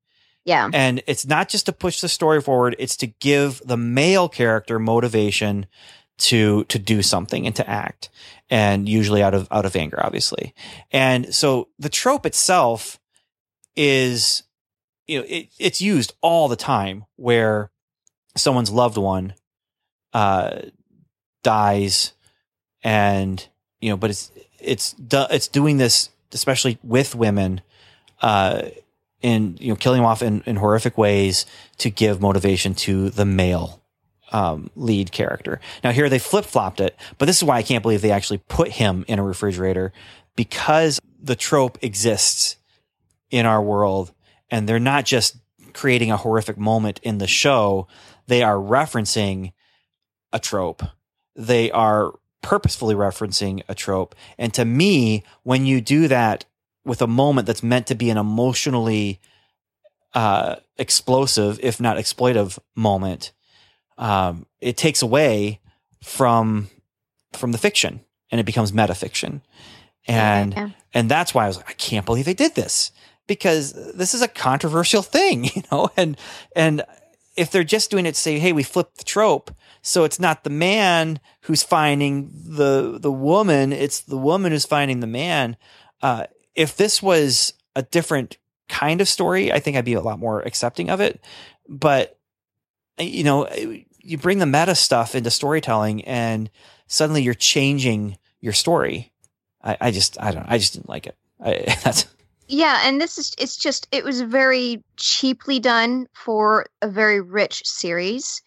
Yeah. 0.44 0.68
and 0.72 1.02
it's 1.06 1.26
not 1.26 1.48
just 1.48 1.66
to 1.66 1.72
push 1.72 2.00
the 2.00 2.08
story 2.08 2.40
forward 2.40 2.76
it's 2.78 2.96
to 2.98 3.06
give 3.06 3.60
the 3.64 3.76
male 3.76 4.28
character 4.28 4.78
motivation 4.78 5.66
to 6.18 6.64
to 6.64 6.78
do 6.78 7.02
something 7.02 7.46
and 7.46 7.56
to 7.56 7.68
act 7.68 8.08
and 8.48 8.88
usually 8.88 9.22
out 9.22 9.34
of 9.34 9.48
out 9.50 9.66
of 9.66 9.74
anger 9.76 9.98
obviously 10.04 10.54
and 10.92 11.34
so 11.34 11.68
the 11.78 11.88
trope 11.88 12.24
itself 12.24 12.98
is 13.76 14.44
you 15.06 15.18
know 15.18 15.26
it, 15.28 15.48
it's 15.58 15.80
used 15.82 16.14
all 16.20 16.48
the 16.48 16.56
time 16.56 17.04
where 17.16 17.70
someone's 18.36 18.70
loved 18.70 18.96
one 18.96 19.34
uh 20.12 20.60
dies 21.42 22.12
and 22.82 23.48
you 23.80 23.90
know 23.90 23.96
but 23.96 24.10
it's 24.10 24.30
it's 24.60 24.94
it's 25.10 25.48
doing 25.48 25.76
this 25.76 26.08
especially 26.34 26.78
with 26.82 27.14
women 27.14 27.60
uh 28.20 28.62
in 29.24 29.56
you 29.58 29.70
know 29.70 29.76
killing 29.76 30.00
them 30.00 30.06
off 30.06 30.22
in, 30.22 30.42
in 30.44 30.56
horrific 30.56 30.98
ways 30.98 31.46
to 31.78 31.90
give 31.90 32.20
motivation 32.20 32.74
to 32.74 33.08
the 33.08 33.24
male 33.24 33.82
um, 34.32 34.68
lead 34.76 35.12
character. 35.12 35.60
Now 35.82 35.92
here 35.92 36.10
they 36.10 36.18
flip 36.18 36.44
flopped 36.44 36.80
it, 36.80 36.94
but 37.16 37.26
this 37.26 37.38
is 37.38 37.44
why 37.44 37.56
I 37.56 37.62
can't 37.62 37.82
believe 37.82 38.02
they 38.02 38.10
actually 38.10 38.38
put 38.48 38.72
him 38.72 39.04
in 39.08 39.18
a 39.18 39.22
refrigerator 39.22 39.92
because 40.36 41.00
the 41.22 41.36
trope 41.36 41.78
exists 41.82 42.56
in 43.30 43.46
our 43.46 43.62
world, 43.62 44.12
and 44.50 44.68
they're 44.68 44.78
not 44.78 45.06
just 45.06 45.38
creating 45.72 46.10
a 46.10 46.16
horrific 46.18 46.58
moment 46.58 47.00
in 47.02 47.16
the 47.16 47.26
show; 47.26 47.88
they 48.26 48.42
are 48.42 48.56
referencing 48.56 49.52
a 50.32 50.38
trope. 50.38 50.82
They 51.34 51.70
are 51.70 52.12
purposefully 52.44 52.94
referencing 52.94 53.62
a 53.68 53.74
trope, 53.74 54.14
and 54.38 54.52
to 54.54 54.64
me, 54.64 55.24
when 55.42 55.64
you 55.66 55.80
do 55.80 56.06
that 56.08 56.44
with 56.84 57.00
a 57.00 57.06
moment 57.06 57.46
that's 57.46 57.62
meant 57.62 57.86
to 57.86 57.94
be 57.94 58.10
an 58.10 58.18
emotionally 58.18 59.18
uh, 60.12 60.56
explosive, 60.76 61.58
if 61.62 61.80
not 61.80 61.96
exploitive 61.96 62.58
moment, 62.76 63.32
um, 63.98 64.46
it 64.60 64.76
takes 64.76 65.02
away 65.02 65.60
from 66.02 66.68
from 67.32 67.52
the 67.52 67.58
fiction 67.58 68.00
and 68.30 68.40
it 68.40 68.44
becomes 68.44 68.70
metafiction. 68.72 69.40
And 70.06 70.52
Yeah. 70.54 70.70
and 70.92 71.10
that's 71.10 71.34
why 71.34 71.44
I 71.44 71.46
was 71.48 71.56
like, 71.56 71.70
I 71.70 71.74
can't 71.74 72.04
believe 72.06 72.26
they 72.26 72.34
did 72.34 72.54
this 72.54 72.92
because 73.26 73.72
this 73.94 74.14
is 74.14 74.22
a 74.22 74.28
controversial 74.28 75.02
thing, 75.02 75.44
you 75.54 75.62
know. 75.72 75.90
And 75.96 76.16
and 76.54 76.82
if 77.36 77.50
they're 77.50 77.64
just 77.64 77.90
doing 77.90 78.06
it 78.06 78.14
to 78.14 78.20
say, 78.20 78.38
hey, 78.38 78.52
we 78.52 78.62
flipped 78.62 78.98
the 78.98 79.04
trope, 79.04 79.50
so 79.86 80.04
it's 80.04 80.18
not 80.18 80.44
the 80.44 80.50
man 80.50 81.20
who's 81.42 81.62
finding 81.62 82.30
the 82.32 82.98
the 82.98 83.12
woman, 83.12 83.70
it's 83.70 84.00
the 84.00 84.16
woman 84.16 84.50
who's 84.50 84.64
finding 84.64 85.00
the 85.00 85.06
man. 85.06 85.58
Uh, 86.02 86.24
if 86.54 86.74
this 86.76 87.02
was 87.02 87.52
a 87.76 87.82
different 87.82 88.38
kind 88.70 89.02
of 89.02 89.08
story, 89.08 89.52
I 89.52 89.60
think 89.60 89.76
I'd 89.76 89.84
be 89.84 89.92
a 89.92 90.00
lot 90.00 90.18
more 90.18 90.40
accepting 90.40 90.88
of 90.88 91.02
it. 91.02 91.22
But 91.68 92.18
you 92.98 93.24
know, 93.24 93.46
you 94.00 94.16
bring 94.16 94.38
the 94.38 94.46
meta 94.46 94.74
stuff 94.74 95.14
into 95.14 95.30
storytelling, 95.30 96.02
and 96.04 96.50
suddenly 96.86 97.22
you're 97.22 97.34
changing 97.34 98.16
your 98.40 98.54
story. 98.54 99.12
I, 99.62 99.76
I 99.80 99.90
just, 99.90 100.20
I 100.20 100.30
don't, 100.30 100.46
I 100.48 100.56
just 100.56 100.72
didn't 100.72 100.88
like 100.88 101.06
it. 101.06 101.16
I, 101.44 101.76
that's 101.84 102.06
Yeah, 102.48 102.80
and 102.84 103.00
this 103.02 103.18
is 103.18 103.34
it's 103.38 103.56
just 103.56 103.86
it 103.92 104.02
was 104.02 104.22
very 104.22 104.82
cheaply 104.96 105.60
done 105.60 106.06
for 106.14 106.66
a 106.80 106.88
very 106.88 107.20
rich 107.20 107.66
series. 107.66 108.40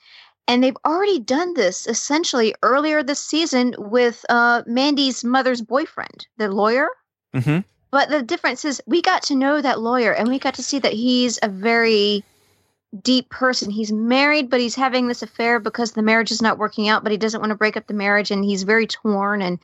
And 0.47 0.63
they've 0.63 0.77
already 0.85 1.19
done 1.19 1.53
this 1.53 1.87
essentially 1.87 2.55
earlier 2.63 3.03
this 3.03 3.19
season 3.23 3.75
with 3.77 4.25
uh 4.29 4.63
Tandy's 4.63 5.23
mother's 5.23 5.61
boyfriend, 5.61 6.27
the 6.37 6.49
lawyer. 6.49 6.89
hmm 7.33 7.59
But 7.91 8.09
the 8.09 8.21
difference 8.21 8.63
is 8.65 8.81
we 8.87 9.01
got 9.01 9.23
to 9.23 9.35
know 9.35 9.61
that 9.61 9.81
lawyer 9.81 10.13
and 10.13 10.29
we 10.29 10.39
got 10.39 10.53
to 10.55 10.63
see 10.63 10.79
that 10.79 10.93
he's 10.93 11.39
a 11.43 11.49
very 11.49 12.23
deep 13.01 13.29
person. 13.29 13.69
He's 13.69 13.91
married, 13.91 14.49
but 14.49 14.61
he's 14.61 14.75
having 14.75 15.07
this 15.07 15.21
affair 15.21 15.59
because 15.59 15.91
the 15.91 16.01
marriage 16.01 16.31
is 16.31 16.41
not 16.41 16.57
working 16.57 16.87
out, 16.87 17.03
but 17.03 17.11
he 17.11 17.17
doesn't 17.17 17.41
want 17.41 17.51
to 17.51 17.55
break 17.57 17.75
up 17.77 17.87
the 17.87 17.93
marriage 17.93 18.31
and 18.31 18.43
he's 18.45 18.63
very 18.63 18.87
torn 18.87 19.41
and 19.41 19.59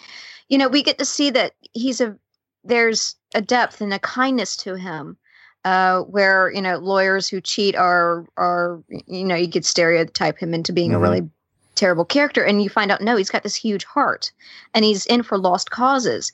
you 0.49 0.57
know, 0.57 0.67
we 0.67 0.83
get 0.83 0.97
to 0.99 1.05
see 1.05 1.29
that 1.31 1.53
he's 1.71 2.01
a 2.01 2.17
there's 2.63 3.15
a 3.33 3.41
depth 3.41 3.81
and 3.81 3.93
a 3.93 3.99
kindness 3.99 4.55
to 4.57 4.75
him. 4.75 5.17
Uh, 5.65 6.01
where 6.01 6.51
you 6.51 6.61
know 6.61 6.77
lawyers 6.77 7.29
who 7.29 7.39
cheat 7.39 7.73
are 7.75 8.25
are 8.35 8.83
you 9.07 9.23
know 9.23 9.35
you 9.35 9.47
could 9.49 9.63
stereotype 9.65 10.37
him 10.37 10.53
into 10.53 10.73
being 10.73 10.91
Mhm. 10.91 10.95
a 10.95 10.99
really 10.99 11.29
terrible 11.75 12.03
character 12.05 12.43
and 12.43 12.61
you 12.61 12.69
find 12.69 12.91
out 12.91 13.01
no 13.01 13.15
he's 13.15 13.29
got 13.29 13.43
this 13.43 13.55
huge 13.55 13.85
heart 13.85 14.31
and 14.73 14.83
he's 14.83 15.05
in 15.05 15.23
for 15.23 15.37
lost 15.37 15.71
causes 15.71 16.31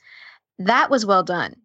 that 0.58 0.90
was 0.90 1.06
well 1.06 1.22
done 1.24 1.56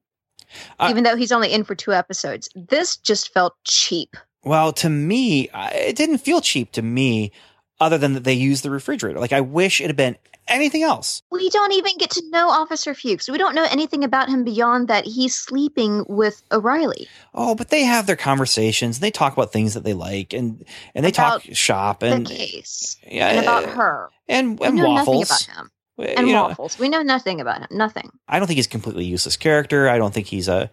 I- 0.79 0.91
even 0.91 1.05
though 1.05 1.17
he's 1.17 1.33
only 1.33 1.53
in 1.53 1.65
for 1.65 1.75
two 1.75 1.93
episodes 1.95 2.51
this 2.55 2.97
just 2.99 3.33
felt 3.33 3.55
cheap 3.65 4.15
Well, 4.45 4.73
to 4.75 4.91
me, 4.91 5.49
it 5.73 5.97
didn't 5.97 6.19
feel 6.19 6.43
cheap 6.43 6.71
to 6.73 6.83
me, 6.83 7.33
other 7.81 7.97
than 7.97 8.13
that 8.13 8.25
they 8.25 8.35
used 8.35 8.63
the 8.63 8.71
refrigerator. 8.71 9.19
Like 9.19 9.33
I 9.33 9.41
wish 9.41 9.81
it 9.81 9.87
had 9.87 9.97
been 9.97 10.17
anything 10.49 10.83
else. 10.83 11.23
we 11.31 11.49
don't 11.51 11.73
even 11.73 11.97
get 11.99 12.11
to 12.11 12.23
know 12.31 12.49
officer 12.51 12.95
fuchs 12.95 13.29
we 13.31 13.39
don't 13.39 13.55
know 13.55 13.67
anything 13.71 14.05
about 14.05 14.29
him 14.29 14.45
beyond 14.45 14.89
that 14.89 15.05
he's 15.05 15.35
sleeping 15.35 16.05
with 16.09 16.43
o'reilly 16.53 17.09
Oh, 17.35 17.55
but 17.55 17.69
they 17.71 17.83
have 17.85 18.07
their 18.07 18.17
conversations. 18.17 19.01
They 19.01 19.11
talk 19.11 19.33
about 19.33 19.53
things 19.53 19.75
that 19.75 19.83
they 19.85 19.93
like, 19.95 20.33
and 20.33 20.65
and 20.95 21.05
they 21.05 21.11
talk 21.11 21.43
shop 21.53 22.03
and 22.03 22.27
the 22.27 22.35
case 22.35 22.97
yeah, 23.07 23.29
and 23.29 23.41
about 23.41 23.65
her 23.71 24.11
and 24.29 24.59
we 24.59 24.67
and 24.67 24.77
know 24.77 24.89
waffles. 24.89 25.31
nothing 25.31 25.53
about 25.57 25.59
him 25.59 25.71
You 25.99 26.05
and 26.17 26.27
know, 26.29 26.43
waffles 26.45 26.79
we 26.79 26.89
know 26.89 27.03
nothing 27.03 27.41
about 27.41 27.61
him 27.61 27.69
nothing 27.71 28.11
I 28.29 28.39
don't 28.39 28.47
think 28.47 28.57
he's 28.57 28.67
a 28.67 28.71
completely 28.71 29.05
useless 29.07 29.37
character. 29.37 29.89
I 29.89 29.99
don't 29.99 30.13
think 30.15 30.27
he's 30.29 30.49
a, 30.49 30.71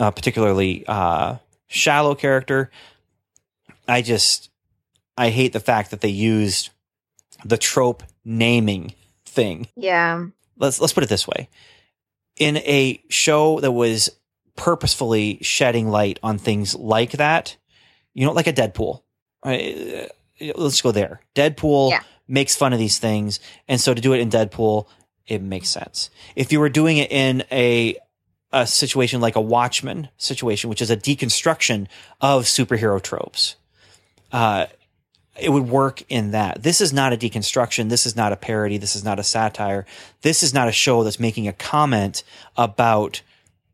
a 0.00 0.10
particularly 0.12 0.84
uh, 0.86 1.36
shallow 1.68 2.14
character. 2.14 2.70
I 3.88 4.02
just 4.02 4.50
I 5.18 5.30
hate 5.30 5.52
the 5.52 5.60
fact 5.60 5.90
that 5.90 6.00
they 6.00 6.08
used 6.08 6.70
the 7.44 7.58
trope 7.58 8.02
naming 8.24 8.94
thing. 9.24 9.66
yeah 9.76 10.26
Let's 10.58 10.80
let's 10.80 10.92
put 10.92 11.02
it 11.02 11.08
this 11.08 11.26
way: 11.26 11.48
in 12.36 12.58
a 12.58 13.02
show 13.08 13.58
that 13.60 13.72
was 13.72 14.10
purposefully 14.56 15.38
shedding 15.42 15.88
light 15.88 16.18
on 16.22 16.38
things 16.38 16.74
like 16.74 17.12
that, 17.12 17.56
you 18.14 18.24
know, 18.26 18.32
like 18.32 18.46
a 18.46 18.52
Deadpool. 18.52 19.02
I, 19.42 20.08
let's 20.54 20.80
go 20.82 20.92
there. 20.92 21.20
Deadpool 21.34 21.90
Yeah. 21.90 22.00
makes 22.28 22.54
fun 22.54 22.72
of 22.72 22.78
these 22.78 22.98
things, 22.98 23.40
and 23.66 23.80
so 23.80 23.94
to 23.94 24.00
do 24.00 24.12
it 24.12 24.20
in 24.20 24.28
Deadpool, 24.30 24.86
it 25.26 25.40
makes 25.42 25.68
sense. 25.68 26.10
If 26.36 26.52
you 26.52 26.60
were 26.60 26.68
doing 26.68 26.98
it 26.98 27.10
in 27.10 27.44
a 27.50 27.96
a 28.52 28.66
situation 28.66 29.22
like 29.22 29.34
a 29.34 29.40
Watchmen 29.40 30.10
situation, 30.18 30.68
which 30.68 30.82
is 30.82 30.90
a 30.90 30.96
deconstruction 30.96 31.86
of 32.20 32.44
superhero 32.44 33.00
tropes, 33.02 33.56
uh, 34.30 34.66
it 35.38 35.50
would 35.50 35.68
work 35.68 36.02
in 36.08 36.32
that. 36.32 36.62
This 36.62 36.80
is 36.80 36.92
not 36.92 37.12
a 37.12 37.16
deconstruction. 37.16 37.88
This 37.88 38.06
is 38.06 38.16
not 38.16 38.32
a 38.32 38.36
parody. 38.36 38.78
This 38.78 38.94
is 38.94 39.04
not 39.04 39.18
a 39.18 39.24
satire. 39.24 39.86
This 40.20 40.42
is 40.42 40.52
not 40.52 40.68
a 40.68 40.72
show 40.72 41.04
that's 41.04 41.20
making 41.20 41.48
a 41.48 41.52
comment 41.52 42.22
about 42.56 43.22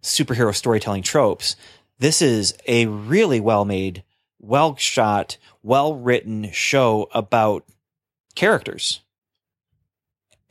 superhero 0.02 0.54
storytelling 0.54 1.02
tropes. 1.02 1.56
This 1.98 2.22
is 2.22 2.54
a 2.66 2.86
really 2.86 3.40
well 3.40 3.64
made, 3.64 4.04
well 4.38 4.76
shot, 4.76 5.36
well 5.62 5.94
written 5.94 6.50
show 6.52 7.08
about 7.12 7.64
characters. 8.36 9.00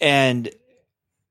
And 0.01 0.49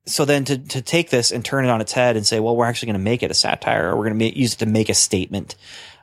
so 0.07 0.24
then 0.24 0.45
to, 0.47 0.57
to 0.57 0.81
take 0.81 1.11
this 1.11 1.31
and 1.31 1.45
turn 1.45 1.66
it 1.66 1.70
on 1.70 1.83
its 1.83 1.93
head 1.93 2.16
and 2.16 2.27
say, 2.27 2.41
well, 2.41 2.57
we're 2.57 2.66
actually 2.66 2.87
going 2.87 3.01
to 3.01 3.05
make 3.05 3.22
it 3.22 3.31
a 3.31 3.35
satire 3.35 3.91
or 3.91 3.97
we're 3.97 4.09
going 4.09 4.18
to 4.18 4.39
use 4.39 4.55
it 4.55 4.59
to 4.59 4.66
make 4.66 4.89
a 4.89 4.95
statement 4.95 5.55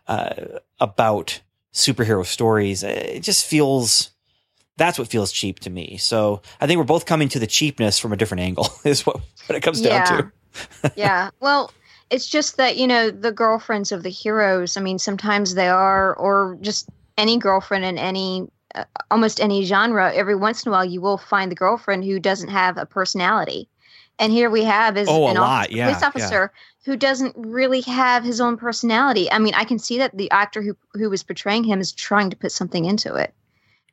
uh, 0.07 0.59
about 0.79 1.41
superhero 1.73 2.25
stories, 2.25 2.83
it 2.83 3.21
just 3.21 3.45
feels 3.45 4.11
that's 4.77 4.97
what 4.97 5.07
feels 5.07 5.31
cheap 5.31 5.59
to 5.59 5.69
me. 5.69 5.97
So 5.97 6.41
I 6.59 6.65
think 6.67 6.77
we're 6.79 6.83
both 6.83 7.05
coming 7.05 7.29
to 7.29 7.39
the 7.39 7.45
cheapness 7.47 7.99
from 7.99 8.11
a 8.11 8.17
different 8.17 8.41
angle 8.41 8.69
is 8.83 9.05
what, 9.05 9.17
what 9.47 9.55
it 9.55 9.61
comes 9.61 9.81
down 9.81 10.03
to. 10.05 10.31
yeah. 10.95 11.29
Well, 11.39 11.71
it's 12.09 12.27
just 12.27 12.57
that, 12.57 12.77
you 12.77 12.87
know, 12.87 13.11
the 13.11 13.31
girlfriends 13.31 13.91
of 13.91 14.01
the 14.03 14.09
heroes, 14.09 14.75
I 14.75 14.81
mean, 14.81 14.97
sometimes 14.99 15.53
they 15.55 15.67
are, 15.67 16.15
or 16.15 16.57
just 16.61 16.89
any 17.17 17.37
girlfriend 17.37 17.85
in 17.85 17.97
any, 17.99 18.47
uh, 18.73 18.85
almost 19.11 19.39
any 19.39 19.63
genre, 19.63 20.11
every 20.13 20.35
once 20.35 20.63
in 20.65 20.69
a 20.69 20.71
while 20.71 20.85
you 20.85 21.01
will 21.01 21.17
find 21.19 21.51
the 21.51 21.55
girlfriend 21.55 22.03
who 22.03 22.19
doesn't 22.19 22.49
have 22.49 22.77
a 22.77 22.85
personality. 22.85 23.69
And 24.19 24.31
here 24.31 24.49
we 24.49 24.63
have 24.63 24.97
is 24.97 25.07
Oh, 25.07 25.27
a 25.27 25.31
an 25.31 25.37
lot, 25.37 25.65
off- 25.67 25.71
yeah, 25.71 25.89
police 25.89 26.03
officer 26.03 26.51
who 26.85 26.97
doesn't 26.97 27.35
really 27.37 27.81
have 27.81 28.23
his 28.23 28.41
own 28.41 28.57
personality. 28.57 29.31
I 29.31 29.39
mean, 29.39 29.53
I 29.53 29.63
can 29.63 29.79
see 29.79 29.97
that 29.99 30.15
the 30.17 30.29
actor 30.31 30.61
who 30.61 30.75
who 30.93 31.09
was 31.09 31.23
portraying 31.23 31.63
him 31.63 31.79
is 31.79 31.91
trying 31.91 32.29
to 32.31 32.35
put 32.35 32.51
something 32.51 32.85
into 32.85 33.15
it. 33.15 33.33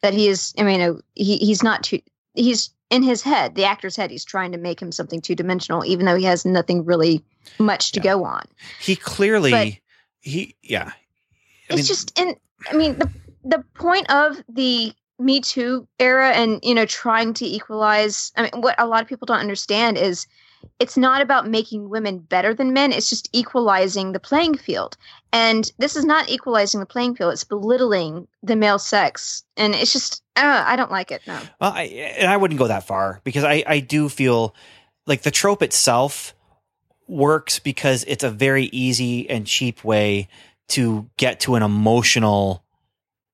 That 0.02 0.14
he 0.14 0.28
is, 0.28 0.54
I 0.58 0.62
mean, 0.62 1.00
he 1.14 1.36
he's 1.38 1.62
not 1.62 1.82
too. 1.84 2.00
He's 2.34 2.70
in 2.90 3.02
his 3.02 3.22
head, 3.22 3.54
the 3.54 3.64
actor's 3.64 3.96
head. 3.96 4.10
He's 4.10 4.24
trying 4.24 4.52
to 4.52 4.58
make 4.58 4.80
him 4.80 4.90
something 4.92 5.20
two 5.20 5.34
dimensional, 5.34 5.84
even 5.84 6.06
though 6.06 6.16
he 6.16 6.24
has 6.24 6.44
nothing 6.44 6.84
really 6.84 7.22
much 7.58 7.92
to 7.92 8.00
Yeah. 8.00 8.04
go 8.04 8.24
on. 8.24 8.44
He 8.80 8.96
clearly, 8.96 9.50
But- 9.50 9.68
he, 10.20 10.56
yeah. 10.62 10.88
I 10.90 10.92
it's 11.68 11.76
mean, 11.76 11.84
just 11.84 12.18
in. 12.18 12.34
I 12.70 12.74
mean, 12.74 12.98
the 12.98 13.08
the 13.44 13.64
point 13.74 14.10
of 14.10 14.42
the 14.48 14.92
Me 15.18 15.40
Too 15.40 15.86
era, 15.98 16.30
and 16.30 16.58
you 16.62 16.74
know, 16.74 16.86
trying 16.86 17.34
to 17.34 17.44
equalize. 17.46 18.32
I 18.36 18.42
mean, 18.42 18.62
what 18.62 18.74
a 18.78 18.86
lot 18.86 19.02
of 19.02 19.08
people 19.08 19.26
don't 19.26 19.38
understand 19.38 19.96
is. 19.98 20.26
It's 20.78 20.96
not 20.96 21.20
about 21.20 21.48
making 21.48 21.88
women 21.90 22.18
better 22.18 22.54
than 22.54 22.72
men. 22.72 22.92
It's 22.92 23.10
just 23.10 23.28
equalizing 23.32 24.12
the 24.12 24.20
playing 24.20 24.56
field. 24.56 24.96
And 25.32 25.70
this 25.78 25.94
is 25.94 26.04
not 26.04 26.28
equalizing 26.28 26.80
the 26.80 26.86
playing 26.86 27.16
field. 27.16 27.32
It's 27.32 27.44
belittling 27.44 28.26
the 28.42 28.56
male 28.56 28.78
sex. 28.78 29.44
And 29.56 29.74
it's 29.74 29.92
just, 29.92 30.22
uh, 30.36 30.64
I 30.66 30.76
don't 30.76 30.90
like 30.90 31.10
it. 31.10 31.22
No. 31.26 31.38
Well, 31.60 31.72
I, 31.72 31.82
and 32.18 32.30
I 32.30 32.36
wouldn't 32.36 32.58
go 32.58 32.68
that 32.68 32.86
far 32.86 33.20
because 33.24 33.44
I, 33.44 33.62
I 33.66 33.80
do 33.80 34.08
feel 34.08 34.54
like 35.06 35.22
the 35.22 35.30
trope 35.30 35.62
itself 35.62 36.34
works 37.06 37.58
because 37.58 38.04
it's 38.04 38.24
a 38.24 38.30
very 38.30 38.64
easy 38.66 39.28
and 39.28 39.46
cheap 39.46 39.84
way 39.84 40.28
to 40.68 41.10
get 41.16 41.40
to 41.40 41.56
an 41.56 41.62
emotional 41.62 42.64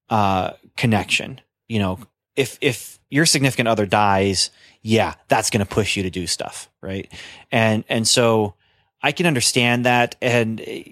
uh, 0.08 0.52
connection. 0.76 1.40
You 1.68 1.78
know, 1.78 1.98
if 2.34 2.58
if 2.60 2.95
your 3.08 3.26
significant 3.26 3.68
other 3.68 3.86
dies, 3.86 4.50
yeah, 4.82 5.14
that's 5.28 5.50
going 5.50 5.64
to 5.64 5.66
push 5.66 5.96
you 5.96 6.02
to 6.02 6.10
do 6.10 6.26
stuff, 6.26 6.70
right? 6.80 7.12
And 7.50 7.84
and 7.88 8.06
so 8.06 8.54
I 9.02 9.12
can 9.12 9.26
understand 9.26 9.84
that. 9.86 10.16
And 10.20 10.60
eh, 10.60 10.82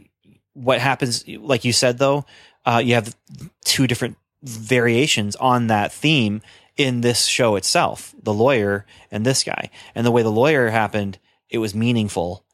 what 0.53 0.81
happens, 0.81 1.27
like 1.27 1.65
you 1.65 1.73
said, 1.73 1.99
though, 1.99 2.25
uh, 2.65 2.81
you 2.85 2.95
have 2.95 3.17
two 3.65 3.87
different 3.87 4.17
variations 4.43 5.37
on 5.37 5.69
that 5.69 5.93
theme 5.93 6.43
in 6.77 7.01
this 7.01 7.27
show 7.27 7.57
itself 7.57 8.15
the 8.23 8.35
lawyer 8.35 8.85
and 9.11 9.25
this 9.25 9.45
guy 9.45 9.71
and 9.95 10.05
the 10.05 10.11
way 10.11 10.23
the 10.23 10.31
lawyer 10.31 10.69
happened 10.69 11.19
it 11.49 11.59
was 11.59 11.75
meaningful 11.75 12.45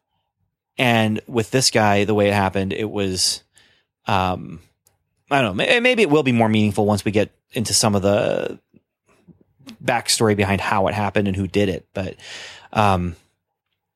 and 0.79 1.21
with 1.27 1.51
this 1.51 1.71
guy 1.71 2.05
the 2.05 2.15
way 2.15 2.29
it 2.29 2.35
happened 2.35 2.73
it 2.73 2.91
was 2.91 3.43
um 4.07 4.61
i 5.31 5.41
don't 5.41 5.57
know 5.57 5.81
maybe 5.81 6.03
it 6.03 6.11
will 6.11 6.23
be 6.23 6.33
more 6.33 6.49
meaningful 6.49 6.87
once 6.87 7.05
we 7.05 7.11
get 7.11 7.33
into 7.53 7.73
some 7.73 7.95
of 7.95 8.03
the 8.03 8.61
backstory 9.85 10.37
behind 10.37 10.61
how 10.61 10.87
it 10.87 10.95
happened 10.95 11.29
and 11.29 11.37
who 11.37 11.47
did 11.47 11.69
it 11.69 11.87
but 11.95 12.17
um 12.73 13.17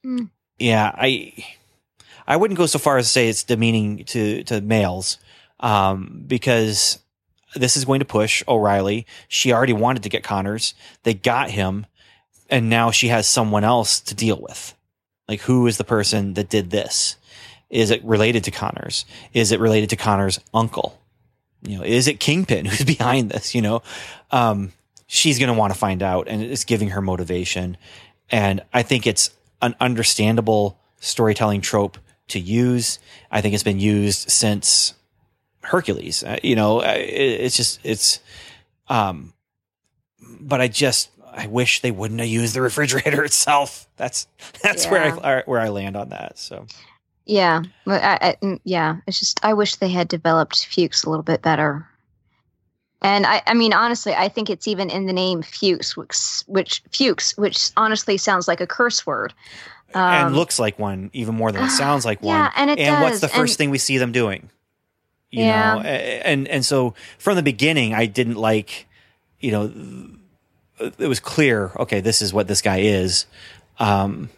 Mm. 0.04 0.28
yeah 0.58 0.92
i 0.96 1.32
i 2.26 2.36
wouldn't 2.36 2.58
go 2.58 2.66
so 2.66 2.78
far 2.78 2.98
as 2.98 3.06
to 3.06 3.10
say 3.12 3.28
it's 3.28 3.42
demeaning 3.42 4.04
to 4.04 4.44
to 4.44 4.60
males 4.60 5.16
um 5.60 6.22
because 6.26 6.98
this 7.54 7.76
is 7.76 7.84
going 7.84 8.00
to 8.00 8.04
push 8.04 8.42
O'Reilly. 8.48 9.06
She 9.28 9.52
already 9.52 9.72
wanted 9.72 10.02
to 10.02 10.08
get 10.08 10.24
Connors. 10.24 10.74
They 11.04 11.14
got 11.14 11.50
him, 11.50 11.86
and 12.50 12.68
now 12.68 12.90
she 12.90 13.08
has 13.08 13.28
someone 13.28 13.62
else 13.62 14.00
to 14.00 14.14
deal 14.16 14.40
with. 14.40 14.74
Like, 15.28 15.40
who 15.42 15.66
is 15.68 15.78
the 15.78 15.84
person 15.84 16.34
that 16.34 16.48
did 16.48 16.70
this? 16.70 17.16
Is 17.70 17.90
it 17.92 18.04
related 18.04 18.42
to 18.44 18.50
Connors? 18.50 19.04
Is 19.32 19.52
it 19.52 19.60
related 19.60 19.90
to 19.90 19.96
Connors' 19.96 20.40
uncle? 20.52 20.98
You 21.62 21.78
know, 21.78 21.84
is 21.84 22.08
it 22.08 22.18
Kingpin 22.18 22.64
who's 22.66 22.84
behind 22.84 23.30
this? 23.30 23.54
You 23.54 23.62
know, 23.62 23.82
um, 24.32 24.72
she's 25.06 25.38
going 25.38 25.52
to 25.52 25.58
want 25.58 25.72
to 25.72 25.78
find 25.78 26.02
out, 26.02 26.28
and 26.28 26.42
it's 26.42 26.64
giving 26.64 26.90
her 26.90 27.00
motivation. 27.00 27.76
And 28.30 28.62
I 28.72 28.82
think 28.82 29.06
it's 29.06 29.30
an 29.62 29.74
understandable 29.80 30.78
storytelling 31.00 31.60
trope 31.60 31.98
to 32.28 32.40
use. 32.40 32.98
I 33.30 33.40
think 33.40 33.54
it's 33.54 33.62
been 33.62 33.80
used 33.80 34.30
since 34.30 34.94
Hercules. 35.62 36.22
Uh, 36.22 36.38
you 36.42 36.56
know, 36.56 36.80
it, 36.80 37.00
it's 37.00 37.56
just 37.56 37.80
it's. 37.82 38.20
Um, 38.88 39.32
but 40.40 40.60
I 40.60 40.68
just 40.68 41.10
I 41.32 41.46
wish 41.46 41.80
they 41.80 41.90
wouldn't 41.90 42.20
have 42.20 42.28
used 42.28 42.54
the 42.54 42.60
refrigerator 42.62 43.24
itself. 43.24 43.88
That's 43.96 44.26
that's 44.62 44.86
where 44.86 45.16
I 45.22 45.42
where 45.42 45.60
I 45.60 45.68
land 45.68 45.96
on 45.96 46.10
that. 46.10 46.38
So 46.38 46.66
Yeah. 47.26 47.62
I, 47.86 48.18
I, 48.20 48.36
mm, 48.42 48.60
yeah. 48.64 48.96
It's 49.06 49.18
just, 49.18 49.44
I 49.44 49.54
wish 49.54 49.76
they 49.76 49.88
had 49.88 50.08
developed 50.08 50.66
Fuchs 50.66 51.04
a 51.04 51.10
little 51.10 51.22
bit 51.22 51.42
better. 51.42 51.88
And 53.04 53.26
I, 53.26 53.42
I 53.46 53.52
mean, 53.54 53.72
honestly, 53.74 54.14
I 54.14 54.28
think 54.28 54.48
it's 54.48 54.66
even 54.66 54.88
in 54.90 55.06
the 55.06 55.12
name 55.12 55.42
Fuchs, 55.42 55.94
which, 55.96 56.42
which 56.46 56.82
Fuchs, 56.90 57.36
which 57.36 57.70
honestly 57.76 58.16
sounds 58.16 58.48
like 58.48 58.60
a 58.62 58.66
curse 58.66 59.06
word. 59.06 59.34
and 59.94 60.28
Um, 60.28 60.34
looks 60.34 60.58
like 60.58 60.78
one 60.78 61.10
even 61.12 61.34
more 61.34 61.52
than 61.52 61.64
it 61.64 61.70
sounds 61.70 62.04
like 62.06 62.22
one. 62.22 62.34
Yeah, 62.34 62.50
and 62.56 62.70
it 62.70 62.78
and 62.78 63.02
what's 63.02 63.20
the 63.20 63.28
first 63.28 63.52
and- 63.52 63.58
thing 63.58 63.70
we 63.70 63.78
see 63.78 63.98
them 63.98 64.10
doing? 64.10 64.48
You 65.30 65.44
Yeah. 65.44 65.74
know, 65.74 65.80
and 65.82 66.48
and 66.48 66.64
so 66.64 66.94
from 67.18 67.36
the 67.36 67.42
beginning, 67.42 67.92
I 67.94 68.06
didn't 68.06 68.36
like. 68.36 68.86
You 69.40 69.50
know, 69.52 70.90
it 70.98 71.06
was 71.08 71.20
clear. 71.20 71.72
Okay, 71.78 72.00
this 72.00 72.22
is 72.22 72.32
what 72.32 72.48
this 72.48 72.62
guy 72.62 72.78
is. 72.78 73.26
Um, 73.78 74.30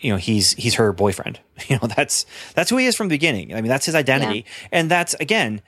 you 0.00 0.12
know, 0.12 0.18
he's 0.18 0.52
he's 0.52 0.74
her 0.74 0.92
boyfriend. 0.92 1.40
You 1.68 1.78
know, 1.82 1.88
that's 1.88 2.24
that's 2.54 2.70
who 2.70 2.76
he 2.76 2.86
is 2.86 2.94
from 2.94 3.08
the 3.08 3.14
beginning. 3.14 3.52
I 3.52 3.56
mean, 3.60 3.68
that's 3.68 3.86
his 3.86 3.96
identity, 3.96 4.44
and 4.70 4.88
that's 4.88 5.14
again. 5.14 5.62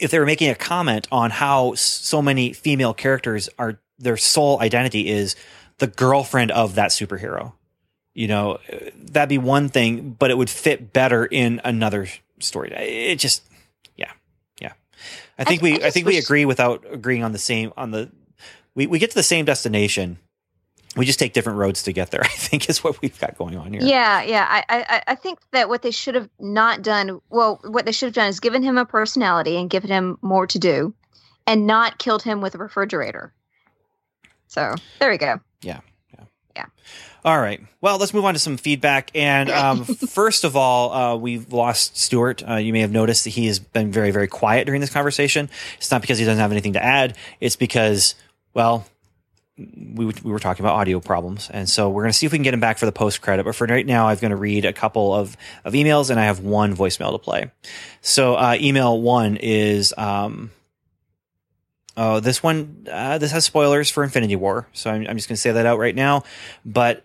If 0.00 0.10
they 0.10 0.18
were 0.18 0.26
making 0.26 0.50
a 0.50 0.54
comment 0.54 1.08
on 1.10 1.30
how 1.30 1.74
so 1.74 2.20
many 2.20 2.52
female 2.52 2.94
characters 2.94 3.48
are 3.58 3.80
their 3.98 4.16
sole 4.16 4.60
identity 4.60 5.08
is 5.08 5.36
the 5.78 5.86
girlfriend 5.86 6.50
of 6.50 6.74
that 6.74 6.90
superhero, 6.90 7.52
you 8.14 8.28
know, 8.28 8.58
that'd 8.96 9.28
be 9.28 9.38
one 9.38 9.68
thing, 9.68 10.10
but 10.18 10.30
it 10.30 10.38
would 10.38 10.50
fit 10.50 10.92
better 10.92 11.24
in 11.24 11.60
another 11.64 12.08
story. 12.38 12.72
It 12.72 13.18
just, 13.18 13.42
yeah, 13.96 14.12
yeah. 14.60 14.72
I 15.38 15.44
think 15.44 15.62
I 15.62 15.64
we, 15.64 15.72
I, 15.74 15.78
just 15.78 15.94
think 15.94 16.06
we 16.06 16.18
agree 16.18 16.44
without 16.44 16.84
agreeing 16.90 17.24
on 17.24 17.32
the 17.32 17.38
same, 17.38 17.72
on 17.76 17.90
the, 17.90 18.10
we, 18.74 18.86
we 18.86 18.98
get 18.98 19.10
to 19.10 19.16
the 19.16 19.22
same 19.22 19.44
destination. 19.44 20.18
We 20.96 21.06
just 21.06 21.18
take 21.18 21.32
different 21.32 21.58
roads 21.58 21.82
to 21.84 21.92
get 21.92 22.10
there. 22.10 22.20
I 22.24 22.28
think 22.28 22.68
is 22.68 22.84
what 22.84 23.00
we've 23.02 23.18
got 23.18 23.36
going 23.36 23.56
on 23.56 23.72
here. 23.72 23.82
Yeah, 23.82 24.22
yeah. 24.22 24.46
I, 24.48 24.64
I, 24.68 25.02
I 25.08 25.14
think 25.14 25.38
that 25.52 25.68
what 25.68 25.82
they 25.82 25.90
should 25.90 26.14
have 26.14 26.28
not 26.38 26.82
done, 26.82 27.20
well, 27.30 27.60
what 27.64 27.84
they 27.84 27.92
should 27.92 28.06
have 28.06 28.14
done 28.14 28.28
is 28.28 28.40
given 28.40 28.62
him 28.62 28.78
a 28.78 28.84
personality 28.84 29.56
and 29.56 29.68
given 29.68 29.90
him 29.90 30.18
more 30.22 30.46
to 30.46 30.58
do, 30.58 30.94
and 31.46 31.66
not 31.66 31.98
killed 31.98 32.22
him 32.22 32.40
with 32.40 32.54
a 32.54 32.58
refrigerator. 32.58 33.32
So 34.46 34.74
there 35.00 35.10
we 35.10 35.18
go. 35.18 35.40
Yeah, 35.62 35.80
yeah, 36.16 36.24
yeah. 36.56 36.66
All 37.24 37.40
right. 37.40 37.60
Well, 37.80 37.96
let's 37.98 38.12
move 38.12 38.24
on 38.24 38.34
to 38.34 38.40
some 38.40 38.56
feedback. 38.56 39.10
And 39.14 39.50
um, 39.50 39.84
first 39.84 40.44
of 40.44 40.56
all, 40.56 40.92
uh, 40.92 41.16
we've 41.16 41.52
lost 41.52 41.96
Stuart. 41.96 42.48
Uh, 42.48 42.56
you 42.56 42.72
may 42.72 42.80
have 42.80 42.92
noticed 42.92 43.24
that 43.24 43.30
he 43.30 43.46
has 43.46 43.58
been 43.58 43.90
very, 43.90 44.10
very 44.10 44.28
quiet 44.28 44.66
during 44.66 44.80
this 44.80 44.90
conversation. 44.90 45.48
It's 45.78 45.90
not 45.90 46.02
because 46.02 46.18
he 46.18 46.24
doesn't 46.24 46.40
have 46.40 46.52
anything 46.52 46.74
to 46.74 46.84
add. 46.84 47.16
It's 47.40 47.56
because, 47.56 48.14
well, 48.52 48.86
we, 49.56 50.04
we 50.06 50.32
were 50.32 50.38
talking 50.38 50.64
about 50.64 50.74
audio 50.74 51.00
problems. 51.00 51.48
And 51.50 51.68
so 51.68 51.88
we're 51.88 52.02
going 52.02 52.12
to 52.12 52.18
see 52.18 52.26
if 52.26 52.32
we 52.32 52.38
can 52.38 52.42
get 52.42 52.54
him 52.54 52.60
back 52.60 52.78
for 52.78 52.86
the 52.86 52.92
post 52.92 53.20
credit. 53.22 53.44
But 53.44 53.54
for 53.54 53.66
right 53.66 53.86
now, 53.86 54.08
I'm 54.08 54.16
going 54.18 54.30
to 54.30 54.36
read 54.36 54.64
a 54.64 54.72
couple 54.72 55.14
of, 55.14 55.36
of 55.64 55.74
emails 55.74 56.10
and 56.10 56.18
I 56.18 56.24
have 56.24 56.40
one 56.40 56.76
voicemail 56.76 57.12
to 57.12 57.18
play. 57.18 57.50
So 58.00 58.34
uh, 58.34 58.56
email 58.60 59.00
one 59.00 59.36
is 59.36 59.94
um, 59.96 60.50
Oh, 61.96 62.18
this 62.18 62.42
one, 62.42 62.88
uh, 62.90 63.18
this 63.18 63.30
has 63.30 63.44
spoilers 63.44 63.88
for 63.88 64.02
Infinity 64.02 64.34
War, 64.34 64.66
so 64.72 64.90
I'm, 64.90 65.06
I'm 65.06 65.16
just 65.16 65.28
going 65.28 65.36
to 65.36 65.40
say 65.40 65.52
that 65.52 65.64
out 65.64 65.78
right 65.78 65.94
now. 65.94 66.24
But 66.64 67.04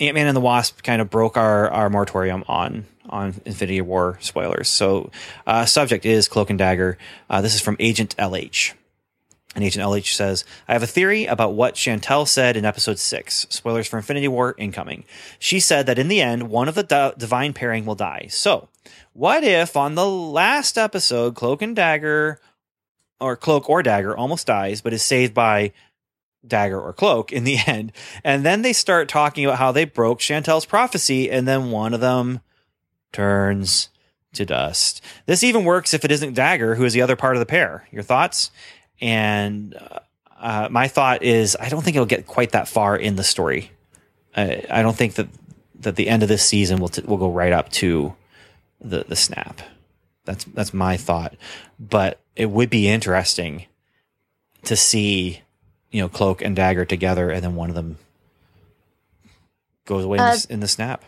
Ant 0.00 0.16
Man 0.16 0.26
and 0.26 0.36
the 0.36 0.40
Wasp 0.40 0.82
kind 0.82 1.00
of 1.00 1.08
broke 1.08 1.36
our, 1.36 1.70
our 1.70 1.88
moratorium 1.88 2.44
on 2.48 2.86
on 3.08 3.34
Infinity 3.44 3.80
War 3.82 4.18
spoilers. 4.20 4.68
So, 4.68 5.10
uh, 5.46 5.66
subject 5.66 6.06
is 6.06 6.26
Cloak 6.26 6.50
and 6.50 6.58
Dagger. 6.58 6.98
Uh, 7.28 7.42
this 7.42 7.54
is 7.54 7.60
from 7.60 7.76
Agent 7.78 8.16
LH. 8.16 8.72
And 9.54 9.62
Agent 9.62 9.84
LH 9.84 10.14
says, 10.14 10.44
I 10.66 10.72
have 10.72 10.82
a 10.82 10.86
theory 10.88 11.26
about 11.26 11.54
what 11.54 11.74
Chantel 11.74 12.26
said 12.26 12.56
in 12.56 12.64
episode 12.64 12.98
six. 12.98 13.46
Spoilers 13.50 13.86
for 13.86 13.98
Infinity 13.98 14.28
War 14.28 14.54
incoming. 14.58 15.04
She 15.38 15.60
said 15.60 15.86
that 15.86 15.98
in 15.98 16.08
the 16.08 16.20
end, 16.20 16.50
one 16.50 16.68
of 16.68 16.74
the 16.74 16.82
di- 16.82 17.12
divine 17.16 17.52
pairing 17.52 17.84
will 17.84 17.94
die. 17.94 18.26
So, 18.30 18.68
what 19.12 19.44
if 19.44 19.76
on 19.76 19.94
the 19.94 20.08
last 20.08 20.76
episode, 20.76 21.36
Cloak 21.36 21.62
and 21.62 21.76
Dagger, 21.76 22.40
or 23.20 23.36
Cloak 23.36 23.70
or 23.70 23.82
Dagger, 23.82 24.16
almost 24.16 24.46
dies, 24.48 24.80
but 24.80 24.92
is 24.92 25.04
saved 25.04 25.34
by 25.34 25.72
Dagger 26.46 26.80
or 26.80 26.92
Cloak 26.92 27.32
in 27.32 27.44
the 27.44 27.58
end? 27.66 27.92
And 28.24 28.44
then 28.44 28.62
they 28.62 28.72
start 28.72 29.08
talking 29.08 29.44
about 29.44 29.58
how 29.58 29.70
they 29.70 29.84
broke 29.84 30.18
Chantel's 30.18 30.66
prophecy, 30.66 31.30
and 31.30 31.46
then 31.46 31.70
one 31.70 31.94
of 31.94 32.00
them 32.00 32.40
turns 33.12 33.88
to 34.32 34.44
dust. 34.44 35.00
This 35.26 35.44
even 35.44 35.64
works 35.64 35.94
if 35.94 36.04
it 36.04 36.10
isn't 36.10 36.34
Dagger, 36.34 36.74
who 36.74 36.84
is 36.84 36.92
the 36.92 37.02
other 37.02 37.14
part 37.14 37.36
of 37.36 37.40
the 37.40 37.46
pair. 37.46 37.86
Your 37.92 38.02
thoughts? 38.02 38.50
And 39.00 39.76
uh, 40.38 40.68
my 40.70 40.88
thought 40.88 41.22
is, 41.22 41.56
I 41.58 41.68
don't 41.68 41.82
think 41.82 41.96
it'll 41.96 42.06
get 42.06 42.26
quite 42.26 42.52
that 42.52 42.68
far 42.68 42.96
in 42.96 43.16
the 43.16 43.24
story. 43.24 43.70
I, 44.36 44.64
I 44.70 44.82
don't 44.82 44.96
think 44.96 45.14
that 45.14 45.28
that 45.80 45.96
the 45.96 46.08
end 46.08 46.22
of 46.22 46.28
this 46.28 46.46
season 46.46 46.80
will 46.80 46.88
t- 46.88 47.02
will 47.02 47.18
go 47.18 47.30
right 47.30 47.52
up 47.52 47.70
to 47.70 48.14
the 48.80 49.04
the 49.06 49.16
snap. 49.16 49.60
That's 50.24 50.44
that's 50.44 50.72
my 50.72 50.96
thought. 50.96 51.34
But 51.78 52.20
it 52.36 52.50
would 52.50 52.70
be 52.70 52.88
interesting 52.88 53.66
to 54.64 54.76
see, 54.76 55.40
you 55.90 56.00
know, 56.00 56.08
Cloak 56.08 56.42
and 56.42 56.56
Dagger 56.56 56.84
together, 56.84 57.30
and 57.30 57.42
then 57.42 57.54
one 57.54 57.68
of 57.68 57.74
them 57.74 57.98
goes 59.84 60.04
away 60.04 60.18
in, 60.18 60.24
Uh, 60.24 60.36
the, 60.36 60.46
in 60.52 60.60
the 60.60 60.68
snap. 60.68 61.04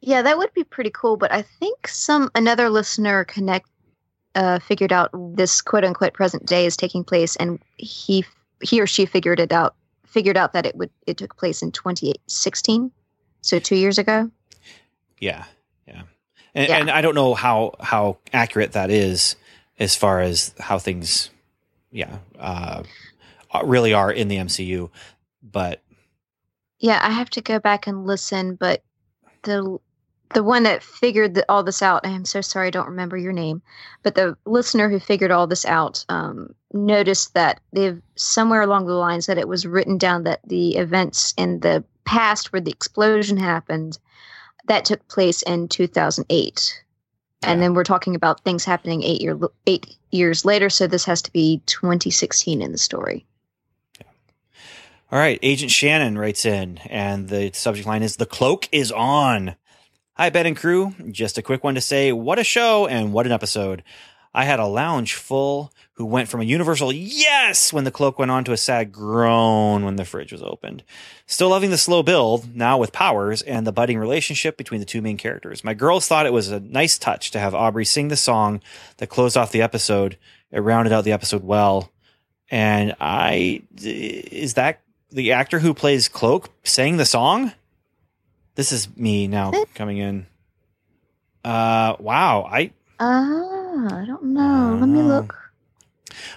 Yeah, 0.00 0.22
that 0.22 0.38
would 0.38 0.54
be 0.54 0.62
pretty 0.64 0.90
cool. 0.90 1.16
But 1.16 1.32
I 1.32 1.42
think 1.42 1.88
some 1.88 2.30
another 2.34 2.70
listener 2.70 3.24
connect 3.24 3.68
uh, 4.36 4.58
figured 4.60 4.92
out 4.92 5.10
this 5.34 5.60
quote 5.62 5.82
unquote 5.82 6.12
present 6.12 6.46
day 6.46 6.66
is 6.66 6.76
taking 6.76 7.02
place, 7.02 7.34
and 7.36 7.58
he 7.76 8.24
he 8.62 8.80
or 8.80 8.86
she 8.86 9.06
figured 9.06 9.40
it 9.40 9.50
out 9.50 9.74
figured 10.06 10.36
out 10.36 10.52
that 10.52 10.66
it 10.66 10.76
would 10.76 10.90
it 11.06 11.16
took 11.16 11.36
place 11.36 11.62
in 11.62 11.72
2016, 11.72 12.92
so 13.40 13.58
two 13.58 13.76
years 13.76 13.98
ago. 13.98 14.30
Yeah, 15.18 15.44
yeah, 15.88 16.02
and, 16.54 16.68
Yeah. 16.68 16.76
and 16.76 16.90
I 16.90 17.00
don't 17.00 17.14
know 17.14 17.34
how 17.34 17.72
how 17.80 18.18
accurate 18.32 18.72
that 18.72 18.90
is 18.90 19.36
as 19.78 19.96
far 19.96 20.20
as 20.20 20.54
how 20.60 20.78
things, 20.78 21.30
yeah, 21.90 22.18
uh, 22.38 22.82
really 23.64 23.92
are 23.94 24.12
in 24.12 24.28
the 24.28 24.36
MCU. 24.36 24.90
But 25.42 25.82
Yeah, 26.78 27.00
I 27.02 27.10
have 27.10 27.30
to 27.30 27.40
go 27.40 27.58
back 27.58 27.86
and 27.86 28.06
listen, 28.06 28.54
but 28.54 28.82
the 29.42 29.78
the 30.34 30.42
one 30.42 30.64
that 30.64 30.82
figured 30.82 31.34
the, 31.34 31.44
all 31.48 31.62
this 31.62 31.82
out, 31.82 32.06
I'm 32.06 32.24
so 32.24 32.40
sorry, 32.40 32.68
I 32.68 32.70
don't 32.70 32.88
remember 32.88 33.16
your 33.16 33.32
name, 33.32 33.62
but 34.02 34.14
the 34.14 34.36
listener 34.44 34.88
who 34.88 34.98
figured 34.98 35.30
all 35.30 35.46
this 35.46 35.64
out 35.64 36.04
um, 36.08 36.54
noticed 36.72 37.34
that 37.34 37.60
they've 37.72 38.00
somewhere 38.16 38.62
along 38.62 38.86
the 38.86 38.94
lines 38.94 39.26
that 39.26 39.38
it 39.38 39.48
was 39.48 39.66
written 39.66 39.98
down 39.98 40.24
that 40.24 40.40
the 40.46 40.76
events 40.76 41.32
in 41.36 41.60
the 41.60 41.84
past 42.04 42.52
where 42.52 42.60
the 42.60 42.70
explosion 42.70 43.36
happened 43.36 43.98
that 44.66 44.84
took 44.84 45.06
place 45.08 45.42
in 45.42 45.68
2008. 45.68 46.82
And 47.42 47.62
then 47.62 47.74
we're 47.74 47.84
talking 47.84 48.16
about 48.16 48.42
things 48.42 48.64
happening 48.64 49.04
eight 49.04 49.20
year 49.20 49.38
eight 49.66 49.96
years 50.10 50.44
later, 50.44 50.68
so 50.68 50.86
this 50.86 51.04
has 51.04 51.22
to 51.22 51.32
be 51.32 51.62
2016 51.66 52.60
in 52.60 52.72
the 52.72 52.78
story. 52.78 53.24
All 55.12 55.20
right, 55.20 55.38
Agent 55.42 55.70
Shannon 55.70 56.18
writes 56.18 56.44
in, 56.44 56.78
and 56.78 57.28
the 57.28 57.52
subject 57.52 57.86
line 57.86 58.02
is 58.02 58.16
The 58.16 58.26
cloak 58.26 58.68
is 58.72 58.90
on. 58.90 59.54
Hi, 60.18 60.30
Ben 60.30 60.46
and 60.46 60.56
crew. 60.56 60.94
Just 61.10 61.36
a 61.36 61.42
quick 61.42 61.62
one 61.62 61.74
to 61.74 61.80
say, 61.82 62.10
what 62.10 62.38
a 62.38 62.44
show 62.44 62.86
and 62.86 63.12
what 63.12 63.26
an 63.26 63.32
episode. 63.32 63.82
I 64.32 64.46
had 64.46 64.58
a 64.58 64.66
lounge 64.66 65.12
full 65.12 65.74
who 65.92 66.06
went 66.06 66.30
from 66.30 66.40
a 66.40 66.44
universal 66.44 66.90
yes 66.90 67.70
when 67.70 67.84
the 67.84 67.90
cloak 67.90 68.18
went 68.18 68.30
on 68.30 68.42
to 68.44 68.52
a 68.52 68.56
sad 68.56 68.92
groan 68.92 69.84
when 69.84 69.96
the 69.96 70.06
fridge 70.06 70.32
was 70.32 70.42
opened. 70.42 70.84
Still 71.26 71.50
loving 71.50 71.68
the 71.68 71.76
slow 71.76 72.02
build, 72.02 72.56
now 72.56 72.78
with 72.78 72.92
powers, 72.92 73.42
and 73.42 73.66
the 73.66 73.72
budding 73.72 73.98
relationship 73.98 74.56
between 74.56 74.80
the 74.80 74.86
two 74.86 75.02
main 75.02 75.18
characters. 75.18 75.62
My 75.62 75.74
girls 75.74 76.08
thought 76.08 76.24
it 76.24 76.32
was 76.32 76.50
a 76.50 76.60
nice 76.60 76.96
touch 76.96 77.30
to 77.32 77.38
have 77.38 77.54
Aubrey 77.54 77.84
sing 77.84 78.08
the 78.08 78.16
song 78.16 78.62
that 78.96 79.08
closed 79.08 79.36
off 79.36 79.52
the 79.52 79.60
episode. 79.60 80.16
It 80.50 80.60
rounded 80.60 80.94
out 80.94 81.04
the 81.04 81.12
episode 81.12 81.44
well. 81.44 81.92
And 82.50 82.96
I, 83.02 83.64
is 83.82 84.54
that 84.54 84.80
the 85.10 85.32
actor 85.32 85.58
who 85.58 85.74
plays 85.74 86.08
Cloak 86.08 86.48
sang 86.64 86.96
the 86.96 87.04
song? 87.04 87.52
This 88.56 88.72
is 88.72 88.94
me 88.96 89.28
now 89.28 89.52
coming 89.74 89.98
in. 89.98 90.26
Uh, 91.44 91.94
wow. 92.00 92.48
I 92.50 92.72
Ah, 92.98 94.00
I 94.02 94.04
don't 94.06 94.24
know. 94.24 94.78
Let 94.80 94.88
me 94.88 95.00
Oh. 95.00 95.04
look. 95.04 95.36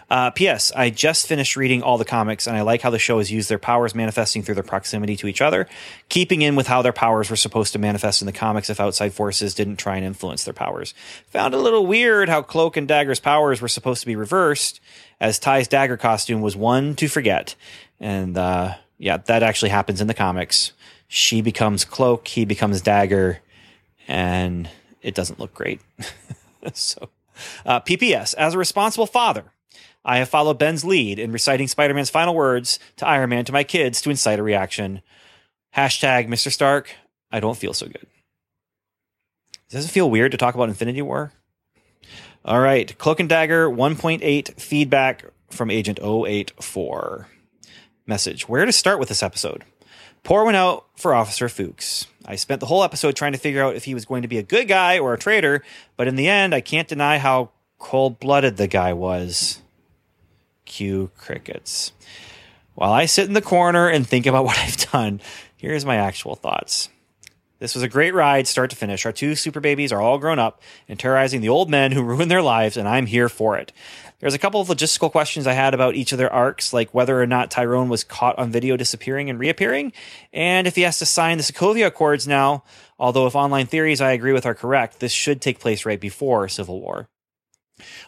Uh, 0.09 0.29
P.S. 0.31 0.73
I 0.75 0.89
just 0.89 1.25
finished 1.27 1.55
reading 1.55 1.81
all 1.81 1.97
the 1.97 2.03
comics, 2.03 2.47
and 2.47 2.57
I 2.57 2.61
like 2.61 2.81
how 2.81 2.89
the 2.89 2.99
show 2.99 3.19
has 3.19 3.31
used 3.31 3.47
their 3.49 3.59
powers 3.59 3.95
manifesting 3.95 4.43
through 4.43 4.55
their 4.55 4.63
proximity 4.63 5.15
to 5.17 5.27
each 5.27 5.39
other, 5.41 5.67
keeping 6.09 6.41
in 6.41 6.55
with 6.57 6.67
how 6.67 6.81
their 6.81 6.91
powers 6.91 7.29
were 7.29 7.35
supposed 7.37 7.71
to 7.73 7.79
manifest 7.79 8.21
in 8.21 8.25
the 8.25 8.33
comics 8.33 8.69
if 8.69 8.79
outside 8.81 9.13
forces 9.13 9.53
didn't 9.55 9.77
try 9.77 9.95
and 9.95 10.05
influence 10.05 10.43
their 10.43 10.53
powers. 10.53 10.93
Found 11.27 11.53
a 11.53 11.57
little 11.57 11.85
weird 11.85 12.27
how 12.27 12.41
Cloak 12.41 12.75
and 12.75 12.87
Dagger's 12.89 13.21
powers 13.21 13.61
were 13.61 13.67
supposed 13.69 14.01
to 14.01 14.07
be 14.07 14.17
reversed, 14.17 14.81
as 15.21 15.39
Ty's 15.39 15.67
dagger 15.69 15.95
costume 15.97 16.41
was 16.41 16.57
one 16.57 16.95
to 16.95 17.07
forget. 17.07 17.55
And 18.01 18.37
uh, 18.37 18.73
yeah, 18.97 19.17
that 19.17 19.43
actually 19.43 19.69
happens 19.69 20.01
in 20.01 20.07
the 20.07 20.13
comics. 20.13 20.73
She 21.11 21.41
becomes 21.41 21.85
Cloak, 21.85 22.27
he 22.27 22.45
becomes 22.45 22.81
Dagger, 22.81 23.39
and 24.07 24.69
it 25.01 25.15
doesn't 25.15 25.39
look 25.39 25.55
great. 25.55 25.81
so, 26.73 27.09
uh, 27.65 27.79
PPS, 27.81 28.35
as 28.35 28.53
a 28.53 28.59
responsible 28.59 29.07
father, 29.07 29.45
I 30.05 30.19
have 30.19 30.29
followed 30.29 30.59
Ben's 30.59 30.85
lead 30.85 31.17
in 31.17 31.31
reciting 31.31 31.67
Spider 31.67 31.95
Man's 31.95 32.11
final 32.11 32.35
words 32.35 32.77
to 32.97 33.07
Iron 33.07 33.31
Man 33.31 33.43
to 33.45 33.51
my 33.51 33.63
kids 33.63 34.03
to 34.03 34.11
incite 34.11 34.37
a 34.37 34.43
reaction. 34.43 35.01
Hashtag 35.75 36.27
Mr. 36.27 36.51
Stark, 36.51 36.91
I 37.31 37.39
don't 37.39 37.57
feel 37.57 37.73
so 37.73 37.87
good. 37.87 38.05
Does 39.69 39.85
it 39.85 39.89
feel 39.89 40.11
weird 40.11 40.31
to 40.31 40.37
talk 40.37 40.53
about 40.53 40.69
Infinity 40.69 41.01
War? 41.01 41.33
All 42.45 42.59
right, 42.59 42.95
Cloak 42.99 43.19
and 43.19 43.27
Dagger 43.27 43.67
1.8 43.67 44.61
feedback 44.61 45.25
from 45.49 45.71
Agent 45.71 45.99
084. 46.01 47.27
Message 48.05 48.47
Where 48.47 48.65
to 48.65 48.71
start 48.71 48.99
with 48.99 49.09
this 49.09 49.23
episode? 49.23 49.63
Pour 50.23 50.45
one 50.45 50.55
out 50.55 50.85
for 50.95 51.13
Officer 51.13 51.49
Fuchs. 51.49 52.07
I 52.25 52.35
spent 52.35 52.59
the 52.59 52.65
whole 52.65 52.83
episode 52.83 53.15
trying 53.15 53.31
to 53.31 53.39
figure 53.39 53.63
out 53.63 53.75
if 53.75 53.85
he 53.85 53.93
was 53.93 54.05
going 54.05 54.21
to 54.21 54.27
be 54.27 54.37
a 54.37 54.43
good 54.43 54.67
guy 54.67 54.99
or 54.99 55.13
a 55.13 55.17
traitor, 55.17 55.63
but 55.97 56.07
in 56.07 56.15
the 56.15 56.27
end, 56.27 56.53
I 56.53 56.61
can't 56.61 56.87
deny 56.87 57.17
how 57.17 57.51
cold 57.79 58.19
blooded 58.19 58.57
the 58.57 58.67
guy 58.67 58.93
was. 58.93 59.61
Cue 60.65 61.09
crickets. 61.17 61.93
While 62.75 62.91
I 62.91 63.07
sit 63.07 63.27
in 63.27 63.33
the 63.33 63.41
corner 63.41 63.89
and 63.89 64.07
think 64.07 64.25
about 64.25 64.45
what 64.45 64.59
I've 64.59 64.77
done, 64.91 65.21
here's 65.57 65.85
my 65.85 65.95
actual 65.95 66.35
thoughts. 66.35 66.89
This 67.59 67.75
was 67.75 67.83
a 67.83 67.89
great 67.89 68.13
ride, 68.13 68.47
start 68.47 68.69
to 68.69 68.75
finish. 68.75 69.05
Our 69.05 69.11
two 69.11 69.35
super 69.35 69.59
babies 69.59 69.91
are 69.91 70.01
all 70.01 70.17
grown 70.17 70.39
up 70.39 70.61
and 70.87 70.97
terrorizing 70.97 71.41
the 71.41 71.49
old 71.49 71.69
men 71.69 71.91
who 71.91 72.01
ruined 72.01 72.31
their 72.31 72.41
lives, 72.41 72.77
and 72.77 72.87
I'm 72.87 73.05
here 73.05 73.27
for 73.27 73.57
it. 73.57 73.73
There's 74.19 74.33
a 74.33 74.39
couple 74.39 74.59
of 74.59 74.67
logistical 74.67 75.11
questions 75.11 75.47
I 75.47 75.53
had 75.53 75.73
about 75.73 75.95
each 75.95 76.11
of 76.11 76.17
their 76.17 76.31
arcs, 76.31 76.73
like 76.73 76.93
whether 76.93 77.21
or 77.21 77.25
not 77.25 77.49
Tyrone 77.49 77.87
was 77.87 78.03
caught 78.03 78.37
on 78.37 78.51
video 78.51 78.75
disappearing 78.75 79.29
and 79.29 79.39
reappearing, 79.39 79.93
and 80.33 80.67
if 80.67 80.75
he 80.75 80.81
has 80.81 80.99
to 80.99 81.05
sign 81.05 81.37
the 81.37 81.43
Sokovia 81.43 81.87
Accords 81.87 82.27
now. 82.27 82.63
Although, 82.99 83.27
if 83.27 83.35
online 83.35 83.65
theories 83.65 84.01
I 84.01 84.11
agree 84.11 84.33
with 84.33 84.45
are 84.45 84.53
correct, 84.53 84.99
this 84.99 85.13
should 85.13 85.41
take 85.41 85.59
place 85.59 85.85
right 85.85 85.99
before 85.99 86.49
Civil 86.49 86.81
War. 86.81 87.07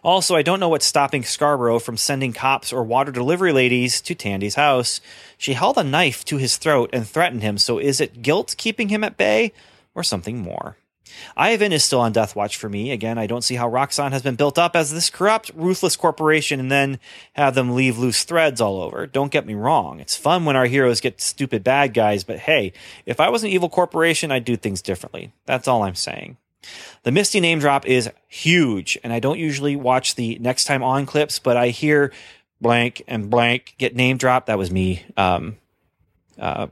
Also, 0.03 0.35
I 0.35 0.41
don't 0.41 0.59
know 0.59 0.67
what's 0.67 0.85
stopping 0.85 1.23
Scarborough 1.23 1.79
from 1.79 1.95
sending 1.95 2.33
cops 2.33 2.73
or 2.73 2.83
water 2.83 3.13
delivery 3.13 3.53
ladies 3.53 4.01
to 4.01 4.13
Tandy's 4.13 4.55
house. 4.55 4.99
She 5.38 5.53
held 5.53 5.77
a 5.77 5.83
knife 5.83 6.25
to 6.25 6.35
his 6.35 6.57
throat 6.57 6.89
and 6.91 7.07
threatened 7.07 7.41
him, 7.41 7.57
so 7.57 7.77
is 7.77 8.01
it 8.01 8.21
guilt 8.21 8.55
keeping 8.57 8.89
him 8.89 9.05
at 9.05 9.15
bay 9.15 9.53
or 9.95 10.03
something 10.03 10.39
more? 10.39 10.75
Ivan 11.35 11.71
is 11.71 11.83
still 11.83 11.99
on 11.99 12.11
death 12.11 12.35
watch 12.35 12.57
for 12.57 12.69
me. 12.69 12.91
Again, 12.91 13.17
I 13.17 13.27
don't 13.27 13.43
see 13.43 13.55
how 13.55 13.69
Roxxon 13.69 14.11
has 14.11 14.21
been 14.21 14.35
built 14.35 14.57
up 14.57 14.75
as 14.75 14.91
this 14.91 15.09
corrupt, 15.09 15.51
ruthless 15.55 15.95
corporation 15.95 16.59
and 16.59 16.71
then 16.71 16.99
have 17.33 17.55
them 17.55 17.75
leave 17.75 17.97
loose 17.97 18.23
threads 18.23 18.61
all 18.61 18.81
over. 18.81 19.07
Don't 19.07 19.31
get 19.31 19.45
me 19.45 19.53
wrong. 19.53 19.99
It's 19.99 20.15
fun 20.15 20.45
when 20.45 20.55
our 20.55 20.65
heroes 20.65 21.01
get 21.01 21.21
stupid 21.21 21.63
bad 21.63 21.93
guys, 21.93 22.23
but 22.23 22.39
hey, 22.39 22.73
if 23.05 23.19
I 23.19 23.29
was 23.29 23.43
an 23.43 23.49
evil 23.49 23.69
corporation, 23.69 24.31
I'd 24.31 24.45
do 24.45 24.55
things 24.55 24.81
differently. 24.81 25.31
That's 25.45 25.67
all 25.67 25.83
I'm 25.83 25.95
saying. 25.95 26.38
The 27.03 27.11
Misty 27.11 27.39
name 27.39 27.59
drop 27.59 27.88
is 27.88 28.09
huge, 28.27 28.97
and 29.03 29.11
I 29.11 29.19
don't 29.19 29.39
usually 29.39 29.75
watch 29.75 30.15
the 30.15 30.38
next 30.39 30.65
time 30.65 30.83
on 30.83 31.05
clips, 31.05 31.39
but 31.39 31.57
I 31.57 31.69
hear 31.69 32.11
blank 32.59 33.03
and 33.07 33.29
blank 33.29 33.75
get 33.77 33.95
name 33.95 34.17
dropped. 34.17 34.47
That 34.47 34.59
was 34.59 34.69
me 34.69 35.03
um, 35.17 35.57
uh, 36.39 36.67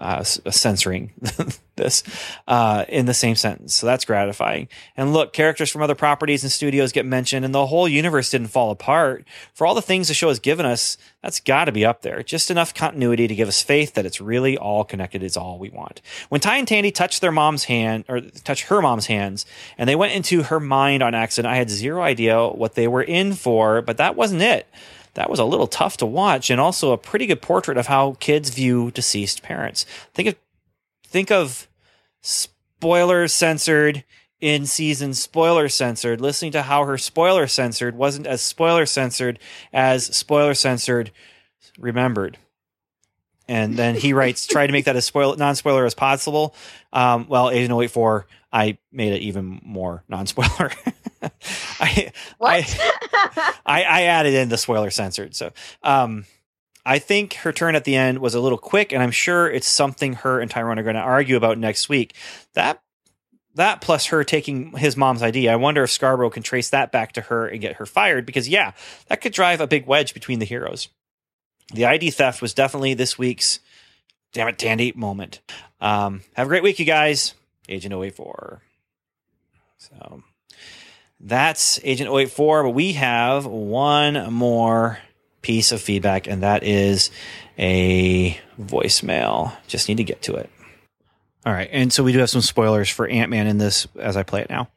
uh, 0.00 0.24
censoring 0.24 1.12
this 1.76 2.02
uh, 2.48 2.84
in 2.88 3.06
the 3.06 3.14
same 3.14 3.36
sentence. 3.36 3.74
So 3.74 3.86
that's 3.86 4.04
gratifying. 4.04 4.68
And 4.96 5.12
look, 5.12 5.32
characters 5.32 5.70
from 5.70 5.82
other 5.82 5.94
properties 5.94 6.42
and 6.42 6.50
studios 6.50 6.92
get 6.92 7.06
mentioned, 7.06 7.44
and 7.44 7.54
the 7.54 7.66
whole 7.66 7.88
universe 7.88 8.30
didn't 8.30 8.48
fall 8.48 8.70
apart. 8.70 9.24
For 9.52 9.66
all 9.66 9.74
the 9.74 9.82
things 9.82 10.08
the 10.08 10.14
show 10.14 10.28
has 10.28 10.38
given 10.38 10.64
us, 10.64 10.96
that's 11.22 11.40
got 11.40 11.66
to 11.66 11.72
be 11.72 11.84
up 11.84 12.02
there. 12.02 12.22
Just 12.22 12.50
enough 12.50 12.72
continuity 12.72 13.28
to 13.28 13.34
give 13.34 13.48
us 13.48 13.62
faith 13.62 13.94
that 13.94 14.06
it's 14.06 14.20
really 14.20 14.56
all 14.56 14.84
connected 14.84 15.22
is 15.22 15.36
all 15.36 15.58
we 15.58 15.70
want. 15.70 16.00
When 16.28 16.40
Ty 16.40 16.56
and 16.56 16.68
Tandy 16.68 16.90
touched 16.90 17.20
their 17.20 17.32
mom's 17.32 17.64
hand, 17.64 18.04
or 18.08 18.20
touched 18.20 18.64
her 18.64 18.80
mom's 18.80 19.06
hands, 19.06 19.44
and 19.76 19.88
they 19.88 19.96
went 19.96 20.14
into 20.14 20.44
her 20.44 20.60
mind 20.60 21.02
on 21.02 21.14
accident, 21.14 21.52
I 21.52 21.56
had 21.56 21.70
zero 21.70 22.02
idea 22.02 22.48
what 22.48 22.74
they 22.74 22.88
were 22.88 23.02
in 23.02 23.34
for, 23.34 23.82
but 23.82 23.98
that 23.98 24.16
wasn't 24.16 24.42
it 24.42 24.66
that 25.14 25.30
was 25.30 25.38
a 25.38 25.44
little 25.44 25.66
tough 25.66 25.96
to 25.98 26.06
watch 26.06 26.50
and 26.50 26.60
also 26.60 26.92
a 26.92 26.98
pretty 26.98 27.26
good 27.26 27.42
portrait 27.42 27.78
of 27.78 27.86
how 27.86 28.16
kids 28.20 28.50
view 28.50 28.90
deceased 28.90 29.42
parents. 29.42 29.84
Think 30.14 30.28
of 30.28 30.36
think 31.04 31.30
of 31.30 31.68
spoiler 32.22 33.28
censored 33.28 34.04
in 34.40 34.66
season 34.66 35.12
spoiler 35.12 35.68
censored, 35.68 36.20
listening 36.20 36.52
to 36.52 36.62
how 36.62 36.84
her 36.84 36.96
spoiler 36.96 37.46
censored 37.46 37.94
wasn't 37.94 38.26
as 38.26 38.40
spoiler 38.40 38.86
censored 38.86 39.38
as 39.72 40.04
spoiler 40.16 40.54
censored 40.54 41.10
remembered. 41.78 42.38
And 43.48 43.76
then 43.76 43.96
he 43.96 44.12
writes, 44.12 44.46
try 44.46 44.66
to 44.66 44.72
make 44.72 44.84
that 44.84 44.94
as 44.94 45.04
spoil 45.04 45.34
non 45.36 45.56
spoiler 45.56 45.84
as 45.84 45.94
possible. 45.94 46.54
Um, 46.92 47.26
well, 47.28 47.50
Agent 47.50 47.72
084, 47.72 48.26
I 48.52 48.78
made 48.90 49.12
it 49.12 49.22
even 49.22 49.60
more 49.64 50.04
non 50.08 50.26
spoiler. 50.26 50.72
I? 51.80 52.12
I, 52.40 52.66
I, 53.66 53.82
I, 53.82 54.02
added 54.02 54.34
in 54.34 54.48
the 54.48 54.58
spoiler 54.58 54.90
censored. 54.90 55.36
So, 55.36 55.52
um, 55.82 56.24
I 56.84 56.98
think 56.98 57.34
her 57.34 57.52
turn 57.52 57.74
at 57.74 57.84
the 57.84 57.96
end 57.96 58.18
was 58.18 58.34
a 58.34 58.40
little 58.40 58.58
quick, 58.58 58.92
and 58.92 59.02
I'm 59.02 59.10
sure 59.10 59.50
it's 59.50 59.68
something 59.68 60.14
her 60.14 60.40
and 60.40 60.50
Tyrone 60.50 60.78
are 60.78 60.82
going 60.82 60.96
to 60.96 61.00
argue 61.00 61.36
about 61.36 61.58
next 61.58 61.88
week. 61.88 62.14
That 62.54 62.82
that 63.54 63.80
plus 63.80 64.06
her 64.06 64.24
taking 64.24 64.76
his 64.76 64.96
mom's 64.96 65.22
ID. 65.22 65.48
I 65.48 65.56
wonder 65.56 65.82
if 65.82 65.90
Scarborough 65.90 66.30
can 66.30 66.42
trace 66.42 66.70
that 66.70 66.92
back 66.92 67.12
to 67.12 67.20
her 67.22 67.46
and 67.46 67.60
get 67.60 67.76
her 67.76 67.86
fired 67.86 68.24
because 68.24 68.48
yeah, 68.48 68.72
that 69.08 69.20
could 69.20 69.32
drive 69.32 69.60
a 69.60 69.66
big 69.66 69.86
wedge 69.86 70.14
between 70.14 70.38
the 70.38 70.44
heroes. 70.44 70.88
The 71.72 71.84
ID 71.84 72.10
theft 72.10 72.42
was 72.42 72.54
definitely 72.54 72.94
this 72.94 73.18
week's 73.18 73.60
damn 74.32 74.48
it 74.48 74.58
Tandy 74.58 74.92
moment. 74.92 75.40
Um, 75.80 76.22
have 76.34 76.46
a 76.46 76.48
great 76.48 76.62
week, 76.62 76.78
you 76.78 76.84
guys. 76.84 77.34
Agent 77.70 77.94
084. 77.94 78.62
So 79.78 80.22
that's 81.20 81.80
Agent 81.84 82.10
084, 82.10 82.64
but 82.64 82.70
we 82.70 82.92
have 82.94 83.46
one 83.46 84.32
more 84.32 84.98
piece 85.42 85.72
of 85.72 85.80
feedback, 85.80 86.26
and 86.26 86.42
that 86.42 86.62
is 86.62 87.10
a 87.58 88.38
voicemail. 88.60 89.52
Just 89.66 89.88
need 89.88 89.96
to 89.96 90.04
get 90.04 90.22
to 90.22 90.34
it. 90.34 90.50
All 91.46 91.52
right. 91.52 91.68
And 91.72 91.92
so 91.92 92.04
we 92.04 92.12
do 92.12 92.18
have 92.18 92.28
some 92.28 92.42
spoilers 92.42 92.90
for 92.90 93.06
Ant 93.06 93.30
Man 93.30 93.46
in 93.46 93.58
this 93.58 93.86
as 93.98 94.16
I 94.16 94.22
play 94.22 94.42
it 94.42 94.50
now. 94.50 94.68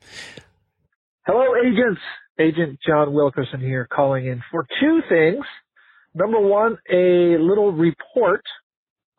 Hello, 1.26 1.56
agents. 1.56 2.02
Agent 2.40 2.80
John 2.86 3.14
Wilkerson 3.14 3.60
here 3.60 3.88
calling 3.94 4.26
in 4.26 4.41
for 4.49 4.65
two 4.80 5.02
things. 5.07 5.45
Number 6.15 6.40
one, 6.40 6.78
a 6.90 7.38
little 7.38 7.72
report 7.72 8.44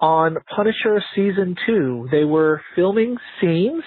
on 0.00 0.36
Punisher 0.54 1.02
season 1.14 1.56
two. 1.66 2.08
They 2.10 2.24
were 2.24 2.62
filming 2.74 3.16
scenes 3.40 3.84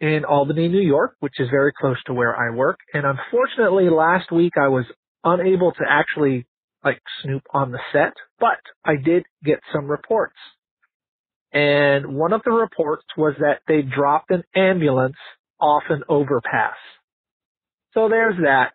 in 0.00 0.24
Albany, 0.24 0.68
New 0.68 0.80
York, 0.80 1.16
which 1.20 1.34
is 1.38 1.48
very 1.50 1.72
close 1.78 1.96
to 2.06 2.14
where 2.14 2.36
I 2.36 2.54
work. 2.54 2.78
And 2.92 3.04
unfortunately, 3.06 3.88
last 3.88 4.30
week 4.30 4.52
I 4.60 4.68
was 4.68 4.84
unable 5.24 5.72
to 5.72 5.84
actually 5.88 6.46
like 6.84 7.00
snoop 7.22 7.42
on 7.52 7.72
the 7.72 7.80
set, 7.92 8.12
but 8.38 8.60
I 8.84 8.96
did 8.96 9.24
get 9.44 9.58
some 9.72 9.86
reports. 9.86 10.36
And 11.52 12.14
one 12.14 12.32
of 12.32 12.42
the 12.44 12.52
reports 12.52 13.04
was 13.16 13.34
that 13.40 13.60
they 13.66 13.82
dropped 13.82 14.30
an 14.30 14.42
ambulance 14.54 15.16
off 15.60 15.84
an 15.88 16.02
overpass. 16.08 16.76
So 17.94 18.08
there's 18.08 18.36
that 18.42 18.72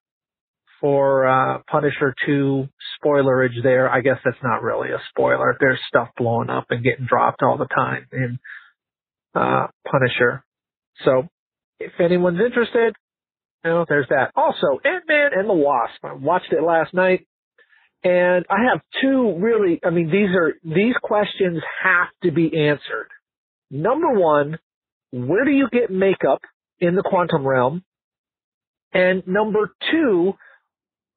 for 0.81 1.27
uh, 1.27 1.59
Punisher 1.69 2.13
2 2.25 2.67
spoilerage 3.01 3.61
there. 3.63 3.89
I 3.89 4.01
guess 4.01 4.17
that's 4.25 4.41
not 4.43 4.63
really 4.63 4.89
a 4.89 4.99
spoiler. 5.09 5.55
There's 5.59 5.79
stuff 5.87 6.09
blowing 6.17 6.49
up 6.49 6.65
and 6.71 6.83
getting 6.83 7.05
dropped 7.05 7.43
all 7.43 7.57
the 7.57 7.67
time 7.67 8.07
in 8.11 8.39
uh, 9.35 9.67
Punisher. 9.89 10.43
So 11.05 11.29
if 11.79 11.91
anyone's 11.99 12.39
interested, 12.43 12.95
you 13.63 13.71
know, 13.71 13.85
there's 13.87 14.07
that. 14.09 14.31
Also, 14.35 14.79
Ant-Man 14.83 15.31
and 15.37 15.47
the 15.47 15.53
Wasp. 15.53 16.03
I 16.03 16.13
watched 16.13 16.51
it 16.51 16.63
last 16.63 16.93
night. 16.93 17.27
And 18.03 18.45
I 18.49 18.71
have 18.71 18.81
two 18.99 19.35
really, 19.37 19.79
I 19.85 19.91
mean, 19.91 20.07
these 20.07 20.35
are, 20.35 20.53
these 20.63 20.95
questions 21.03 21.61
have 21.83 22.07
to 22.23 22.31
be 22.31 22.45
answered. 22.67 23.09
Number 23.69 24.09
one, 24.09 24.57
where 25.11 25.45
do 25.45 25.51
you 25.51 25.69
get 25.71 25.91
makeup 25.91 26.41
in 26.79 26.95
the 26.95 27.03
quantum 27.03 27.45
realm? 27.45 27.83
And 28.91 29.25
number 29.27 29.71
two, 29.91 30.33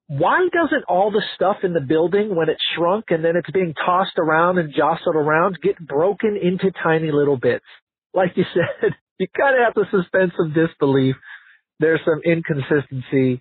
why 0.06 0.48
doesn't 0.52 0.84
all 0.86 1.10
the 1.10 1.22
stuff 1.34 1.58
in 1.62 1.72
the 1.72 1.80
building 1.80 2.34
when 2.36 2.48
it's 2.48 2.62
shrunk 2.76 3.06
and 3.08 3.24
then 3.24 3.36
it's 3.36 3.50
being 3.50 3.74
tossed 3.86 4.18
around 4.18 4.58
and 4.58 4.74
jostled 4.74 5.16
around 5.16 5.58
get 5.62 5.78
broken 5.78 6.38
into 6.40 6.70
tiny 6.82 7.10
little 7.10 7.38
bits? 7.38 7.64
Like 8.12 8.32
you 8.36 8.44
said, 8.54 8.92
you 9.18 9.26
kind 9.36 9.56
of 9.56 9.64
have 9.64 9.74
to 9.74 10.02
suspend 10.02 10.32
some 10.36 10.52
disbelief. 10.52 11.16
There's 11.80 12.00
some 12.04 12.20
inconsistency 12.24 13.40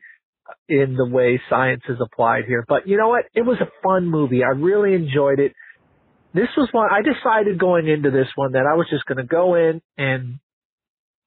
in 0.70 0.96
the 0.96 1.06
way 1.06 1.42
science 1.50 1.84
is 1.90 1.98
applied 2.02 2.46
here. 2.48 2.64
But 2.68 2.88
you 2.88 2.98
know 2.98 3.10
what? 3.10 3.26
It 3.34 3.42
was 3.42 3.58
a 3.62 3.70
fun 3.84 4.08
movie. 4.08 4.44
I 4.44 4.56
really 4.56 4.94
enjoyed 4.94 5.40
it. 5.40 5.54
This 6.34 6.50
was 6.58 6.70
one 6.72 6.90
I 6.92 7.02
decided 7.02 7.60
going 7.60 7.88
into 7.88 8.10
this 8.10 8.28
one 8.36 8.54
that 8.54 8.66
I 8.70 8.76
was 8.76 8.88
just 8.90 9.06
going 9.06 9.18
to 9.18 9.24
go 9.24 9.56
in 9.56 9.82
and 9.98 10.40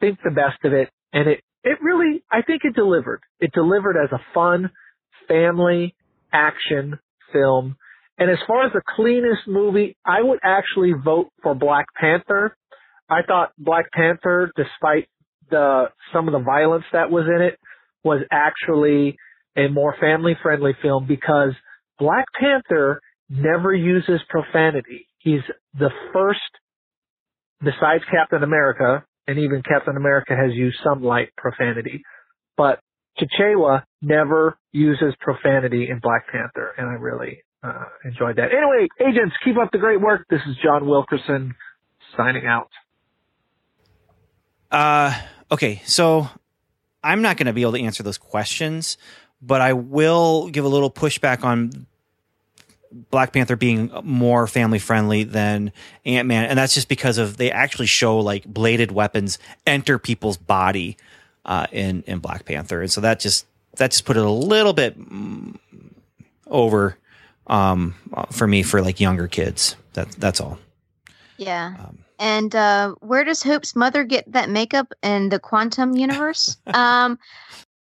think 0.01 0.19
the 0.25 0.31
best 0.31 0.65
of 0.65 0.73
it. 0.73 0.89
And 1.13 1.29
it, 1.29 1.41
it 1.63 1.79
really, 1.81 2.25
I 2.31 2.43
think 2.43 2.63
it 2.65 2.75
delivered. 2.75 3.21
It 3.39 3.53
delivered 3.53 3.97
as 4.03 4.11
a 4.13 4.21
fun 4.35 4.71
family 5.29 5.95
action 6.33 6.99
film. 7.33 7.77
And 8.19 8.31
as 8.31 8.39
far 8.47 8.65
as 8.65 8.73
the 8.73 8.83
cleanest 8.97 9.47
movie, 9.47 9.97
I 10.05 10.23
would 10.23 10.39
actually 10.43 10.93
vote 10.93 11.29
for 11.43 11.55
Black 11.55 11.87
Panther. 12.01 12.57
I 13.09 13.23
thought 13.27 13.53
Black 13.59 13.91
Panther, 13.93 14.51
despite 14.57 15.09
the 15.51 15.87
some 16.13 16.27
of 16.29 16.33
the 16.33 16.45
violence 16.45 16.85
that 16.93 17.11
was 17.11 17.25
in 17.27 17.43
it, 17.43 17.59
was 18.03 18.23
actually 18.33 19.17
a 19.57 19.69
more 19.69 19.95
family 20.01 20.37
friendly 20.43 20.73
film 20.83 21.07
because 21.07 21.53
Black 21.99 22.25
Panther 22.39 23.01
never 23.29 23.75
uses 23.75 24.21
profanity. 24.29 25.07
He's 25.19 25.41
the 25.79 25.91
first, 26.13 26.41
besides 27.61 28.05
Captain 28.11 28.43
America, 28.43 29.05
and 29.27 29.39
even 29.39 29.63
Captain 29.63 29.97
America 29.97 30.35
has 30.37 30.55
used 30.55 30.79
some 30.85 31.03
light 31.03 31.31
profanity, 31.37 32.03
but 32.57 32.81
T'Challa 33.19 33.83
never 34.03 34.59
uses 34.73 35.15
profanity 35.21 35.89
in 35.91 36.01
Black 36.01 36.27
Panther, 36.31 36.75
and 36.77 36.89
I 36.89 36.95
really 36.95 37.43
uh, 37.63 37.85
enjoyed 38.05 38.37
that. 38.37 38.51
Anyway, 38.53 38.89
agents, 39.01 39.35
keep 39.45 39.57
up 39.57 39.71
the 39.73 39.79
great 39.79 40.01
work. 40.01 40.27
This 40.29 40.41
is 40.49 40.57
John 40.63 40.87
Wilkerson 40.87 41.55
signing 42.17 42.47
out. 42.47 42.71
Uh, 44.71 45.19
okay, 45.51 45.83
so 45.85 46.29
I'm 47.03 47.23
not 47.23 47.37
going 47.37 47.47
to 47.47 47.53
be 47.53 47.63
able 47.63 47.73
to 47.73 47.83
answer 47.83 48.03
those 48.03 48.19
questions, 48.19 48.99
but 49.41 49.61
I 49.61 49.73
will 49.73 50.49
give 50.49 50.65
a 50.65 50.69
little 50.69 50.91
pushback 50.91 51.45
on 51.45 51.87
Black 53.11 53.33
Panther 53.33 53.57
being 53.57 53.91
more 54.03 54.47
family 54.47 54.79
friendly 54.79 55.25
than 55.25 55.73
Ant 56.05 56.27
Man, 56.27 56.45
and 56.45 56.59
that's 56.59 56.75
just 56.75 56.89
because 56.89 57.19
of 57.19 57.37
they 57.37 57.51
actually 57.51 57.87
show 57.87 58.19
like 58.19 58.45
bladed 58.45 58.91
weapons 58.91 59.39
enter 59.67 59.99
people's 59.99 60.37
body 60.37 60.97
uh, 61.47 61.67
in 61.73 62.03
in 62.07 62.19
Black 62.19 62.45
Panther, 62.45 62.83
and 62.83 62.91
so 62.91 63.01
that 63.01 63.21
just 63.21 63.47
that 63.77 63.93
just 63.93 64.05
put 64.05 64.17
it 64.17 64.25
a 64.25 64.31
little 64.31 64.73
bit 64.73 64.97
over 66.47 66.99
um, 67.47 67.95
for 68.31 68.47
me 68.47 68.63
for 68.63 68.83
like 68.83 69.01
younger 69.01 69.29
kids. 69.29 69.77
That 69.95 70.11
that's 70.13 70.41
all. 70.41 70.59
Yeah. 71.39 71.75
Um, 71.79 71.99
and 72.19 72.55
uh, 72.55 72.95
where 73.01 73.25
does 73.25 73.43
Hope's 73.43 73.77
mother 73.77 74.05
get 74.05 74.31
that 74.33 74.49
makeup 74.49 74.93
in 75.03 75.29
the 75.29 75.39
quantum 75.39 75.97
universe? 75.97 76.57
um, 76.67 77.19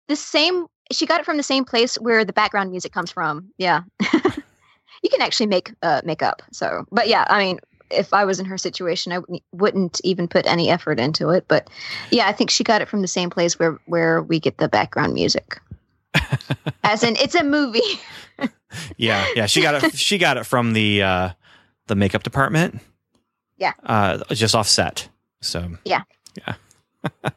the 0.08 0.16
same. 0.16 0.68
She 0.92 1.06
got 1.06 1.20
it 1.20 1.26
from 1.26 1.38
the 1.38 1.44
same 1.44 1.66
place 1.66 1.96
where 1.96 2.24
the 2.24 2.34
background 2.34 2.72
music 2.72 2.94
comes 2.94 3.12
from. 3.12 3.50
Yeah. 3.58 3.82
you 4.14 5.10
can 5.10 5.22
actually 5.22 5.48
make 5.48 5.74
uh, 5.84 6.02
makeup. 6.06 6.42
So, 6.52 6.86
but 6.92 7.10
yeah, 7.10 7.26
I 7.30 7.40
mean, 7.40 7.60
if 7.90 8.14
I 8.14 8.26
was 8.26 8.40
in 8.40 8.46
her 8.46 8.58
situation, 8.58 9.12
I 9.12 9.20
wouldn't 9.52 10.02
even 10.04 10.28
put 10.28 10.46
any 10.46 10.70
effort 10.70 11.00
into 11.00 11.30
it. 11.30 11.46
But 11.48 11.70
yeah, 12.12 12.28
I 12.28 12.32
think 12.32 12.50
she 12.50 12.64
got 12.64 12.82
it 12.82 12.88
from 12.88 13.02
the 13.02 13.08
same 13.08 13.30
place 13.30 13.58
where 13.60 13.80
where 13.86 14.22
we 14.22 14.40
get 14.40 14.58
the 14.58 14.68
background 14.68 15.14
music. 15.14 15.60
As 16.84 17.04
in, 17.04 17.16
it's 17.18 17.36
a 17.36 17.44
movie. 17.44 17.82
yeah, 18.98 19.26
yeah, 19.36 19.46
she 19.46 19.62
got 19.62 19.84
it. 19.84 19.98
She 19.98 20.18
got 20.18 20.38
it 20.38 20.46
from 20.46 20.74
the 20.74 21.02
uh, 21.02 21.30
the 21.88 21.96
makeup 21.96 22.24
department. 22.24 22.80
Yeah, 23.58 23.74
uh, 23.84 24.24
just 24.32 24.56
offset. 24.56 25.10
So 25.42 25.78
yeah, 25.86 26.04
yeah. 26.36 26.56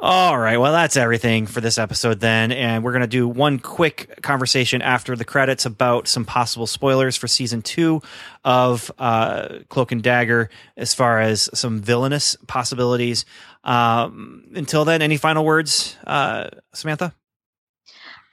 All 0.00 0.36
right. 0.36 0.56
Well, 0.56 0.72
that's 0.72 0.96
everything 0.96 1.46
for 1.46 1.60
this 1.60 1.78
episode 1.78 2.18
then. 2.20 2.50
And 2.50 2.82
we're 2.82 2.90
going 2.90 3.02
to 3.02 3.06
do 3.06 3.28
one 3.28 3.60
quick 3.60 4.20
conversation 4.22 4.82
after 4.82 5.14
the 5.14 5.24
credits 5.24 5.66
about 5.66 6.08
some 6.08 6.24
possible 6.24 6.66
spoilers 6.66 7.16
for 7.16 7.28
season 7.28 7.62
two 7.62 8.02
of 8.44 8.90
uh, 8.98 9.60
Cloak 9.68 9.92
and 9.92 10.02
Dagger 10.02 10.50
as 10.76 10.94
far 10.94 11.20
as 11.20 11.48
some 11.54 11.80
villainous 11.80 12.36
possibilities. 12.48 13.24
Um, 13.62 14.44
until 14.54 14.84
then, 14.84 15.00
any 15.00 15.16
final 15.16 15.44
words, 15.44 15.96
uh, 16.06 16.50
Samantha? 16.72 17.14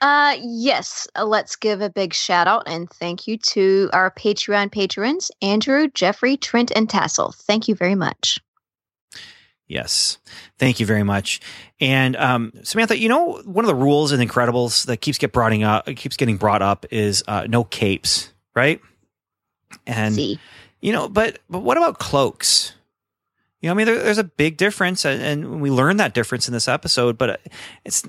Uh, 0.00 0.36
yes, 0.42 1.06
uh, 1.14 1.24
let's 1.24 1.54
give 1.54 1.80
a 1.80 1.88
big 1.88 2.12
shout 2.12 2.48
out 2.48 2.64
and 2.66 2.90
thank 2.90 3.28
you 3.28 3.38
to 3.38 3.88
our 3.92 4.10
Patreon 4.10 4.72
patrons, 4.72 5.30
Andrew, 5.40 5.86
Jeffrey, 5.94 6.36
Trent, 6.36 6.72
and 6.74 6.90
Tassel. 6.90 7.32
Thank 7.32 7.68
you 7.68 7.76
very 7.76 7.94
much. 7.94 8.40
Yes. 9.72 10.18
Thank 10.58 10.80
you 10.80 10.86
very 10.86 11.02
much. 11.02 11.40
And 11.80 12.14
um, 12.16 12.52
Samantha, 12.62 12.98
you 12.98 13.08
know, 13.08 13.40
one 13.46 13.64
of 13.64 13.68
the 13.68 13.74
rules 13.74 14.12
in 14.12 14.20
Incredibles 14.20 14.84
that 14.84 14.98
keeps 14.98 15.16
get 15.16 15.32
brought 15.32 15.58
up, 15.62 15.86
keeps 15.96 16.18
getting 16.18 16.36
brought 16.36 16.60
up 16.60 16.84
is 16.90 17.24
uh, 17.26 17.46
no 17.48 17.64
capes, 17.64 18.34
right? 18.54 18.82
And 19.86 20.14
See. 20.14 20.38
you 20.82 20.92
know, 20.92 21.08
but 21.08 21.38
but 21.48 21.60
what 21.60 21.78
about 21.78 21.98
cloaks? 21.98 22.74
You 23.62 23.68
know, 23.68 23.72
I 23.72 23.76
mean, 23.76 23.86
there, 23.86 24.02
there's 24.02 24.18
a 24.18 24.24
big 24.24 24.58
difference, 24.58 25.06
and, 25.06 25.62
we 25.62 25.70
learned 25.70 26.00
that 26.00 26.12
difference 26.12 26.48
in 26.48 26.52
this 26.52 26.68
episode. 26.68 27.16
But 27.16 27.40
it's 27.86 28.06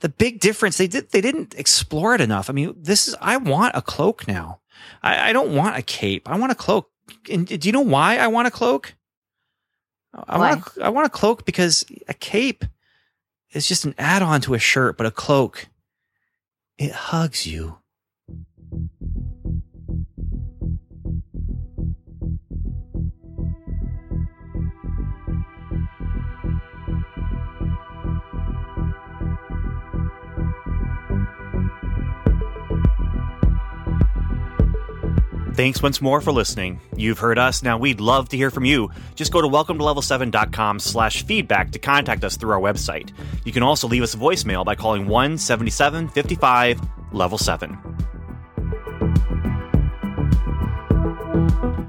the 0.00 0.08
big 0.08 0.40
difference. 0.40 0.78
They 0.78 0.88
did 0.88 1.12
they 1.12 1.20
didn't 1.20 1.54
explore 1.54 2.16
it 2.16 2.20
enough. 2.20 2.50
I 2.50 2.52
mean, 2.52 2.74
this 2.76 3.06
is 3.06 3.14
I 3.20 3.36
want 3.36 3.76
a 3.76 3.82
cloak 3.82 4.26
now. 4.26 4.58
I, 5.00 5.30
I 5.30 5.32
don't 5.32 5.54
want 5.54 5.76
a 5.76 5.82
cape. 5.82 6.28
I 6.28 6.36
want 6.36 6.50
a 6.50 6.56
cloak. 6.56 6.90
And 7.30 7.46
do 7.46 7.68
you 7.68 7.72
know 7.72 7.82
why 7.82 8.16
I 8.16 8.26
want 8.26 8.48
a 8.48 8.50
cloak? 8.50 8.96
I 10.14 10.38
Why? 10.38 10.50
want 10.50 10.76
a, 10.76 10.84
I 10.84 10.88
want 10.90 11.06
a 11.06 11.10
cloak 11.10 11.44
because 11.44 11.84
a 12.08 12.14
cape 12.14 12.64
is 13.52 13.66
just 13.66 13.84
an 13.84 13.94
add-on 13.98 14.40
to 14.42 14.54
a 14.54 14.58
shirt, 14.58 14.96
but 14.96 15.06
a 15.06 15.10
cloak 15.10 15.68
it 16.78 16.92
hugs 16.92 17.46
you. 17.46 17.78
Thanks 35.54 35.80
once 35.80 36.02
more 36.02 36.20
for 36.20 36.32
listening. 36.32 36.80
You've 36.96 37.20
heard 37.20 37.38
us. 37.38 37.62
Now 37.62 37.78
we'd 37.78 38.00
love 38.00 38.28
to 38.30 38.36
hear 38.36 38.50
from 38.50 38.64
you. 38.64 38.90
Just 39.14 39.32
go 39.32 39.40
to 39.40 39.46
welcome 39.46 39.78
to 39.78 39.84
level7.com 39.84 40.80
slash 40.80 41.24
feedback 41.24 41.70
to 41.70 41.78
contact 41.78 42.24
us 42.24 42.36
through 42.36 42.50
our 42.50 42.60
website. 42.60 43.12
You 43.44 43.52
can 43.52 43.62
also 43.62 43.86
leave 43.86 44.02
us 44.02 44.14
a 44.14 44.16
voicemail 44.16 44.64
by 44.64 44.74
calling 44.74 45.06
1 45.06 45.38
77 45.38 46.08
55 46.08 46.80
level 47.12 47.38
7. 47.38 47.78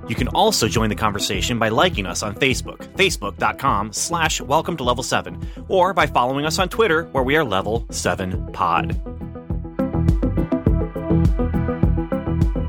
You 0.08 0.14
can 0.14 0.28
also 0.28 0.68
join 0.68 0.90
the 0.90 0.96
conversation 0.96 1.58
by 1.58 1.70
liking 1.70 2.06
us 2.06 2.22
on 2.22 2.36
Facebook, 2.36 2.86
facebook.com 2.94 3.94
slash 3.94 4.42
welcome 4.42 4.78
to 4.78 4.84
level 4.84 5.04
7, 5.04 5.44
or 5.68 5.92
by 5.92 6.06
following 6.06 6.46
us 6.46 6.60
on 6.60 6.70
Twitter 6.70 7.06
where 7.06 7.24
we 7.24 7.36
are 7.36 7.44
level 7.44 7.88
7 7.90 8.52
pod. 8.54 9.15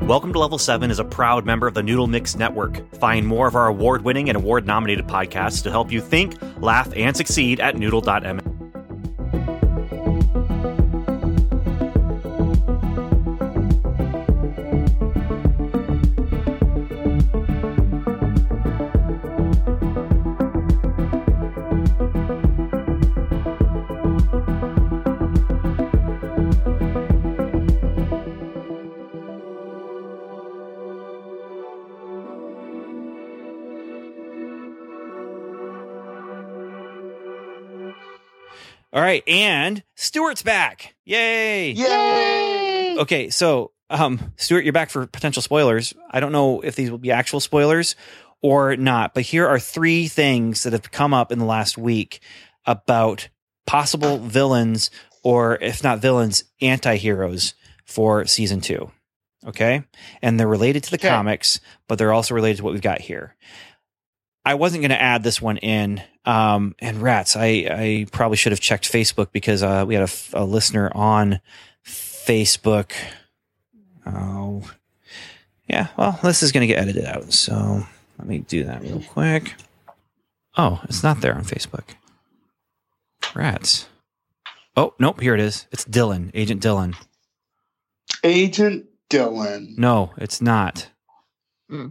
Welcome 0.07 0.33
to 0.35 0.39
Level 0.39 0.57
7 0.57 0.93
is 0.93 1.01
a 1.01 1.05
proud 1.05 1.45
member 1.45 1.67
of 1.67 1.75
the 1.75 1.83
Noodle 1.83 2.07
Mix 2.07 2.37
Network. 2.37 2.95
Find 2.95 3.27
more 3.27 3.49
of 3.49 3.57
our 3.57 3.67
award 3.67 4.03
winning 4.03 4.29
and 4.29 4.37
award 4.37 4.65
nominated 4.65 5.09
podcasts 5.09 5.65
to 5.65 5.71
help 5.73 5.91
you 5.91 6.01
think, 6.01 6.37
laugh, 6.63 6.89
and 6.95 7.17
succeed 7.17 7.59
at 7.59 7.77
noodle.m. 7.77 8.56
All 38.97 39.03
right, 39.03 39.23
and 39.29 39.83
Stuart's 39.95 40.43
back. 40.43 40.95
Yay! 41.05 41.73
Yay! 41.73 42.97
Okay, 42.99 43.29
so 43.29 43.73
um, 43.91 44.33
Stuart, 44.37 44.65
you're 44.65 44.73
back 44.73 44.89
for 44.89 45.07
potential 45.07 45.43
spoilers. 45.43 45.93
I 46.11 46.19
don't 46.19 46.33
know 46.33 46.63
if 46.63 46.77
these 46.77 46.91
will 46.91 46.97
be 46.97 47.13
actual 47.13 47.41
spoilers 47.41 47.95
or 48.41 48.75
not, 48.75 49.13
but 49.13 49.25
here 49.25 49.47
are 49.47 49.59
three 49.59 50.09
things 50.09 50.63
that 50.63 50.73
have 50.73 50.91
come 50.93 51.13
up 51.13 51.31
in 51.31 51.39
the 51.39 51.45
last 51.45 51.77
week 51.77 52.21
about 52.65 53.29
possible 53.67 54.17
villains, 54.17 54.91
or 55.23 55.59
if 55.61 55.85
not 55.85 55.99
villains, 55.99 56.45
anti-heroes 56.63 57.53
for 57.85 58.25
season 58.25 58.63
two. 58.63 58.91
Okay, 59.47 59.85
and 60.23 60.41
they're 60.41 60.49
related 60.49 60.85
to 60.85 60.91
the 60.91 60.97
Okay. 60.97 61.09
comics, 61.09 61.61
but 61.87 61.99
they're 61.99 62.15
also 62.15 62.35
related 62.35 62.57
to 62.57 62.65
what 62.65 62.73
we've 62.73 62.81
got 62.81 63.03
here. 63.03 63.37
I 64.47 64.55
wasn't 64.55 64.83
going 64.83 64.91
to 64.91 65.03
add 65.03 65.25
this 65.25 65.43
one 65.43 65.57
in. 65.57 66.01
Um, 66.25 66.77
and 66.79 67.03
rats, 67.03 67.37
I, 67.37 67.67
I 67.69 68.07
probably 68.13 68.37
should 68.37 68.53
have 68.53 68.61
checked 68.61 68.91
Facebook 68.91 69.33
because 69.33 69.61
uh, 69.65 69.85
we 69.87 69.97
had 69.97 70.09
a 70.33 70.45
listener 70.45 70.89
on 70.95 71.41
Facebook. 71.85 72.93
Oh, 74.07 74.63
yeah. 75.69 75.89
Well, 75.97 76.19
this 76.23 76.45
is 76.45 76.53
going 76.53 76.61
to 76.61 76.73
get 76.73 76.79
edited 76.79 77.07
out. 77.07 77.33
So 77.33 77.85
let 78.19 78.29
me 78.29 78.39
do 78.39 78.63
that 78.65 78.83
real 78.83 79.03
quick. 79.03 79.55
Oh, 80.57 80.81
it's 80.85 81.03
not 81.03 81.21
there 81.23 81.35
on 81.35 81.45
Facebook. 81.45 81.97
Rats. 83.35 83.89
Oh, 84.77 84.95
nope. 85.01 85.21
Here 85.21 85.35
it 85.35 85.41
is. 85.41 85.67
It's 85.73 85.85
Dylan, 85.85 86.31
Agent 86.35 86.63
Dylan. 86.63 86.95
Agent 88.23 88.87
Dylan. 89.11 89.77
No, 89.77 90.13
it's 90.19 90.41
not. 90.41 90.89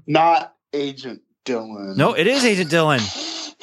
Not 0.07 0.55
Agent 0.71 1.21
Dylan. 1.45 1.95
No, 1.95 2.13
it 2.13 2.27
is 2.27 2.43
Agent 2.43 2.69
Dylan. 2.71 2.99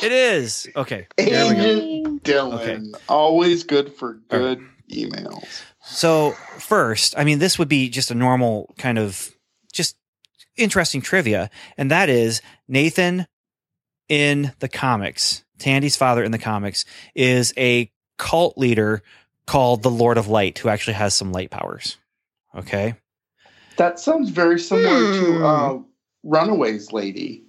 It 0.03 0.13
is. 0.13 0.69
Okay. 0.75 1.07
There 1.17 1.55
go. 1.55 1.61
Agent 1.61 2.23
Dylan. 2.25 2.55
Okay. 2.61 2.81
Always 3.09 3.65
good 3.65 3.93
for 3.93 4.21
All 4.31 4.39
right. 4.39 4.59
good 4.59 4.69
emails. 4.91 5.63
So 5.85 6.33
first, 6.59 7.15
I 7.19 7.25
mean, 7.25 7.39
this 7.39 7.59
would 7.59 7.69
be 7.69 7.89
just 7.89 8.11
a 8.11 8.15
normal 8.15 8.75
kind 8.79 8.99
of 8.99 9.31
just 9.73 9.97
interesting 10.57 11.01
trivia, 11.03 11.51
and 11.77 11.91
that 11.91 12.09
is 12.09 12.41
Nathan 12.69 13.27
in 14.09 14.53
the 14.61 14.69
comics, 14.69 15.45
Tandy's 15.59 15.97
father 15.97 16.23
in 16.23 16.31
the 16.33 16.39
comics, 16.39 16.85
is 17.15 17.53
a 17.57 17.91
cult 18.19 18.57
leader 18.59 19.03
called 19.47 19.83
the 19.83 19.91
Lord 19.91 20.19
of 20.19 20.29
Light, 20.29 20.59
who 20.59 20.69
actually 20.69 20.95
has 20.95 21.15
some 21.15 21.33
light 21.33 21.51
powers. 21.51 21.97
Okay. 22.55 22.95
That 23.77 23.99
sounds 23.99 24.31
very 24.31 24.59
similar 24.61 24.89
Hmm. 25.13 25.25
to 25.25 25.47
uh, 25.47 25.79
Runaways 26.23 26.93
Lady. 26.93 27.45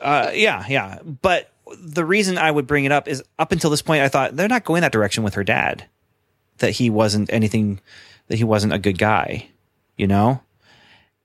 Uh, 0.00 0.30
yeah, 0.34 0.64
yeah. 0.68 0.98
But 1.02 1.52
the 1.78 2.04
reason 2.04 2.38
I 2.38 2.50
would 2.50 2.66
bring 2.66 2.84
it 2.84 2.92
up 2.92 3.08
is 3.08 3.22
up 3.38 3.52
until 3.52 3.70
this 3.70 3.82
point, 3.82 4.02
I 4.02 4.08
thought 4.08 4.36
they're 4.36 4.48
not 4.48 4.64
going 4.64 4.82
that 4.82 4.92
direction 4.92 5.22
with 5.24 5.34
her 5.34 5.44
dad. 5.44 5.86
That 6.58 6.72
he 6.72 6.90
wasn't 6.90 7.32
anything, 7.32 7.80
that 8.28 8.36
he 8.36 8.44
wasn't 8.44 8.72
a 8.72 8.78
good 8.78 8.98
guy, 8.98 9.48
you 9.96 10.06
know? 10.06 10.42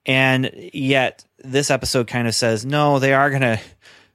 And 0.06 0.52
yet 0.73 1.26
this 1.44 1.69
episode 1.69 2.07
kind 2.07 2.27
of 2.27 2.36
says, 2.36 2.65
no, 2.65 2.99
they 2.99 3.14
are 3.14 3.30
going 3.30 3.41
to 3.41 3.60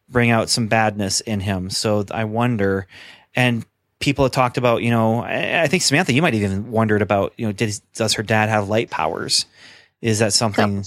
bring 0.08 0.30
out 0.30 0.48
some 0.48 0.68
badness 0.68 1.20
in 1.20 1.40
him. 1.40 1.68
So 1.70 2.04
I 2.10 2.24
wonder, 2.24 2.86
and 3.34 3.66
people 3.98 4.24
have 4.24 4.32
talked 4.32 4.56
about, 4.56 4.82
you 4.82 4.90
know, 4.90 5.20
I, 5.20 5.62
I 5.62 5.66
think 5.66 5.82
Samantha, 5.82 6.12
you 6.12 6.22
might 6.22 6.32
have 6.32 6.42
even 6.42 6.70
wondered 6.70 7.02
about, 7.02 7.34
you 7.36 7.46
know, 7.46 7.52
did, 7.52 7.78
does 7.94 8.14
her 8.14 8.22
dad 8.22 8.48
have 8.48 8.68
light 8.68 8.88
powers? 8.88 9.46
Is 10.00 10.20
that 10.20 10.32
something? 10.32 10.84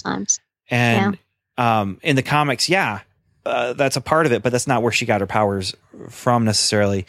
And 0.68 1.18
um, 1.56 2.00
in 2.02 2.16
the 2.16 2.22
comics, 2.22 2.68
yeah, 2.68 3.00
uh, 3.46 3.72
that's 3.74 3.96
a 3.96 4.00
part 4.00 4.26
of 4.26 4.32
it, 4.32 4.42
but 4.42 4.52
that's 4.52 4.66
not 4.66 4.82
where 4.82 4.92
she 4.92 5.06
got 5.06 5.20
her 5.20 5.26
powers 5.26 5.74
from 6.08 6.44
necessarily. 6.44 7.06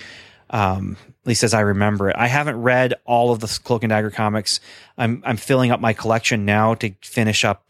Um, 0.49 0.97
at 1.25 1.27
least 1.29 1.43
as 1.43 1.55
I 1.55 1.61
remember 1.61 2.11
it. 2.11 2.15
I 2.19 2.27
haven't 2.27 2.61
read 2.61 2.93
all 3.03 3.31
of 3.31 3.39
the 3.39 3.47
Cloak 3.63 3.81
and 3.81 3.89
Dagger 3.89 4.11
comics. 4.11 4.59
I'm 4.95 5.23
I'm 5.25 5.37
filling 5.37 5.71
up 5.71 5.79
my 5.79 5.93
collection 5.93 6.45
now 6.45 6.75
to 6.75 6.93
finish 7.01 7.43
up. 7.43 7.63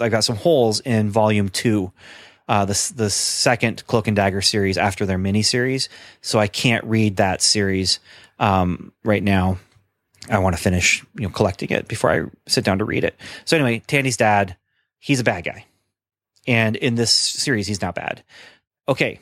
I 0.00 0.08
got 0.08 0.24
some 0.24 0.34
holes 0.34 0.80
in 0.80 1.08
Volume 1.08 1.50
Two, 1.50 1.92
uh, 2.48 2.64
the 2.64 2.92
the 2.96 3.08
second 3.08 3.86
Cloak 3.86 4.08
and 4.08 4.16
Dagger 4.16 4.42
series 4.42 4.76
after 4.76 5.06
their 5.06 5.18
mini 5.18 5.42
series. 5.42 5.88
So 6.20 6.40
I 6.40 6.48
can't 6.48 6.84
read 6.84 7.16
that 7.18 7.42
series 7.42 8.00
um, 8.40 8.92
right 9.04 9.22
now. 9.22 9.58
I 10.28 10.38
want 10.38 10.56
to 10.56 10.62
finish, 10.62 11.04
you 11.14 11.22
know, 11.22 11.30
collecting 11.30 11.70
it 11.70 11.86
before 11.86 12.10
I 12.10 12.22
sit 12.48 12.64
down 12.64 12.78
to 12.78 12.84
read 12.84 13.04
it. 13.04 13.14
So 13.44 13.56
anyway, 13.56 13.82
Tandy's 13.86 14.16
dad, 14.16 14.56
he's 14.98 15.20
a 15.20 15.24
bad 15.24 15.44
guy. 15.44 15.64
And 16.46 16.76
in 16.76 16.94
this 16.94 17.12
series, 17.12 17.66
he's 17.66 17.82
not 17.82 17.94
bad. 17.94 18.24
Okay. 18.88 19.20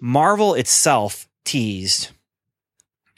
Marvel 0.00 0.54
itself 0.54 1.28
teased 1.44 2.10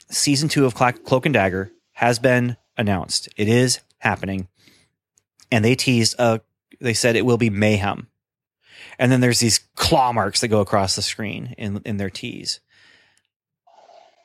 season 0.09 0.49
two 0.49 0.65
of 0.65 0.75
Cloak 0.75 1.25
and 1.25 1.33
Dagger 1.33 1.71
has 1.93 2.19
been 2.19 2.57
announced. 2.77 3.29
It 3.37 3.47
is 3.47 3.79
happening, 3.99 4.47
and 5.51 5.63
they 5.63 5.75
teased. 5.75 6.15
Uh, 6.17 6.39
they 6.79 6.93
said 6.93 7.15
it 7.15 7.25
will 7.25 7.37
be 7.37 7.49
mayhem, 7.49 8.07
and 8.99 9.11
then 9.11 9.21
there's 9.21 9.39
these 9.39 9.59
claw 9.75 10.11
marks 10.11 10.41
that 10.41 10.49
go 10.49 10.61
across 10.61 10.95
the 10.95 11.01
screen 11.01 11.55
in 11.57 11.81
in 11.85 11.97
their 11.97 12.09
tease. 12.09 12.59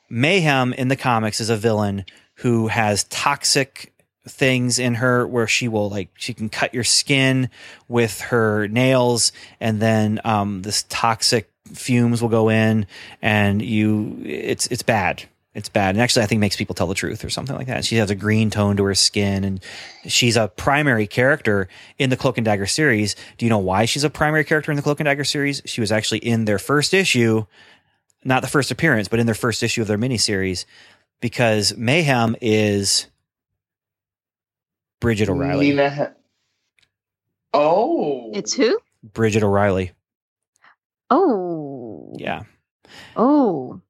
Mayhem 0.09 0.73
in 0.73 0.87
the 0.87 0.95
comics 0.95 1.39
is 1.39 1.49
a 1.49 1.57
villain 1.57 2.05
who 2.35 2.67
has 2.67 3.03
toxic 3.05 3.93
things 4.27 4.79
in 4.79 4.95
her 4.95 5.25
where 5.25 5.47
she 5.47 5.67
will 5.67 5.89
like 5.89 6.09
she 6.15 6.33
can 6.33 6.49
cut 6.49 6.73
your 6.73 6.83
skin 6.83 7.49
with 7.87 8.21
her 8.21 8.67
nails 8.67 9.31
and 9.59 9.81
then 9.81 10.19
um 10.25 10.61
this 10.61 10.83
toxic 10.89 11.49
fumes 11.73 12.21
will 12.21 12.29
go 12.29 12.49
in 12.49 12.85
and 13.21 13.61
you 13.61 14.21
it's 14.25 14.67
it's 14.67 14.83
bad. 14.83 15.23
It's 15.55 15.69
bad. 15.69 15.95
And 15.95 16.01
actually 16.01 16.23
i 16.23 16.25
think 16.25 16.39
makes 16.39 16.55
people 16.55 16.75
tell 16.75 16.87
the 16.87 16.95
truth 16.95 17.23
or 17.23 17.29
something 17.29 17.55
like 17.55 17.67
that. 17.67 17.85
She 17.85 17.95
has 17.95 18.09
a 18.09 18.15
green 18.15 18.49
tone 18.49 18.77
to 18.77 18.83
her 18.83 18.95
skin 18.95 19.43
and 19.43 19.63
she's 20.05 20.37
a 20.37 20.47
primary 20.47 21.07
character 21.07 21.67
in 21.97 22.09
the 22.09 22.17
cloak 22.17 22.37
and 22.37 22.45
dagger 22.45 22.67
series. 22.67 23.15
Do 23.37 23.45
you 23.45 23.49
know 23.49 23.57
why 23.57 23.85
she's 23.85 24.03
a 24.03 24.09
primary 24.09 24.43
character 24.43 24.71
in 24.71 24.75
the 24.75 24.83
cloak 24.83 24.99
and 24.99 25.05
dagger 25.05 25.23
series? 25.23 25.61
She 25.65 25.81
was 25.81 25.91
actually 25.91 26.19
in 26.19 26.45
their 26.45 26.59
first 26.59 26.93
issue 26.93 27.45
not 28.23 28.41
the 28.41 28.47
first 28.47 28.69
appearance 28.69 29.07
but 29.07 29.19
in 29.19 29.25
their 29.25 29.35
first 29.35 29.63
issue 29.63 29.81
of 29.81 29.87
their 29.87 29.97
miniseries 29.97 30.65
because 31.21 31.75
mayhem 31.77 32.35
is 32.41 33.07
Brigid 34.99 35.29
o'reilly 35.29 35.69
Nina 35.69 35.89
Ha- 35.89 36.11
oh, 37.53 38.31
It's 38.33 38.53
who? 38.53 38.79
Brigid 39.03 39.43
o'reilly 39.43 39.91
Oh. 41.09 42.13
yeah 42.19 42.43
Oh. 43.15 43.81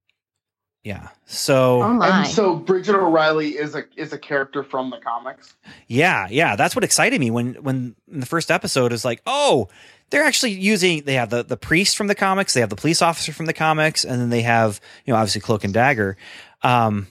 yeah 0.84 1.10
so 1.26 1.82
Oh 1.84 2.02
and 2.02 2.28
so 2.28 2.56
Brigid 2.56 2.96
O'Reilly 2.96 3.50
is 3.50 3.76
a 3.76 3.84
is 3.98 4.14
a 4.14 4.18
character 4.18 4.64
from 4.64 4.90
the 4.90 4.98
comics. 4.98 5.56
Yeah, 5.88 6.28
yeah, 6.30 6.56
that's 6.56 6.76
what 6.76 6.84
excited 6.84 7.20
me 7.20 7.30
when 7.30 7.54
when 7.56 7.96
in 8.12 8.20
the 8.20 8.26
first 8.26 8.50
episode 8.50 8.92
is 8.94 9.06
like, 9.06 9.22
oh, 9.28 9.68
they're 10.10 10.24
actually 10.24 10.54
using 10.54 11.04
they 11.04 11.14
have 11.16 11.30
the 11.30 11.44
the 11.44 11.58
priest 11.58 11.98
from 11.98 12.08
the 12.08 12.16
comics, 12.16 12.54
they 12.56 12.62
have 12.62 12.70
the 12.72 12.76
police 12.76 13.02
officer 13.02 13.32
from 13.32 13.46
the 13.46 13.54
comics, 13.54 14.04
and 14.04 14.20
then 14.20 14.30
they 14.32 14.42
have 14.42 14.80
you 15.06 15.14
know 15.14 15.20
obviously 15.20 15.42
Cloak 15.42 15.64
and 15.64 15.74
Dagger, 15.74 16.18
um, 16.64 17.08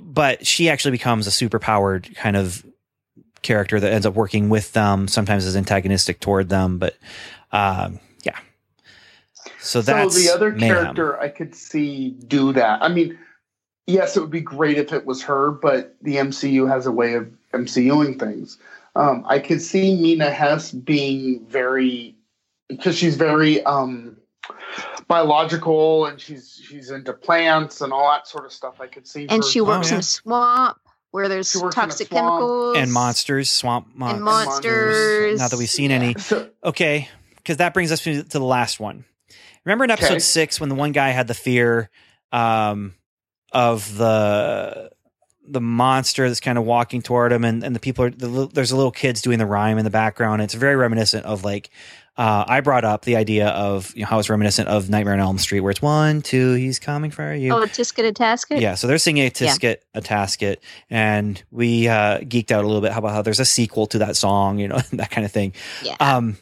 but 0.00 0.46
she 0.46 0.68
actually 0.68 0.92
becomes 0.92 1.26
a 1.26 1.30
super 1.30 1.58
powered 1.58 2.14
kind 2.16 2.36
of 2.36 2.66
character 3.42 3.80
that 3.80 3.92
ends 3.92 4.06
up 4.06 4.14
working 4.14 4.48
with 4.48 4.72
them, 4.72 5.08
sometimes 5.08 5.44
is 5.44 5.56
antagonistic 5.56 6.20
toward 6.20 6.48
them, 6.48 6.78
but 6.78 6.96
um, 7.52 8.00
yeah. 8.24 8.38
So 9.60 9.82
that's 9.82 10.14
so 10.14 10.20
the 10.20 10.34
other 10.34 10.52
mayhem. 10.52 10.76
character 10.76 11.20
I 11.20 11.28
could 11.28 11.54
see 11.54 12.10
do 12.10 12.52
that. 12.52 12.82
I 12.82 12.88
mean, 12.88 13.18
yes, 13.86 14.16
it 14.16 14.20
would 14.20 14.30
be 14.30 14.40
great 14.40 14.78
if 14.78 14.92
it 14.92 15.06
was 15.06 15.22
her, 15.22 15.50
but 15.50 15.96
the 16.02 16.16
MCU 16.16 16.68
has 16.68 16.86
a 16.86 16.92
way 16.92 17.14
of 17.14 17.28
MCUing 17.52 18.18
things. 18.18 18.58
Um, 18.96 19.24
I 19.28 19.38
could 19.38 19.62
see 19.62 19.94
Mina 20.00 20.30
Hess 20.30 20.72
being 20.72 21.44
very 21.46 22.16
because 22.68 22.96
she's 22.96 23.16
very 23.16 23.62
um, 23.64 24.16
biological 25.06 26.06
and 26.06 26.20
she's 26.20 26.60
she's 26.62 26.90
into 26.90 27.12
plants 27.12 27.80
and 27.80 27.92
all 27.92 28.10
that 28.10 28.26
sort 28.26 28.44
of 28.44 28.52
stuff. 28.52 28.80
I 28.80 28.86
could 28.86 29.06
see, 29.06 29.26
and 29.28 29.42
her- 29.42 29.48
she 29.48 29.60
works 29.60 29.88
yeah. 29.88 29.94
in 29.94 30.00
a 30.00 30.02
swamp 30.02 30.78
where 31.10 31.28
there's 31.28 31.50
She 31.50 31.58
works 31.58 31.76
in 31.76 31.82
a 31.82 31.86
toxic 31.86 32.10
chemicals 32.10 32.76
and 32.76 32.92
monsters, 32.92 33.50
swamp 33.50 33.88
mon- 33.94 34.16
and 34.16 34.24
monsters. 34.24 35.38
Not 35.38 35.50
that 35.50 35.58
we've 35.58 35.68
seen 35.70 35.90
any. 35.90 36.14
So, 36.18 36.48
Okay, 36.64 37.08
because 37.36 37.58
that 37.58 37.74
brings 37.74 37.92
us 37.92 38.02
to, 38.02 38.22
to 38.22 38.38
the 38.38 38.44
last 38.44 38.78
one. 38.80 39.04
Remember 39.64 39.84
in 39.84 39.90
episode 39.90 40.12
Okay. 40.12 40.18
six 40.20 40.60
when 40.60 40.68
the 40.68 40.74
one 40.74 40.92
guy 40.92 41.10
had 41.10 41.28
the 41.28 41.34
fear 41.34 41.90
um, 42.32 42.94
of 43.52 43.96
the 43.96 44.90
the 45.50 45.60
monster 45.60 46.28
that's 46.28 46.40
kind 46.40 46.58
of 46.58 46.64
walking 46.64 47.02
toward 47.02 47.32
him, 47.32 47.44
and, 47.44 47.64
and 47.64 47.74
the 47.74 47.80
people 47.80 48.04
are 48.04 48.10
the, 48.10 48.48
there's 48.52 48.70
a 48.70 48.76
little 48.76 48.92
kids 48.92 49.22
doing 49.22 49.38
the 49.38 49.46
rhyme 49.46 49.78
in 49.78 49.84
the 49.84 49.90
background. 49.90 50.42
It's 50.42 50.54
very 50.54 50.76
reminiscent 50.76 51.24
of 51.24 51.44
like 51.44 51.70
uh, 52.18 52.44
I 52.48 52.60
brought 52.60 52.84
up 52.84 53.04
the 53.04 53.14
idea 53.14 53.48
of 53.48 53.94
you 53.94 54.02
know 54.02 54.08
how 54.08 54.18
it's 54.18 54.28
reminiscent 54.28 54.68
of 54.68 54.90
Nightmare 54.90 55.14
on 55.14 55.20
Elm 55.20 55.38
Street, 55.38 55.60
where 55.60 55.70
it's 55.70 55.80
one, 55.80 56.20
two, 56.20 56.54
he's 56.54 56.80
coming 56.80 57.12
for 57.12 57.32
you. 57.32 57.52
Oh, 57.52 57.60
Tisket 57.60 58.08
a 58.08 58.12
Tasket? 58.12 58.60
Yeah, 58.60 58.74
so 58.74 58.88
they're 58.88 58.98
singing 58.98 59.26
a 59.26 59.30
Tisket, 59.30 59.78
a 59.94 60.00
Tasket, 60.00 60.56
and 60.90 61.40
we 61.52 61.86
uh, 61.86 62.18
geeked 62.18 62.50
out 62.50 62.64
a 62.64 62.66
little 62.66 62.82
bit 62.82 62.90
how 62.90 62.98
about 62.98 63.12
how 63.12 63.22
there's 63.22 63.38
a 63.38 63.44
sequel 63.44 63.86
to 63.88 63.98
that 63.98 64.16
song, 64.16 64.58
you 64.58 64.66
know, 64.66 64.80
that 64.94 65.10
kind 65.10 65.24
of 65.24 65.30
thing. 65.30 65.52
Yeah. 65.84 65.94
Um, 66.00 66.36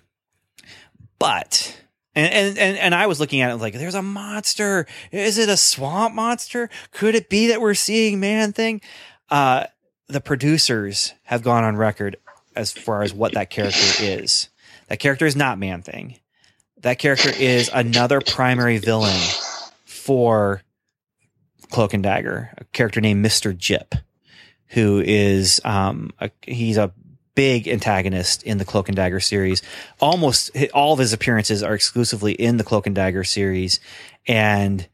but 1.19 1.79
and, 2.17 2.59
and 2.59 2.79
and 2.79 2.95
I 2.95 3.07
was 3.07 3.21
looking 3.21 3.43
at 3.43 3.51
it 3.51 3.57
like, 3.57 3.75
there's 3.75 3.95
a 3.95 4.03
monster. 4.03 4.87
Is 5.13 5.39
it 5.39 5.49
a 5.49 5.57
swamp 5.57 6.15
monster? 6.15 6.69
Could 6.91 7.15
it 7.15 7.29
be 7.29 7.49
that 7.49 7.61
we're 7.61 7.75
seeing 7.75 8.19
man 8.19 8.53
thing? 8.53 8.81
Uh, 9.29 9.67
the 10.09 10.21
producers 10.21 11.15
have 11.25 11.43
gone 11.43 11.63
on 11.63 11.77
record 11.77 12.17
as 12.55 12.73
far 12.73 13.03
as 13.03 13.13
what 13.13 13.35
that 13.35 13.51
character 13.51 14.03
is. 14.03 14.49
That 14.89 14.99
character 14.99 15.27
is 15.27 15.37
not 15.37 15.59
man 15.59 15.83
thing. 15.83 16.19
That 16.79 16.99
character 16.99 17.31
is 17.31 17.71
another 17.73 18.21
primary 18.21 18.79
villain 18.79 19.21
for 19.85 20.63
Cloak 21.71 21.95
and 21.95 22.03
Dagger, 22.03 22.53
a 22.57 22.65
character 22.67 23.01
named 23.01 23.21
Mister 23.23 23.53
Jip, 23.53 23.95
who 24.69 25.03
is 25.05 25.61
um 25.65 26.11
a, 26.21 26.31
he's 26.43 26.77
a 26.77 26.93
big 27.37 27.69
antagonist 27.69 28.43
in 28.43 28.59
the 28.59 28.65
Cloak 28.65 28.89
and 28.89 28.97
Dagger 28.97 29.21
series. 29.21 29.63
Almost 30.01 30.51
all 30.75 30.95
of 30.95 30.99
his 30.99 31.13
appearances 31.13 31.63
are 31.63 31.75
exclusively 31.75 32.33
in 32.33 32.57
the 32.57 32.65
Cloak 32.65 32.87
and 32.87 32.97
Dagger 32.97 33.23
series, 33.23 33.79
and 34.27 34.89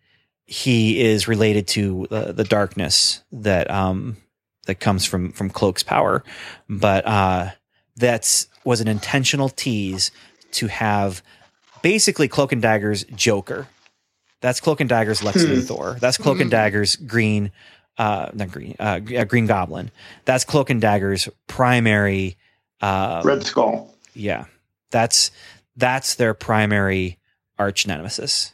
he 0.45 1.01
is 1.01 1.27
related 1.27 1.67
to 1.69 2.07
uh, 2.11 2.33
the 2.33 2.45
darkness 2.45 3.23
that 3.33 3.71
um 3.71 4.19
that 4.67 4.75
comes 4.81 5.07
from 5.07 5.33
from 5.33 5.49
Cloak's 5.49 5.83
power. 5.83 6.23
But 6.69 7.07
uh, 7.07 7.51
that's 7.97 8.49
was 8.65 8.81
an 8.83 8.89
intentional 8.89 9.49
tease 9.49 10.11
to 10.53 10.67
have 10.67 11.23
basically 11.81 12.29
Cloak 12.29 12.53
and 12.53 12.61
Dagger's 12.61 13.05
Joker. 13.05 13.67
That's 14.41 14.61
Cloak 14.61 14.81
and 14.81 14.91
Dagger's 14.91 15.23
Lex 15.23 15.43
Hmm. 15.45 15.53
Luthor. 15.53 15.99
That's 16.01 16.17
Cloak 16.19 16.41
and 16.41 16.51
Dagger's 16.51 16.97
Green, 16.97 17.53
uh, 17.99 18.31
not 18.33 18.51
Green, 18.51 18.75
uh, 18.79 19.01
uh, 19.17 19.25
Green 19.25 19.47
Goblin. 19.47 19.91
That's 20.25 20.45
Cloak 20.45 20.71
and 20.71 20.81
Dagger's 20.81 21.29
primary. 21.47 22.37
Uh, 22.81 23.23
Red 23.25 23.45
Skull. 23.45 23.95
yeah, 24.15 24.47
that's 24.91 25.31
that's 25.77 26.17
their 26.17 26.35
primary 26.35 27.19
arch 27.59 27.87
nemesis, 27.87 28.53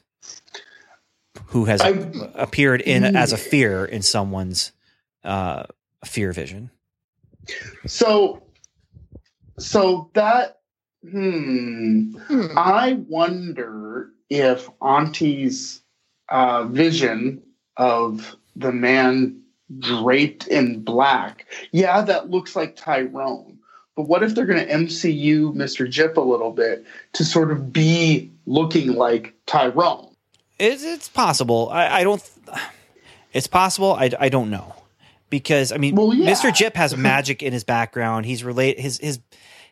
who 1.46 1.64
has 1.66 1.80
I- 1.80 2.10
appeared 2.34 2.80
in 2.80 3.04
as 3.16 3.32
a 3.32 3.36
fear 3.36 3.84
in 3.84 4.02
someone's 4.02 4.72
uh, 5.24 5.64
fear 6.04 6.32
vision. 6.32 6.70
So, 7.86 8.42
so 9.58 10.10
that 10.14 10.60
hmm. 11.08 12.12
Hmm. 12.26 12.46
I 12.58 12.98
wonder 13.08 14.10
if 14.28 14.68
Auntie's 14.82 15.80
uh, 16.28 16.64
vision 16.64 17.42
of 17.78 18.36
the 18.58 18.72
man 18.72 19.40
draped 19.78 20.46
in 20.48 20.82
black, 20.82 21.46
yeah, 21.72 22.02
that 22.02 22.30
looks 22.30 22.56
like 22.56 22.76
Tyrone. 22.76 23.58
But 23.96 24.02
what 24.04 24.22
if 24.22 24.34
they're 24.34 24.46
going 24.46 24.64
to 24.64 24.72
MCU 24.72 25.54
Mr. 25.54 25.88
Jip 25.88 26.16
a 26.16 26.20
little 26.20 26.52
bit 26.52 26.84
to 27.14 27.24
sort 27.24 27.50
of 27.50 27.72
be 27.72 28.30
looking 28.46 28.92
like 28.92 29.34
Tyrone? 29.46 30.14
It's, 30.58 30.84
it's 30.84 31.08
possible. 31.08 31.68
I, 31.72 32.00
I 32.00 32.04
don't. 32.04 32.22
It's 33.32 33.46
possible. 33.46 33.92
I, 33.92 34.10
I 34.18 34.28
don't 34.28 34.50
know 34.50 34.74
because 35.30 35.72
I 35.72 35.76
mean, 35.76 35.94
Well, 35.94 36.14
yeah. 36.14 36.30
Mr. 36.30 36.54
Jip 36.54 36.76
has 36.76 36.96
magic 36.96 37.42
in 37.42 37.52
his 37.52 37.64
background. 37.64 38.26
He's 38.26 38.44
relate 38.44 38.78
his 38.78 38.98
his 38.98 39.20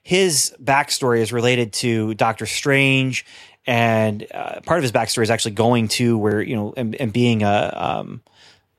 his 0.02 0.54
backstory 0.62 1.20
is 1.20 1.32
related 1.32 1.72
to 1.74 2.14
Doctor 2.14 2.46
Strange, 2.46 3.24
and 3.66 4.26
uh, 4.32 4.60
part 4.60 4.78
of 4.78 4.82
his 4.82 4.92
backstory 4.92 5.22
is 5.22 5.30
actually 5.30 5.52
going 5.52 5.88
to 5.88 6.18
where 6.18 6.42
you 6.42 6.56
know 6.56 6.74
and, 6.76 6.94
and 6.96 7.12
being 7.12 7.42
a 7.42 7.72
um 7.74 8.22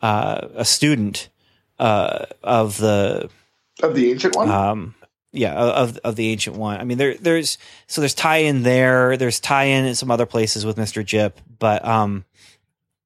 uh, 0.01 0.47
a 0.55 0.65
student 0.65 1.29
uh 1.79 2.25
of 2.43 2.77
the 2.77 3.29
Of 3.83 3.93
the 3.95 4.11
ancient 4.11 4.35
one? 4.35 4.49
um 4.49 4.95
yeah 5.31 5.53
of 5.53 5.97
of 6.03 6.15
the 6.15 6.29
ancient 6.29 6.55
one. 6.55 6.79
I 6.79 6.83
mean 6.83 6.97
there 6.97 7.15
there's 7.15 7.57
so 7.85 8.01
there's 8.01 8.15
tie 8.15 8.37
in 8.37 8.63
there 8.63 9.17
there's 9.17 9.39
tie 9.39 9.65
in 9.65 9.85
in 9.85 9.93
some 9.95 10.09
other 10.09 10.25
places 10.25 10.65
with 10.65 10.77
mr 10.77 11.05
jip 11.05 11.39
but 11.59 11.85
um 11.85 12.25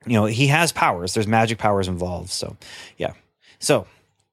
you 0.06 0.14
know 0.14 0.26
he 0.26 0.48
has 0.48 0.72
powers. 0.72 1.14
There's 1.14 1.28
magic 1.28 1.58
powers 1.58 1.88
involved 1.88 2.30
so 2.30 2.56
yeah. 2.98 3.14
So 3.60 3.88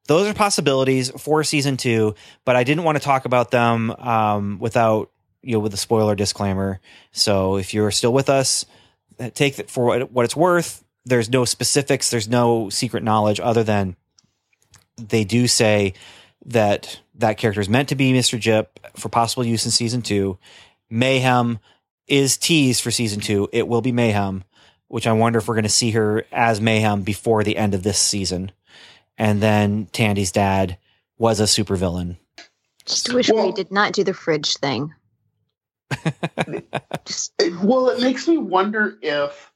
those 0.06 0.28
are 0.28 0.34
possibilities 0.34 1.10
for 1.10 1.42
season 1.44 1.76
two 1.76 2.14
but 2.44 2.54
i 2.56 2.64
didn't 2.64 2.84
want 2.84 2.96
to 2.96 3.04
talk 3.04 3.24
about 3.24 3.50
them 3.50 3.90
um 3.90 4.58
without 4.60 5.10
you 5.42 5.52
know 5.54 5.60
with 5.60 5.74
a 5.74 5.78
spoiler 5.78 6.14
disclaimer. 6.14 6.80
So 7.12 7.56
if 7.56 7.74
you're 7.74 7.90
still 7.90 8.12
with 8.12 8.28
us 8.30 8.64
take 9.34 9.58
it 9.58 9.68
for 9.68 9.98
what 10.06 10.24
it's 10.24 10.36
worth 10.36 10.84
there's 11.08 11.30
no 11.30 11.44
specifics 11.44 12.10
there's 12.10 12.28
no 12.28 12.68
secret 12.70 13.02
knowledge 13.02 13.40
other 13.40 13.64
than 13.64 13.96
they 14.96 15.24
do 15.24 15.46
say 15.46 15.94
that 16.44 17.00
that 17.14 17.38
character 17.38 17.60
is 17.60 17.68
meant 17.68 17.88
to 17.88 17.94
be 17.94 18.12
Mr. 18.12 18.38
Jip 18.38 18.78
for 18.96 19.08
possible 19.08 19.44
use 19.44 19.64
in 19.64 19.70
season 19.70 20.02
two. 20.02 20.38
Mayhem 20.90 21.58
is 22.06 22.36
teased 22.36 22.82
for 22.82 22.90
season 22.90 23.20
two. 23.20 23.48
It 23.52 23.68
will 23.68 23.80
be 23.82 23.92
Mayhem. 23.92 24.44
which 24.88 25.06
I 25.06 25.12
wonder 25.12 25.38
if 25.38 25.46
we're 25.48 25.54
going 25.54 25.64
to 25.64 25.68
see 25.68 25.90
her 25.92 26.24
as 26.32 26.60
Mayhem 26.60 27.02
before 27.02 27.44
the 27.44 27.56
end 27.58 27.74
of 27.74 27.82
this 27.82 27.98
season. 27.98 28.52
And 29.18 29.42
then 29.42 29.86
Tandy's 29.92 30.32
dad 30.32 30.78
was 31.18 31.40
a 31.40 31.44
supervillain. 31.44 32.16
Just 32.86 33.12
wish 33.12 33.30
we 33.30 33.52
did 33.52 33.70
not 33.70 33.92
do 33.92 34.02
the 34.04 34.14
fridge 34.14 34.56
thing. 34.56 34.94
Just 37.04 37.32
It- 37.38 37.58
well, 37.60 37.88
it 37.90 38.00
makes 38.00 38.26
me 38.26 38.38
wonder 38.38 38.96
if 39.02 39.47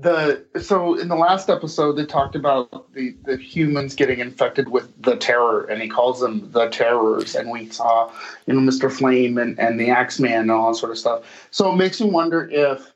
the 0.00 0.44
so 0.60 0.98
in 0.98 1.08
the 1.08 1.16
last 1.16 1.48
episode 1.50 1.92
they 1.92 2.06
talked 2.06 2.36
about 2.36 2.92
the 2.92 3.16
the 3.24 3.36
humans 3.36 3.94
getting 3.94 4.20
infected 4.20 4.68
with 4.68 4.90
the 5.02 5.16
terror, 5.16 5.64
and 5.64 5.82
he 5.82 5.88
calls 5.88 6.20
them 6.20 6.50
the 6.52 6.68
terrors, 6.68 7.34
and 7.34 7.50
we 7.50 7.68
saw 7.70 8.10
you 8.46 8.54
know 8.54 8.60
Mister 8.60 8.90
Flame 8.90 9.38
and 9.38 9.58
and 9.58 9.78
the 9.80 9.90
Axeman 9.90 10.32
and 10.32 10.50
all 10.50 10.72
that 10.72 10.78
sort 10.78 10.92
of 10.92 10.98
stuff. 10.98 11.48
So 11.50 11.72
it 11.72 11.76
makes 11.76 12.00
me 12.00 12.10
wonder 12.10 12.48
if 12.50 12.92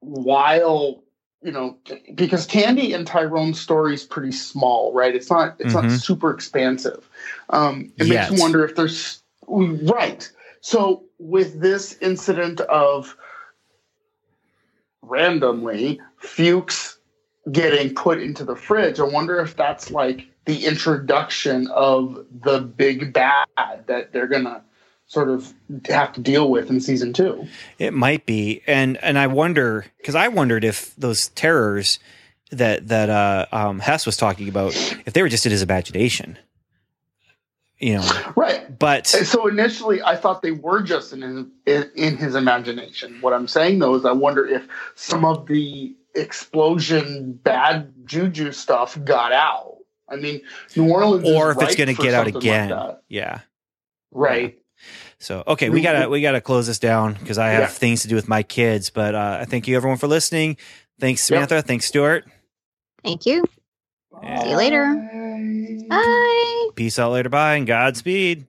while 0.00 1.02
you 1.42 1.52
know 1.52 1.76
because 2.14 2.46
Tandy 2.46 2.92
and 2.92 3.06
Tyrone's 3.06 3.60
story 3.60 3.94
is 3.94 4.04
pretty 4.04 4.32
small, 4.32 4.92
right? 4.92 5.14
It's 5.14 5.30
not 5.30 5.56
it's 5.58 5.74
not 5.74 5.84
Mhm. 5.84 6.00
super 6.00 6.30
expansive. 6.30 7.08
Um, 7.50 7.92
it 7.98 8.08
makes 8.08 8.30
Yet. 8.30 8.32
me 8.32 8.40
wonder 8.40 8.64
if 8.64 8.74
there's 8.74 9.22
right. 9.46 10.30
So 10.60 11.04
with 11.18 11.60
this 11.60 11.96
incident 12.00 12.60
of 12.62 13.16
randomly 15.08 16.00
Fuchs 16.18 16.98
getting 17.50 17.94
put 17.94 18.20
into 18.20 18.44
the 18.44 18.56
fridge, 18.56 19.00
I 19.00 19.04
wonder 19.04 19.40
if 19.40 19.56
that's 19.56 19.90
like 19.90 20.26
the 20.44 20.66
introduction 20.66 21.68
of 21.68 22.24
the 22.42 22.60
big 22.60 23.12
bad 23.12 23.46
that 23.86 24.12
they're 24.12 24.26
gonna 24.26 24.62
sort 25.06 25.28
of 25.30 25.52
have 25.88 26.12
to 26.12 26.20
deal 26.20 26.50
with 26.50 26.70
in 26.70 26.80
season 26.80 27.12
two. 27.12 27.46
It 27.78 27.92
might 27.92 28.26
be, 28.26 28.62
and 28.66 28.96
and 28.98 29.18
I 29.18 29.26
wonder 29.26 29.86
because 29.96 30.14
I 30.14 30.28
wondered 30.28 30.64
if 30.64 30.94
those 30.96 31.28
terrors 31.28 31.98
that 32.50 32.88
that 32.88 33.10
uh, 33.10 33.46
um, 33.52 33.78
Hess 33.80 34.06
was 34.06 34.16
talking 34.16 34.48
about, 34.48 34.74
if 35.06 35.12
they 35.12 35.22
were 35.22 35.28
just 35.28 35.46
in 35.46 35.52
his 35.52 35.62
imagination, 35.62 36.38
you 37.78 37.94
know. 37.94 38.32
Right. 38.36 38.78
But 38.78 39.12
And 39.14 39.26
so 39.26 39.46
initially, 39.46 40.02
I 40.02 40.16
thought 40.16 40.42
they 40.42 40.50
were 40.52 40.82
just 40.82 41.12
in 41.12 41.22
his, 41.22 41.46
in, 41.66 41.90
in 41.94 42.16
his 42.16 42.34
imagination. 42.34 43.18
What 43.20 43.32
I'm 43.32 43.48
saying 43.48 43.78
though 43.78 43.94
is, 43.94 44.04
I 44.04 44.12
wonder 44.12 44.46
if 44.46 44.66
some 44.94 45.24
of 45.24 45.46
the 45.46 45.94
explosion 46.14 47.32
bad 47.42 47.92
juju 48.04 48.52
stuff 48.52 48.98
got 49.04 49.32
out. 49.32 49.76
I 50.08 50.16
mean, 50.16 50.40
New 50.74 50.90
Orleans, 50.90 51.28
is 51.28 51.34
or 51.34 51.50
if 51.50 51.60
it's 51.60 51.76
going 51.76 51.94
to 51.94 52.00
get 52.02 52.14
out 52.14 52.24
something 52.26 52.34
like 52.34 52.42
again, 52.42 52.68
that. 52.70 53.02
yeah. 53.08 53.40
right? 54.10 54.58
So 55.18 55.42
okay, 55.46 55.68
we 55.68 55.80
gotta 55.80 56.08
we 56.08 56.20
gotta 56.22 56.40
close 56.40 56.68
this 56.68 56.78
down 56.78 57.14
because 57.14 57.38
I 57.38 57.48
have 57.48 57.62
Yeah. 57.62 57.66
things 57.66 58.02
to 58.02 58.08
do 58.08 58.14
with 58.14 58.28
my 58.28 58.44
kids. 58.44 58.90
But 58.90 59.16
uh, 59.16 59.38
I 59.40 59.44
thank 59.46 59.66
you 59.66 59.76
everyone 59.76 59.98
for 59.98 60.06
listening. 60.06 60.56
Thanks 61.00 61.22
Samantha. 61.22 61.60
Thanks 61.62 61.86
Stuart. 61.86 62.24
thank 63.02 63.26
you. 63.26 63.44
Yeah. 64.22 64.42
See 64.42 64.50
you 64.50 64.56
later. 64.56 65.24
Bye. 65.88 66.68
Peace 66.74 66.98
out 66.98 67.12
later. 67.12 67.28
Bye 67.28 67.54
and 67.56 67.66
Godspeed. 67.66 68.46